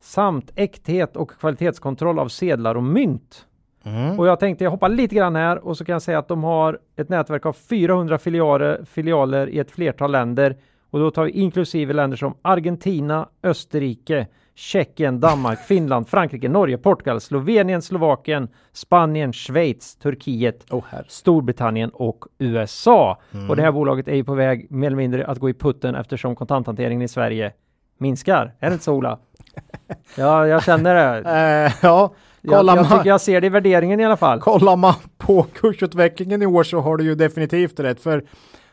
samt 0.00 0.52
äkthet 0.54 1.16
och 1.16 1.30
kvalitetskontroll 1.30 2.18
av 2.18 2.28
sedlar 2.28 2.74
och 2.74 2.82
mynt. 2.82 3.46
Mm. 3.84 4.18
Och 4.18 4.26
jag 4.26 4.40
tänkte 4.40 4.64
jag 4.64 4.70
hoppar 4.70 4.88
lite 4.88 5.14
grann 5.14 5.36
här 5.36 5.58
och 5.58 5.76
så 5.76 5.84
kan 5.84 5.92
jag 5.92 6.02
säga 6.02 6.18
att 6.18 6.28
de 6.28 6.44
har 6.44 6.78
ett 6.96 7.08
nätverk 7.08 7.46
av 7.46 7.52
400 7.52 8.18
filialer, 8.18 8.84
filialer 8.84 9.48
i 9.48 9.58
ett 9.58 9.70
flertal 9.70 10.12
länder 10.12 10.56
och 10.90 10.98
då 11.00 11.10
tar 11.10 11.24
vi 11.24 11.30
inklusive 11.30 11.92
länder 11.92 12.16
som 12.16 12.34
Argentina, 12.42 13.28
Österrike, 13.42 14.26
Tjeckien, 14.58 15.20
Danmark, 15.20 15.58
Finland, 15.58 16.08
Frankrike, 16.08 16.48
Norge, 16.48 16.78
Portugal, 16.78 17.20
Slovenien, 17.20 17.82
Slovakien, 17.82 18.48
Spanien, 18.72 19.32
Schweiz, 19.32 19.96
Turkiet, 19.96 20.64
oh, 20.70 20.84
Storbritannien 21.08 21.90
och 21.90 22.24
USA. 22.38 23.20
Mm. 23.34 23.50
Och 23.50 23.56
det 23.56 23.62
här 23.62 23.72
bolaget 23.72 24.08
är 24.08 24.14
ju 24.14 24.24
på 24.24 24.34
väg 24.34 24.66
mer 24.70 24.86
eller 24.86 24.96
mindre 24.96 25.26
att 25.26 25.38
gå 25.38 25.50
i 25.50 25.54
putten 25.54 25.94
eftersom 25.94 26.36
kontanthanteringen 26.36 27.02
i 27.02 27.08
Sverige 27.08 27.52
minskar. 27.98 28.54
Är 28.58 28.68
det 28.68 28.72
inte 28.72 28.84
så 28.84 28.94
Ola? 28.94 29.18
ja, 30.16 30.46
jag 30.46 30.64
känner 30.64 30.94
det. 30.94 31.18
Uh, 31.20 31.72
ja, 31.82 32.14
jag, 32.40 32.66
jag 32.66 32.90
tycker 32.90 33.08
jag 33.08 33.20
ser 33.20 33.40
det 33.40 33.46
i 33.46 33.50
värderingen 33.50 34.00
i 34.00 34.04
alla 34.04 34.16
fall. 34.16 34.40
Kollar 34.40 34.76
man 34.76 34.94
på 35.18 35.42
kursutvecklingen 35.42 36.42
i 36.42 36.46
år 36.46 36.62
så 36.62 36.80
har 36.80 36.96
du 36.96 37.04
ju 37.04 37.14
definitivt 37.14 37.80
rätt. 37.80 38.00
För 38.00 38.24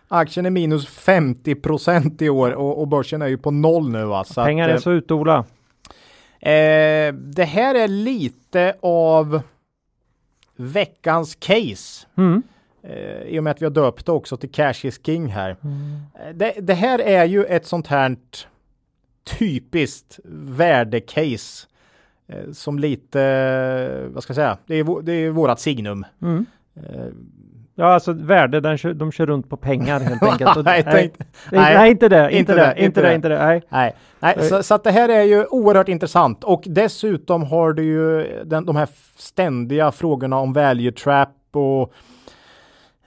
aktien 0.08 0.46
är 0.46 0.50
minus 0.50 0.88
50 0.88 1.56
procent 1.56 2.22
i 2.22 2.30
år 2.30 2.52
och, 2.52 2.82
och 2.82 2.88
börsen 2.88 3.22
är 3.22 3.28
ju 3.28 3.38
på 3.38 3.52
noll 3.52 3.90
nu. 3.90 4.06
Va? 4.06 4.24
Så 4.24 4.44
Pengar 4.44 4.70
att, 4.70 4.76
är 4.76 4.80
så 4.80 4.92
ute 4.92 5.14
Ola. 5.14 5.46
Eh, 6.46 7.14
det 7.14 7.46
här 7.46 7.76
är 7.76 7.88
lite 7.88 8.76
av 8.82 9.42
veckans 10.56 11.36
case. 11.36 12.08
Mm. 12.18 12.44
Eh, 12.84 13.22
I 13.22 13.40
och 13.40 13.44
med 13.44 13.52
att 13.52 13.62
vi 13.62 13.66
har 13.66 13.72
döpt 13.72 14.06
det 14.06 14.12
också 14.12 14.38
till 14.38 14.52
Cash 14.52 14.86
is 14.86 15.00
King 15.06 15.28
här. 15.28 15.58
Mm. 15.64 16.00
Eh, 16.20 16.36
det, 16.36 16.54
det, 16.62 16.74
här 16.74 17.00
är 17.00 17.26
ju 17.26 17.46
ett 17.46 17.66
sånt 17.66 17.88
här 17.88 18.16
typiskt 19.24 20.20
värdecase. 20.34 21.68
Eh, 22.28 22.52
som 22.52 22.80
lite, 22.80 24.08
vad 24.08 24.24
ska 24.24 24.32
jag 24.32 24.36
säga, 24.36 24.58
det 24.66 24.76
är, 24.76 25.02
det 25.02 25.14
är 25.14 25.30
vårat 25.30 25.60
signum. 25.60 26.06
Mm. 26.22 26.46
Ja, 27.78 27.86
alltså 27.86 28.14
värde, 28.14 28.60
den 28.60 28.78
kör, 28.78 28.94
de 28.94 29.12
kör 29.12 29.26
runt 29.26 29.50
på 29.50 29.58
pengar 29.58 30.00
helt 30.00 30.24
enkelt. 30.32 30.66
nej, 30.66 30.84
nej, 30.86 31.12
nej, 31.52 31.76
nej, 31.76 31.92
inte 31.92 32.10
det, 32.10 32.32
inte, 32.32 32.56
det, 32.56 32.74
inte 32.78 33.02
det, 33.02 33.16
inte 33.16 33.30
det, 33.30 33.38
nej. 33.46 33.62
Nej, 33.70 33.96
nej 34.20 34.50
så, 34.50 34.64
så, 34.64 34.74
att 34.74 34.84
det 34.84 34.92
här 34.92 35.10
är 35.10 35.24
ju 35.24 35.46
oerhört 35.46 35.90
intressant 35.90 36.44
och 36.44 36.64
dessutom 36.66 37.44
har 37.44 37.74
du 37.74 37.84
ju 37.84 38.28
den, 38.46 38.66
de 38.66 38.76
här 38.76 38.88
ständiga 39.18 39.92
frågorna 39.92 40.38
om 40.38 40.54
value 40.54 40.92
trap 40.92 41.30
och 41.52 41.94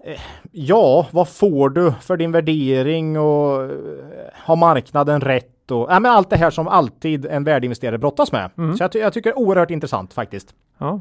eh, 0.04 0.20
Ja, 0.52 1.06
vad 1.10 1.28
får 1.28 1.70
du 1.70 1.92
för 2.00 2.16
din 2.16 2.32
värdering 2.32 3.18
och 3.18 3.62
eh, 3.62 3.70
har 4.34 4.56
marknaden 4.56 5.20
rätt 5.20 5.70
och 5.70 5.86
ja, 5.90 6.00
men 6.00 6.12
allt 6.12 6.30
det 6.30 6.36
här 6.36 6.50
som 6.50 6.68
alltid 6.68 7.26
en 7.26 7.44
värdeinvesterare 7.44 7.98
brottas 7.98 8.32
med. 8.32 8.50
Mm. 8.58 8.76
Så 8.76 8.82
jag, 8.84 8.94
jag 8.94 9.12
tycker 9.12 9.30
det 9.30 9.34
är 9.34 9.38
oerhört 9.38 9.70
intressant 9.70 10.14
faktiskt. 10.14 10.54
Ja. 10.78 11.00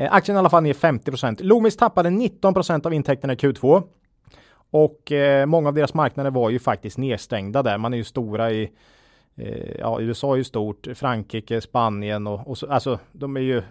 Eh, 0.00 0.12
aktien 0.12 0.36
i 0.36 0.38
alla 0.38 0.50
fall 0.50 0.62
ner 0.62 0.72
50% 0.72 1.42
Loomis 1.42 1.76
tappade 1.76 2.10
19% 2.10 2.86
av 2.86 2.94
intäkterna 2.94 3.32
i 3.32 3.36
Q2. 3.36 3.82
Och 4.70 5.12
eh, 5.12 5.46
många 5.46 5.68
av 5.68 5.74
deras 5.74 5.94
marknader 5.94 6.30
var 6.30 6.50
ju 6.50 6.58
faktiskt 6.58 6.98
nedstängda 6.98 7.62
där. 7.62 7.78
Man 7.78 7.92
är 7.92 7.96
ju 7.96 8.04
stora 8.04 8.52
i 8.52 8.70
eh, 9.36 9.70
ja, 9.78 10.00
USA 10.00 10.32
är 10.32 10.36
ju 10.36 10.44
stort, 10.44 10.86
Frankrike, 10.94 11.60
Spanien 11.60 12.26
och, 12.26 12.48
och 12.48 12.58
så, 12.58 12.66
alltså 12.72 12.98
de 13.12 13.36
är 13.36 13.40
ju 13.40 13.62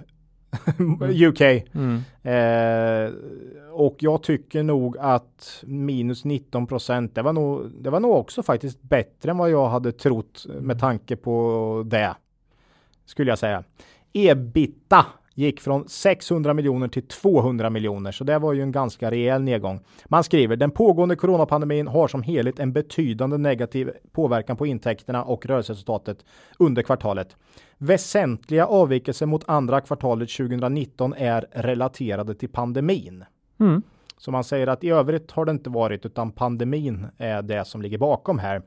UK. 1.28 1.42
Mm. 1.74 2.02
Eh, 2.24 3.14
och 3.72 3.96
jag 4.00 4.24
tycker 4.24 4.64
nog 4.64 4.98
att 4.98 5.64
minus 5.68 6.26
19 6.26 6.68
det 7.14 7.22
var 7.22 7.34
nog, 7.34 7.72
det 7.82 7.90
var 7.90 8.00
nog 8.00 8.12
också 8.12 8.44
faktiskt 8.44 8.82
bättre 8.82 9.32
än 9.32 9.38
vad 9.38 9.50
jag 9.50 9.70
hade 9.70 9.92
trott 9.92 10.46
med 10.62 10.80
tanke 10.80 11.16
på 11.16 11.84
det. 11.86 12.16
Skulle 13.06 13.32
jag 13.32 13.40
säga. 13.40 13.64
Ebita 14.14 15.06
gick 15.40 15.62
från 15.62 15.90
600 15.90 16.54
miljoner 16.54 16.88
till 16.88 17.08
200 17.08 17.70
miljoner, 17.70 18.12
så 18.12 18.24
det 18.24 18.40
var 18.40 18.54
ju 18.54 18.62
en 18.62 18.72
ganska 18.72 19.12
rejäl 19.12 19.42
nedgång. 19.42 19.80
Man 20.06 20.24
skriver 20.24 20.56
den 20.56 20.72
pågående 20.72 21.16
coronapandemin 21.16 21.88
har 21.88 22.08
som 22.08 22.24
helhet 22.24 22.60
en 22.60 22.74
betydande 22.74 23.38
negativ 23.38 23.92
påverkan 24.12 24.58
på 24.58 24.66
intäkterna 24.66 25.24
och 25.24 25.46
rörelseresultatet 25.46 26.26
under 26.60 26.82
kvartalet. 26.82 27.36
Väsentliga 27.78 28.66
avvikelser 28.66 29.26
mot 29.26 29.50
andra 29.50 29.82
kvartalet 29.82 30.30
2019 30.30 31.14
är 31.18 31.46
relaterade 31.52 32.36
till 32.36 32.50
pandemin. 32.50 33.26
Mm. 33.60 33.82
Så 34.18 34.32
man 34.32 34.44
säger 34.44 34.68
att 34.68 34.84
i 34.84 34.90
övrigt 34.90 35.32
har 35.32 35.46
det 35.46 35.52
inte 35.52 35.70
varit 35.70 36.06
utan 36.06 36.32
pandemin 36.32 37.08
är 37.18 37.42
det 37.42 37.66
som 37.66 37.82
ligger 37.82 37.98
bakom 37.98 38.40
här. 38.40 38.62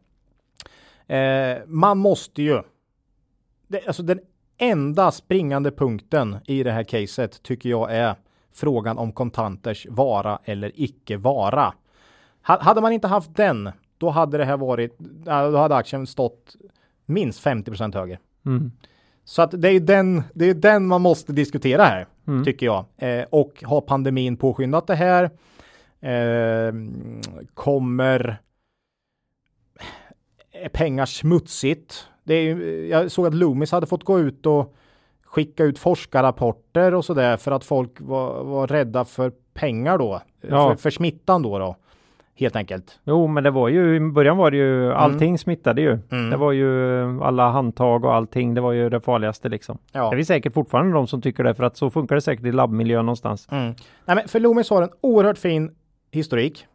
Eh, 1.06 1.62
man 1.66 1.98
måste 1.98 2.42
ju. 2.42 2.62
Det, 3.68 3.86
alltså 3.86 4.02
den 4.02 4.20
enda 4.58 5.10
springande 5.10 5.70
punkten 5.70 6.36
i 6.46 6.62
det 6.62 6.72
här 6.72 6.84
caset 6.84 7.42
tycker 7.42 7.68
jag 7.68 7.94
är 7.94 8.14
frågan 8.54 8.98
om 8.98 9.12
kontanters 9.12 9.86
vara 9.90 10.38
eller 10.44 10.72
icke 10.74 11.16
vara. 11.16 11.74
hade 12.42 12.80
man 12.80 12.92
inte 12.92 13.08
haft 13.08 13.36
den, 13.36 13.70
då 13.98 14.10
hade 14.10 14.38
det 14.38 14.44
här 14.44 14.56
varit, 14.56 14.98
då 15.24 15.56
hade 15.56 15.76
aktien 15.76 16.06
stått 16.06 16.56
minst 17.06 17.40
50 17.40 17.92
högre. 17.98 18.18
Mm. 18.46 18.72
Så 19.24 19.42
att 19.42 19.62
det 19.62 19.68
är 19.68 19.80
den, 19.80 20.22
det 20.34 20.44
är 20.50 20.54
den 20.54 20.86
man 20.86 21.02
måste 21.02 21.32
diskutera 21.32 21.84
här, 21.84 22.06
Mm. 22.26 22.44
tycker 22.44 22.66
jag. 22.66 22.84
Eh, 22.96 23.24
och 23.30 23.62
har 23.66 23.80
pandemin 23.80 24.36
påskyndat 24.36 24.86
det 24.86 24.94
här? 24.94 25.24
Eh, 26.00 26.72
kommer 27.54 28.40
är 30.52 30.68
pengar 30.68 31.06
smutsigt? 31.06 32.08
Det 32.24 32.34
är, 32.34 32.56
jag 32.84 33.10
såg 33.10 33.26
att 33.26 33.34
Loomis 33.34 33.72
hade 33.72 33.86
fått 33.86 34.04
gå 34.04 34.20
ut 34.20 34.46
och 34.46 34.74
skicka 35.24 35.64
ut 35.64 35.78
forskarrapporter 35.78 36.94
och 36.94 37.04
sådär 37.04 37.36
för 37.36 37.52
att 37.52 37.64
folk 37.64 37.90
var, 37.98 38.44
var 38.44 38.66
rädda 38.66 39.04
för 39.04 39.32
pengar 39.54 39.98
då. 39.98 40.20
Ja. 40.40 40.68
För, 40.68 40.76
för 40.76 40.90
smittan 40.90 41.42
då, 41.42 41.58
då. 41.58 41.76
Helt 42.34 42.56
enkelt. 42.56 43.00
Jo, 43.04 43.26
men 43.26 43.44
det 43.44 43.50
var 43.50 43.68
ju 43.68 43.96
i 43.96 44.00
början 44.00 44.36
var 44.36 44.50
det 44.50 44.56
ju 44.56 44.92
allting 44.92 45.38
smittade 45.38 45.80
ju. 45.80 45.98
Mm. 46.10 46.30
Det 46.30 46.36
var 46.36 46.52
ju 46.52 47.22
alla 47.22 47.50
handtag 47.50 48.04
och 48.04 48.14
allting. 48.14 48.54
Det 48.54 48.60
var 48.60 48.72
ju 48.72 48.88
det 48.90 49.00
farligaste 49.00 49.48
liksom. 49.48 49.78
Ja. 49.92 50.10
Det 50.10 50.16
är 50.16 50.24
säkert 50.24 50.54
fortfarande 50.54 50.92
de 50.92 51.06
som 51.06 51.22
tycker 51.22 51.44
det 51.44 51.54
för 51.54 51.64
att 51.64 51.76
så 51.76 51.90
funkar 51.90 52.14
det 52.14 52.20
säkert 52.20 52.46
i 52.46 52.52
labbmiljö 52.52 53.02
någonstans. 53.02 53.48
Mm. 53.50 53.74
Nej, 54.04 54.16
men 54.16 54.28
för 54.28 54.40
Loomis 54.40 54.70
har 54.70 54.82
en 54.82 54.90
oerhört 55.00 55.38
fin 55.38 55.74
historik 56.10 56.66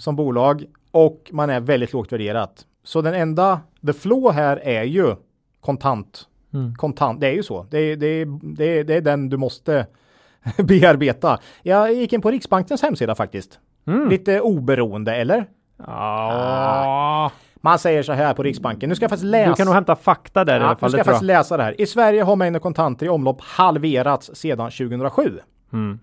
som 0.00 0.16
bolag 0.16 0.64
och 0.90 1.30
man 1.32 1.50
är 1.50 1.60
väldigt 1.60 1.92
lågt 1.92 2.12
värderat. 2.12 2.66
Så 2.86 3.00
den 3.02 3.14
enda, 3.14 3.60
the 3.86 3.92
flow 3.92 4.32
här 4.32 4.56
är 4.64 4.82
ju 4.82 5.14
kontant. 5.60 6.26
Mm. 6.54 6.74
Kontant, 6.74 7.20
det 7.20 7.26
är 7.28 7.32
ju 7.32 7.42
så. 7.42 7.66
Det 7.70 7.78
är, 7.78 7.96
det 7.96 8.06
är, 8.06 8.26
det 8.56 8.64
är, 8.64 8.84
det 8.84 8.94
är 8.94 9.00
den 9.00 9.28
du 9.28 9.36
måste 9.36 9.86
bearbeta. 10.58 11.38
Jag 11.62 11.92
gick 11.94 12.12
in 12.12 12.20
på 12.20 12.30
Riksbankens 12.30 12.82
hemsida 12.82 13.14
faktiskt. 13.14 13.58
Mm. 13.86 14.08
Lite 14.08 14.40
oberoende, 14.40 15.14
eller? 15.14 15.46
Ja, 15.86 17.30
Man 17.60 17.78
säger 17.78 18.02
så 18.02 18.12
här 18.12 18.34
på 18.34 18.42
Riksbanken. 18.42 18.88
Nu 18.88 18.94
ska 18.94 19.02
jag 19.02 19.10
faktiskt 19.10 19.30
läsa. 19.30 19.50
du 19.50 19.54
kan 19.56 19.66
nog 19.66 19.74
hämta 19.74 19.96
fakta 19.96 20.44
där 20.44 20.56
i 20.56 20.56
Ja, 20.58 20.64
alla 20.64 20.74
nu 20.74 20.78
fall. 20.78 20.90
ska 20.90 20.96
Det 20.96 20.98
jag 21.00 21.06
faktiskt 21.06 21.24
läsa 21.24 21.56
det 21.56 21.62
här. 21.62 21.80
I 21.80 21.86
Sverige 21.86 22.22
har 22.22 22.36
mängden 22.36 22.60
kontanter 22.60 23.06
i 23.06 23.08
omlopp 23.08 23.40
halverats 23.40 24.30
sedan 24.34 24.70
2007. 24.70 25.38
Mm. 25.72 25.98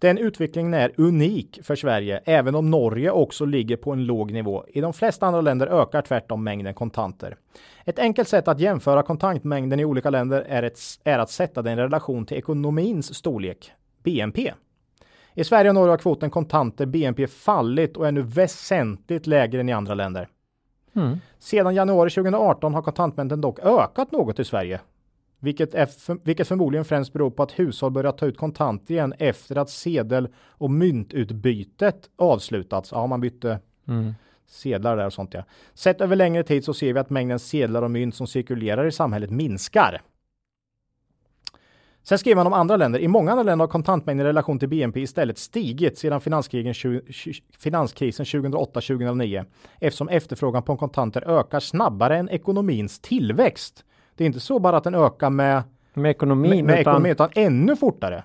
Den 0.00 0.18
utvecklingen 0.18 0.74
är 0.74 0.92
unik 0.96 1.60
för 1.62 1.76
Sverige, 1.76 2.20
även 2.24 2.54
om 2.54 2.70
Norge 2.70 3.10
också 3.10 3.44
ligger 3.44 3.76
på 3.76 3.92
en 3.92 4.04
låg 4.04 4.32
nivå. 4.32 4.64
I 4.68 4.80
de 4.80 4.92
flesta 4.92 5.26
andra 5.26 5.40
länder 5.40 5.66
ökar 5.66 6.02
tvärtom 6.02 6.44
mängden 6.44 6.74
kontanter. 6.74 7.36
Ett 7.84 7.98
enkelt 7.98 8.28
sätt 8.28 8.48
att 8.48 8.60
jämföra 8.60 9.02
kontantmängden 9.02 9.80
i 9.80 9.84
olika 9.84 10.10
länder 10.10 10.46
är, 10.48 10.62
ett, 10.62 10.78
är 11.04 11.18
att 11.18 11.30
sätta 11.30 11.62
den 11.62 11.78
i 11.78 11.82
relation 11.82 12.26
till 12.26 12.36
ekonomins 12.36 13.14
storlek, 13.14 13.72
BNP. 14.02 14.52
I 15.34 15.44
Sverige 15.44 15.70
och 15.70 15.74
Norge 15.74 15.90
har 15.90 15.98
kvoten 15.98 16.30
kontanter 16.30 16.86
BNP 16.86 17.26
fallit 17.26 17.96
och 17.96 18.06
är 18.06 18.12
nu 18.12 18.22
väsentligt 18.22 19.26
lägre 19.26 19.60
än 19.60 19.68
i 19.68 19.72
andra 19.72 19.94
länder. 19.94 20.28
Mm. 20.96 21.18
Sedan 21.38 21.74
januari 21.74 22.10
2018 22.10 22.74
har 22.74 22.82
kontantmängden 22.82 23.40
dock 23.40 23.58
ökat 23.58 24.12
något 24.12 24.38
i 24.38 24.44
Sverige. 24.44 24.80
Vilket, 25.40 25.74
är 25.74 25.88
vilket 26.24 26.48
förmodligen 26.48 26.84
främst 26.84 27.12
beror 27.12 27.30
på 27.30 27.42
att 27.42 27.58
hushåll 27.58 27.90
börjat 27.90 28.18
ta 28.18 28.26
ut 28.26 28.36
kontanter 28.36 28.94
igen 28.94 29.14
efter 29.18 29.56
att 29.56 29.70
sedel 29.70 30.28
och 30.36 30.70
myntutbytet 30.70 32.10
avslutats. 32.16 32.92
Ja, 32.92 33.06
man 33.06 33.20
bytte 33.20 33.58
Mm. 33.88 34.14
sedlar 34.46 34.96
där 34.96 35.06
och 35.06 35.12
sånt 35.12 35.34
ja. 35.34 35.44
Sett 35.74 36.00
över 36.00 36.16
längre 36.16 36.42
tid 36.42 36.64
så 36.64 36.74
ser 36.74 36.92
vi 36.92 37.00
att 37.00 37.10
mängden 37.10 37.38
sedlar 37.38 37.82
och 37.82 37.90
mynt 37.90 38.14
som 38.14 38.26
cirkulerar 38.26 38.86
i 38.86 38.92
samhället 38.92 39.30
minskar. 39.30 40.02
Sen 42.02 42.18
skriver 42.18 42.36
man 42.36 42.46
om 42.46 42.52
andra 42.52 42.76
länder. 42.76 43.00
I 43.00 43.08
många 43.08 43.30
andra 43.30 43.42
länder 43.42 43.62
har 43.62 43.70
kontantmängden 43.70 44.26
i 44.26 44.28
relation 44.28 44.58
till 44.58 44.68
BNP 44.68 45.00
istället 45.00 45.38
stigit 45.38 45.98
sedan 45.98 46.20
finanskrisen 46.20 46.74
2008-2009 48.24 49.44
eftersom 49.80 50.08
efterfrågan 50.08 50.62
på 50.62 50.76
kontanter 50.76 51.28
ökar 51.28 51.60
snabbare 51.60 52.16
än 52.16 52.28
ekonomins 52.28 53.00
tillväxt. 53.00 53.84
Det 54.20 54.24
är 54.24 54.26
inte 54.26 54.40
så 54.40 54.58
bara 54.58 54.76
att 54.76 54.84
den 54.84 54.94
ökar 54.94 55.30
med, 55.30 55.62
Med 55.94 56.10
ekonomin, 56.10 56.50
med, 56.50 56.64
med 56.64 56.80
utan 56.80 56.80
ekonomin 56.80 57.12
utan 57.12 57.28
ännu 57.34 57.76
fortare. 57.76 58.24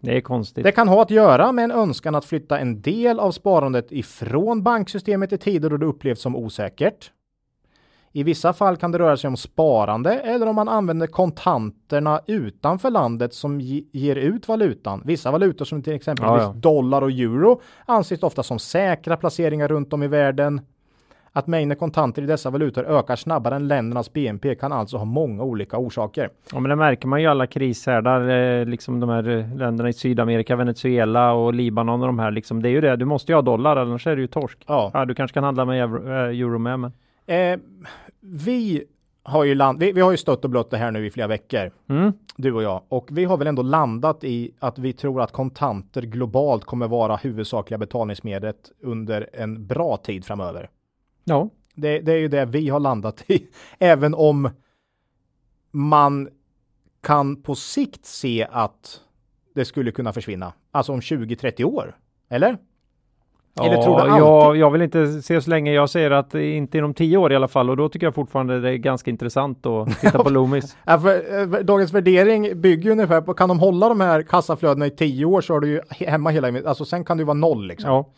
det 0.00 0.16
är 0.16 0.20
konstigt. 0.20 0.64
Det 0.64 0.72
kan 0.72 0.88
ha 0.88 1.02
att 1.02 1.10
göra 1.10 1.52
med 1.52 1.64
en 1.64 1.70
önskan 1.70 2.14
att 2.14 2.24
flytta 2.24 2.58
en 2.58 2.82
del 2.82 3.20
av 3.20 3.32
sparandet 3.32 3.92
ifrån 3.92 4.62
banksystemet 4.62 5.32
i 5.32 5.38
tider 5.38 5.70
då 5.70 5.76
det 5.76 5.86
upplevs 5.86 6.20
som 6.20 6.36
osäkert. 6.36 7.10
I 8.12 8.22
vissa 8.22 8.52
fall 8.52 8.76
kan 8.76 8.92
det 8.92 8.98
röra 8.98 9.16
sig 9.16 9.28
om 9.28 9.36
sparande 9.36 10.12
eller 10.20 10.46
om 10.48 10.54
man 10.56 10.68
använder 10.68 11.06
kontanterna 11.06 12.20
utanför 12.26 12.90
landet 12.90 13.34
som 13.34 13.60
ge- 13.60 13.84
ger 13.92 14.16
ut 14.16 14.48
valutan. 14.48 15.02
Vissa 15.04 15.30
valutor 15.30 15.64
som 15.64 15.82
till 15.82 15.92
exempel 15.94 16.26
Ja, 16.26 16.40
ja. 16.42 16.52
dollar 16.56 17.02
och 17.02 17.10
euro 17.10 17.60
anses 17.86 18.22
ofta 18.22 18.42
som 18.42 18.58
säkra 18.58 19.16
placeringar 19.16 19.68
runt 19.68 19.92
om 19.92 20.02
i 20.02 20.08
världen. 20.08 20.60
Att 21.34 21.46
mängden 21.46 21.76
kontanter 21.78 22.22
i 22.22 22.26
dessa 22.26 22.50
valutor 22.50 22.84
ökar 22.84 23.16
snabbare 23.16 23.56
än 23.56 23.68
ländernas 23.68 24.12
BNP 24.12 24.54
kan 24.54 24.72
alltså 24.72 24.96
ha 24.96 25.04
många 25.04 25.42
olika 25.42 25.78
orsaker. 25.78 26.30
Ja, 26.52 26.60
men 26.60 26.68
det 26.68 26.76
märker 26.76 27.08
man 27.08 27.20
ju 27.20 27.26
alla 27.26 27.46
krishärdar, 27.46 28.28
eh, 28.28 28.66
liksom 28.66 29.00
de 29.00 29.08
här 29.10 29.28
eh, 29.28 29.56
länderna 29.56 29.88
i 29.88 29.92
Sydamerika, 29.92 30.56
Venezuela 30.56 31.32
och 31.32 31.54
Libanon 31.54 32.00
och 32.00 32.06
de 32.06 32.18
här 32.18 32.30
liksom. 32.30 32.62
Det 32.62 32.68
är 32.68 32.70
ju 32.70 32.80
det, 32.80 32.96
du 32.96 33.04
måste 33.04 33.32
ju 33.32 33.36
ha 33.36 33.42
dollar 33.42 33.76
annars 33.76 34.06
är 34.06 34.16
det 34.16 34.22
ju 34.22 34.28
torsk. 34.28 34.58
Ja. 34.66 34.90
Ja, 34.94 35.04
du 35.04 35.14
kanske 35.14 35.34
kan 35.34 35.44
handla 35.44 35.64
med 35.64 35.82
euro, 35.82 36.08
eh, 36.12 36.38
euro 36.40 36.58
med, 36.58 36.80
men. 36.80 36.92
Eh, 37.26 37.58
vi 38.20 38.84
har 39.24 39.44
ju 39.44 39.54
land, 39.54 39.78
vi, 39.78 39.92
vi 39.92 40.00
har 40.00 40.10
ju 40.10 40.16
stött 40.16 40.44
och 40.44 40.50
blött 40.50 40.70
det 40.70 40.76
här 40.76 40.90
nu 40.90 41.06
i 41.06 41.10
flera 41.10 41.26
veckor, 41.26 41.70
Mm. 41.88 42.12
du 42.36 42.52
och 42.52 42.62
jag, 42.62 42.80
och 42.88 43.08
vi 43.10 43.24
har 43.24 43.36
väl 43.36 43.46
ändå 43.46 43.62
landat 43.62 44.24
i 44.24 44.50
att 44.58 44.78
vi 44.78 44.92
tror 44.92 45.22
att 45.22 45.32
kontanter 45.32 46.02
globalt 46.02 46.64
kommer 46.64 46.88
vara 46.88 47.16
huvudsakliga 47.16 47.78
betalningsmedlet 47.78 48.56
under 48.82 49.28
en 49.32 49.66
bra 49.66 49.96
tid 49.96 50.24
framöver. 50.24 50.68
Ja, 51.24 51.48
Det, 51.74 51.98
det 52.00 52.12
är 52.12 52.18
ju 52.18 52.28
det 52.28 52.44
vi 52.44 52.68
har 52.68 52.80
landat 52.80 53.24
i, 53.30 53.46
även 53.78 54.14
om 54.14 54.50
man 55.70 56.28
kan 57.02 57.42
på 57.42 57.54
sikt 57.54 58.06
se 58.06 58.46
att 58.50 59.00
det 59.54 59.64
skulle 59.64 59.90
kunna 59.92 60.12
försvinna, 60.12 60.52
alltså 60.70 60.92
om 60.92 61.00
20-30 61.00 61.64
år, 61.64 61.96
eller? 62.28 62.58
Eller 63.60 63.82
tror 63.82 63.96
du 63.96 64.02
alltid? 64.02 64.22
jag, 64.22 64.56
jag 64.56 64.70
vill 64.70 64.82
inte 64.82 65.22
se 65.22 65.40
så 65.40 65.50
länge. 65.50 65.72
Jag 65.72 65.90
säger 65.90 66.10
att 66.10 66.34
inte 66.34 66.78
inom 66.78 66.94
tio 66.94 67.16
år 67.16 67.32
i 67.32 67.36
alla 67.36 67.48
fall 67.48 67.70
och 67.70 67.76
då 67.76 67.88
tycker 67.88 68.06
jag 68.06 68.14
fortfarande 68.14 68.60
det 68.60 68.70
är 68.70 68.74
ganska 68.76 69.10
intressant 69.10 69.66
att 69.66 70.00
titta 70.00 70.22
på 70.24 70.30
Loomis. 70.30 70.76
Ja, 70.84 70.98
för, 71.00 71.40
eh, 71.58 71.60
dagens 71.64 71.92
värdering 71.92 72.60
bygger 72.60 72.84
ju 72.84 72.90
ungefär 72.90 73.20
på, 73.20 73.34
kan 73.34 73.48
de 73.48 73.60
hålla 73.60 73.88
de 73.88 74.00
här 74.00 74.22
kassaflödena 74.22 74.86
i 74.86 74.90
tio 74.90 75.24
år 75.24 75.40
så 75.40 75.52
har 75.52 75.60
du 75.60 75.68
ju 75.68 75.80
he- 75.80 76.08
hemma 76.10 76.30
hela, 76.30 76.68
alltså 76.68 76.84
sen 76.84 77.04
kan 77.04 77.18
ju 77.18 77.24
vara 77.24 77.34
noll 77.34 77.66
liksom. 77.66 77.90
Ja. 77.90 78.10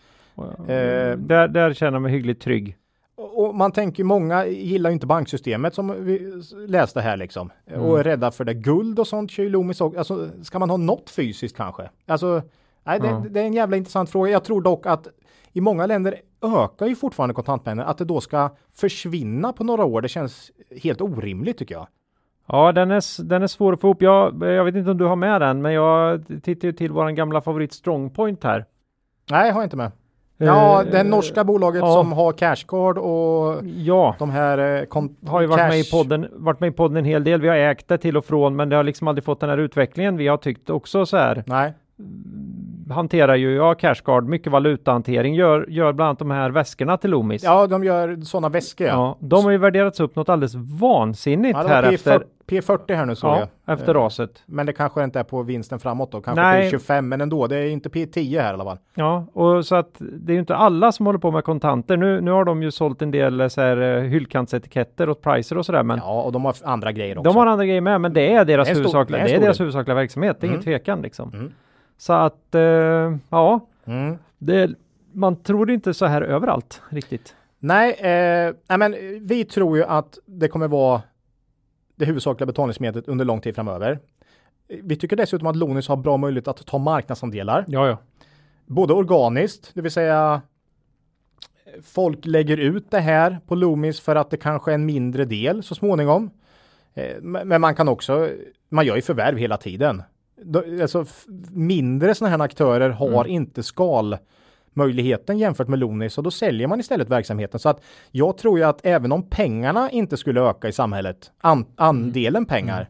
Eh, 0.68 1.16
Där, 1.18 1.48
där 1.48 1.72
känner 1.74 1.92
jag 1.92 2.02
mig 2.02 2.12
hyggligt 2.12 2.42
trygg. 2.42 2.76
Och 3.17 3.55
man 3.55 3.73
tänker 3.73 4.05
många 4.05 4.47
gillar 4.47 4.91
ju 4.91 4.95
inte 4.95 5.07
banksystemet 5.07 5.75
som 5.75 6.05
vi 6.05 6.43
läste 6.69 7.01
här 7.01 7.17
liksom. 7.17 7.51
Och 7.77 8.01
är 8.01 8.05
rädda 8.05 8.31
för 8.31 8.45
det. 8.45 8.55
Guld 8.55 8.99
och 8.99 9.07
sånt 9.07 9.31
kör 9.31 9.43
ju 9.43 9.49
Loomis 9.49 9.81
också. 9.81 9.99
Alltså 9.99 10.29
ska 10.43 10.59
man 10.59 10.71
ha 10.71 10.77
något 10.77 11.11
fysiskt 11.11 11.57
kanske? 11.57 11.91
Alltså, 12.07 12.43
nej, 12.85 13.01
det, 13.01 13.07
Ja. 13.07 13.25
det 13.31 13.41
är 13.41 13.45
en 13.45 13.53
jävla 13.55 13.77
intressant 13.77 14.11
fråga. 14.11 14.31
Jag 14.31 14.45
tror 14.45 14.62
dock 14.62 14.87
att 14.87 15.09
i 15.53 15.61
många 15.61 15.87
länder 15.87 16.21
ökar 16.43 16.87
ju 16.87 16.97
fortfarande 16.97 17.35
kontantmängden. 17.35 17.87
Att 17.87 17.99
det 17.99 18.05
då 18.05 18.21
ska 18.21 18.51
försvinna 18.73 19.53
på 19.53 19.65
några 19.65 19.85
år, 19.85 20.01
det 20.01 20.09
känns 20.09 20.51
helt 20.83 21.01
orimligt 21.01 21.59
tycker 21.59 21.75
jag. 21.75 21.87
Ja, 22.47 22.73
den 22.73 22.91
är, 22.91 23.23
den 23.25 23.43
är 23.43 23.47
svår 23.47 23.73
att 23.73 23.81
få 23.81 23.87
ihop. 23.87 24.03
Jag, 24.03 24.43
jag 24.43 24.65
vet 24.65 24.75
inte 24.75 24.91
om 24.91 24.99
du 24.99 25.05
har 25.05 25.17
med 25.17 25.41
den, 25.41 25.62
men 25.62 25.73
jag 25.73 26.25
tittar 26.43 26.69
ju 26.69 26.73
till 26.73 26.93
våran 26.93 27.15
gamla 27.15 27.41
favorit 27.41 27.73
Strongpoint 27.73 28.45
här. 28.45 28.65
Nej, 29.31 29.51
har 29.51 29.61
jag 29.61 29.67
inte 29.67 29.77
med. 29.77 29.93
Ja, 30.47 30.82
Eh, 30.82 30.90
det 30.90 31.03
norska 31.05 31.45
bolaget 31.45 31.80
ja. 31.80 31.92
som 31.92 32.12
har 32.12 32.32
Cashcard 32.32 32.99
och 32.99 33.55
Ja, 33.64 34.16
de 34.18 34.30
här 34.30 34.59
eh, 34.59 35.03
har 35.30 35.40
ju 35.40 35.47
varit 35.47 35.59
med 35.68 35.78
i 35.78 35.82
cash- 35.82 35.90
podden, 35.92 36.26
varit 36.32 36.61
med 36.61 36.68
i 36.68 36.72
podden 36.72 36.97
en 36.97 37.05
hel 37.05 37.24
del. 37.24 37.40
Vi 37.40 37.49
har 37.49 37.57
ägt 37.57 37.88
det 37.88 37.99
till 37.99 38.16
och 38.16 38.24
från, 38.24 38.57
men 38.57 38.68
det 38.68 38.76
har 38.76 38.84
liksom 38.84 39.09
aldrig 39.09 39.24
fått 39.24 39.40
den 39.40 39.51
här 39.51 39.59
utvecklingen. 39.59 40.16
Vi 40.16 40.28
har 40.28 40.36
tyckt 40.36 40.70
också 40.70 41.07
så 41.07 41.16
här. 41.16 41.45
Nej, 41.47 41.72
hanterar 42.91 43.35
ju, 43.35 43.55
ja, 43.55 43.74
Cashguard, 43.74 44.24
mycket 44.28 44.53
valutahantering, 44.53 45.35
gör, 45.35 45.66
gör 45.68 45.93
bland 45.93 46.07
annat 46.09 46.18
de 46.18 46.30
här 46.30 46.51
väskorna 46.51 46.97
till 46.97 47.11
Loomis. 47.11 47.45
Ja, 47.45 47.66
de 47.66 47.85
gör 47.85 48.16
sådana 48.20 48.49
väskor. 48.49 48.87
Ja, 48.87 49.16
de 49.20 49.45
har 49.45 49.51
ju 49.51 49.59
värderats 49.59 50.01
upp 50.01 50.16
något 50.16 50.28
alldeles 50.28 50.55
vansinnigt 50.55 51.59
Ja, 51.62 51.68
här 51.68 51.82
har 51.82 51.91
P40, 51.91 51.95
efter, 51.95 52.22
P40 52.47 52.95
här 52.97 53.07
nu 53.07 53.14
såg 53.14 53.30
ja, 53.30 53.49
jag. 53.64 53.74
efter 53.74 53.95
Eh, 53.95 53.99
raset. 54.01 54.43
Men 54.47 54.66
det 54.66 54.72
kanske 54.72 55.05
inte 55.05 55.20
är 55.20 55.24
på 55.24 55.43
vinsten 55.43 55.78
framåt 55.78 56.12
då. 56.12 56.20
Kanske 56.20 56.43
Nej. 56.43 56.70
P25, 56.70 57.01
men 57.01 57.20
ändå. 57.20 57.47
Det 57.47 57.57
är 57.57 57.66
inte 57.70 57.89
P10 57.89 58.41
här 58.41 58.51
i 58.51 58.55
alla 58.55 58.64
fall. 58.64 58.78
Ja, 58.95 59.26
och 59.32 59.66
så 59.66 59.74
att 59.74 59.95
det 59.99 60.32
är 60.32 60.35
ju 60.35 60.41
inte 60.41 60.57
alla 60.57 60.93
som 60.93 61.07
håller 61.07 61.18
på 61.18 61.30
med 61.30 61.45
kontanter. 61.45 61.97
Nu, 61.97 62.20
nu 62.20 62.30
har 62.30 62.45
de 62.45 62.62
ju 62.62 62.70
sålt 62.70 63.03
en 63.03 63.11
del 63.11 63.41
eh, 63.41 63.49
så 63.49 63.61
här 63.61 63.76
eh, 63.97 64.03
hyllkantsetiketter 64.03 65.09
åt 65.09 65.22
Pricer 65.22 65.59
och 65.59 65.66
sådär, 65.66 65.82
men 65.82 65.99
Ja, 65.99 66.22
och 66.22 66.32
de 66.32 66.45
har 66.45 66.55
andra 66.64 66.93
grejer 66.93 67.18
också. 67.18 67.30
de 67.30 67.37
har 67.37 67.47
andra 67.47 67.64
grejer 67.66 67.80
med, 67.80 68.01
men 68.01 68.12
det 68.12 68.32
är 68.32 68.45
deras 68.45 68.68
Det 68.68 68.72
är 68.72 68.74
huvudsakliga, 68.74 69.18
det 69.24 69.24
är 69.24 69.28
det 69.28 69.35
är 69.37 69.41
deras 69.41 69.61
huvudsakliga 69.61 69.95
verksamhet. 69.95 70.37
Det 70.41 70.45
är 70.45 70.49
ingen 70.49 70.55
Mm. 70.61 70.64
tvekan 70.64 71.03
liksom. 71.03 71.30
Mm. 71.35 71.53
Så 72.07 72.12
att, 72.12 72.55
eh, 72.55 73.16
ja, 73.30 73.61
Mm. 73.84 74.18
det, 74.38 74.70
man 75.12 75.36
tror 75.42 75.70
inte 75.70 75.94
så 75.94 76.07
här 76.07 76.22
överallt 76.22 76.82
riktigt. 76.88 77.36
Nej, 77.59 77.92
eh, 77.92 78.55
nej, 78.68 78.78
men 78.78 78.94
vi 79.26 79.44
tror 79.44 79.76
ju 79.76 79.84
att 79.84 80.18
det 80.26 80.48
kommer 80.48 80.68
vara 80.68 81.02
det 81.96 82.05
huvudsakliga 82.05 82.46
betalningsmedlet 82.46 83.09
under 83.09 83.24
lång 83.24 83.40
tid 83.40 83.55
framöver. 83.55 83.98
Vi 84.82 84.96
tycker 84.96 85.16
dessutom 85.16 85.46
att 85.46 85.57
Lonis 85.57 85.88
har 85.88 85.96
bra 85.96 86.16
möjlighet 86.16 86.48
att 86.48 86.66
ta 86.66 86.78
marknadsandelar, 86.78 87.64
Ja, 87.68 87.88
ja. 87.88 87.98
både 88.66 88.94
organiskt, 88.94 89.70
det 89.74 89.80
vill 89.82 89.92
säga 89.92 90.42
folk 91.82 92.26
lägger 92.26 92.57
ut 92.57 92.90
det 92.90 93.00
här 93.00 93.38
på 93.46 93.55
Loomis 93.55 94.00
för 94.00 94.16
att 94.16 94.30
det 94.30 94.36
kanske 94.36 94.70
är 94.70 94.74
en 94.74 94.86
mindre 94.86 95.24
del 95.24 95.62
så 95.62 95.74
småningom. 95.74 96.30
Eh, 96.94 97.20
men 97.22 97.61
man 97.61 97.74
kan 97.74 97.88
också, 97.88 98.28
man 98.68 98.86
gör 98.86 98.96
ju 98.96 99.02
förvärv 99.02 99.36
hela 99.38 99.57
tiden. 99.57 100.02
Alltså 100.82 101.05
mindre 101.51 102.14
sådana 102.14 102.37
här 102.37 102.45
aktörer 102.45 102.91
har 102.91 103.24
Mm. 103.24 103.26
inte 103.37 103.62
skalmöjligheten 103.62 105.39
jämfört 105.39 105.68
med 105.68 105.78
Loomis 105.78 106.18
och 106.18 106.24
då 106.24 106.30
säljer 106.30 106.66
man 106.68 106.80
istället 106.80 107.09
verksamheten. 107.09 107.61
Så 107.61 107.68
att 107.68 107.82
jag 108.11 108.39
tror 108.39 108.59
ju 108.59 108.64
att 108.64 108.87
även 108.87 109.12
om 109.12 109.22
pengarna 109.30 109.91
inte 109.91 110.16
skulle 110.16 110.41
öka 110.41 110.68
i 110.68 110.72
samhället, 110.72 111.32
an, 111.41 111.66
andelen 111.76 112.47
pengar 112.47 112.89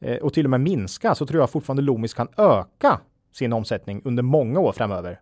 eh, 0.00 0.16
och 0.16 0.32
till 0.34 0.46
och 0.46 0.50
med 0.50 0.60
minska, 0.60 1.14
så 1.14 1.26
tror 1.26 1.40
jag 1.42 1.50
fortfarande 1.50 1.82
Loomis 1.82 2.14
kan 2.14 2.28
öka 2.36 3.00
sin 3.32 3.52
omsättning 3.52 4.02
under 4.04 4.22
många 4.22 4.60
år 4.60 4.72
framöver. 4.72 5.20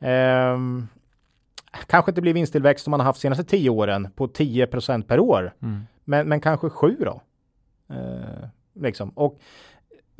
Ehm, 0.00 0.86
kanske 1.86 2.10
inte 2.10 2.20
blir 2.20 2.34
vinsttillväxt 2.34 2.84
som 2.84 2.90
man 2.90 3.00
har 3.00 3.04
haft 3.04 3.20
senaste 3.20 3.44
tio 3.44 3.70
åren 3.70 4.08
på 4.16 4.26
10% 4.28 5.02
per 5.08 5.20
år. 5.20 5.54
Mm. 5.62 5.80
Men, 6.04 6.28
men 6.28 6.40
kanske 6.40 6.70
sju 6.70 6.96
då. 7.00 7.20
Eh, 7.94 8.48
liksom. 8.74 9.10
Och 9.10 9.38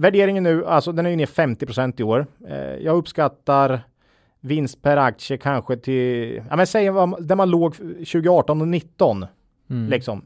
värderingen 0.01 0.43
nu, 0.43 0.67
alltså 0.67 0.93
den 0.93 1.07
är 1.07 1.11
ju 1.11 1.17
ner 1.17 1.27
50 1.27 2.01
i 2.01 2.03
år. 2.03 2.27
Eh, 2.49 2.57
jag 2.59 2.97
uppskattar 2.97 3.81
vinst 4.41 4.83
per 4.83 4.97
aktie 4.97 5.39
kanske 5.39 5.77
till, 5.77 6.43
ja 6.51 6.57
men 6.57 6.67
säg 6.67 6.85
där 7.19 7.37
man 7.37 7.51
låg 7.51 7.77
2018 7.77 8.61
och 8.61 8.69
19. 8.69 9.27
Mm. 9.71 9.91
Liksom. 9.91 10.23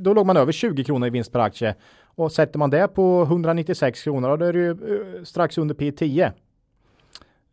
Då 0.00 0.14
låg 0.14 0.26
man 0.26 0.36
över 0.36 0.52
20 0.52 0.84
kronor 0.84 1.06
i 1.06 1.10
vinst 1.10 1.32
per 1.32 1.40
aktie. 1.40 1.74
Och 2.04 2.32
sätter 2.32 2.58
man 2.58 2.70
det 2.70 2.88
på 2.88 3.22
196 3.22 4.02
kronor, 4.02 4.36
då 4.36 4.44
är 4.44 4.52
det 4.52 4.58
ju 4.58 4.70
eh, 4.70 5.24
strax 5.24 5.58
under 5.58 5.74
P10. 5.74 6.32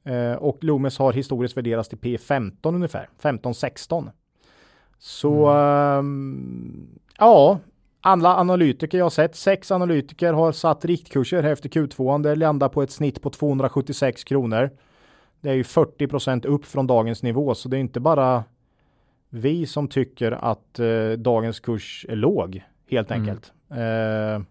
Eh, 0.04 0.34
och 0.34 0.64
Loomis 0.64 0.98
har 0.98 1.14
historiskt 1.14 1.58
värderats 1.58 1.90
till 1.90 1.98
P15 1.98 2.76
ungefär, 2.76 3.10
15-16. 3.22 4.10
Så 5.00 5.48
ehm, 5.48 6.88
ja, 7.18 7.60
alla 8.06 8.36
analytiker 8.38 8.98
jag 8.98 9.06
har 9.06 9.10
sett, 9.10 9.36
sex 9.36 9.72
analytiker 9.72 10.34
har 10.34 10.52
satt 10.52 10.86
riktkurser 10.86 11.44
här 11.44 11.52
efter 11.52 11.70
Q2. 11.70 12.24
Det 12.24 12.36
landar 12.36 12.70
på 12.70 12.84
ett 12.84 12.92
snitt 12.92 13.22
på 13.22 13.30
276 13.30 14.24
kronor. 14.24 14.70
Det 15.42 15.50
är 15.50 15.54
ju 15.54 15.64
40% 15.64 16.46
upp 16.48 16.66
från 16.66 16.88
dagens 16.88 17.24
nivå, 17.24 17.56
så 17.56 17.70
det 17.70 17.78
är 17.78 17.80
inte 17.80 18.00
bara 18.00 18.44
vi 19.30 19.66
som 19.66 19.88
tycker 19.88 20.32
att 20.32 20.80
eh, 20.80 21.10
dagens 21.18 21.60
kurs 21.60 22.06
är 22.10 22.16
låg, 22.16 22.64
helt 22.90 23.12
Mm. 23.12 23.22
enkelt. 23.22 23.52
Eh, 23.70 24.42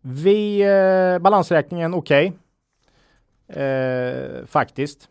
vi, 0.00 0.60
eh, 0.60 1.18
balansräkningen 1.18 1.94
okej. 1.94 2.32
Eh, 3.48 4.46
faktiskt. 4.46 5.08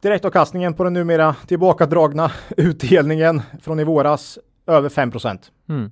Direktavkastningen 0.00 0.74
på 0.74 0.84
den 0.84 0.92
numera 0.92 1.34
tillbakadragna 1.46 2.32
utdelningen 2.56 3.42
från 3.60 3.80
i 3.80 3.84
våras 3.84 4.38
över 4.66 4.88
5 4.88 5.12
Mm. 5.68 5.90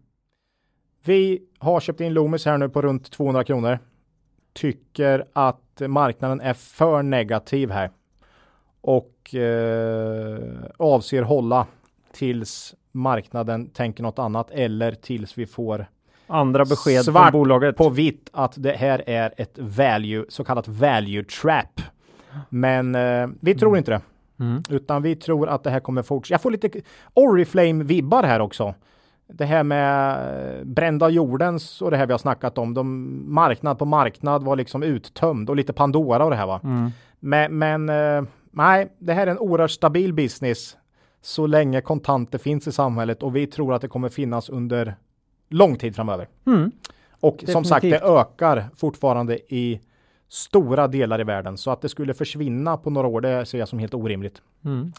Vi 1.05 1.43
har 1.59 1.81
köpt 1.81 2.01
in 2.01 2.12
Loomis 2.14 2.45
här 2.45 2.59
nu 2.59 2.68
på 2.68 2.83
runt 2.83 3.11
200 3.11 3.45
kronor. 3.45 3.79
Tycker 4.53 5.24
att 5.33 5.83
marknaden 5.89 6.41
är 6.41 6.55
för 6.55 7.03
negativ 7.03 7.70
här 7.70 7.91
och 8.81 9.35
eh, 9.35 10.39
avser 10.77 11.22
hålla 11.22 11.66
tills 12.12 12.74
marknaden 12.93 13.70
tänker 13.70 14.03
något 14.03 14.18
annat 14.18 14.51
eller 14.51 14.93
tills 14.93 15.39
vi 15.39 15.47
får 15.47 15.87
Andra 16.27 16.64
besked 16.64 17.05
Svart 17.05 17.31
från 17.31 17.41
bolaget. 17.41 17.77
på 17.77 17.89
vitt 17.89 18.31
att 18.33 18.55
det 18.57 18.72
här 18.72 19.03
är 19.07 19.35
ett 19.37 19.59
value, 19.59 20.24
så 20.29 20.45
kallat 20.45 20.68
value 20.68 21.24
trap. 21.24 21.81
Men 22.49 22.95
eh, 22.95 23.29
vi 23.41 23.55
tror 23.55 23.79
inte 23.79 23.91
det, 23.91 24.01
Mm. 24.41 24.62
utan 24.70 25.03
vi 25.03 25.16
tror 25.16 25.49
att 25.49 25.64
det 25.64 25.70
här 25.70 25.81
kommer 25.81 26.03
fortsätta. 26.03 26.35
Jag 26.35 26.41
får 26.43 26.51
lite 26.51 26.70
Oriflame-vibbar 27.14 28.22
här 28.22 28.41
också. 28.41 28.74
Det 29.29 29.45
här 29.45 29.62
med 29.62 30.18
eh, 30.59 30.64
brända 30.64 31.09
jordens 31.09 31.83
och 31.83 31.91
det 31.91 31.97
här 31.97 32.07
vi 32.07 32.12
har 32.12 32.18
snackat 32.18 32.59
om. 32.59 32.74
De, 32.74 33.35
marknad 33.35 33.79
på 33.79 33.85
marknad 33.85 34.43
var 34.43 34.57
liksom 34.57 34.83
uttömd 34.83 35.51
och 35.51 35.57
lite 35.57 35.72
Pandora 35.72 36.24
och 36.24 36.31
det 36.31 36.37
här 36.37 36.47
va. 36.47 36.61
Mm. 36.64 36.91
Men, 37.20 37.59
men 37.59 37.89
eh, 37.89 38.31
nej, 38.51 38.93
det 38.99 39.12
här 39.12 39.27
är 39.27 39.31
en 39.31 39.39
oerhört 39.39 39.70
stabil 39.70 40.12
business 40.12 40.77
så 41.22 41.47
länge 41.47 41.81
kontanter 41.81 42.39
finns 42.39 42.66
i 42.66 42.72
samhället 42.72 43.22
och 43.22 43.37
vi 43.37 43.47
tror 43.47 43.74
att 43.74 43.83
det 43.83 43.89
kommer 43.89 44.09
finnas 44.09 44.49
under 44.49 44.95
lång 45.49 45.77
tid 45.77 45.97
framöver. 45.97 46.29
Mm. 46.47 46.70
Och 47.20 47.45
som 47.47 47.64
sagt, 47.64 47.83
det 47.83 47.91
Definitivt. 47.91 48.18
ökar 48.18 48.64
fortfarande 48.77 49.55
i 49.55 49.81
stora 50.29 50.89
delar 50.89 51.20
i 51.20 51.24
världen 51.24 51.59
så 51.59 51.70
att 51.70 51.81
det 51.81 51.89
skulle 51.89 52.14
försvinna 52.14 52.77
på 52.77 52.91
några 52.91 53.09
år, 53.09 53.20
det 53.20 53.47
ser 53.47 53.59
jag 53.59 53.68
som 53.68 53.79
helt 53.79 53.95
orimligt. 53.95 54.43
Mm. 54.64 54.93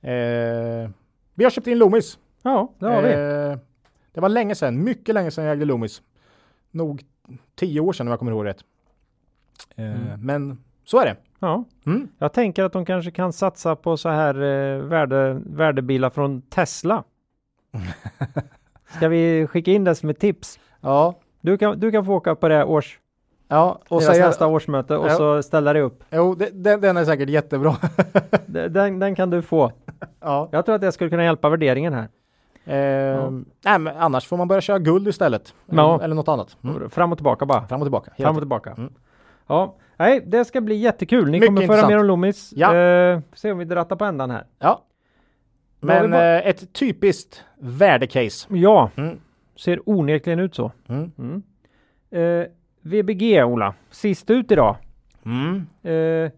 Eh, 0.00 0.90
vi 1.34 1.44
har 1.44 1.50
köpt 1.50 1.66
in 1.66 1.78
Loomis. 1.78 2.18
Ja, 2.42 2.72
det 2.78 2.86
har 2.86 3.02
vi. 3.02 3.12
Eh, 3.12 3.58
det 4.14 4.20
var 4.20 4.28
länge 4.28 4.54
sedan, 4.54 4.84
mycket 4.84 5.14
länge 5.14 5.30
sedan 5.30 5.44
jag 5.44 5.52
ägde 5.52 5.64
Loomis. 5.64 6.02
Nog 6.70 7.02
tio 7.54 7.80
år 7.80 7.92
sedan 7.92 8.06
om 8.06 8.10
jag 8.10 8.18
kommer 8.18 8.32
ihåg 8.32 8.44
rätt. 8.46 8.58
Eh, 9.76 9.84
Mm. 9.84 10.26
Men 10.26 10.58
så 10.84 10.98
är 11.00 11.04
det. 11.04 11.16
Ja. 11.38 11.64
Mm. 11.86 12.08
Jag 12.18 12.32
tänker 12.32 12.64
att 12.64 12.72
de 12.72 12.84
kanske 12.86 13.10
kan 13.10 13.32
satsa 13.32 13.76
på 13.76 13.96
så 13.96 14.08
här 14.08 14.34
eh, 14.34 14.78
värde, 14.82 15.40
värdebilar 15.46 16.10
från 16.10 16.42
Tesla. 16.42 17.04
Ska 18.96 19.08
vi 19.08 19.46
skicka 19.46 19.70
in 19.70 19.84
det 19.84 19.94
som 19.94 20.08
ett 20.10 20.18
tips? 20.20 20.58
Ja, 20.80 21.14
Du 21.40 21.58
kan, 21.58 21.80
du 21.80 21.90
kan 21.92 22.04
få 22.04 22.12
åka 22.14 22.34
på 22.34 22.48
det 22.48 22.64
års, 22.64 22.98
ja 23.48 23.80
och 23.88 24.00
deras 24.00 24.12
säga, 24.14 24.26
nästa 24.26 24.46
årsmöte 24.46 24.96
och 24.96 25.06
Ja. 25.08 25.16
så 25.16 25.42
ställa 25.42 25.72
dig 25.72 25.82
upp. 25.82 26.04
jo, 26.10 26.34
det, 26.34 26.50
den, 26.52 26.80
den 26.80 26.96
är 26.96 27.04
säkert 27.04 27.28
jättebra. 27.28 27.76
Den, 28.46 28.98
den 28.98 29.14
kan 29.14 29.30
du 29.30 29.42
få. 29.42 29.72
ja. 30.20 30.48
Jag 30.52 30.64
tror 30.64 30.74
att 30.74 30.80
det 30.80 30.92
skulle 30.92 31.10
kunna 31.10 31.24
hjälpa 31.24 31.48
värderingen 31.48 31.92
här. 31.92 32.08
Eh, 32.64 33.30
nej, 33.64 33.78
men 33.78 33.88
annars 33.96 34.26
får 34.26 34.36
man 34.36 34.48
börja 34.48 34.60
köra 34.60 34.78
guld 34.78 35.08
istället. 35.08 35.54
Ja. 35.66 36.00
Eller, 36.02 36.14
något 36.14 36.28
annat. 36.28 36.56
Mm. 36.64 36.90
Fram 36.90 37.12
och 37.12 37.18
tillbaka 37.18 37.46
bara. 37.46 37.66
Fram 37.66 37.80
och 37.80 37.86
tillbaka. 37.86 38.12
Fram 38.18 38.36
och 38.36 38.40
tillbaka. 38.42 38.70
Mm. 38.78 38.92
Ja, 39.46 39.76
nej, 39.96 40.22
det 40.26 40.44
ska 40.44 40.60
bli 40.60 40.74
jättekul. 40.74 41.24
Ni 41.24 41.30
Mycket 41.30 41.46
kommer 41.46 41.66
föra 41.66 41.88
mer 41.88 41.98
om 41.98 42.04
Loomis. 42.06 42.52
Ja. 42.56 42.74
Eh, 42.76 43.20
se 43.34 43.52
om 43.52 43.58
vi 43.58 43.64
drattar 43.64 43.96
på 43.96 44.04
ändan 44.04 44.30
här. 44.30 44.46
Ja. 44.58 44.84
Men 45.80 46.10
bara- 46.10 46.38
eh, 46.40 46.48
ett 46.48 46.72
typiskt 46.72 47.44
värdecase. 47.58 48.46
Ja, 48.50 48.90
Mm. 48.96 49.18
ser 49.56 49.88
onekligen 49.88 50.38
ut 50.40 50.54
så. 50.54 50.72
Mm. 50.88 51.12
Mm. 51.18 51.42
Eh, 52.10 52.46
VBG, 52.82 53.44
Ola. 53.44 53.74
Sist 53.90 54.30
ut 54.30 54.50
idag. 54.52 54.76
Mm. 55.24 55.66
Eh, 55.82 56.30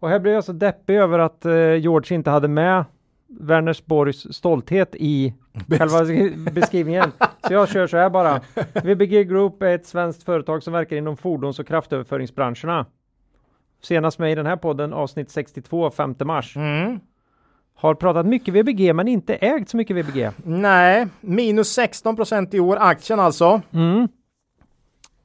och 0.00 0.08
här 0.08 0.18
blev 0.18 0.34
jag 0.34 0.44
så 0.44 0.52
deppig 0.52 0.96
över 0.96 1.18
att 1.18 1.44
eh, 1.44 1.74
George 1.74 2.14
inte 2.16 2.30
hade 2.30 2.48
med 2.48 2.84
Wernersborgs 3.28 4.34
stolthet 4.34 4.94
i 4.94 5.34
själva 5.68 6.04
beskrivningen. 6.52 7.12
Så 7.46 7.52
jag 7.52 7.68
kör 7.68 7.86
så 7.86 7.96
här 7.96 8.10
bara. 8.10 8.40
VBG 8.84 9.24
Group 9.28 9.62
är 9.62 9.74
ett 9.74 9.86
svenskt 9.86 10.22
företag 10.22 10.62
som 10.62 10.72
verkar 10.72 10.96
inom 10.96 11.16
fordons 11.16 11.58
och 11.58 11.66
kraftöverföringsbranscherna. 11.66 12.86
Senast 13.82 14.18
med 14.18 14.32
i 14.32 14.34
den 14.34 14.46
här 14.46 14.56
podden 14.56 14.92
avsnitt 14.92 15.30
62, 15.30 15.90
5 15.90 16.14
mars. 16.24 16.56
Mm. 16.56 17.00
Har 17.74 17.94
pratat 17.94 18.26
mycket 18.26 18.54
VBG 18.54 18.94
men 18.94 19.08
inte 19.08 19.34
ägt 19.34 19.68
så 19.68 19.76
mycket 19.76 19.96
VBG. 19.96 20.30
Nej, 20.44 21.06
minus 21.20 21.68
16 21.68 22.16
procent 22.16 22.54
i 22.54 22.60
år, 22.60 22.76
aktien 22.80 23.20
alltså. 23.20 23.62
Mm. 23.72 24.08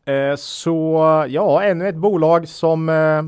Eh, 0.06 0.36
så 0.36 1.26
ja, 1.30 1.64
ännu 1.64 1.88
ett 1.88 1.96
bolag 1.96 2.48
som 2.48 2.90
eh, 2.90 3.24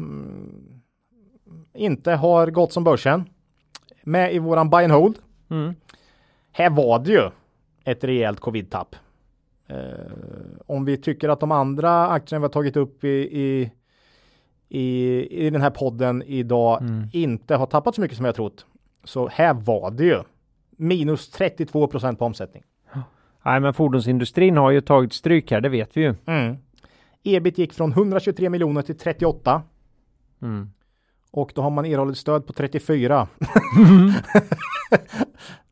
inte 1.84 2.12
har 2.12 2.48
gått 2.48 2.74
som 2.74 2.84
börsen. 2.84 3.26
Med 4.04 4.34
i 4.36 4.40
våran 4.40 4.70
buy 4.70 4.84
and 4.84 4.94
hold. 4.94 5.16
Mm. 5.50 5.74
Här 6.52 6.70
var 6.70 7.00
det 7.00 7.12
ju 7.12 7.30
ett 7.84 8.04
rejält 8.04 8.40
covid-tapp. 8.40 8.96
Eh, 9.68 9.78
om 10.66 10.86
vi 10.86 10.98
tycker 10.98 11.30
att 11.30 11.40
de 11.40 11.52
andra 11.52 12.08
aktierna 12.08 12.40
vi 12.40 12.44
har 12.44 12.50
tagit 12.50 12.78
upp 12.78 13.04
i, 13.04 13.08
i, 13.42 13.72
i, 14.70 15.46
i 15.46 15.50
den 15.50 15.62
här 15.62 15.70
podden 15.70 16.24
idag 16.24 16.82
Mm. 16.82 17.08
inte 17.14 17.56
har 17.56 17.66
tappat 17.66 17.96
så 17.96 18.02
mycket 18.02 18.18
som 18.18 18.26
jag 18.26 18.36
trott. 18.36 18.66
Så 19.04 19.28
här 19.28 19.54
var 19.54 19.92
det 19.92 20.04
ju. 20.06 20.20
Minus 20.72 21.30
32 21.30 21.88
procent 21.88 22.20
på 22.20 22.26
omsättning. 22.26 22.64
Nej, 23.46 23.60
men 23.60 23.74
fordonsindustrin 23.74 24.58
har 24.58 24.72
ju 24.72 24.82
tagit 24.82 25.14
stryk 25.14 25.52
här, 25.52 25.62
det 25.62 25.70
vet 25.70 25.98
vi 25.98 26.02
ju. 26.02 26.16
Mm. 26.26 26.56
Ebit 27.24 27.58
gick 27.58 27.74
från 27.74 27.92
123 27.92 28.50
miljoner 28.50 28.82
till 28.82 28.98
38 28.98 29.62
Mm. 30.42 30.72
Och 31.32 31.52
då 31.56 31.62
har 31.62 31.70
man 31.70 31.86
erhållit 31.86 32.18
stöd 32.18 32.48
på 32.48 32.54
34. 32.54 33.28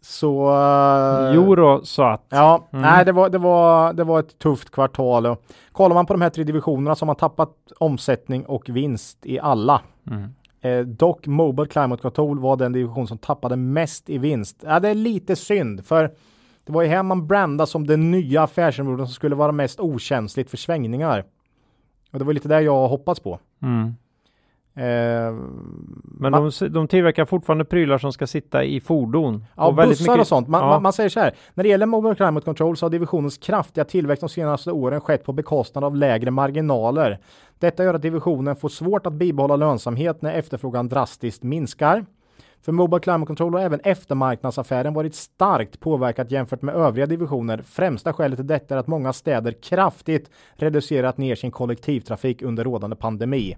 Så... 0.02 0.50
eh, 0.50 1.32
Jo 1.36 1.56
då, 1.56 1.82
så 1.84 2.04
att. 2.04 2.26
Ja, 2.30 2.68
Mm. 2.72 2.82
nej 2.82 3.06
det 3.06 3.12
var, 3.12 3.30
det, 3.30 3.38
var, 3.38 3.94
det 3.94 4.04
var 4.04 4.20
ett 4.20 4.40
tufft 4.40 4.70
kvartal. 4.72 5.26
Och 5.26 5.44
kollar 5.72 5.96
man 5.96 6.06
på 6.06 6.14
de 6.14 6.22
här 6.22 6.30
tre 6.30 6.44
divisionerna 6.44 6.96
så 6.96 7.04
har 7.04 7.08
man 7.08 7.16
tappat 7.16 7.50
omsättning 7.80 8.46
och 8.46 8.70
vinst 8.70 9.26
i 9.26 9.40
alla. 9.40 9.82
Mm. 10.12 10.30
Eh, 10.62 10.86
dock 10.86 11.28
Mobile 11.28 11.68
Climate 11.68 12.02
Control 12.02 12.40
var 12.40 12.58
den 12.58 12.72
division 12.72 13.08
som 13.08 13.18
tappade 13.18 13.56
mest 13.56 14.10
i 14.10 14.18
vinst. 14.18 14.64
Ja, 14.66 14.80
det 14.80 14.90
är 14.90 14.96
lite 14.96 15.36
synd 15.36 15.86
för 15.86 16.12
det 16.66 16.72
var 16.74 16.82
ju 16.82 16.88
här 16.88 17.04
man 17.04 17.28
brandade 17.28 17.68
som 17.68 17.88
den 17.88 18.12
nya 18.12 18.44
affärsområden 18.44 19.08
som 19.08 19.14
skulle 19.14 19.36
vara 19.36 19.52
mest 19.52 19.80
okänsligt 19.80 20.50
för 20.50 20.58
svängningar. 20.58 21.24
Och 22.12 22.20
det 22.20 22.26
var 22.26 22.34
lite 22.34 22.48
det 22.48 22.62
jag 22.62 22.88
hoppats 22.88 23.20
på. 23.20 23.40
Mm. 23.62 23.96
Eh, 24.80 25.34
Men 26.04 26.32
man, 26.32 26.52
de, 26.60 26.70
de 26.70 26.88
tillverkar 26.88 27.26
fortfarande 27.26 27.66
prylar 27.66 27.98
som 27.98 28.14
ska 28.14 28.28
sitta 28.28 28.64
i 28.64 28.82
fordon. 28.82 29.46
ja, 29.56 29.72
bussar 29.72 30.20
och 30.20 30.28
sånt. 30.28 30.48
Man, 30.48 30.62
ja. 30.62 30.68
man, 30.68 30.84
man 30.84 30.94
säger 30.94 31.10
så 31.10 31.20
här. 31.20 31.34
När 31.54 31.64
det 31.64 31.70
gäller 31.70 31.86
Mobile 31.86 32.16
Climate 32.16 32.46
Control 32.46 32.78
så 32.78 32.86
har 32.86 32.90
divisionens 32.90 33.38
kraftiga 33.38 33.86
tillväxt 33.86 34.22
de 34.22 34.30
senaste 34.30 34.72
åren 34.72 35.02
skett 35.02 35.24
på 35.24 35.34
bekostnad 35.34 35.84
av 35.84 35.96
lägre 35.96 36.32
marginaler. 36.32 37.20
Detta 37.60 37.84
gör 37.84 37.94
att 37.94 38.02
divisionen 38.02 38.56
får 38.56 38.70
svårt 38.70 39.06
att 39.06 39.14
bibehålla 39.14 39.56
lönsamhet 39.56 40.22
när 40.22 40.34
efterfrågan 40.34 40.90
drastiskt 40.90 41.44
minskar. 41.44 42.06
För 42.62 42.72
Mobile 42.72 43.00
Climate 43.00 43.26
Control 43.28 43.54
har 43.54 43.62
även 43.62 43.80
eftermarknadsaffären 43.80 44.94
varit 44.94 45.16
starkt 45.16 45.80
påverkat 45.80 46.32
jämfört 46.32 46.62
med 46.62 46.76
övriga 46.76 47.06
divisioner. 47.06 47.62
Främsta 47.66 48.14
skälet 48.14 48.38
till 48.38 48.48
detta 48.48 48.76
är 48.76 48.80
att 48.80 48.88
många 48.88 49.14
städer 49.14 49.52
kraftigt 49.52 50.32
reducerat 50.54 51.18
ner 51.18 51.36
sin 51.36 51.52
kollektivtrafik 51.52 52.42
under 52.42 52.64
rådande 52.64 52.96
pandemi. 52.96 53.56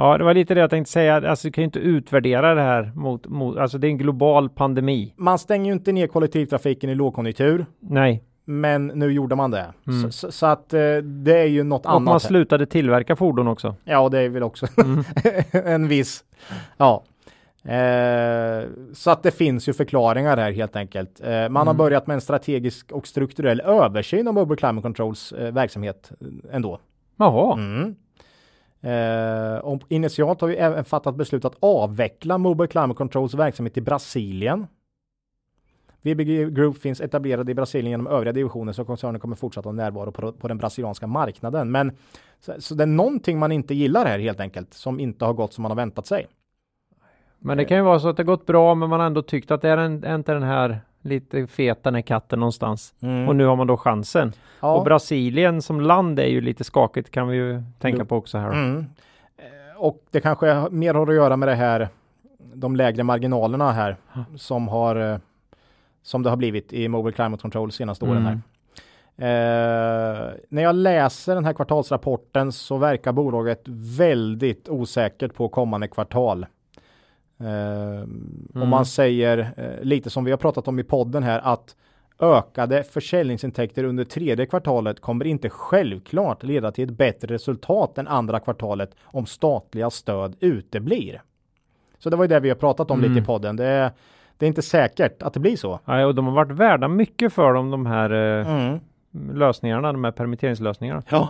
Ja, 0.00 0.18
det 0.18 0.24
var 0.24 0.34
lite 0.34 0.54
det 0.54 0.60
jag 0.60 0.70
tänkte 0.70 0.92
säga. 0.92 1.30
Alltså, 1.30 1.48
du 1.48 1.52
kan 1.52 1.62
ju 1.62 1.66
inte 1.66 1.78
utvärdera 1.78 2.54
det 2.54 2.60
här 2.62 2.92
mot, 2.94 3.26
mot, 3.28 3.56
alltså 3.58 3.78
det 3.78 3.86
är 3.86 3.90
en 3.90 3.98
global 3.98 4.48
pandemi. 4.48 5.14
Man 5.16 5.38
stänger 5.38 5.66
ju 5.66 5.72
inte 5.72 5.92
ner 5.92 6.06
kollektivtrafiken 6.06 6.90
i 6.90 6.94
lågkonjunktur, 6.94 7.66
Nej, 7.80 8.22
men 8.44 8.86
nu 8.86 9.12
gjorde 9.12 9.34
man 9.36 9.50
det. 9.50 9.66
Mm. 9.86 10.02
Så, 10.02 10.10
så, 10.12 10.32
så 10.32 10.46
att 10.46 10.74
eh, 10.74 10.96
det 10.96 11.38
är 11.38 11.46
ju 11.46 11.62
något 11.62 11.86
och 11.86 11.92
man 11.92 12.08
annat. 12.08 12.22
här. 12.22 12.28
slutade 12.28 12.66
tillverka 12.66 13.16
fordon 13.16 13.48
också. 13.48 13.74
Ja, 13.84 14.08
det 14.08 14.18
är 14.20 14.28
väl 14.28 14.42
också 14.42 14.66
Mm. 14.84 15.04
en 15.66 15.88
viss. 15.88 16.24
Ja. 16.76 17.04
Eh, 17.64 18.68
så 18.94 19.10
att 19.10 19.22
det 19.22 19.30
finns 19.30 19.68
ju 19.68 19.72
förklaringar 19.72 20.36
här 20.36 20.52
helt 20.52 20.76
enkelt. 20.76 21.20
Eh, 21.24 21.30
man 21.48 21.56
har 21.56 21.74
Mm. 21.74 21.76
börjat 21.76 22.06
med 22.06 22.14
en 22.14 22.20
strategisk 22.20 22.92
och 22.92 23.06
strukturell 23.06 23.60
översyn 23.60 24.28
av 24.28 24.34
Mobile 24.34 24.56
Climate 24.56 24.82
Controls 24.82 25.32
eh, 25.32 25.52
verksamhet 25.54 26.10
eh, 26.20 26.54
ändå. 26.56 26.78
Jaha, 27.16 27.52
Mm. 27.54 27.94
Eh, 28.82 29.78
initialt 29.88 30.40
har 30.40 30.48
vi 30.48 30.56
även 30.56 30.84
fattat 30.84 31.16
beslut 31.16 31.44
att 31.44 31.56
avveckla 31.60 32.38
Mobile 32.38 32.68
Climate 32.68 32.94
Controls 32.98 33.34
verksamhet 33.34 33.76
i 33.76 33.80
Brasilien. 33.80 34.66
VBG 36.02 36.50
Group 36.50 36.78
finns 36.78 37.00
etablerade 37.00 37.52
i 37.52 37.54
Brasilien 37.54 37.90
genom 37.90 38.06
övriga 38.06 38.32
divisioner 38.32 38.72
så 38.72 38.84
koncernen 38.84 39.20
kommer 39.20 39.36
fortsätta 39.36 39.68
ha 39.68 39.72
närvaro 39.72 40.12
på, 40.12 40.32
på 40.32 40.48
den 40.48 40.58
brasilianska 40.58 41.06
marknaden. 41.06 41.70
Men 41.70 41.92
så, 42.40 42.54
så 42.58 42.74
det 42.74 42.84
är 42.84 42.86
någonting 42.86 43.38
man 43.38 43.52
inte 43.52 43.74
gillar 43.74 44.06
här 44.06 44.18
helt 44.18 44.40
enkelt 44.40 44.74
som 44.74 45.00
inte 45.00 45.24
har 45.24 45.32
gått 45.32 45.52
som 45.52 45.62
man 45.62 45.70
har 45.70 45.76
väntat 45.76 46.06
sig. 46.06 46.26
men 47.38 47.56
det 47.56 47.64
kan 47.64 47.76
ju 47.76 47.82
vara 47.82 48.00
så 48.00 48.08
att 48.08 48.16
det 48.16 48.24
gått 48.24 48.46
bra 48.46 48.74
men 48.74 48.88
man 48.88 49.00
har 49.00 49.06
ändå 49.06 49.22
tyckt 49.22 49.50
att 49.50 49.62
det 49.62 49.68
är 49.68 49.76
en, 49.76 50.04
är 50.04 50.14
inte 50.14 50.32
den 50.32 50.42
här 50.42 50.80
lite 51.02 51.46
fet 51.46 51.82
den 51.82 51.94
här 51.94 52.02
katten 52.02 52.40
någonstans. 52.40 52.94
Och 53.28 53.36
nu 53.36 53.44
har 53.44 53.56
man 53.56 53.66
då 53.66 53.76
chansen. 53.76 54.22
Mm. 54.22 54.34
ja. 54.60 54.74
Och 54.74 54.84
Brasilien 54.84 55.62
som 55.62 55.80
land 55.80 56.18
är 56.18 56.26
ju 56.26 56.40
lite 56.40 56.64
skakigt 56.64 57.10
kan 57.10 57.28
vi 57.28 57.36
ju 57.36 57.62
tänka 57.78 58.04
på 58.04 58.16
också 58.16 58.38
här. 58.38 58.52
Mm. 58.52 58.86
Eh, 59.36 59.76
Och 59.76 60.04
det 60.10 60.20
kanske 60.20 60.68
mer 60.70 60.94
har 60.94 61.06
att 61.06 61.14
göra 61.14 61.36
med 61.36 61.48
det 61.48 61.54
här, 61.54 61.88
de 62.54 62.76
lägre 62.76 63.02
marginalerna 63.02 63.72
här 63.72 63.96
som 64.36 64.68
har 64.68 65.12
eh, 65.12 65.18
som 66.02 66.22
det 66.22 66.30
har 66.30 66.36
blivit 66.36 66.72
i 66.72 66.88
Mobile 66.88 67.14
Climate 67.14 67.40
Control 67.42 67.72
senaste 67.72 68.04
åren 68.04 68.26
här. 68.26 68.30
Mm. 68.30 68.42
Eh, 69.22 70.30
när 70.48 70.62
jag 70.62 70.74
läser 70.74 71.34
den 71.34 71.44
här 71.44 71.52
kvartalsrapporten 71.52 72.52
så 72.52 72.76
verkar 72.76 73.12
bolaget 73.12 73.62
väldigt 73.98 74.68
osäkert 74.68 75.34
på 75.34 75.48
kommande 75.48 75.88
kvartal. 75.88 76.46
Eh, 77.40 78.60
Och 78.62 78.68
man 78.68 78.86
säger 78.86 79.38
eh, 79.56 79.84
lite 79.84 80.10
som 80.10 80.24
vi 80.24 80.30
har 80.30 80.38
pratat 80.38 80.68
om 80.68 80.78
i 80.78 80.84
podden 80.84 81.22
här 81.22 81.40
att 81.44 81.76
ökade 82.22 82.82
försäljningsintäkter 82.82 83.84
under 83.84 84.04
tredje 84.04 84.46
kvartalet 84.46 85.00
kommer 85.00 85.24
inte 85.24 85.50
självklart 85.50 86.42
leda 86.42 86.72
till 86.72 86.84
ett 86.90 86.96
bättre 86.96 87.34
resultat 87.34 87.98
än 87.98 88.08
andra 88.08 88.40
kvartalet 88.40 88.90
om 89.04 89.26
statliga 89.26 89.90
stöd 89.90 90.36
uteblir. 90.40 91.22
Så 91.98 92.10
det 92.10 92.16
var 92.16 92.24
ju 92.24 92.28
det 92.28 92.40
vi 92.40 92.48
har 92.48 92.56
pratat 92.56 92.90
om 92.90 92.98
Mm. 92.98 93.10
lite 93.10 93.22
i 93.22 93.26
podden. 93.26 93.56
Det 93.56 93.64
är, 93.64 93.90
det 94.38 94.46
är 94.46 94.48
inte 94.48 94.62
säkert 94.62 95.22
att 95.22 95.34
det 95.34 95.40
blir 95.40 95.56
så. 95.56 95.80
Ja, 95.84 96.06
och 96.06 96.14
de 96.14 96.26
har 96.26 96.32
varit 96.34 96.50
värda 96.52 96.88
mycket 96.88 97.32
för 97.32 97.52
dem 97.52 97.70
de 97.70 97.86
här 97.86 98.10
eh, 98.10 98.50
Mm. 98.62 98.78
lösningarna, 99.34 99.92
de 99.92 100.04
här 100.04 100.10
permitteringslösningarna. 100.12 101.02
Ja. 101.08 101.28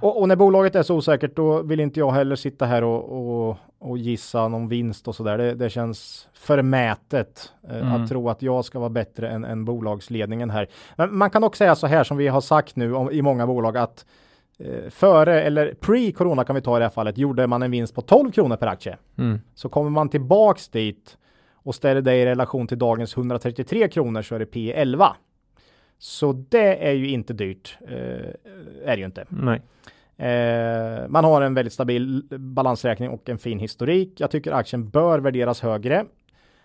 Och, 0.00 0.20
och 0.20 0.28
när 0.28 0.36
bolaget 0.36 0.74
är 0.76 0.82
så 0.82 0.96
osäkert 0.96 1.36
då 1.36 1.62
vill 1.62 1.80
inte 1.80 2.00
jag 2.00 2.12
heller 2.12 2.36
sitta 2.36 2.66
här 2.66 2.84
och, 2.84 3.48
och, 3.48 3.56
och 3.78 3.98
gissa 3.98 4.48
någon 4.48 4.68
vinst 4.68 5.08
och 5.08 5.14
sådär. 5.14 5.38
Det, 5.38 5.54
det 5.54 5.70
känns 5.70 6.28
förmätet 6.32 7.52
eh, 7.70 7.76
Mm. 7.76 7.92
att 8.02 8.08
tro 8.08 8.28
att 8.28 8.42
jag 8.42 8.64
ska 8.64 8.78
vara 8.78 8.90
bättre 8.90 9.28
än, 9.28 9.44
än 9.44 9.64
bolagsledningen 9.64 10.50
här. 10.50 10.68
Men 10.96 11.16
man 11.16 11.30
kan 11.30 11.44
också 11.44 11.58
säga 11.58 11.74
så 11.74 11.86
här 11.86 12.04
som 12.04 12.16
vi 12.16 12.28
har 12.28 12.40
sagt 12.40 12.76
nu 12.76 12.94
om, 12.94 13.10
i 13.10 13.22
många 13.22 13.46
bolag 13.46 13.76
att 13.76 14.06
eh, 14.58 14.90
före 14.90 15.42
eller 15.42 15.74
pre-corona 15.80 16.44
kan 16.44 16.54
vi 16.56 16.62
ta 16.62 16.76
i 16.76 16.78
det 16.78 16.84
här 16.84 16.90
fallet 16.90 17.18
gjorde 17.18 17.46
man 17.46 17.62
en 17.62 17.70
vinst 17.70 17.94
på 17.94 18.02
12 18.02 18.30
kronor 18.32 18.56
per 18.56 18.66
aktie. 18.66 18.96
Mm. 19.18 19.40
Så 19.54 19.68
kommer 19.68 19.90
man 19.90 20.08
tillbaks 20.08 20.68
dit 20.68 21.16
och 21.54 21.74
ställer 21.74 22.00
det 22.00 22.14
i 22.14 22.26
relation 22.26 22.66
till 22.66 22.78
dagens 22.78 23.16
133 23.16 23.88
kronor 23.88 24.22
så 24.22 24.34
är 24.34 24.38
det 24.38 24.46
P 24.46 24.72
11. 24.72 25.16
Så 25.98 26.32
det 26.32 26.88
är 26.88 26.92
ju 26.92 27.08
inte 27.08 27.32
dyrt. 27.32 27.78
Eh, 27.88 27.94
är 28.84 28.86
det 28.86 28.96
ju 28.96 29.04
inte. 29.04 29.24
Nej. 29.28 29.62
Eh, 30.30 31.08
man 31.08 31.24
har 31.24 31.42
en 31.42 31.54
väldigt 31.54 31.72
stabil 31.72 32.22
balansräkning 32.38 33.10
och 33.10 33.28
en 33.28 33.38
fin 33.38 33.58
historik. 33.58 34.20
Jag 34.20 34.30
tycker 34.30 34.52
aktien 34.52 34.88
bör 34.90 35.18
värderas 35.18 35.60
högre 35.60 36.04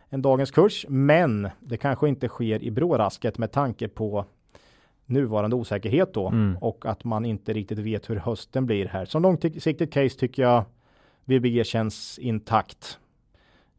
än 0.09 0.21
dagens 0.21 0.51
kurs, 0.51 0.85
men 0.89 1.49
det 1.59 1.77
kanske 1.77 2.09
inte 2.09 2.27
sker 2.27 2.63
i 2.63 2.71
brårasket 2.71 3.37
med 3.37 3.51
tanke 3.51 3.87
på 3.87 4.25
nuvarande 5.05 5.55
osäkerhet 5.55 6.13
då 6.13 6.27
Mm. 6.27 6.57
och 6.57 6.85
att 6.85 7.03
man 7.03 7.25
inte 7.25 7.53
riktigt 7.53 7.79
vet 7.79 8.09
hur 8.09 8.15
hösten 8.15 8.65
blir 8.65 8.85
här. 8.85 9.05
Som 9.05 9.21
långsiktigt 9.21 9.93
case 9.93 10.19
tycker 10.19 10.43
jag 10.43 10.63
VBG 11.25 11.63
känns 11.65 12.19
intakt. 12.19 12.99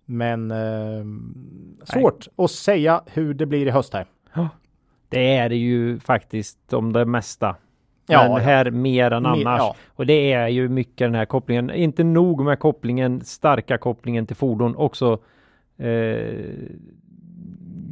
Men 0.04 0.50
eh, 0.50 1.04
svårt 1.84 2.28
att 2.36 2.50
säga 2.50 3.02
hur 3.06 3.34
det 3.34 3.46
blir 3.46 3.66
i 3.66 3.70
höst 3.70 3.92
här. 3.94 4.06
Det 5.12 5.36
är 5.36 5.48
det 5.48 5.56
ju 5.56 5.98
faktiskt 5.98 6.72
om 6.72 6.92
det 6.92 7.04
mesta. 7.04 7.56
Ja, 8.06 8.28
men 8.32 8.40
här 8.42 8.70
mer 8.70 9.10
än 9.10 9.22
Mer- 9.22 9.28
annars. 9.30 9.58
ja. 9.60 9.74
Och 9.88 10.06
det 10.06 10.32
är 10.32 10.48
ju 10.48 10.68
mycket 10.68 10.98
den 10.98 11.14
här 11.14 11.24
kopplingen. 11.24 11.70
Inte 11.70 12.04
nog 12.04 12.44
med 12.44 12.58
kopplingen, 12.58 13.20
starka 13.24 13.78
kopplingen 13.78 14.26
till 14.26 14.36
fordon. 14.36 14.76
Också 14.76 15.12
eh, 15.78 15.86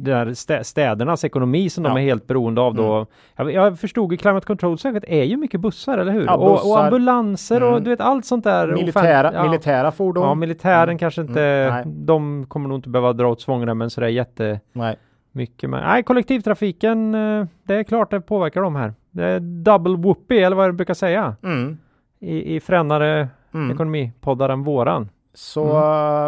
där 0.03 0.25
stä- 0.25 0.63
städernas 0.63 1.23
ekonomi 1.25 1.69
som 1.69 1.85
Ja. 1.85 1.89
de 1.93 1.97
är 1.97 2.01
helt 2.01 2.27
beroende 2.27 2.61
av 2.61 2.75
då. 2.75 2.93
Mm. 2.95 3.05
Jag, 3.35 3.51
jag 3.51 3.79
förstod 3.79 4.13
i 4.13 4.17
Climate 4.17 4.45
Control 4.47 4.77
säkert 4.77 5.03
är 5.07 5.23
ju 5.23 5.37
mycket 5.37 5.59
bussar, 5.59 5.97
eller 5.97 6.11
hur? 6.11 6.25
Ja, 6.25 6.35
och, 6.35 6.51
och 6.51 6.55
bussar. 6.57 6.83
ambulanser 6.85 7.63
och 7.63 7.71
Mm. 7.71 7.83
du 7.83 7.89
vet 7.89 8.01
allt 8.01 8.25
sånt 8.25 8.43
där. 8.43 8.67
Militära, 8.67 9.31
ja. 9.33 9.43
militära 9.43 9.91
fordon. 9.91 10.23
Ja, 10.23 10.35
militären 10.35 10.83
Mm. 10.83 10.97
kanske 10.97 11.21
inte, 11.21 11.41
Mm, 11.43 12.05
de 12.05 12.45
kommer 12.47 12.69
nog 12.69 12.77
inte 12.77 12.89
behöva 12.89 13.13
dra 13.13 13.27
åt 13.27 13.41
svångremmen 13.41 13.89
sådär 13.89 14.07
jättemycket. 14.07 14.61
Nej. 14.73 14.95
Men 15.31 15.47
nej, 15.71 16.03
kollektivtrafiken, 16.03 17.15
eh, 17.15 17.45
det 17.63 17.75
är 17.75 17.83
klart 17.83 18.11
det 18.11 18.21
påverkar 18.21 18.61
dem 18.61 18.75
här. 18.75 18.93
Det 19.11 19.23
är 19.23 19.39
double 19.39 19.95
whoopie, 19.97 20.45
eller 20.45 20.55
vad 20.55 20.65
jag 20.67 20.75
brukar 20.75 20.93
säga, 20.93 21.35
Mm. 21.43 21.77
i, 22.19 22.55
i 22.55 22.59
fränare 22.59 23.27
Mm. 23.53 23.71
ekonomipoddar 23.71 24.49
än 24.49 24.63
våran. 24.63 25.09
Så 25.33 25.77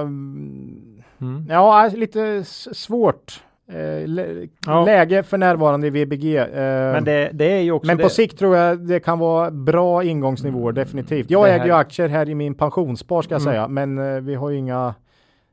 mm. 0.02 1.04
Mm. 1.22 1.48
ja, 1.50 1.90
lite 1.94 2.44
svårt 2.74 3.44
eh, 3.68 4.08
lä- 4.08 4.48
Ja. 4.66 4.86
läge 4.86 5.24
för 5.24 5.38
närvarande 5.38 5.88
i 5.88 5.90
VBG. 5.90 6.38
Eh, 6.38 6.46
Men 6.94 7.04
det, 7.04 7.30
det 7.34 7.46
är 7.58 7.62
ju 7.62 7.72
också 7.72 7.88
men 7.88 7.98
på 7.98 8.10
sikt 8.10 8.40
tror 8.40 8.56
jag 8.56 8.80
det 8.80 9.00
kan 9.00 9.20
vara 9.20 9.52
bra 9.52 10.04
ingångsnivåer 10.04 10.72
definitivt. 10.72 11.30
Jag 11.32 11.50
äger 11.56 11.66
ju 11.66 11.72
aktier 11.72 12.08
här 12.10 12.30
i 12.30 12.36
min 12.36 12.54
pensionsspar 12.56 13.22
ska 13.22 13.34
jag 13.34 13.42
Mm. 13.42 13.54
säga, 13.54 13.68
men 13.68 13.98
eh, 14.16 14.22
vi 14.22 14.36
har 14.36 14.50
ju 14.50 14.58
inga, 14.58 14.94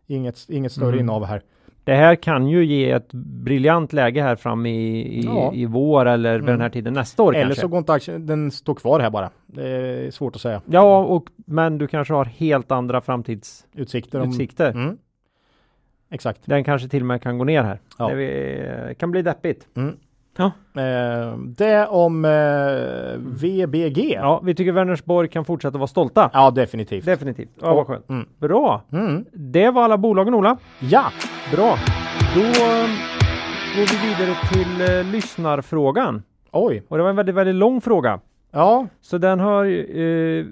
inget, 0.06 0.36
inget 0.48 0.72
större 0.72 0.88
Mm. 0.88 1.00
innehav 1.00 1.24
här. 1.24 1.42
Det 1.84 1.94
här 1.94 2.14
kan 2.14 2.48
ju 2.48 2.64
ge 2.64 2.90
ett 2.90 3.12
briljant 3.12 3.92
läge 3.92 4.22
här 4.22 4.36
fram 4.36 4.66
i, 4.66 5.00
i, 5.18 5.22
Ja. 5.24 5.52
i 5.54 5.66
vår 5.66 6.06
eller 6.06 6.32
vid 6.32 6.40
Mm. 6.42 6.52
den 6.52 6.60
här 6.60 6.68
tiden 6.68 6.94
nästa 6.94 7.22
år 7.22 7.34
Eller 7.34 7.44
kanske. 7.46 7.60
så 7.60 7.68
går 7.68 7.78
inte 7.78 7.92
aktien, 7.92 8.26
den 8.26 8.50
står 8.50 8.74
kvar 8.74 9.00
här 9.00 9.10
bara. 9.10 9.30
Det 9.46 9.68
är 9.68 10.10
svårt 10.10 10.34
att 10.36 10.42
säga. 10.42 10.62
Ja, 10.66 10.98
och, 10.98 11.26
men 11.46 11.78
du 11.78 11.86
kanske 11.86 12.14
har 12.14 12.24
helt 12.24 12.70
andra 12.72 13.00
framtidsutsikter. 13.00 14.26
Utsikter. 14.26 14.70
Om, 14.74 14.80
mm. 14.82 14.98
Exakt. 16.10 16.40
Den 16.44 16.64
kanske 16.64 16.88
till 16.88 17.02
och 17.02 17.06
med 17.06 17.22
kan 17.22 17.38
gå 17.38 17.44
ner 17.44 17.62
här. 17.62 17.78
Ja. 17.98 18.08
Det 18.14 18.94
kan 18.98 19.10
bli 19.10 19.22
deppigt. 19.22 19.68
Mm. 19.76 19.96
Ja. 20.36 20.44
Eh, 20.82 21.36
det 21.38 21.86
om 21.86 22.24
eh, 22.24 22.30
VBG. 23.18 24.12
Ja. 24.14 24.40
Vi 24.44 24.54
tycker 24.54 24.72
Vänersborg 24.72 25.28
kan 25.28 25.44
fortsätta 25.44 25.78
vara 25.78 25.86
stolta. 25.86 26.30
ja, 26.32 26.50
definitivt. 26.50 27.04
Definitivt. 27.04 27.48
Ja, 27.60 27.74
vad 27.74 27.86
skönt. 27.86 28.08
Mm. 28.08 28.26
Bra. 28.38 28.82
Mm. 28.92 29.24
Det 29.32 29.70
var 29.70 29.82
alla 29.82 29.98
bolagen 29.98 30.34
Ola. 30.34 30.56
Ja, 30.78 31.04
Bra. 31.52 31.76
Då 32.34 32.40
eh, 32.40 32.86
går 33.76 33.86
vi 33.90 34.08
vidare 34.08 34.36
till 34.52 34.96
eh, 34.98 35.12
lyssnarfrågan. 35.12 36.22
oj. 36.52 36.82
Och 36.88 36.96
det 36.96 37.02
var 37.02 37.10
en 37.10 37.16
väldigt, 37.16 37.34
väldigt 37.34 37.54
lång 37.54 37.80
fråga. 37.80 38.20
Ja, 38.52 38.86
Så 39.00 39.18
den 39.18 39.40
har 39.40 39.64
eh, 39.64 40.44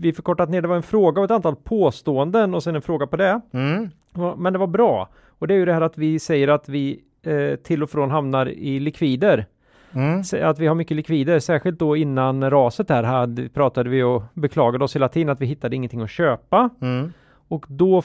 vi 0.00 0.12
förkortat 0.16 0.48
ner. 0.50 0.62
Det 0.62 0.68
var 0.68 0.76
en 0.76 0.82
fråga 0.82 1.20
och 1.20 1.24
ett 1.24 1.30
antal 1.30 1.56
påståenden 1.56 2.54
och 2.54 2.62
sen 2.62 2.76
en 2.76 2.82
fråga 2.82 3.06
på 3.06 3.16
det. 3.16 3.40
mm. 3.52 3.90
Men 4.36 4.52
det 4.52 4.58
var 4.58 4.66
bra. 4.66 5.08
Och 5.38 5.46
det 5.48 5.54
är 5.54 5.58
ju 5.58 5.64
det 5.64 5.72
här 5.72 5.80
att 5.80 5.98
vi 5.98 6.18
säger 6.18 6.48
att 6.48 6.68
vi 6.68 7.00
eh, 7.26 7.56
till 7.56 7.82
och 7.82 7.90
från 7.90 8.10
hamnar 8.10 8.46
i 8.48 8.80
likvider. 8.80 9.46
Mm. 9.94 10.22
Att 10.42 10.58
vi 10.58 10.66
har 10.66 10.74
mycket 10.74 10.96
likvider, 10.96 11.38
särskilt 11.38 11.78
då 11.78 11.96
innan 11.96 12.50
raset 12.50 12.88
här 12.90 13.02
hade, 13.02 13.48
pratade 13.48 13.90
vi 13.90 14.02
och 14.02 14.22
beklagade 14.34 14.84
oss 14.84 14.96
hela 14.96 15.08
tiden 15.08 15.28
att 15.28 15.40
vi 15.40 15.46
hittade 15.46 15.76
ingenting 15.76 16.00
att 16.00 16.10
köpa. 16.10 16.70
Mm. 16.80 17.12
Och 17.48 17.66
då 17.68 18.02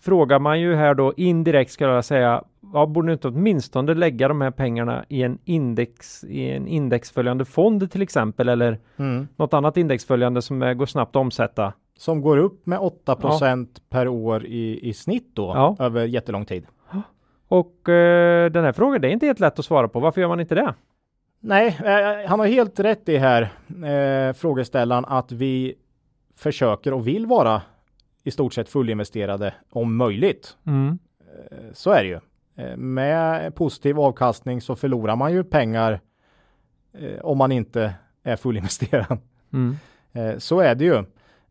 frågar 0.00 0.38
man 0.38 0.60
ju 0.60 0.74
här 0.74 0.94
då 0.94 1.12
indirekt 1.16 1.70
skulle 1.70 1.90
jag 1.90 2.04
säga, 2.04 2.42
ja, 2.74 2.86
borde 2.86 3.06
ni 3.06 3.12
inte 3.12 3.28
åtminstone 3.28 3.94
lägga 3.94 4.28
de 4.28 4.40
här 4.40 4.50
pengarna 4.50 5.04
i 5.08 5.22
en 5.22 5.38
index, 5.44 6.24
i 6.24 6.50
en 6.50 6.66
indexföljande 6.68 7.44
fond 7.44 7.90
till 7.90 8.02
exempel 8.02 8.48
eller 8.48 8.78
Mm. 8.96 9.28
något 9.36 9.54
annat 9.54 9.76
indexföljande 9.76 10.42
som 10.42 10.62
eh, 10.62 10.72
går 10.74 10.86
snabbt 10.86 11.16
att 11.16 11.20
omsätta. 11.20 11.72
Som 11.96 12.20
går 12.20 12.36
upp 12.36 12.66
med 12.66 12.78
8% 12.78 13.66
per 13.90 14.08
år 14.08 14.44
i, 14.46 14.88
i 14.88 14.92
snitt 14.92 15.30
då 15.34 15.52
Ja. 15.54 15.76
över 15.78 16.04
jättelång 16.04 16.44
tid. 16.44 16.66
Och 17.48 17.88
eh, 17.88 18.50
den 18.50 18.64
här 18.64 18.72
frågan, 18.72 19.00
det 19.00 19.08
är 19.08 19.12
inte 19.12 19.26
helt 19.26 19.40
lätt 19.40 19.58
att 19.58 19.64
svara 19.64 19.88
på. 19.88 20.00
Varför 20.00 20.20
gör 20.20 20.28
man 20.28 20.40
inte 20.40 20.54
det? 20.54 20.74
Nej, 21.40 21.78
eh, 21.84 22.28
han 22.28 22.40
har 22.40 22.46
helt 22.46 22.80
rätt 22.80 23.08
i 23.08 23.16
här, 23.16 23.42
eh, 23.84 24.32
frågeställaren, 24.32 25.04
att 25.04 25.32
vi 25.32 25.74
försöker 26.36 26.92
och 26.92 27.06
vill 27.06 27.26
vara 27.26 27.62
i 28.24 28.30
stort 28.30 28.54
sett 28.54 28.68
fullinvesterade 28.68 29.54
om 29.70 29.96
möjligt. 29.96 30.56
Mm. 30.66 30.98
Eh, 31.50 31.56
Så 31.72 31.90
är 31.90 32.02
det 32.02 32.08
ju. 32.08 32.20
Eh, 32.64 32.76
Med 32.76 33.54
positiv 33.54 34.00
avkastning 34.00 34.60
så 34.60 34.76
förlorar 34.76 35.16
man 35.16 35.32
ju 35.32 35.44
pengar 35.44 36.00
eh, 36.98 37.20
om 37.20 37.38
man 37.38 37.52
inte 37.52 37.94
är 38.22 38.36
fullinvesterad. 38.36 39.18
Mm. 39.52 39.76
Eh, 40.12 40.38
Så 40.38 40.60
är 40.60 40.74
det 40.74 40.84
ju. 40.84 41.04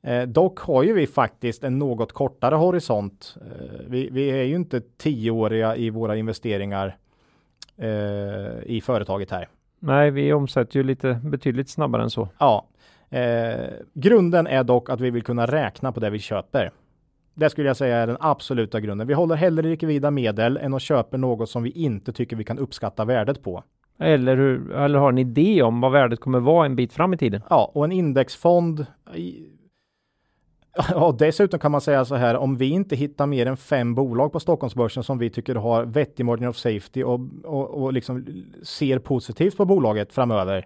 Eh, 0.08 0.28
Dock 0.28 0.60
har 0.60 0.84
ju 0.84 0.94
vi 0.94 1.08
faktiskt 1.08 1.64
en 1.64 1.80
något 1.80 2.12
kortare 2.12 2.56
horisont. 2.56 3.38
Eh, 3.42 3.86
Vi, 3.88 4.10
vi 4.12 4.30
är 4.30 4.44
ju 4.44 4.56
inte 4.56 4.82
tioåriga 4.98 5.76
i 5.76 5.90
våra 5.90 6.16
investeringar 6.16 6.98
eh, 7.78 8.64
i 8.66 8.82
företaget 8.84 9.32
här. 9.32 9.48
Nej, 9.80 10.12
vi 10.12 10.34
omsätter 10.34 10.78
ju 10.78 10.84
lite 10.84 11.20
betydligt 11.24 11.70
snabbare 11.70 12.04
än 12.04 12.10
så. 12.10 12.30
Ja, 12.40 12.68
eh, 13.10 13.70
grunden 13.94 14.48
är 14.48 14.64
dock 14.64 14.90
att 14.90 15.02
vi 15.02 15.10
vill 15.10 15.24
kunna 15.24 15.46
räkna 15.46 15.92
på 15.92 16.00
det 16.00 16.10
vi 16.10 16.20
köper. 16.20 16.72
Det 17.34 17.50
skulle 17.50 17.68
jag 17.68 17.78
säga 17.78 17.98
är 17.98 18.08
den 18.08 18.18
absoluta 18.20 18.80
grunden. 18.80 19.08
Vi 19.08 19.14
håller 19.14 19.36
hellre 19.36 19.70
likvida 19.70 20.12
medel 20.12 20.58
än 20.58 20.74
att 20.74 20.82
köpa 20.82 21.18
något 21.18 21.50
som 21.50 21.64
vi 21.64 21.70
inte 21.70 22.14
tycker 22.14 22.36
vi 22.36 22.44
kan 22.44 22.60
uppskatta 22.60 23.06
värdet 23.06 23.44
på. 23.44 23.64
Eller, 24.00 24.38
hur, 24.38 24.72
eller 24.72 25.00
har 25.00 25.10
en 25.10 25.18
idé 25.18 25.62
om 25.62 25.82
vad 25.82 25.92
värdet 25.92 26.20
kommer 26.20 26.40
vara 26.40 26.66
en 26.66 26.76
bit 26.76 26.94
fram 26.94 27.14
i 27.14 27.18
tiden. 27.18 27.42
Ja, 27.50 27.72
och 27.74 27.86
en 27.86 27.92
indexfond. 27.92 28.86
Ja, 30.92 31.16
dessutom 31.20 31.60
kan 31.60 31.72
man 31.72 31.82
säga 31.82 32.06
så 32.06 32.16
här, 32.16 32.36
om 32.38 32.58
vi 32.58 32.70
inte 32.70 32.96
hittar 32.96 33.26
mer 33.28 33.46
än 33.46 33.58
fem 33.58 33.96
bolag 33.96 34.32
på 34.32 34.40
Stockholmsbörsen 34.40 35.04
som 35.04 35.18
vi 35.18 35.30
tycker 35.30 35.56
har 35.56 35.86
vettig 35.86 36.26
margin 36.26 36.48
of 36.48 36.58
safety 36.58 37.04
och, 37.04 37.20
och, 37.44 37.70
och 37.70 37.94
liksom 37.94 38.26
ser 38.64 39.00
positivt 39.00 39.58
på 39.58 39.66
bolaget 39.66 40.14
framöver. 40.14 40.66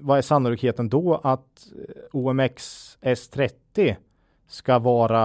Vad 0.00 0.18
är 0.18 0.22
sannolikheten 0.22 0.88
då 0.88 1.20
att 1.22 1.66
OMX 2.12 2.62
S30 3.02 3.96
ska 4.48 4.78
vara, 4.78 5.20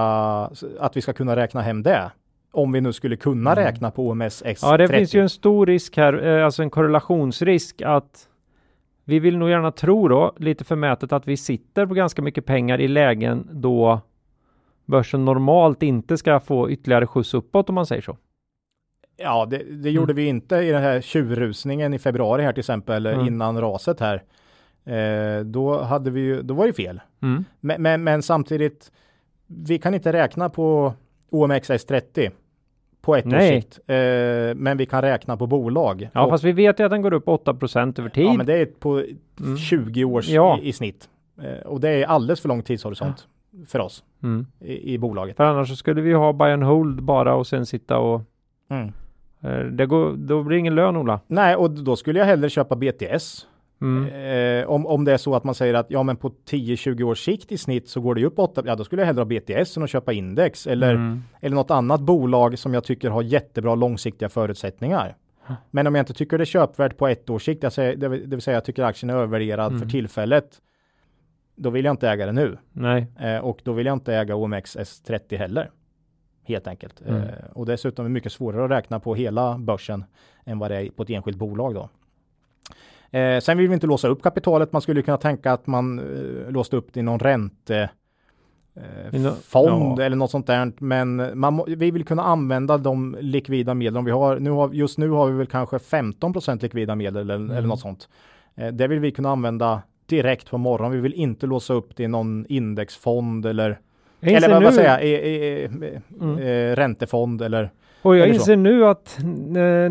att 0.80 0.98
vi 0.98 1.02
ska 1.02 1.14
kunna 1.14 1.36
räkna 1.36 1.62
hem 1.62 1.84
det? 1.84 2.12
Om 2.52 2.72
vi 2.72 2.82
nu 2.82 2.94
skulle 2.94 3.16
kunna 3.18 3.52
Mm. 3.52 3.64
räkna 3.66 3.92
på 3.92 4.08
OMS 4.08 4.44
S30. 4.44 4.58
Ja, 4.62 4.78
det 4.78 4.88
finns 4.88 5.14
ju 5.16 5.22
en 5.22 5.30
stor 5.30 5.66
risk 5.66 5.98
här, 5.98 6.28
eh, 6.28 6.46
alltså 6.46 6.62
en 6.64 6.70
korrelationsrisk 6.70 7.82
att 7.82 8.28
vi 9.06 9.20
vill 9.20 9.38
nog 9.38 9.50
gärna 9.50 9.72
tro 9.72 10.08
då, 10.08 10.34
lite 10.38 10.64
förmätet, 10.64 11.14
att 11.14 11.28
vi 11.28 11.38
sitter 11.38 11.86
på 11.86 11.94
ganska 11.94 12.22
mycket 12.22 12.46
pengar 12.46 12.82
i 12.82 12.88
lägen 12.88 13.50
då 13.52 14.02
börsen 14.86 15.26
normalt 15.26 15.84
inte 15.84 16.18
ska 16.18 16.40
få 16.40 16.70
ytterligare 16.72 17.08
skjuts 17.08 17.34
uppåt 17.34 17.70
om 17.70 17.76
man 17.76 17.86
säger 17.86 18.02
så. 18.02 18.18
Ja, 19.18 19.46
det, 19.46 19.58
det 19.58 19.90
gjorde 19.92 20.14
vi 20.14 20.26
inte 20.26 20.56
i 20.56 20.72
den 20.72 20.82
här 20.82 21.02
tjurrusningen 21.02 21.94
i 21.94 22.00
februari 22.00 22.44
här 22.44 22.54
till 22.54 22.60
exempel, 22.60 23.06
Mm. 23.06 23.28
innan 23.28 23.62
raset 23.62 24.00
här. 24.00 24.24
Eh, 24.86 25.44
då 25.44 25.82
hade 25.82 26.12
vi 26.12 26.20
ju, 26.20 26.42
då 26.42 26.54
var 26.54 26.68
det 26.68 26.74
fel. 26.74 27.02
Mm. 27.22 27.46
Men, 27.60 27.82
men, 27.82 28.04
men 28.04 28.22
samtidigt, 28.24 28.92
vi 29.48 29.80
kan 29.80 29.94
inte 29.94 30.14
räkna 30.14 30.50
på 30.50 30.94
OMX 31.30 31.70
S30 31.70 32.32
på 33.06 33.16
ett 33.16 33.26
års 33.26 33.32
Nej. 33.32 33.62
sikt. 33.62 33.80
Eh, 33.88 33.96
men 34.56 34.78
vi 34.78 34.86
kan 34.86 35.02
räkna 35.02 35.38
på 35.38 35.48
bolag. 35.48 36.10
Ja, 36.14 36.24
Och- 36.24 36.30
fast 36.30 36.44
vi 36.44 36.52
vet 36.52 36.80
ju 36.80 36.84
att 36.84 36.92
den 36.92 37.02
går 37.02 37.14
upp 37.14 37.28
8 37.28 37.52
över 37.52 38.10
tid. 38.10 38.26
ja, 38.26 38.34
men 38.34 38.46
det 38.46 38.54
är 38.54 38.66
på 38.66 39.04
Mm. 39.40 39.58
20 39.58 40.04
års 40.06 40.30
Ja. 40.30 40.60
i, 40.62 40.68
i 40.68 40.74
snitt. 40.74 41.10
Eh, 41.42 41.68
och 41.68 41.80
det 41.80 41.90
är 41.90 42.06
alldeles 42.08 42.42
för 42.42 42.50
lång 42.50 42.62
tidshorisont 42.64 43.28
för 43.68 43.80
oss 43.80 44.04
mm. 44.24 44.48
i, 44.60 44.94
i 44.94 44.98
bolaget. 44.98 45.38
För 45.38 45.44
annars 45.44 45.70
så 45.70 45.76
skulle 45.76 46.02
vi 46.02 46.14
ha 46.14 46.34
buy 46.34 46.52
and 46.52 46.64
hold 46.64 47.04
bara 47.04 47.36
och 47.36 47.48
sen 47.48 47.66
sitta 47.66 47.98
och 47.98 48.22
Mm. 48.70 48.92
eh, 49.42 49.66
det 49.72 49.86
går, 49.86 50.14
då 50.18 50.44
blir 50.44 50.56
det 50.56 50.60
ingen 50.60 50.76
lön 50.76 50.96
Ola. 50.98 51.20
Nej, 51.28 51.56
och 51.56 51.72
då 51.72 51.96
skulle 51.96 52.20
jag 52.20 52.26
hellre 52.26 52.50
köpa 52.50 52.76
BTS 52.76 53.48
Mm. 53.82 54.62
Eh, 54.62 54.70
om, 54.70 54.86
om 54.86 55.06
det 55.06 55.14
är 55.14 55.18
så 55.18 55.36
att 55.36 55.44
man 55.44 55.56
säger 55.56 55.74
att 55.74 55.86
ja, 55.90 56.04
men 56.04 56.18
på 56.18 56.30
10-20 56.30 57.04
års 57.04 57.26
sikt 57.26 57.52
i 57.52 57.58
snitt 57.58 57.90
så 57.90 58.02
går 58.02 58.16
det 58.16 58.22
ju 58.22 58.28
upp 58.28 58.40
8, 58.40 58.64
ja 58.66 58.76
då 58.76 58.84
skulle 58.84 59.02
jag 59.02 59.08
hellre 59.08 59.20
ha 59.20 59.26
BTS 59.26 59.78
än 59.78 59.84
att 59.84 59.90
köpa 59.90 60.14
index 60.14 60.68
eller, 60.68 60.96
Mm. 60.96 61.24
eller 61.42 61.56
något 61.56 61.72
annat 61.72 62.02
bolag 62.02 62.60
som 62.60 62.74
jag 62.74 62.84
tycker 62.84 63.10
har 63.10 63.22
jättebra 63.22 63.76
långsiktiga 63.76 64.30
förutsättningar. 64.30 65.16
Men 65.72 65.88
om 65.88 65.96
jag 65.96 66.02
inte 66.02 66.14
tycker 66.14 66.38
det 66.38 66.44
är 66.44 66.46
köpvärt 66.46 66.98
på 66.98 67.08
ett 67.08 67.30
års 67.30 67.46
sikt, 67.46 67.62
det, 67.76 68.08
vill, 68.08 68.42
säga 68.42 68.56
jag 68.58 68.66
tycker 68.66 68.84
aktien 68.84 69.10
är 69.10 69.14
övervärderad 69.14 69.68
Mm. 69.68 69.80
för 69.82 69.90
tillfället, 69.90 70.62
då 71.56 71.70
vill 71.70 71.86
jag 71.86 71.94
inte 71.94 72.10
äga 72.10 72.26
det 72.26 72.32
nu. 72.32 72.58
Nej. 72.72 73.08
Eh, 73.20 73.38
och 73.38 73.60
då 73.64 73.74
vill 73.74 73.86
jag 73.86 73.94
inte 73.94 74.16
äga 74.16 74.36
OMX 74.36 74.78
S30 74.78 75.38
heller. 75.38 75.72
Helt 76.44 76.68
enkelt. 76.68 77.02
Mm. 77.02 77.22
Eh, 77.22 77.30
och 77.54 77.66
dessutom 77.66 78.06
är 78.06 78.10
det 78.10 78.14
mycket 78.14 78.32
svårare 78.32 78.66
att 78.66 78.72
räkna 78.72 79.00
på 79.00 79.16
hela 79.16 79.58
börsen 79.58 80.04
än 80.46 80.60
vad 80.60 80.72
det 80.72 80.76
är 80.78 80.90
på 80.90 81.04
ett 81.04 81.10
enskilt 81.10 81.38
bolag 81.38 81.74
då. 81.74 81.90
Eh, 83.12 83.40
sen 83.40 83.58
vill 83.58 83.68
vi 83.68 83.74
inte 83.74 83.88
låsa 83.88 84.08
upp 84.08 84.22
kapitalet. 84.24 84.72
Man 84.72 84.82
skulle 84.82 85.02
kunna 85.02 85.18
tänka 85.18 85.52
att 85.52 85.68
man 85.68 86.00
eh, 86.00 86.52
låste 86.52 86.78
upp 86.78 86.94
det 86.94 87.00
i 87.00 87.04
någon 87.04 87.20
ränte 87.20 87.90
eh, 88.76 89.34
fond 89.44 90.00
ja. 90.00 90.04
eller 90.04 90.16
något 90.16 90.32
sånt 90.32 90.48
där. 90.48 90.72
Men 90.78 91.40
man, 91.40 91.64
vi 91.68 91.92
vill 91.92 92.06
kunna 92.06 92.24
använda 92.24 92.78
de 92.78 93.18
likvida 93.20 93.74
medel 93.74 94.06
vi 94.06 94.12
har. 94.12 94.40
Nu 94.40 94.50
har 94.50 94.70
just 94.74 94.98
nu 94.98 95.10
har 95.10 95.28
vi 95.28 95.38
väl 95.38 95.48
kanske 95.48 95.78
15% 95.78 96.62
likvida 96.62 96.96
medel 96.96 97.22
eller, 97.22 97.36
Mm. 97.36 97.58
eller 97.58 97.68
något 97.68 97.80
sånt. 97.80 98.10
Eh, 98.56 98.68
det 98.68 98.88
vill 98.88 99.00
vi 99.00 99.12
kunna 99.12 99.30
använda 99.30 99.82
direkt 100.06 100.50
på 100.50 100.58
morgonen. 100.58 100.92
Vi 100.92 101.00
vill 101.02 101.14
inte 101.14 101.48
låsa 101.48 101.74
upp 101.74 101.96
det 101.96 102.04
i 102.04 102.08
någon 102.08 102.46
indexfond 102.50 103.46
eller 103.46 103.80
eller 104.22 104.50
vad, 104.50 104.64
vad 104.64 104.74
säger 104.74 104.90
jag, 104.90 105.04
i, 105.04 105.10
i, 105.10 105.68
Mm. 106.22 106.38
eh, 106.38 106.76
räntefond 106.76 107.42
eller 107.42 107.72
och 108.06 108.16
jag 108.18 108.28
så. 108.28 108.34
inser 108.34 108.56
nu 108.56 108.86
att 108.86 109.18
eh, 109.20 109.26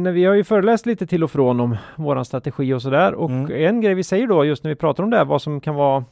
när 0.01 0.13
vi 0.13 0.25
har 0.25 0.35
ju 0.35 0.45
föreläst 0.45 0.87
lite 0.87 1.07
till 1.07 1.25
och 1.25 1.31
från 1.31 1.61
om 1.61 1.77
våran 1.97 2.25
strategi 2.25 2.73
och 2.75 2.83
sådär 2.83 3.15
och 3.15 3.31
Mm. 3.31 3.51
en 3.53 3.81
grej 3.81 3.95
vi 3.95 4.03
säger 4.05 4.27
då 4.27 4.45
just 4.45 4.65
när 4.65 4.69
vi 4.69 4.75
pratar 4.75 5.05
om 5.05 5.11
det 5.11 5.17
här 5.17 5.25
vad 5.25 5.43
som 5.43 5.61
kan 5.61 5.75
vara 5.75 6.05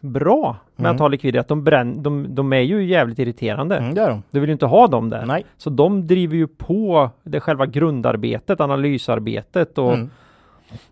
bra 0.00 0.56
med 0.76 0.84
Mm. 0.86 0.94
att 0.94 1.00
ha 1.00 1.08
likviditet, 1.08 1.40
att 1.40 1.48
de, 1.48 1.64
bränn, 1.64 2.02
de, 2.02 2.34
de 2.34 2.52
är 2.52 2.60
ju 2.60 2.84
jävligt 2.84 3.18
irriterande. 3.18 3.76
mm, 3.76 3.94
det 3.94 4.00
är 4.02 4.10
de. 4.10 4.22
Du 4.30 4.40
vill 4.40 4.48
ju 4.48 4.52
inte 4.52 4.66
ha 4.66 4.86
dem 4.86 5.10
där. 5.10 5.26
Nej. 5.26 5.44
Så 5.56 5.70
de 5.70 6.06
driver 6.06 6.36
ju 6.36 6.46
på 6.46 7.10
det 7.22 7.40
själva 7.40 7.66
grundarbetet, 7.66 8.60
analysarbetet 8.60 9.78
och 9.78 9.94
Mm. 9.94 10.10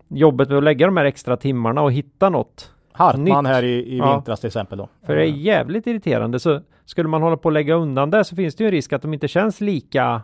jobbet 0.07 0.49
med 0.49 0.57
att 0.57 0.63
lägga 0.63 0.85
de 0.85 0.97
här 0.97 1.05
extra 1.05 1.37
timmarna 1.37 1.81
och 1.81 1.91
hitta 1.91 2.29
något. 2.29 2.71
Hartman 2.93 3.43
Nytt. 3.43 3.53
här 3.53 3.63
i, 3.63 3.67
i 3.93 3.97
Ja. 3.97 4.13
vintras 4.13 4.39
till 4.39 4.47
exempel 4.47 4.77
då. 4.77 4.87
För 5.05 5.15
det 5.15 5.21
är 5.21 5.27
Eh, 5.27 5.37
jävligt 5.37 5.87
irriterande. 5.87 6.39
Så 6.39 6.59
skulle 6.85 7.09
man 7.09 7.21
hålla 7.21 7.37
på 7.37 7.49
att 7.49 7.53
lägga 7.53 7.73
undan 7.75 8.09
det 8.09 8.23
så 8.23 8.35
finns 8.35 8.55
det 8.55 8.63
ju 8.63 8.65
en 8.65 8.71
risk 8.71 8.93
att 8.93 9.01
de 9.01 9.13
inte 9.13 9.27
känns 9.27 9.61
lika 9.61 10.21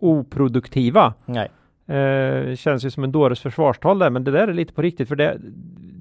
oproduktiva. 0.00 1.14
Nej. 1.26 1.50
Eh, 1.96 2.56
känns 2.56 2.84
ju 2.84 2.90
som 2.90 3.04
en 3.04 3.12
dåres 3.12 3.40
försvarstal 3.40 3.98
där, 3.98 4.10
men 4.10 4.24
det 4.24 4.30
där 4.30 4.48
är 4.48 4.52
lite 4.52 4.72
på 4.72 4.82
riktigt. 4.82 5.08
För 5.08 5.16
det, 5.16 5.38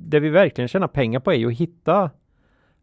det 0.07 0.19
vi 0.19 0.29
verkligen 0.29 0.67
tjänar 0.67 0.87
pengar 0.87 1.19
på 1.19 1.31
är 1.31 1.35
ju 1.37 1.47
att 1.47 1.53
hitta 1.57 2.09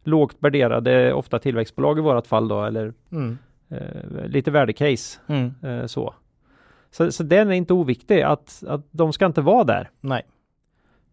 lågt 0.04 0.36
värderade, 0.38 1.12
ofta 1.12 1.38
tillväxtbolag 1.38 1.98
i 1.98 2.00
vårat 2.00 2.26
fall 2.26 2.48
då, 2.48 2.64
eller 2.64 2.92
Mm. 3.12 3.38
eh, 3.68 4.26
lite 4.26 4.50
värdecase. 4.50 5.20
Mm. 5.26 5.54
Eh, 5.62 5.86
så. 5.86 6.14
så. 6.90 7.12
Så 7.12 7.22
den 7.22 7.48
är 7.50 7.54
inte 7.54 7.72
oviktig, 7.72 8.22
att, 8.22 8.62
att 8.66 8.86
de 8.90 9.12
ska 9.12 9.26
inte 9.26 9.40
vara 9.40 9.64
där. 9.64 9.90
Nej. 10.00 10.22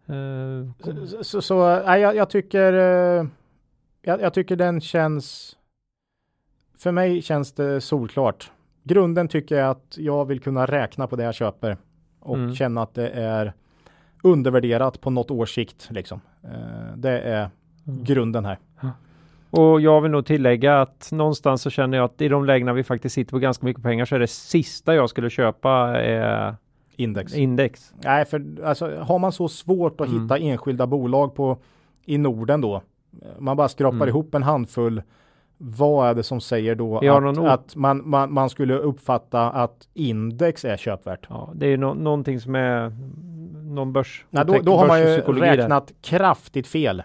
Eh, 0.07 0.69
Så, 1.07 1.23
så, 1.23 1.41
så 1.41 1.81
nej, 1.85 2.01
jag, 2.01 2.15
jag 2.15 2.29
tycker 2.29 2.73
eh, 2.73 3.25
jag, 4.01 4.21
jag 4.21 4.33
tycker 4.33 4.55
den 4.55 4.81
känns 4.81 5.57
för 6.77 6.91
mig 6.91 7.21
känns 7.21 7.53
det 7.53 7.81
solklart. 7.81 8.51
Grunden 8.83 9.27
tycker 9.27 9.55
jag 9.55 9.69
att 9.69 9.95
jag 9.97 10.25
vill 10.25 10.39
kunna 10.39 10.65
räkna 10.65 11.07
på 11.07 11.15
det 11.15 11.23
jag 11.23 11.33
köper 11.35 11.77
och 12.19 12.37
Mm. 12.37 12.55
känna 12.55 12.81
att 12.81 12.93
det 12.93 13.09
är 13.09 13.53
undervärderat 14.23 15.01
på 15.01 15.09
något 15.09 15.31
års 15.31 15.55
sikt. 15.55 15.87
Liksom. 15.91 16.21
Eh, 16.43 16.95
det 16.95 17.19
är 17.19 17.49
Mm. 17.87 18.03
grunden 18.03 18.45
här. 18.45 18.57
Och 19.49 19.81
jag 19.81 20.01
vill 20.01 20.11
nog 20.11 20.25
tillägga 20.25 20.81
att 20.81 21.09
någonstans 21.11 21.61
så 21.61 21.69
känner 21.69 21.97
jag 21.97 22.05
att 22.05 22.21
i 22.21 22.27
de 22.27 22.45
lägena 22.45 22.73
vi 22.73 22.83
faktiskt 22.83 23.15
sitter 23.15 23.31
på 23.31 23.39
ganska 23.39 23.65
mycket 23.65 23.83
pengar 23.83 24.05
så 24.05 24.15
är 24.15 24.19
det 24.19 24.27
sista 24.27 24.95
jag 24.95 25.09
skulle 25.09 25.29
köpa 25.29 25.71
är 26.01 26.55
Index. 26.95 27.35
index. 27.35 27.93
Nej, 28.03 28.25
för 28.25 28.45
alltså, 28.65 28.97
har 28.99 29.19
man 29.19 29.31
så 29.31 29.47
svårt 29.47 30.01
att 30.01 30.07
Mm. 30.07 30.21
hitta 30.23 30.37
enskilda 30.37 30.87
bolag 30.87 31.35
på 31.35 31.57
i 32.05 32.17
Norden 32.17 32.61
då, 32.61 32.81
man 33.39 33.57
bara 33.57 33.69
skrapar 33.69 33.95
Mm. 33.95 34.09
ihop 34.09 34.35
en 34.35 34.43
handfull, 34.43 35.01
vad 35.65 36.09
är 36.09 36.13
det 36.13 36.23
som 36.23 36.41
säger 36.41 36.75
då 36.75 36.97
att, 36.97 37.37
att 37.37 37.75
man, 37.75 38.09
man, 38.09 38.33
man 38.33 38.49
skulle 38.49 38.77
uppfatta 38.77 39.49
att 39.49 39.87
index 39.93 40.65
är 40.65 40.77
köpvärt? 40.77 41.27
Ja, 41.29 41.49
det 41.55 41.65
är 41.65 41.69
ju 41.69 41.77
nå- 41.77 41.93
någonting 41.93 42.39
som 42.39 42.55
är 42.55 42.91
någon 43.73 43.93
börs. 43.93 44.25
Nej, 44.29 44.45
då, 44.45 44.59
då 44.61 44.77
har 44.77 44.87
man 44.87 44.99
ju 44.99 45.05
börspsykologi 45.05 45.41
där. 45.41 45.57
räknat 45.57 45.91
kraftigt 46.01 46.67
fel. 46.67 47.03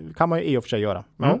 Det 0.00 0.14
kan 0.14 0.28
man 0.28 0.38
ju 0.38 0.44
i 0.44 0.56
och 0.56 0.62
för 0.62 0.68
sig 0.68 0.80
göra. 0.80 1.04
Mm. 1.18 1.30
Ja. 1.30 1.38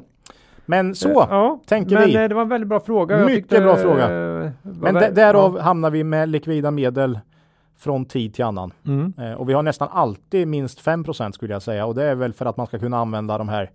Men 0.66 0.94
så, 0.94 1.26
ja, 1.30 1.60
tänker 1.66 1.94
men 1.94 2.06
vi. 2.06 2.16
eh, 2.16 2.28
det 2.28 2.34
var 2.34 2.42
en 2.42 2.48
väldigt 2.48 2.68
bra 2.68 2.80
fråga. 2.80 3.26
Mycket 3.26 3.62
bra 3.62 3.76
fråga. 3.76 4.04
eh, 4.44 4.50
men 4.62 4.94
därav 5.14 5.54
ja. 5.56 5.62
hamnar 5.62 5.90
vi 5.90 6.04
med 6.04 6.28
likvida 6.28 6.70
medel 6.70 7.18
från 7.78 8.04
tid 8.04 8.34
till 8.34 8.44
annan. 8.44 8.72
Mm. 8.86 9.12
Eh, 9.18 9.32
och 9.32 9.48
vi 9.48 9.52
har 9.52 9.62
nästan 9.62 9.88
alltid 9.92 10.48
minst 10.48 10.84
5% 10.86 11.32
skulle 11.32 11.52
jag 11.52 11.62
säga 11.62 11.86
och 11.86 11.94
det 11.94 12.04
är 12.04 12.14
väl 12.14 12.32
för 12.32 12.46
att 12.46 12.56
man 12.56 12.66
ska 12.66 12.78
kunna 12.78 12.98
använda 12.98 13.38
de 13.38 13.48
här 13.48 13.70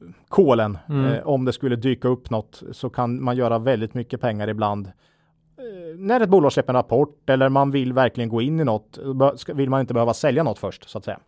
morgonkolen. 0.00 0.78
Mm. 0.88 1.04
Eh, 1.04 1.26
om 1.26 1.44
det 1.44 1.52
skulle 1.52 1.76
dyka 1.76 2.08
upp 2.08 2.30
något 2.30 2.62
så 2.72 2.90
kan 2.90 3.22
man 3.22 3.36
göra 3.36 3.58
väldigt 3.58 3.94
mycket 3.94 4.20
pengar 4.20 4.48
ibland. 4.48 4.86
Eh, 4.86 5.98
när 5.98 6.20
ett 6.20 6.28
bolag 6.28 6.52
släpper 6.52 6.72
en 6.72 6.76
rapport 6.76 7.30
eller 7.30 7.48
man 7.48 7.70
vill 7.70 7.92
verkligen 7.92 8.28
gå 8.28 8.42
in 8.42 8.60
i 8.60 8.64
något 8.64 8.98
vill 9.54 9.70
man 9.70 9.80
inte 9.80 9.94
behöva 9.94 10.14
sälja 10.14 10.42
något 10.42 10.58
först 10.58 10.88
så 10.88 10.98
att 10.98 11.04
säga. 11.04 11.20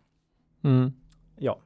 Mm. 0.63 0.91
Ja. 1.37 1.57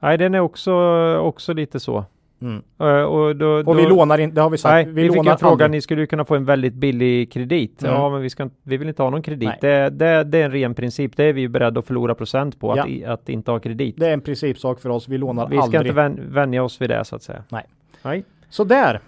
Nej, 0.00 0.18
den 0.18 0.34
är 0.34 0.40
också, 0.40 0.72
också 1.16 1.52
lite 1.52 1.80
så. 1.80 2.04
Mm. 2.40 2.62
Eh, 2.80 2.86
och 3.02 3.36
då, 3.36 3.48
Och 3.48 3.64
då, 3.64 3.72
vi 3.72 3.86
lånar 3.86 4.18
in, 4.18 4.34
det 4.34 4.40
har 4.40 4.50
vi 4.50 4.58
sagt. 4.58 4.72
Nej, 4.72 4.94
vi, 4.94 5.02
fick 5.08 5.16
lånar 5.16 5.32
en 5.32 5.38
fråga, 5.38 5.52
aldrig. 5.52 5.70
ni 5.70 5.80
skulle 5.80 6.06
kunna 6.06 6.24
få 6.24 6.34
en 6.34 6.44
väldigt 6.44 6.74
billig 6.74 7.32
kredit. 7.32 7.82
Mm. 7.82 7.94
Ja, 7.94 8.10
men 8.10 8.20
vi, 8.20 8.30
ska, 8.30 8.42
inte- 8.42 8.56
vi 8.62 8.76
vill 8.76 8.88
inte 8.88 9.02
ha 9.02 9.10
någon 9.10 9.22
kredit. 9.22 9.50
Det, 9.60 9.90
det, 9.90 10.24
det 10.24 10.38
är 10.38 10.44
en 10.44 10.52
ren 10.52 10.74
princip. 10.74 11.16
Det 11.16 11.24
är 11.24 11.32
vi 11.32 11.40
ju 11.40 11.48
beredda 11.48 11.78
att 11.80 11.86
förlora 11.86 12.14
procent 12.14 12.60
på, 12.60 12.76
Ja. 12.76 12.82
att, 12.82 12.88
i, 12.88 13.04
att 13.04 13.28
inte 13.28 13.50
ha 13.50 13.58
kredit. 13.58 13.94
Det 13.98 14.06
är 14.08 14.12
en 14.12 14.20
principsak 14.20 14.80
för 14.80 14.88
oss. 14.90 15.08
Vi 15.08 15.18
lånar 15.18 15.48
vi 15.48 15.56
ska 15.56 15.64
aldrig. 15.64 15.82
inte 15.82 15.92
vän, 15.94 16.20
vänja 16.28 16.62
oss 16.62 16.80
vid 16.80 16.90
det 16.90 17.04
så 17.04 17.16
att 17.16 17.22
säga. 17.22 17.42
Nej. 17.48 17.64
Nej. 18.02 18.24
Så 18.48 18.64
där. 18.64 19.00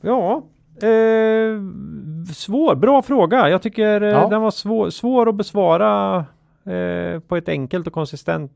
Ja, 0.00 0.42
eh, 0.82 1.60
svår, 2.34 2.74
bra 2.74 3.02
fråga. 3.02 3.48
Jag 3.50 3.62
tycker 3.62 4.00
eh, 4.02 4.08
Ja. 4.08 4.28
den 4.28 4.42
var 4.42 4.50
svår, 4.50 4.90
svår 4.90 5.28
att 5.28 5.34
besvara 5.34 6.16
eh, 6.64 7.20
på 7.20 7.36
ett 7.36 7.48
enkelt 7.48 7.86
och 7.86 7.92
konsistent 7.92 8.52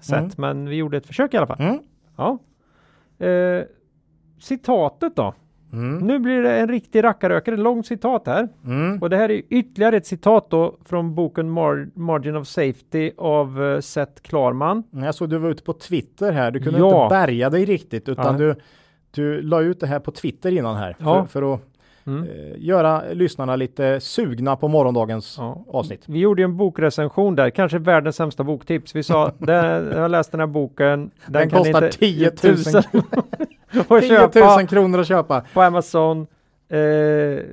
sätt. 0.00 0.18
Mm. 0.18 0.30
Men 0.36 0.68
vi 0.68 0.76
gjorde 0.76 0.96
ett 0.96 1.06
försök 1.06 1.34
i 1.34 1.36
alla 1.36 1.46
fall. 1.46 1.60
Mm. 1.60 1.78
Ja. 2.16 2.38
Eh, 3.18 3.62
citatet 4.40 5.16
då? 5.16 5.34
Mm. 5.72 5.98
Nu 5.98 6.18
blir 6.18 6.42
det 6.42 6.58
en 6.60 6.68
riktig 6.68 7.04
rackarökare, 7.04 7.56
långt 7.56 7.86
citat 7.86 8.26
här. 8.26 8.48
Mm. 8.64 8.98
Och 9.02 9.10
det 9.10 9.16
här 9.16 9.30
är 9.30 9.42
ytterligare 9.48 9.96
ett 9.96 10.06
citat 10.06 10.50
då 10.50 10.76
från 10.84 11.14
boken 11.14 11.50
Mar- 11.58 11.90
Margin 11.94 12.36
of 12.36 12.48
Safety 12.48 13.10
av 13.18 13.60
uh, 13.60 13.80
Seth 13.80 14.22
Klarman. 14.22 14.82
Jag 14.90 15.14
såg 15.14 15.28
du 15.30 15.38
var 15.38 15.50
ute 15.50 15.62
på 15.62 15.72
Twitter 15.72 16.32
här. 16.32 16.50
Du 16.50 16.60
kunde 16.60 16.78
Ja. 16.78 17.04
inte 17.04 17.14
bärga 17.14 17.50
dig 17.50 17.64
riktigt 17.64 18.08
utan 18.08 18.26
Ja. 18.26 18.32
du, 18.46 18.54
du 19.10 19.42
la 19.42 19.60
ut 19.60 19.80
det 19.80 19.86
här 19.86 19.98
på 20.00 20.10
Twitter 20.10 20.52
innan 20.52 20.76
här. 20.76 20.96
Ja. 20.98 21.26
För, 21.26 21.26
för 21.40 21.54
att 21.54 21.60
Mm. 22.06 22.22
eh, 22.22 22.28
göra 22.56 23.02
lyssnarna 23.12 23.56
lite 23.56 24.00
sugna 24.00 24.56
på 24.56 24.68
morgondagens 24.68 25.34
Ja. 25.38 25.64
avsnitt. 25.68 26.02
Vi 26.06 26.18
gjorde 26.18 26.42
ju 26.42 26.44
en 26.44 26.56
bokrecension 26.56 27.34
där, 27.34 27.50
kanske 27.50 27.78
världens 27.78 28.16
sämsta 28.16 28.44
boktips. 28.44 28.94
Vi 28.94 29.02
sa, 29.02 29.32
den, 29.38 29.86
jag 29.92 30.00
har 30.00 30.08
läst 30.08 30.30
den 30.30 30.40
här 30.40 30.46
boken. 30.46 31.10
Den, 31.26 31.50
kan 31.50 31.58
kostar 31.64 31.84
inte- 31.84 31.98
10 31.98 32.30
000, 32.44 32.56
10 32.56 32.82
och 33.88 34.00
10 34.00 34.08
köpa 34.08 34.56
000 34.56 34.66
kronor 34.66 35.00
att 35.00 35.08
köpa. 35.08 35.42
på 35.54 35.62
Amazon. 35.62 36.26
Eh, 36.68 37.44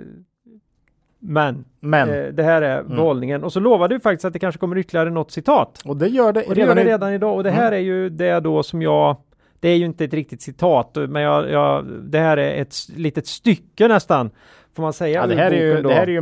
men, 1.19 1.65
Men, 1.79 2.09
eh, 2.09 2.25
det 2.25 2.43
här 2.43 2.61
är 2.61 2.79
Mm. 2.79 2.95
behållningen. 2.95 3.43
Och 3.43 3.53
så 3.53 3.59
lovade 3.59 3.95
vi 3.95 3.99
faktiskt 4.01 4.25
att 4.25 4.33
det 4.33 4.39
kanske 4.39 4.59
kommer 4.59 4.77
ytterligare 4.77 5.09
något 5.09 5.31
citat. 5.31 5.81
och 5.85 5.97
det 5.97 6.07
gör 6.07 6.33
det 6.33 6.43
Och 6.43 6.55
det 6.55 6.61
gör 6.61 6.75
det 6.75 6.83
redan 6.83 7.13
idag. 7.13 7.35
Och 7.35 7.43
det 7.43 7.51
här 7.51 7.71
är 7.71 7.77
ju 7.79 8.09
det 8.09 8.39
då 8.39 8.63
som 8.63 8.81
jag 8.81 9.15
det 9.63 9.69
är 9.69 9.75
ju 9.75 9.85
inte 9.85 10.05
ett 10.05 10.13
riktigt 10.13 10.41
citat, 10.41 10.97
men 11.09 11.21
jag, 11.21 11.49
jag, 11.49 11.85
det 11.85 12.19
här 12.19 12.37
är 12.37 12.61
ett 12.61 12.75
litet 12.95 13.27
stycke 13.27 13.87
nästan. 13.87 14.29
Får 14.75 14.83
man 14.83 14.93
säga. 14.93 15.21
Ja, 15.21 15.27
det, 15.27 15.35
här 15.35 15.51
är 15.51 15.61
ju, 15.75 15.81
då. 15.81 15.89
det, 15.89 15.95
här 15.95 16.03
är 16.07 16.11
ju 16.11 16.21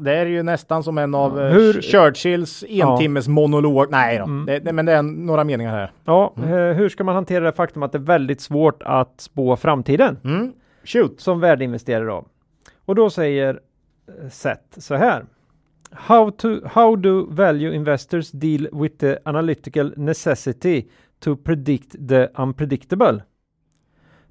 det 0.00 0.10
här 0.10 0.16
är 0.16 0.26
ju 0.26 0.42
nästan 0.42 0.82
som 0.82 0.98
en 0.98 1.14
av 1.14 1.38
Ja, 1.38 1.46
eh, 1.46 1.52
hur- 1.52 1.80
Churchills 1.82 2.64
entimmes 2.68 3.28
monolog. 3.28 3.86
Nej 3.90 4.18
då, 4.18 4.24
Mm. 4.24 4.46
det, 4.46 4.58
det, 4.58 4.72
men 4.72 4.86
det 4.86 4.92
är 4.92 5.02
några 5.02 5.44
meningar 5.44 5.70
här. 5.72 5.92
Ja, 6.04 6.34
eh, 6.36 6.42
hur 6.50 6.88
ska 6.88 7.04
man 7.04 7.14
hantera 7.14 7.44
det 7.44 7.52
faktum 7.52 7.82
att 7.82 7.92
det 7.92 7.98
är 7.98 8.02
väldigt 8.02 8.40
svårt 8.40 8.82
att 8.82 9.20
spå 9.20 9.56
framtiden 9.56 10.16
Mm. 10.24 10.52
Shoot. 10.84 11.20
som 11.20 11.40
värdeinvesterare 11.40 12.04
då? 12.06 12.24
Och 12.84 12.94
då 12.94 13.10
säger 13.10 13.60
eh, 14.22 14.28
Seth 14.30 14.78
så 14.78 14.94
här. 14.94 15.24
How, 15.94 16.30
to, 16.30 16.48
how 16.68 16.96
do 16.96 17.26
value 17.30 17.74
investors 17.74 18.30
deal 18.30 18.68
with 18.72 18.96
the 18.96 19.16
analytical 19.24 19.92
necessity 19.96 20.84
to 21.22 21.36
predict 21.36 22.06
the 22.08 22.30
unpredictable? 22.36 23.20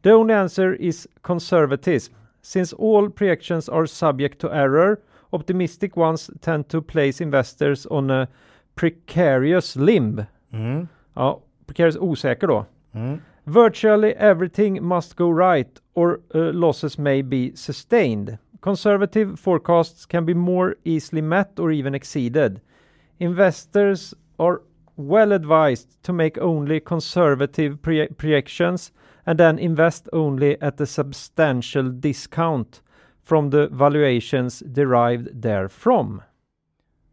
The 0.04 0.12
only 0.12 0.34
answer 0.34 0.74
is 0.74 1.08
conservatism. 1.22 2.14
Since 2.42 2.74
all 2.74 3.10
projections 3.10 3.70
are 3.70 3.86
subject 3.86 4.40
to 4.40 4.54
error, 4.54 5.02
optimistic 5.34 5.96
ones 5.98 6.30
tend 6.42 6.70
to 6.70 6.82
place 6.82 7.22
investors 7.22 7.86
on 7.86 8.10
a 8.10 8.28
precarious 8.76 9.76
limb. 9.76 10.26
Mm. 10.54 10.88
Ja, 11.16 11.40
precarious 11.66 11.98
osäker 11.98 12.48
då. 12.48 12.66
Mm. 12.94 13.20
Virtually 13.46 14.14
everything 14.16 14.84
must 14.84 15.16
go 15.16 15.30
right 15.32 15.82
or 15.94 16.20
uh, 16.36 16.52
losses 16.54 16.98
may 16.98 17.22
be 17.22 17.52
sustained. 17.56 18.38
Conservative 18.62 19.40
forecasts 19.40 20.06
can 20.06 20.26
be 20.26 20.34
more 20.34 20.76
easily 20.84 21.22
met 21.22 21.60
or 21.60 21.72
even 21.72 21.96
exceeded. 21.96 22.62
Investors 23.20 24.14
are 24.40 24.62
well 25.10 25.32
advised 25.32 26.04
to 26.04 26.14
make 26.14 26.42
only 26.42 26.80
conservative 26.80 27.78
pre- 27.82 28.08
projections 28.08 28.92
and 29.24 29.38
then 29.40 29.60
invest 29.60 30.08
only 30.12 30.58
at 30.62 30.82
a 30.82 30.86
substantial 30.86 32.02
discount 32.02 32.82
from 33.26 33.52
the 33.52 33.68
valuations 33.72 34.60
derived 34.60 35.42
therefrom. 35.44 36.22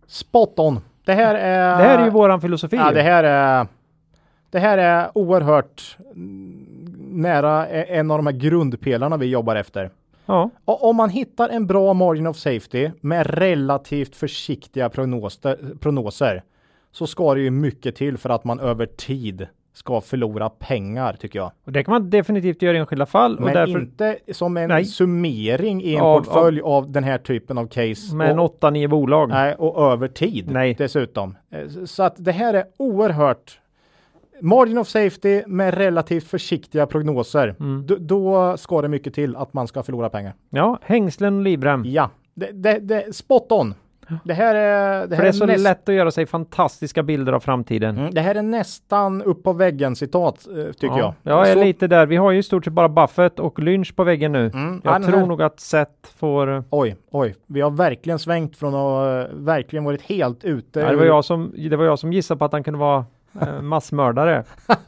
Spot 0.07 0.59
on. 0.59 0.81
Det 1.05 1.15
här 1.15 1.35
är... 1.35 1.79
Det 1.79 1.85
här 1.85 1.99
är 1.99 2.05
ju 2.05 2.11
våran 2.11 2.41
filosofi. 2.41 2.77
Ja, 2.77 2.93
det 2.93 3.03
här 3.03 3.25
är... 3.25 3.67
Det 4.51 4.59
här 4.59 4.79
är 4.79 5.11
oerhört 5.15 5.97
nära 7.11 7.69
e- 7.69 7.87
en 7.89 8.11
av 8.11 8.19
de 8.19 8.27
här 8.27 8.35
grundpelarna 8.35 9.17
vi 9.17 9.27
jobbar 9.27 9.57
efter. 9.57 9.91
ja. 10.27 10.51
Och 10.65 10.89
om 10.89 10.97
man 10.97 11.11
hittar 11.11 11.49
en 11.49 11.67
bra 11.67 11.95
margin 11.95 12.27
of 12.27 12.37
safety 12.37 12.91
med 13.01 13.27
relativt 13.39 14.17
försiktiga 14.17 14.89
prognoser, 14.89 15.59
prognoser 15.81 16.43
så 16.93 17.07
ska 17.07 17.35
det 17.35 17.41
ju 17.41 17.51
mycket 17.51 17.97
till 17.97 18.19
för 18.19 18.31
att 18.31 18.45
man 18.45 18.61
över 18.61 18.87
tid 18.87 19.47
ska 19.73 20.01
förlora 20.01 20.49
pengar 20.49 21.17
tycker 21.21 21.39
jag. 21.39 21.51
Och 21.65 21.73
det 21.73 21.85
kan 21.85 21.93
man 21.93 22.11
definitivt 22.11 22.63
göra 22.63 22.77
i 22.77 22.81
enskilda 22.81 23.07
fall. 23.07 23.41
Men 23.41 23.55
därför 23.55 23.81
inte 23.81 24.17
som 24.33 24.57
en 24.57 24.69
Nej. 24.69 24.85
summering 24.85 25.83
i 25.83 25.95
en 25.95 26.01
Av- 26.03 26.19
portfölj 26.19 26.61
av, 26.61 26.91
den 26.93 27.05
här 27.05 27.19
typen 27.19 27.59
av 27.59 27.67
case. 27.67 28.15
med 28.17 28.41
och, 28.41 28.61
8-9 28.61 28.89
bolag. 28.89 29.29
nej, 29.29 29.55
och 29.55 29.93
över 29.93 30.09
tid 30.09 30.51
Nej. 30.51 30.75
dessutom. 30.79 31.37
Eh, 31.51 31.69
Så 31.85 32.03
att 32.03 32.15
det 32.19 32.33
här 32.33 32.55
är 32.55 32.65
oerhört 32.77 33.61
Margin 34.41 34.79
of 34.79 34.89
safety 34.89 35.43
med 35.47 35.75
relativt 35.75 36.25
försiktiga 36.25 36.87
prognoser. 36.87 37.55
Mm. 37.61 37.87
Då 38.01 38.57
ska 38.57 38.83
det 38.83 38.89
mycket 38.89 39.15
till 39.15 39.37
att 39.37 39.53
man 39.53 39.67
ska 39.69 39.83
förlora 39.83 40.11
pengar. 40.11 40.35
Ja, 40.51 40.79
hängslen 40.83 41.37
och 41.37 41.43
livrem. 41.43 41.83
Ja, 41.87 42.11
det, 42.35 42.51
det, 42.53 42.79
det, 42.79 43.17
spot 43.17 43.53
on. 43.53 43.75
Det 44.25 44.35
här 44.35 44.55
är, 44.55 45.01
det 45.07 45.09
För 45.09 45.17
här 45.17 45.23
det 45.23 45.29
är 45.29 45.33
så 45.33 45.47
näst- 45.47 45.63
lätt 45.65 45.89
att 45.89 45.95
göra 45.95 46.11
sig 46.11 46.27
fantastiska 46.27 47.03
bilder 47.03 47.33
av 47.33 47.41
framtiden. 47.41 47.99
Mm, 47.99 48.15
det 48.15 48.21
här 48.21 48.35
är 48.35 48.43
nästan 48.43 49.23
upp 49.23 49.43
på 49.43 49.53
väggen 49.53 49.97
citat 49.97 50.47
eh, 50.57 50.73
tycker 50.73 50.87
ja. 50.99 51.15
jag. 51.23 51.33
Jag 51.39 51.49
är 51.49 51.55
Så- 51.55 51.61
lite 51.65 51.87
där. 51.87 52.07
Vi 52.07 52.17
har 52.17 52.31
ju 52.31 52.39
i 52.39 52.43
stort 52.43 52.65
sett 52.65 52.73
bara 52.73 52.89
Buffett 52.89 53.39
och 53.39 53.59
Lynch 53.59 53.97
på 53.97 54.05
väggen 54.05 54.33
nu. 54.33 54.51
Mm, 54.55 54.81
Jag 54.85 54.95
ja, 55.03 55.07
tror 55.07 55.19
här- 55.19 55.27
nog 55.27 55.43
att 55.43 55.61
Seth 55.61 55.91
får... 56.19 56.49
Ja, 56.49 56.63
Oj, 56.71 56.97
oj. 57.11 57.35
Vi 57.47 57.61
har 57.61 57.71
verkligen 57.71 58.19
svängt 58.19 58.57
från 58.57 58.75
att 58.75 59.29
uh, 59.31 59.37
verkligen 59.37 59.85
varit 59.85 60.03
helt 60.03 60.45
ute. 60.45 60.91
det, 60.91 60.97
var 60.97 61.05
jag 61.05 61.25
som, 61.25 61.55
det 61.71 61.77
var 61.77 61.85
jag 61.85 61.99
som 61.99 62.13
gissade 62.13 62.39
på 62.39 62.45
att 62.45 62.53
han 62.53 62.63
kunde 62.65 62.79
vara 62.81 63.05
eh, 63.41 63.61
massmördare. 63.63 64.45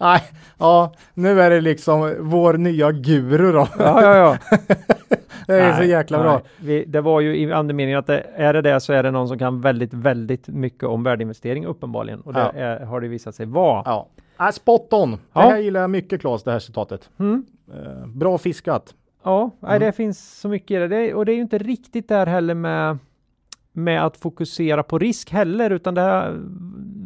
Nej, 0.00 0.22
ja, 0.58 0.92
nu 1.14 1.40
är 1.40 1.50
det 1.50 1.60
liksom 1.60 2.14
vår 2.20 2.54
nya 2.54 2.92
guru 2.92 3.52
då. 3.52 3.68
Ja, 3.78 4.02
ja, 4.02 4.16
ja. 4.16 4.56
det 5.56 5.60
är 5.62 5.72
så 5.72 5.78
Nej, 5.78 5.88
jäkla 5.88 6.16
nej. 6.18 6.24
bra. 6.24 6.40
Vi, 6.60 6.84
det 6.84 7.00
var 7.00 7.20
ju 7.20 7.36
i 7.36 7.52
andemeningen 7.52 7.98
att 7.98 8.06
det, 8.06 8.26
är 8.36 8.52
det 8.52 8.62
det 8.62 8.80
så 8.80 8.92
är 8.92 9.02
det 9.02 9.10
någon 9.10 9.28
som 9.28 9.38
kan 9.38 9.60
väldigt, 9.60 9.94
väldigt 9.94 10.48
mycket 10.48 10.82
om 10.84 11.02
värdeinvestering 11.02 11.66
uppenbarligen. 11.66 12.20
Och 12.20 12.32
det 12.32 12.40
Ja. 12.40 12.52
är, 12.52 12.80
har 12.84 13.00
det 13.00 13.08
visat 13.08 13.34
sig 13.34 13.46
vara. 13.46 13.82
Ja. 13.84 14.08
Nej, 14.38 14.52
spot 14.52 14.92
on. 14.92 15.10
Det 15.10 15.18
Ja. 15.32 15.40
här 15.40 15.58
gillar 15.58 15.80
jag 15.80 15.90
mycket 15.90 16.20
Claes, 16.20 16.42
det 16.42 16.52
här 16.52 16.58
citatet. 16.58 17.10
Mm. 17.18 17.44
Eh, 17.74 18.06
bra 18.06 18.38
fiskat. 18.38 18.94
Ja, 19.22 19.50
nej, 19.60 19.76
Mm. 19.76 19.86
det 19.86 19.92
finns 19.92 20.40
så 20.40 20.48
mycket 20.48 20.70
i 20.70 20.74
det. 20.74 20.88
det. 20.88 21.14
Och 21.14 21.26
det 21.26 21.32
är 21.32 21.36
ju 21.36 21.42
inte 21.42 21.58
riktigt 21.58 22.08
där 22.08 22.26
heller 22.26 22.54
med, 22.54 22.98
med 23.72 24.04
att 24.04 24.16
fokusera 24.16 24.82
på 24.82 24.98
risk 24.98 25.30
heller, 25.30 25.70
utan 25.70 25.94
det 25.94 26.00
här, 26.00 26.36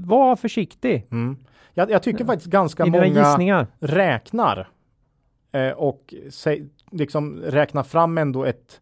var 0.07 0.37
försiktig 0.37 1.07
Mm. 1.11 1.37
Jag, 1.75 1.91
jag 1.91 2.03
tycker 2.03 2.25
faktiskt 2.25 2.51
ganska 2.51 2.87
många 2.87 3.07
gissningar. 3.07 3.67
räknar 3.81 4.69
eh, 5.53 5.71
och 5.71 6.15
se, 6.31 6.63
liksom 6.93 7.41
räknar 7.41 7.83
fram 7.83 8.19
ändå 8.19 8.45
ett, 8.45 8.81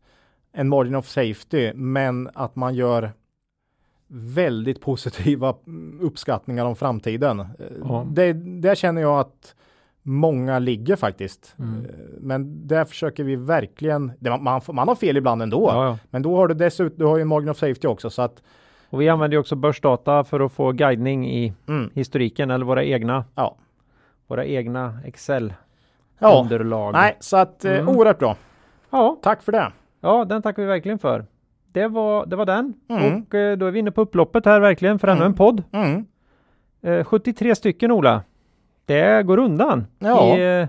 en 0.52 0.68
margin 0.68 0.94
of 0.94 1.06
safety, 1.08 1.72
men 1.74 2.30
att 2.34 2.56
man 2.56 2.74
gör 2.74 3.12
väldigt 4.12 4.80
positiva 4.80 5.54
uppskattningar 6.00 6.64
om 6.64 6.76
framtiden. 6.76 7.40
Eh, 7.40 7.46
Ja. 7.84 8.06
Det, 8.10 8.32
där 8.32 8.74
känner 8.74 9.02
jag 9.02 9.18
att 9.20 9.54
många 10.02 10.58
ligger 10.58 10.96
faktiskt. 10.96 11.54
Mm. 11.58 11.84
Eh, 11.84 11.90
Men 12.20 12.66
där 12.66 12.84
försöker 12.84 13.24
vi 13.24 13.36
verkligen, 13.36 14.12
det, 14.18 14.30
man, 14.36 14.60
man, 14.72 14.88
har 14.88 14.94
fel 14.94 15.16
ibland 15.16 15.42
ändå, 15.42 15.68
Ja, 15.68 15.84
ja. 15.84 15.98
men 16.10 16.22
då 16.22 16.36
har 16.36 16.48
du 16.48 16.54
dessutom, 16.54 16.98
du 16.98 17.04
har 17.04 17.18
ju 17.18 17.24
margin 17.24 17.48
of 17.48 17.56
safety 17.58 17.88
också 17.88 18.10
så 18.10 18.22
att 18.22 18.42
Och 18.90 19.00
vi 19.00 19.08
använder 19.08 19.34
ju 19.34 19.40
också 19.40 19.56
börsdata 19.56 20.24
för 20.24 20.40
att 20.40 20.52
få 20.52 20.72
guidning 20.72 21.30
i 21.30 21.52
mm, 21.68 21.90
historiken 21.94 22.50
eller 22.50 22.64
våra 22.64 22.84
egna, 22.84 23.24
ja. 23.34 23.56
våra 24.26 24.44
egna 24.44 24.98
Excel 25.04 25.54
Ja, 26.20 26.40
underlag. 26.42 26.92
nej, 26.92 27.16
så 27.20 27.36
att 27.36 27.64
eh, 27.64 27.72
Mm. 27.72 27.88
oerhört 27.88 28.18
bra. 28.18 28.36
Ja, 28.90 29.16
Tack 29.22 29.42
för 29.42 29.52
det. 29.52 29.72
ja, 30.00 30.24
den 30.24 30.42
tackar 30.42 30.62
vi 30.62 30.68
verkligen 30.68 30.98
för. 30.98 31.24
Det 31.72 31.86
var, 31.88 32.26
det 32.26 32.36
var 32.36 32.46
den. 32.46 32.74
Mm. 32.88 33.22
Och 33.22 33.34
eh, 33.34 33.56
då 33.56 33.66
är 33.66 33.70
vi 33.70 33.78
inne 33.78 33.90
på 33.90 34.00
upploppet 34.00 34.44
här 34.46 34.60
verkligen 34.60 34.98
för 34.98 35.08
ännu 35.08 35.20
Mm. 35.20 35.26
en 35.32 35.36
podd. 35.36 35.62
Mm. 35.72 36.06
Eh, 36.82 37.04
73 37.04 37.54
stycken 37.54 37.92
Ola. 37.92 38.22
Det 38.84 39.22
går 39.26 39.38
undan. 39.38 39.86
Ja. 39.98 40.36
I, 40.38 40.60
eh, 40.60 40.68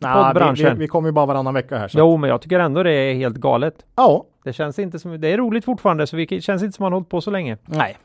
Nah, 0.00 0.52
vi, 0.54 0.64
vi, 0.64 0.70
vi 0.74 0.88
kommer 0.88 1.08
ju 1.08 1.12
bara 1.12 1.26
varannan 1.26 1.54
vecka 1.54 1.78
här. 1.78 1.88
Så. 1.88 1.98
jo, 1.98 2.16
men 2.16 2.30
jag 2.30 2.40
tycker 2.42 2.58
ändå 2.60 2.82
det 2.82 2.92
är 2.92 3.14
helt 3.14 3.36
galet. 3.36 3.74
Ja. 3.96 4.24
Det 4.44 4.52
känns 4.52 4.78
inte 4.78 4.98
som, 4.98 5.20
det 5.20 5.28
är 5.28 5.36
roligt 5.38 5.64
fortfarande 5.64 6.06
så 6.06 6.16
det 6.16 6.40
känns 6.44 6.62
inte 6.62 6.76
som 6.76 6.82
man 6.84 6.92
hållit 6.92 7.08
på 7.08 7.20
så 7.20 7.30
länge. 7.30 7.56
Nej. 7.64 7.96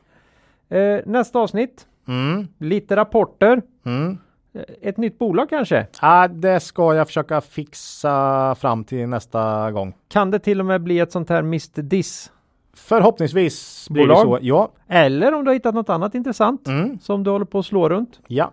Eh, 0.70 1.00
nästa 1.06 1.40
avsnitt, 1.40 1.88
Mm. 2.08 2.48
lite 2.58 2.96
rapporter. 2.96 3.62
Mm. 3.86 4.18
Eh, 4.54 4.62
Ett 4.82 4.97
nytt 4.97 5.20
bolag 5.20 5.49
kanske? 5.49 5.88
Ja, 6.01 6.28
det 6.28 6.60
ska 6.60 6.95
jag 6.95 7.08
försöka 7.08 7.41
fixa 7.41 8.56
fram 8.56 8.84
till 8.84 9.08
nästa 9.08 9.72
gång. 9.72 9.93
Kan 10.08 10.32
det 10.32 10.39
till 10.39 10.60
och 10.60 10.66
med 10.66 10.82
bli 10.82 10.99
ett 10.99 11.12
sånt 11.12 11.30
här 11.30 11.39
Mr. 11.39 11.82
Diss? 11.82 12.32
Förhoppningsvis 12.76 13.88
blir 13.89 14.04
Bolag? 14.04 14.18
det 14.18 14.22
så. 14.22 14.39
Ja. 14.41 14.72
Eller 14.88 15.34
om 15.34 15.43
du 15.43 15.49
har 15.49 15.54
hittat 15.54 15.76
något 15.76 15.89
annat 15.89 16.16
intressant 16.16 16.68
Mm. 16.68 16.99
som 16.99 17.24
du 17.24 17.30
håller 17.32 17.45
på 17.45 17.60
att 17.60 17.66
slå 17.66 17.89
runt. 17.89 18.20
Ja. 18.28 18.51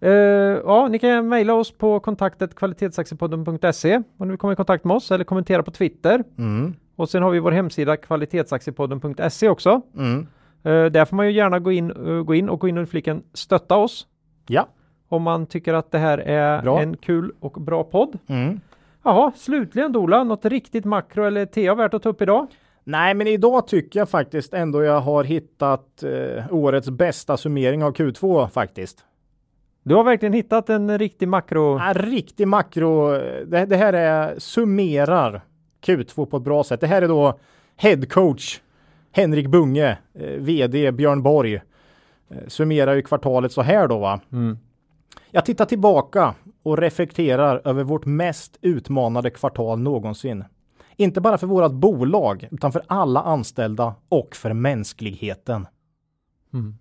Eh, 0.00 0.10
ja, 0.10 0.88
ni 0.88 0.98
kan 0.98 1.28
mejla 1.28 1.54
oss 1.54 1.70
på 1.72 2.00
kontaktet 2.00 2.54
kvalitetsaktiepodden.se 2.54 3.96
om 3.96 4.02
ni 4.18 4.28
vill 4.28 4.38
komma 4.38 4.52
i 4.52 4.56
kontakt 4.56 4.84
med 4.84 4.96
oss 4.96 5.10
eller 5.10 5.24
kommentera 5.24 5.62
på 5.62 5.70
Twitter. 5.70 6.24
Mm. 6.38 6.74
Och 6.96 7.08
sen 7.08 7.22
har 7.22 7.30
vi 7.30 7.38
vår 7.38 7.50
hemsida 7.52 7.96
kvalitetsaktiepodden.se 7.96 9.48
också. 9.48 9.80
Mm. 9.96 10.26
Eh, 10.64 10.84
där 10.84 11.04
får 11.04 11.16
man 11.16 11.26
ju 11.26 11.32
gärna 11.32 11.58
gå 11.58 11.72
in, 11.72 11.90
eh, 11.90 12.22
gå 12.22 12.34
in 12.34 12.48
och 12.48 12.60
gå 12.60 12.68
in 12.68 12.78
under 12.78 12.90
fliken 12.90 13.22
stötta 13.34 13.76
oss 13.76 14.06
Ja. 14.46 14.68
Om 15.08 15.22
man 15.22 15.46
tycker 15.46 15.74
att 15.74 15.90
det 15.90 15.98
här 15.98 16.18
är 16.18 16.62
Bra. 16.62 16.80
en 16.80 16.96
kul 16.96 17.32
och 17.40 17.52
bra 17.52 17.84
podd. 17.84 18.18
Mm. 18.26 18.60
Jaha, 19.02 19.32
slutligen 19.36 19.92
Dola, 19.92 20.24
något 20.24 20.44
riktigt 20.44 20.84
makro 20.84 21.24
eller 21.24 21.46
TA 21.46 21.74
värt 21.74 21.94
att 21.94 22.02
ta 22.02 22.08
upp 22.08 22.22
idag? 22.22 22.46
Nej, 22.84 23.14
men 23.14 23.26
idag 23.26 23.66
tycker 23.66 24.00
jag 24.00 24.08
faktiskt 24.08 24.54
ändå 24.54 24.82
jag 24.82 25.00
har 25.00 25.24
hittat 25.24 26.02
eh, 26.02 26.44
årets 26.50 26.90
bästa 26.90 27.36
summering 27.36 27.84
av 27.84 27.92
Q2 27.92 28.48
faktiskt. 28.48 29.04
Du 29.82 29.94
har 29.94 30.04
verkligen 30.04 30.32
hittat 30.32 30.70
en 30.70 30.98
riktig 30.98 31.28
makro. 31.28 31.78
En 31.78 31.94
riktig 31.94 32.48
makro. 32.48 33.10
Det, 33.46 33.66
det 33.66 33.76
här 33.76 33.92
är 33.92 34.38
summerar 34.38 35.40
Q2 35.86 36.26
på 36.26 36.36
ett 36.36 36.42
bra 36.42 36.64
sätt. 36.64 36.80
Det 36.80 36.86
här 36.86 37.02
är 37.02 37.08
då 37.08 37.38
head 37.76 38.06
coach 38.08 38.60
Henrik 39.12 39.46
Bunge, 39.46 39.98
eh, 40.14 40.30
vd 40.38 40.92
Björn 40.92 41.22
Borg. 41.22 41.54
Eh, 41.54 42.36
summerar 42.46 42.94
ju 42.94 43.02
kvartalet 43.02 43.52
så 43.52 43.62
här 43.62 43.88
då 43.88 43.98
va. 43.98 44.20
Mm. 44.32 44.58
Jag 45.30 45.44
tittar 45.44 45.64
tillbaka 45.64 46.34
och 46.62 46.78
reflekterar 46.78 47.62
över 47.64 47.84
vårt 47.84 48.06
mest 48.06 48.58
utmanande 48.60 49.30
kvartal 49.30 49.78
någonsin. 49.78 50.44
Inte 50.96 51.20
bara 51.20 51.38
för 51.38 51.46
vårat 51.46 51.72
bolag, 51.72 52.48
utan 52.50 52.72
för 52.72 52.82
alla 52.86 53.22
anställda 53.22 53.94
och 54.08 54.36
för 54.36 54.52
mänskligheten. 54.52 55.66
Mm. 56.54 56.74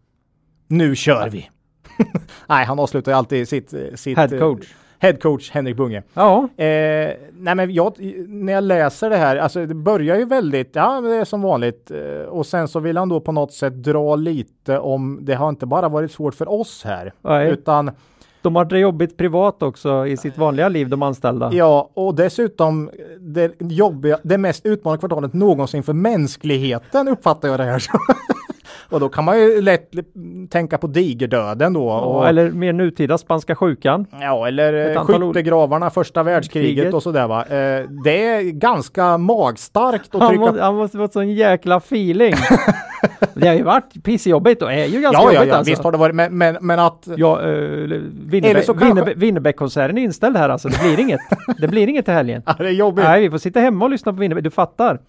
Nu 0.67 0.95
kör 0.95 1.29
vi! 1.29 1.49
Nej, 2.47 2.65
han 2.65 2.79
avslutar 2.79 3.11
ju 3.11 3.17
alltid 3.17 3.47
sitt... 3.49 3.73
sitt 3.95 4.17
Head 4.17 4.39
coach. 4.39 4.73
Head 4.99 5.13
coach 5.13 5.51
Henrik 5.51 5.77
Bunge. 5.77 6.03
Ja, 6.13 6.47
Eh, 6.57 7.13
nej 7.33 7.55
men 7.55 7.73
jag, 7.73 7.93
när 8.27 8.53
jag 8.53 8.63
läser 8.63 9.09
det 9.09 9.17
här, 9.17 9.35
alltså 9.35 9.65
det 9.65 9.73
börjar 9.73 10.15
ju 10.15 10.25
väldigt, 10.25 10.75
ja 10.75 11.01
det 11.01 11.15
är 11.15 11.25
som 11.25 11.41
vanligt. 11.41 11.91
Eh, 11.91 12.21
och 12.21 12.45
sen 12.45 12.67
så 12.67 12.79
vill 12.79 12.97
han 12.97 13.09
då 13.09 13.19
på 13.19 13.31
något 13.31 13.53
sätt 13.53 13.73
dra 13.73 14.15
lite 14.15 14.79
om, 14.79 15.19
det 15.21 15.33
har 15.35 15.49
inte 15.49 15.65
bara 15.65 15.89
varit 15.89 16.11
svårt 16.11 16.35
för 16.35 16.49
oss 16.49 16.83
här, 16.83 17.13
Nej. 17.21 17.51
utan 17.51 17.91
de 18.47 18.55
har 18.55 18.65
det 18.65 18.79
jobbigt 18.79 19.17
privat 19.17 19.63
också 19.63 20.07
i 20.07 20.17
sitt 20.17 20.37
vanliga 20.37 20.69
liv, 20.69 20.89
de 20.89 21.01
anställda. 21.03 21.49
ja, 21.53 21.89
och 21.93 22.15
dessutom 22.15 22.89
det 23.19 23.51
jobbiga, 23.59 24.19
det 24.23 24.37
mest 24.37 24.65
utmanande 24.65 24.99
kvartalet 24.99 25.33
någonsin 25.33 25.83
för 25.83 25.93
mänskligheten 25.93 27.07
uppfattar 27.07 27.47
jag 27.47 27.59
det 27.59 27.63
här 27.63 27.79
som. 27.79 27.99
och 28.89 28.99
då 28.99 29.09
kan 29.09 29.23
man 29.23 29.39
ju 29.39 29.61
lätt 29.61 29.91
tänka 30.49 30.77
på 30.77 30.87
digerdöden 30.87 31.73
då. 31.73 31.87
Ja, 31.87 31.99
och, 31.99 32.27
eller 32.27 32.51
mer 32.51 32.73
nutida 32.73 33.17
spanska 33.17 33.55
sjukan. 33.55 34.05
Ja, 34.21 34.47
eller 34.47 34.95
eh, 34.95 35.03
skyttegravarna, 35.03 35.89
första 35.89 36.23
världskriget 36.23 36.77
Kriget. 36.77 36.93
och 36.93 37.03
sådär 37.03 37.27
va. 37.27 37.45
Eh, 37.45 37.89
det 38.03 38.25
är 38.27 38.41
ganska 38.41 39.17
magstarkt 39.17 40.15
att 40.15 40.21
Han 40.21 40.29
trycka 40.29 40.45
måste, 40.45 40.61
han 40.61 40.75
måste 40.75 40.97
vara 40.97 41.07
sån 41.09 41.29
jäkla 41.33 41.77
feeling. 41.77 42.33
det 43.33 43.47
har 43.47 43.55
ju 43.55 43.63
varit 43.63 44.03
pissjobbigt 44.03 44.61
och 44.61 44.71
är 44.73 44.85
ju 44.85 45.01
ganska 45.01 45.21
Ja, 45.21 45.31
ja, 45.31 45.33
jobbigt 45.33 45.49
ja, 45.49 45.57
alltså. 45.57 45.71
visst 45.71 45.83
har 45.83 45.91
det 45.91 45.97
varit, 45.97 46.15
men, 46.15 46.37
men, 46.37 46.57
men 46.61 46.79
att 46.79 47.07
Ja, 47.15 47.39
uh, 47.43 47.83
Eller 47.83 48.03
Winnerbäck, 48.25 48.65
så 48.65 48.73
kanske- 48.73 49.13
Winnerbäck-konserten 49.13 49.97
är 49.97 50.01
inställd 50.01 50.37
här 50.37 50.49
alltså. 50.49 50.67
Det 50.69 50.79
blir 50.79 50.99
inget. 50.99 51.19
Det 51.57 51.67
blir 51.67 51.87
inget 51.87 52.05
till 52.05 52.13
helgen. 52.13 52.41
ja, 52.45 52.55
det 52.57 52.67
är 52.67 52.71
jobbigt. 52.71 53.05
Nej, 53.05 53.21
vi 53.21 53.29
får 53.29 53.37
sitta 53.37 53.59
hemma 53.59 53.85
och 53.85 53.91
lyssna 53.91 54.13
på 54.13 54.19
Winnerbäck. 54.19 54.43
Du 54.43 54.51
fattar. 54.51 54.99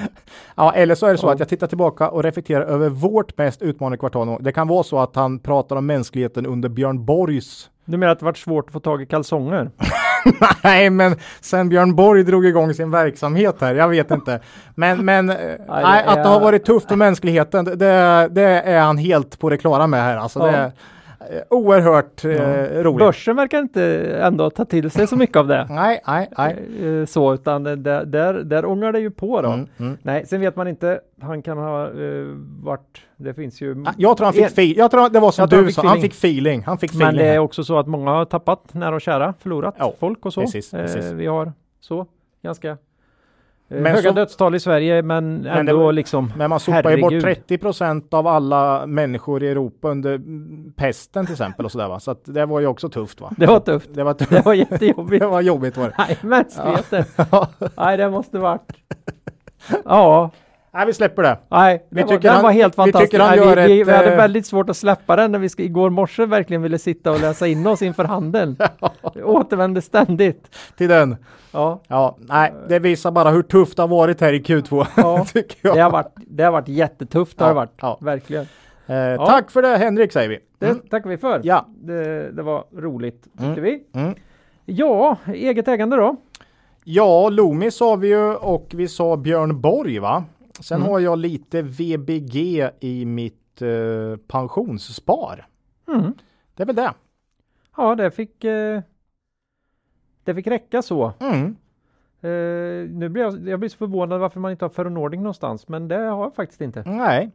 Ja, 0.56 0.72
eller 0.72 0.94
så 0.94 1.06
är 1.06 1.12
det 1.12 1.18
så 1.18 1.28
att 1.28 1.38
jag 1.38 1.48
tittar 1.48 1.66
tillbaka 1.66 2.08
och 2.08 2.22
reflekterar 2.22 2.62
över 2.64 2.88
vårt 2.88 3.38
mest 3.38 3.62
utmanande 3.62 3.98
kvartal. 3.98 4.38
Det 4.40 4.52
kan 4.52 4.68
vara 4.68 4.82
så 4.82 4.98
att 4.98 5.16
han 5.16 5.38
pratar 5.38 5.76
om 5.76 5.86
mänskligheten 5.86 6.46
under 6.46 6.68
Björn 6.68 7.04
Borgs 7.04 7.70
Du 7.84 7.96
menar 7.96 8.12
att 8.12 8.18
det 8.18 8.24
varit 8.24 8.38
svårt 8.38 8.66
att 8.66 8.72
få 8.72 8.80
tag 8.80 9.02
i 9.02 9.06
kalsonger? 9.06 9.70
Nej, 10.64 10.90
men 10.90 11.16
sen 11.40 11.68
Björn 11.68 11.94
Borg 11.94 12.22
drog 12.22 12.46
igång 12.46 12.74
sin 12.74 12.90
verksamhet 12.90 13.56
här, 13.60 13.74
jag 13.74 13.88
vet 13.88 14.10
inte. 14.10 14.40
Men, 14.74 15.04
men 15.04 15.30
eh, 15.30 15.36
nej, 15.68 16.04
att 16.06 16.22
det 16.22 16.28
har 16.28 16.40
varit 16.40 16.64
tufft 16.64 16.88
för 16.88 16.96
mänskligheten, 16.96 17.64
det, 17.64 18.28
det 18.30 18.42
är 18.42 18.80
han 18.80 18.98
helt 18.98 19.38
på 19.38 19.50
det 19.50 19.56
klara 19.58 19.86
med 19.86 20.02
här. 20.02 20.16
Alltså, 20.16 20.38
Ja. 20.38 20.46
det 20.46 20.72
eh, 21.30 21.42
oerhört 21.50 22.24
eh, 22.24 22.30
roligt. 22.82 22.98
Börsen 22.98 23.36
verkar 23.36 23.58
inte 23.58 23.82
ändå 24.22 24.50
ta 24.50 24.64
till 24.64 24.90
sig 24.90 25.06
så 25.06 25.16
mycket 25.16 25.36
av 25.36 25.46
det. 25.46 25.66
Nej, 25.70 26.00
nej, 26.06 26.30
nej. 26.38 26.56
Eh, 27.00 27.06
Så, 27.06 27.34
utan 27.34 27.62
där, 27.64 28.04
där, 28.04 28.34
där 28.34 28.64
ångar 28.64 28.92
det 28.92 29.00
ju 29.00 29.10
på 29.10 29.42
då. 29.42 29.48
Mm, 29.48 29.66
mm. 29.78 29.96
Nej, 30.02 30.26
sen 30.26 30.40
vet 30.40 30.56
man 30.56 30.68
inte. 30.68 31.00
Han 31.20 31.42
kan 31.42 31.58
ha 31.58 31.88
uh, 31.90 32.34
varit, 32.62 32.98
det 33.16 33.34
finns 33.34 33.60
ju. 33.60 33.84
Ah, 33.86 33.92
Jag 33.96 34.16
tror 34.16 34.24
han 34.24 34.34
fick 34.34 34.44
feeling. 34.46 34.76
Jag 34.78 34.90
tror 34.90 35.08
det 35.08 35.20
var 35.20 35.30
som 35.30 35.42
han 35.42 35.48
du 35.60 35.66
fick 35.66 35.74
sa, 35.74 35.82
han 35.82 35.88
feeling. 35.90 36.10
fick 36.10 36.18
feeling. 36.18 36.62
Han 36.66 36.78
fick 36.78 36.94
Men 36.94 37.02
feeling. 37.02 37.26
det 37.26 37.34
är 37.34 37.38
också 37.38 37.64
så 37.64 37.78
att 37.78 37.86
många 37.86 38.10
har 38.10 38.24
tappat 38.24 38.74
nära 38.74 38.94
och 38.94 39.00
kära, 39.00 39.34
förlorat 39.40 39.74
Ja, 39.78 39.92
folk 40.00 40.26
och 40.26 40.32
så. 40.32 40.40
precis, 40.40 40.74
Eh, 40.74 40.80
precis. 40.82 41.04
vi 41.12 41.26
har 41.26 41.52
så 41.80 42.06
ganska 42.42 42.70
eh, 42.70 42.76
Men 43.68 43.86
höga 43.86 44.02
så- 44.02 44.12
dödstal 44.14 44.54
i 44.54 44.60
Sverige, 44.60 45.02
men 45.02 45.42
det 45.42 45.50
ändå 45.50 45.76
var- 45.76 45.92
liksom. 45.92 46.32
Men 46.36 46.50
man 46.50 46.60
sopar 46.60 46.90
ju 46.90 47.00
bort 47.02 47.12
herregud. 47.12 47.22
30 47.22 47.58
procent 47.58 48.14
av 48.14 48.26
alla 48.26 48.86
människor 48.86 49.42
i 49.42 49.48
Europa 49.48 49.88
under 49.88 50.20
pesten 50.76 51.26
till 51.26 51.32
exempel 51.32 51.64
och 51.64 51.72
sådär 51.72 51.88
va. 51.88 52.00
Så 52.00 52.10
att 52.10 52.20
det 52.24 52.46
var 52.46 52.60
ju 52.60 52.66
också 52.66 52.88
tufft 52.88 53.20
va. 53.20 53.30
Det 53.36 53.46
var 53.46 53.60
tufft. 53.60 53.90
Det 53.94 54.04
var, 54.04 54.14
tufft. 54.14 54.30
Det 54.30 54.44
var 54.44 54.54
jättejobbigt. 54.54 55.20
det 55.22 55.26
var 55.26 55.40
jobbigt 55.40 55.76
var 55.76 55.84
det. 55.88 55.94
Nej, 55.98 56.18
mänskligheten. 56.22 57.04
Ja. 57.32 57.48
Nej, 57.76 57.96
det 57.96 58.10
måste 58.10 58.38
varit. 58.38 58.72
Ja, 59.84 60.30
Nej, 60.76 60.86
vi 60.86 60.92
släpper 60.94 61.22
det. 61.22 61.38
nej, 61.48 61.86
Vi 61.90 61.96
det 61.96 62.02
var, 62.02 62.08
tycker 62.08 62.22
den 62.28 62.32
han- 62.34 62.42
var 62.42 62.50
helt 62.52 62.74
vi 62.74 62.76
fantastisk. 62.76 63.14
han 63.22 63.36
Nej, 63.38 63.54
vi, 63.56 63.74
vi, 63.74 63.80
ett, 63.80 63.88
vi 63.88 63.92
hade 63.92 64.10
eh, 64.12 64.16
väldigt 64.16 64.46
svårt 64.46 64.70
att 64.70 64.76
släppa 64.76 65.16
den 65.16 65.32
när 65.32 65.38
vi 65.38 65.48
igår 65.58 65.90
morse 65.90 66.26
verkligen 66.26 66.62
ville 66.62 66.78
sitta 66.78 67.12
och 67.12 67.20
läsa 67.20 67.46
in 67.46 67.66
oss 67.66 67.82
inför 67.82 68.04
handeln. 68.04 68.56
Det 69.14 69.22
återvände 69.22 69.82
ständigt. 69.82 70.56
Till 70.76 70.88
den. 70.88 71.16
Ja, 71.52 71.80
Ja, 71.88 72.16
nej, 72.20 72.52
det 72.68 72.78
visar 72.78 73.10
bara 73.10 73.30
hur 73.30 73.42
tufft 73.42 73.76
det 73.76 73.82
har 73.82 73.88
varit 73.88 74.20
här 74.20 74.32
i 74.32 74.38
Q2. 74.42 74.86
Ja, 74.96 75.26
det 75.74 75.80
har 75.80 75.90
varit, 75.90 76.12
det 76.16 76.42
har 76.42 76.52
varit 76.52 76.68
jättetufft. 76.68 77.40
Har 77.40 77.46
Ja, 77.46 77.48
det 77.48 77.54
varit. 77.54 77.72
ja. 77.80 77.98
Verkligen. 78.00 78.46
Eh, 78.86 79.26
Tack 79.26 79.50
för 79.50 79.62
det 79.62 79.76
Henrik 79.76 80.12
säger 80.12 80.28
vi. 80.28 80.38
Det 80.58 80.90
tackar 80.90 81.10
vi 81.10 81.16
för. 81.18 81.40
Ja. 81.44 81.66
Det, 81.68 82.30
det 82.32 82.42
var 82.42 82.64
roligt 82.76 83.22
tyckte 83.22 83.44
Mm. 83.44 83.62
vi. 83.62 83.82
Mm. 83.94 84.14
Ja, 84.64 85.16
eget 85.34 85.68
ägande 85.68 85.96
då? 85.96 86.16
Ja, 86.84 87.28
Loomis 87.28 87.76
sa 87.76 87.94
vi 87.96 88.08
ju 88.08 88.34
och 88.34 88.66
vi 88.74 88.88
sa 88.88 89.16
Björn 89.16 89.60
Borg 89.60 89.98
va? 89.98 90.24
Sen 90.60 90.76
Mm. 90.80 90.88
har 90.90 91.00
jag 91.00 91.18
lite 91.18 91.62
VBG 91.62 92.70
i 92.80 93.04
mitt 93.04 93.62
eh, 93.62 94.16
pensionsspar. 94.26 95.46
Mm. 95.88 96.12
Det 96.54 96.62
är 96.62 96.66
väl 96.66 96.76
det. 96.76 96.94
Ja, 97.76 97.94
det 97.94 98.10
fick, 98.10 98.44
eh, 98.44 98.80
det 100.24 100.34
fick 100.34 100.46
räcka 100.46 100.82
så. 100.82 101.12
Mm. 101.20 101.56
Eh, 102.20 102.90
nu 102.90 103.08
blir 103.08 103.22
jag, 103.22 103.48
jag 103.48 103.58
blir 103.60 103.68
så 103.70 103.76
förvånad 103.76 104.20
varför 104.20 104.40
man 104.40 104.50
inte 104.50 104.64
har 104.64 104.70
Ferronordic 104.70 105.18
någonstans, 105.18 105.68
men 105.68 105.88
det 105.88 105.96
har 105.96 106.22
jag 106.22 106.34
faktiskt 106.34 106.60
inte. 106.60 106.82
Nej, 106.86 107.30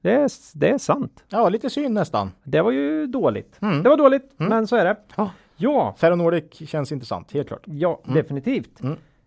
Det 0.00 0.12
är, 0.12 0.30
det 0.54 0.70
är 0.70 0.78
sant. 0.78 1.24
ja 1.28 1.48
lite 1.48 1.70
synd 1.70 1.94
nästan. 1.94 2.30
Det 2.44 2.60
var 2.62 2.70
ju 2.70 3.06
dåligt. 3.06 3.58
Mm. 3.62 3.82
Det 3.82 3.88
var 3.88 3.96
dåligt, 3.96 4.34
Mm. 4.40 4.50
men 4.50 4.66
så 4.66 4.76
är 4.76 4.84
det. 4.84 4.96
Ja. 5.16 5.30
Ja, 5.56 5.94
Ferronordic 5.98 6.68
känns 6.68 6.92
intressant, 6.92 7.32
helt 7.32 7.48
klart. 7.48 7.62
ja 7.66 8.00
Mm. 8.04 8.14
definitivt. 8.14 8.80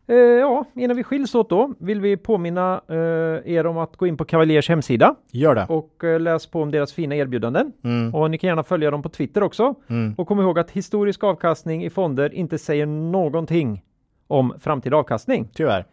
Eh, 0.09 0.15
ja, 0.17 0.65
innan 0.75 0.97
vi 0.97 1.03
skiljs 1.03 1.35
åt 1.35 1.49
då 1.49 1.73
vill 1.79 2.01
vi 2.01 2.17
påminna 2.17 2.81
eh, 2.87 2.95
er 3.55 3.65
om 3.65 3.77
att 3.77 3.97
gå 3.97 4.07
in 4.07 4.17
på 4.17 4.25
Cavaliers 4.25 4.69
hemsida 4.69 5.15
Gör 5.31 5.55
det. 5.55 5.65
och 5.69 6.03
eh, 6.03 6.19
läs 6.19 6.47
på 6.47 6.61
om 6.61 6.71
deras 6.71 6.93
fina 6.93 7.15
erbjudanden. 7.15 7.73
Mm. 7.83 8.15
Och 8.15 8.31
ni 8.31 8.37
kan 8.37 8.47
gärna 8.47 8.63
följa 8.63 8.91
dem 8.91 9.01
på 9.01 9.09
Twitter 9.09 9.43
också. 9.43 9.75
Mm. 9.89 10.13
Och 10.17 10.27
kom 10.27 10.39
ihåg 10.39 10.59
att 10.59 10.71
historisk 10.71 11.23
avkastning 11.23 11.85
i 11.85 11.89
fonder 11.89 12.33
inte 12.33 12.57
säger 12.57 12.85
någonting 12.85 13.83
om 14.27 14.53
framtida 14.59 14.97
avkastning. 14.97 15.49
Tyvärr. 15.53 15.85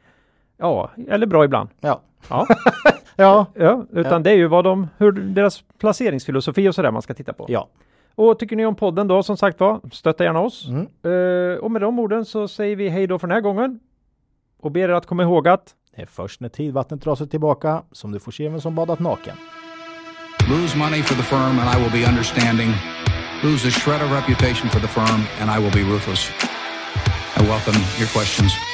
Ja, 0.56 0.90
eller 1.08 1.26
bra 1.26 1.44
ibland. 1.44 1.68
Ja. 1.80 2.00
Ja, 2.30 2.46
Ja. 3.16 3.46
ja 3.54 3.84
utan 3.92 4.12
Ja. 4.12 4.18
det 4.18 4.30
är 4.30 4.36
ju 4.36 4.46
vad 4.46 4.64
de, 4.64 4.88
hur 4.98 5.12
deras 5.12 5.64
placeringsfilosofi 5.78 6.68
och 6.68 6.74
sådär 6.74 6.90
man 6.90 7.02
ska 7.02 7.14
titta 7.14 7.32
på. 7.32 7.46
Ja. 7.48 7.68
Och 8.14 8.38
tycker 8.38 8.56
ni 8.56 8.66
om 8.66 8.74
podden 8.74 9.08
då, 9.08 9.22
som 9.22 9.36
sagt 9.36 9.60
var, 9.60 9.80
stötta 9.92 10.24
gärna 10.24 10.40
oss. 10.40 10.68
Mm. 10.68 10.80
Eh, 11.52 11.58
och 11.58 11.70
med 11.70 11.80
de 11.82 11.98
orden 11.98 12.24
så 12.24 12.48
säger 12.48 12.76
vi 12.76 12.88
hej 12.88 13.06
då 13.06 13.18
för 13.18 13.26
den 13.26 13.34
här 13.34 13.40
gången. 13.40 13.80
Och 14.64 14.72
ber 14.72 14.88
er 14.88 14.92
att 14.92 15.06
komma 15.06 15.22
ihåg 15.22 15.48
att 15.48 15.74
Det 15.96 16.02
är 16.02 16.06
först 16.06 16.40
när 16.40 16.48
tidvattnet 16.48 17.00
drar 17.00 17.16
sig 17.16 17.28
tillbaka 17.28 17.82
som 17.92 18.12
du 18.12 18.20
får 18.20 18.32
se 18.32 18.48
vem 18.48 18.60
som 18.60 18.74
badat 18.74 18.98
naken. 18.98 19.36
Lose 20.50 20.78
money 20.78 21.02
for 21.02 21.14
the 21.14 21.22
firm 21.22 21.58
and 21.58 21.68
I 21.74 21.82
will 21.82 21.92
be 21.92 22.08
understanding. 22.08 22.70
Lose 23.42 23.68
a 23.68 23.70
shred 23.70 24.02
of 24.02 24.12
reputation 24.12 24.70
for 24.70 24.80
the 24.80 24.88
firm 24.88 25.20
and 25.40 25.50
I 25.50 25.58
will 25.62 25.72
be 25.72 25.92
ruthless. 25.92 26.30
I 27.36 27.40
welcome 27.48 27.78
your 27.98 28.08
questions. 28.08 28.73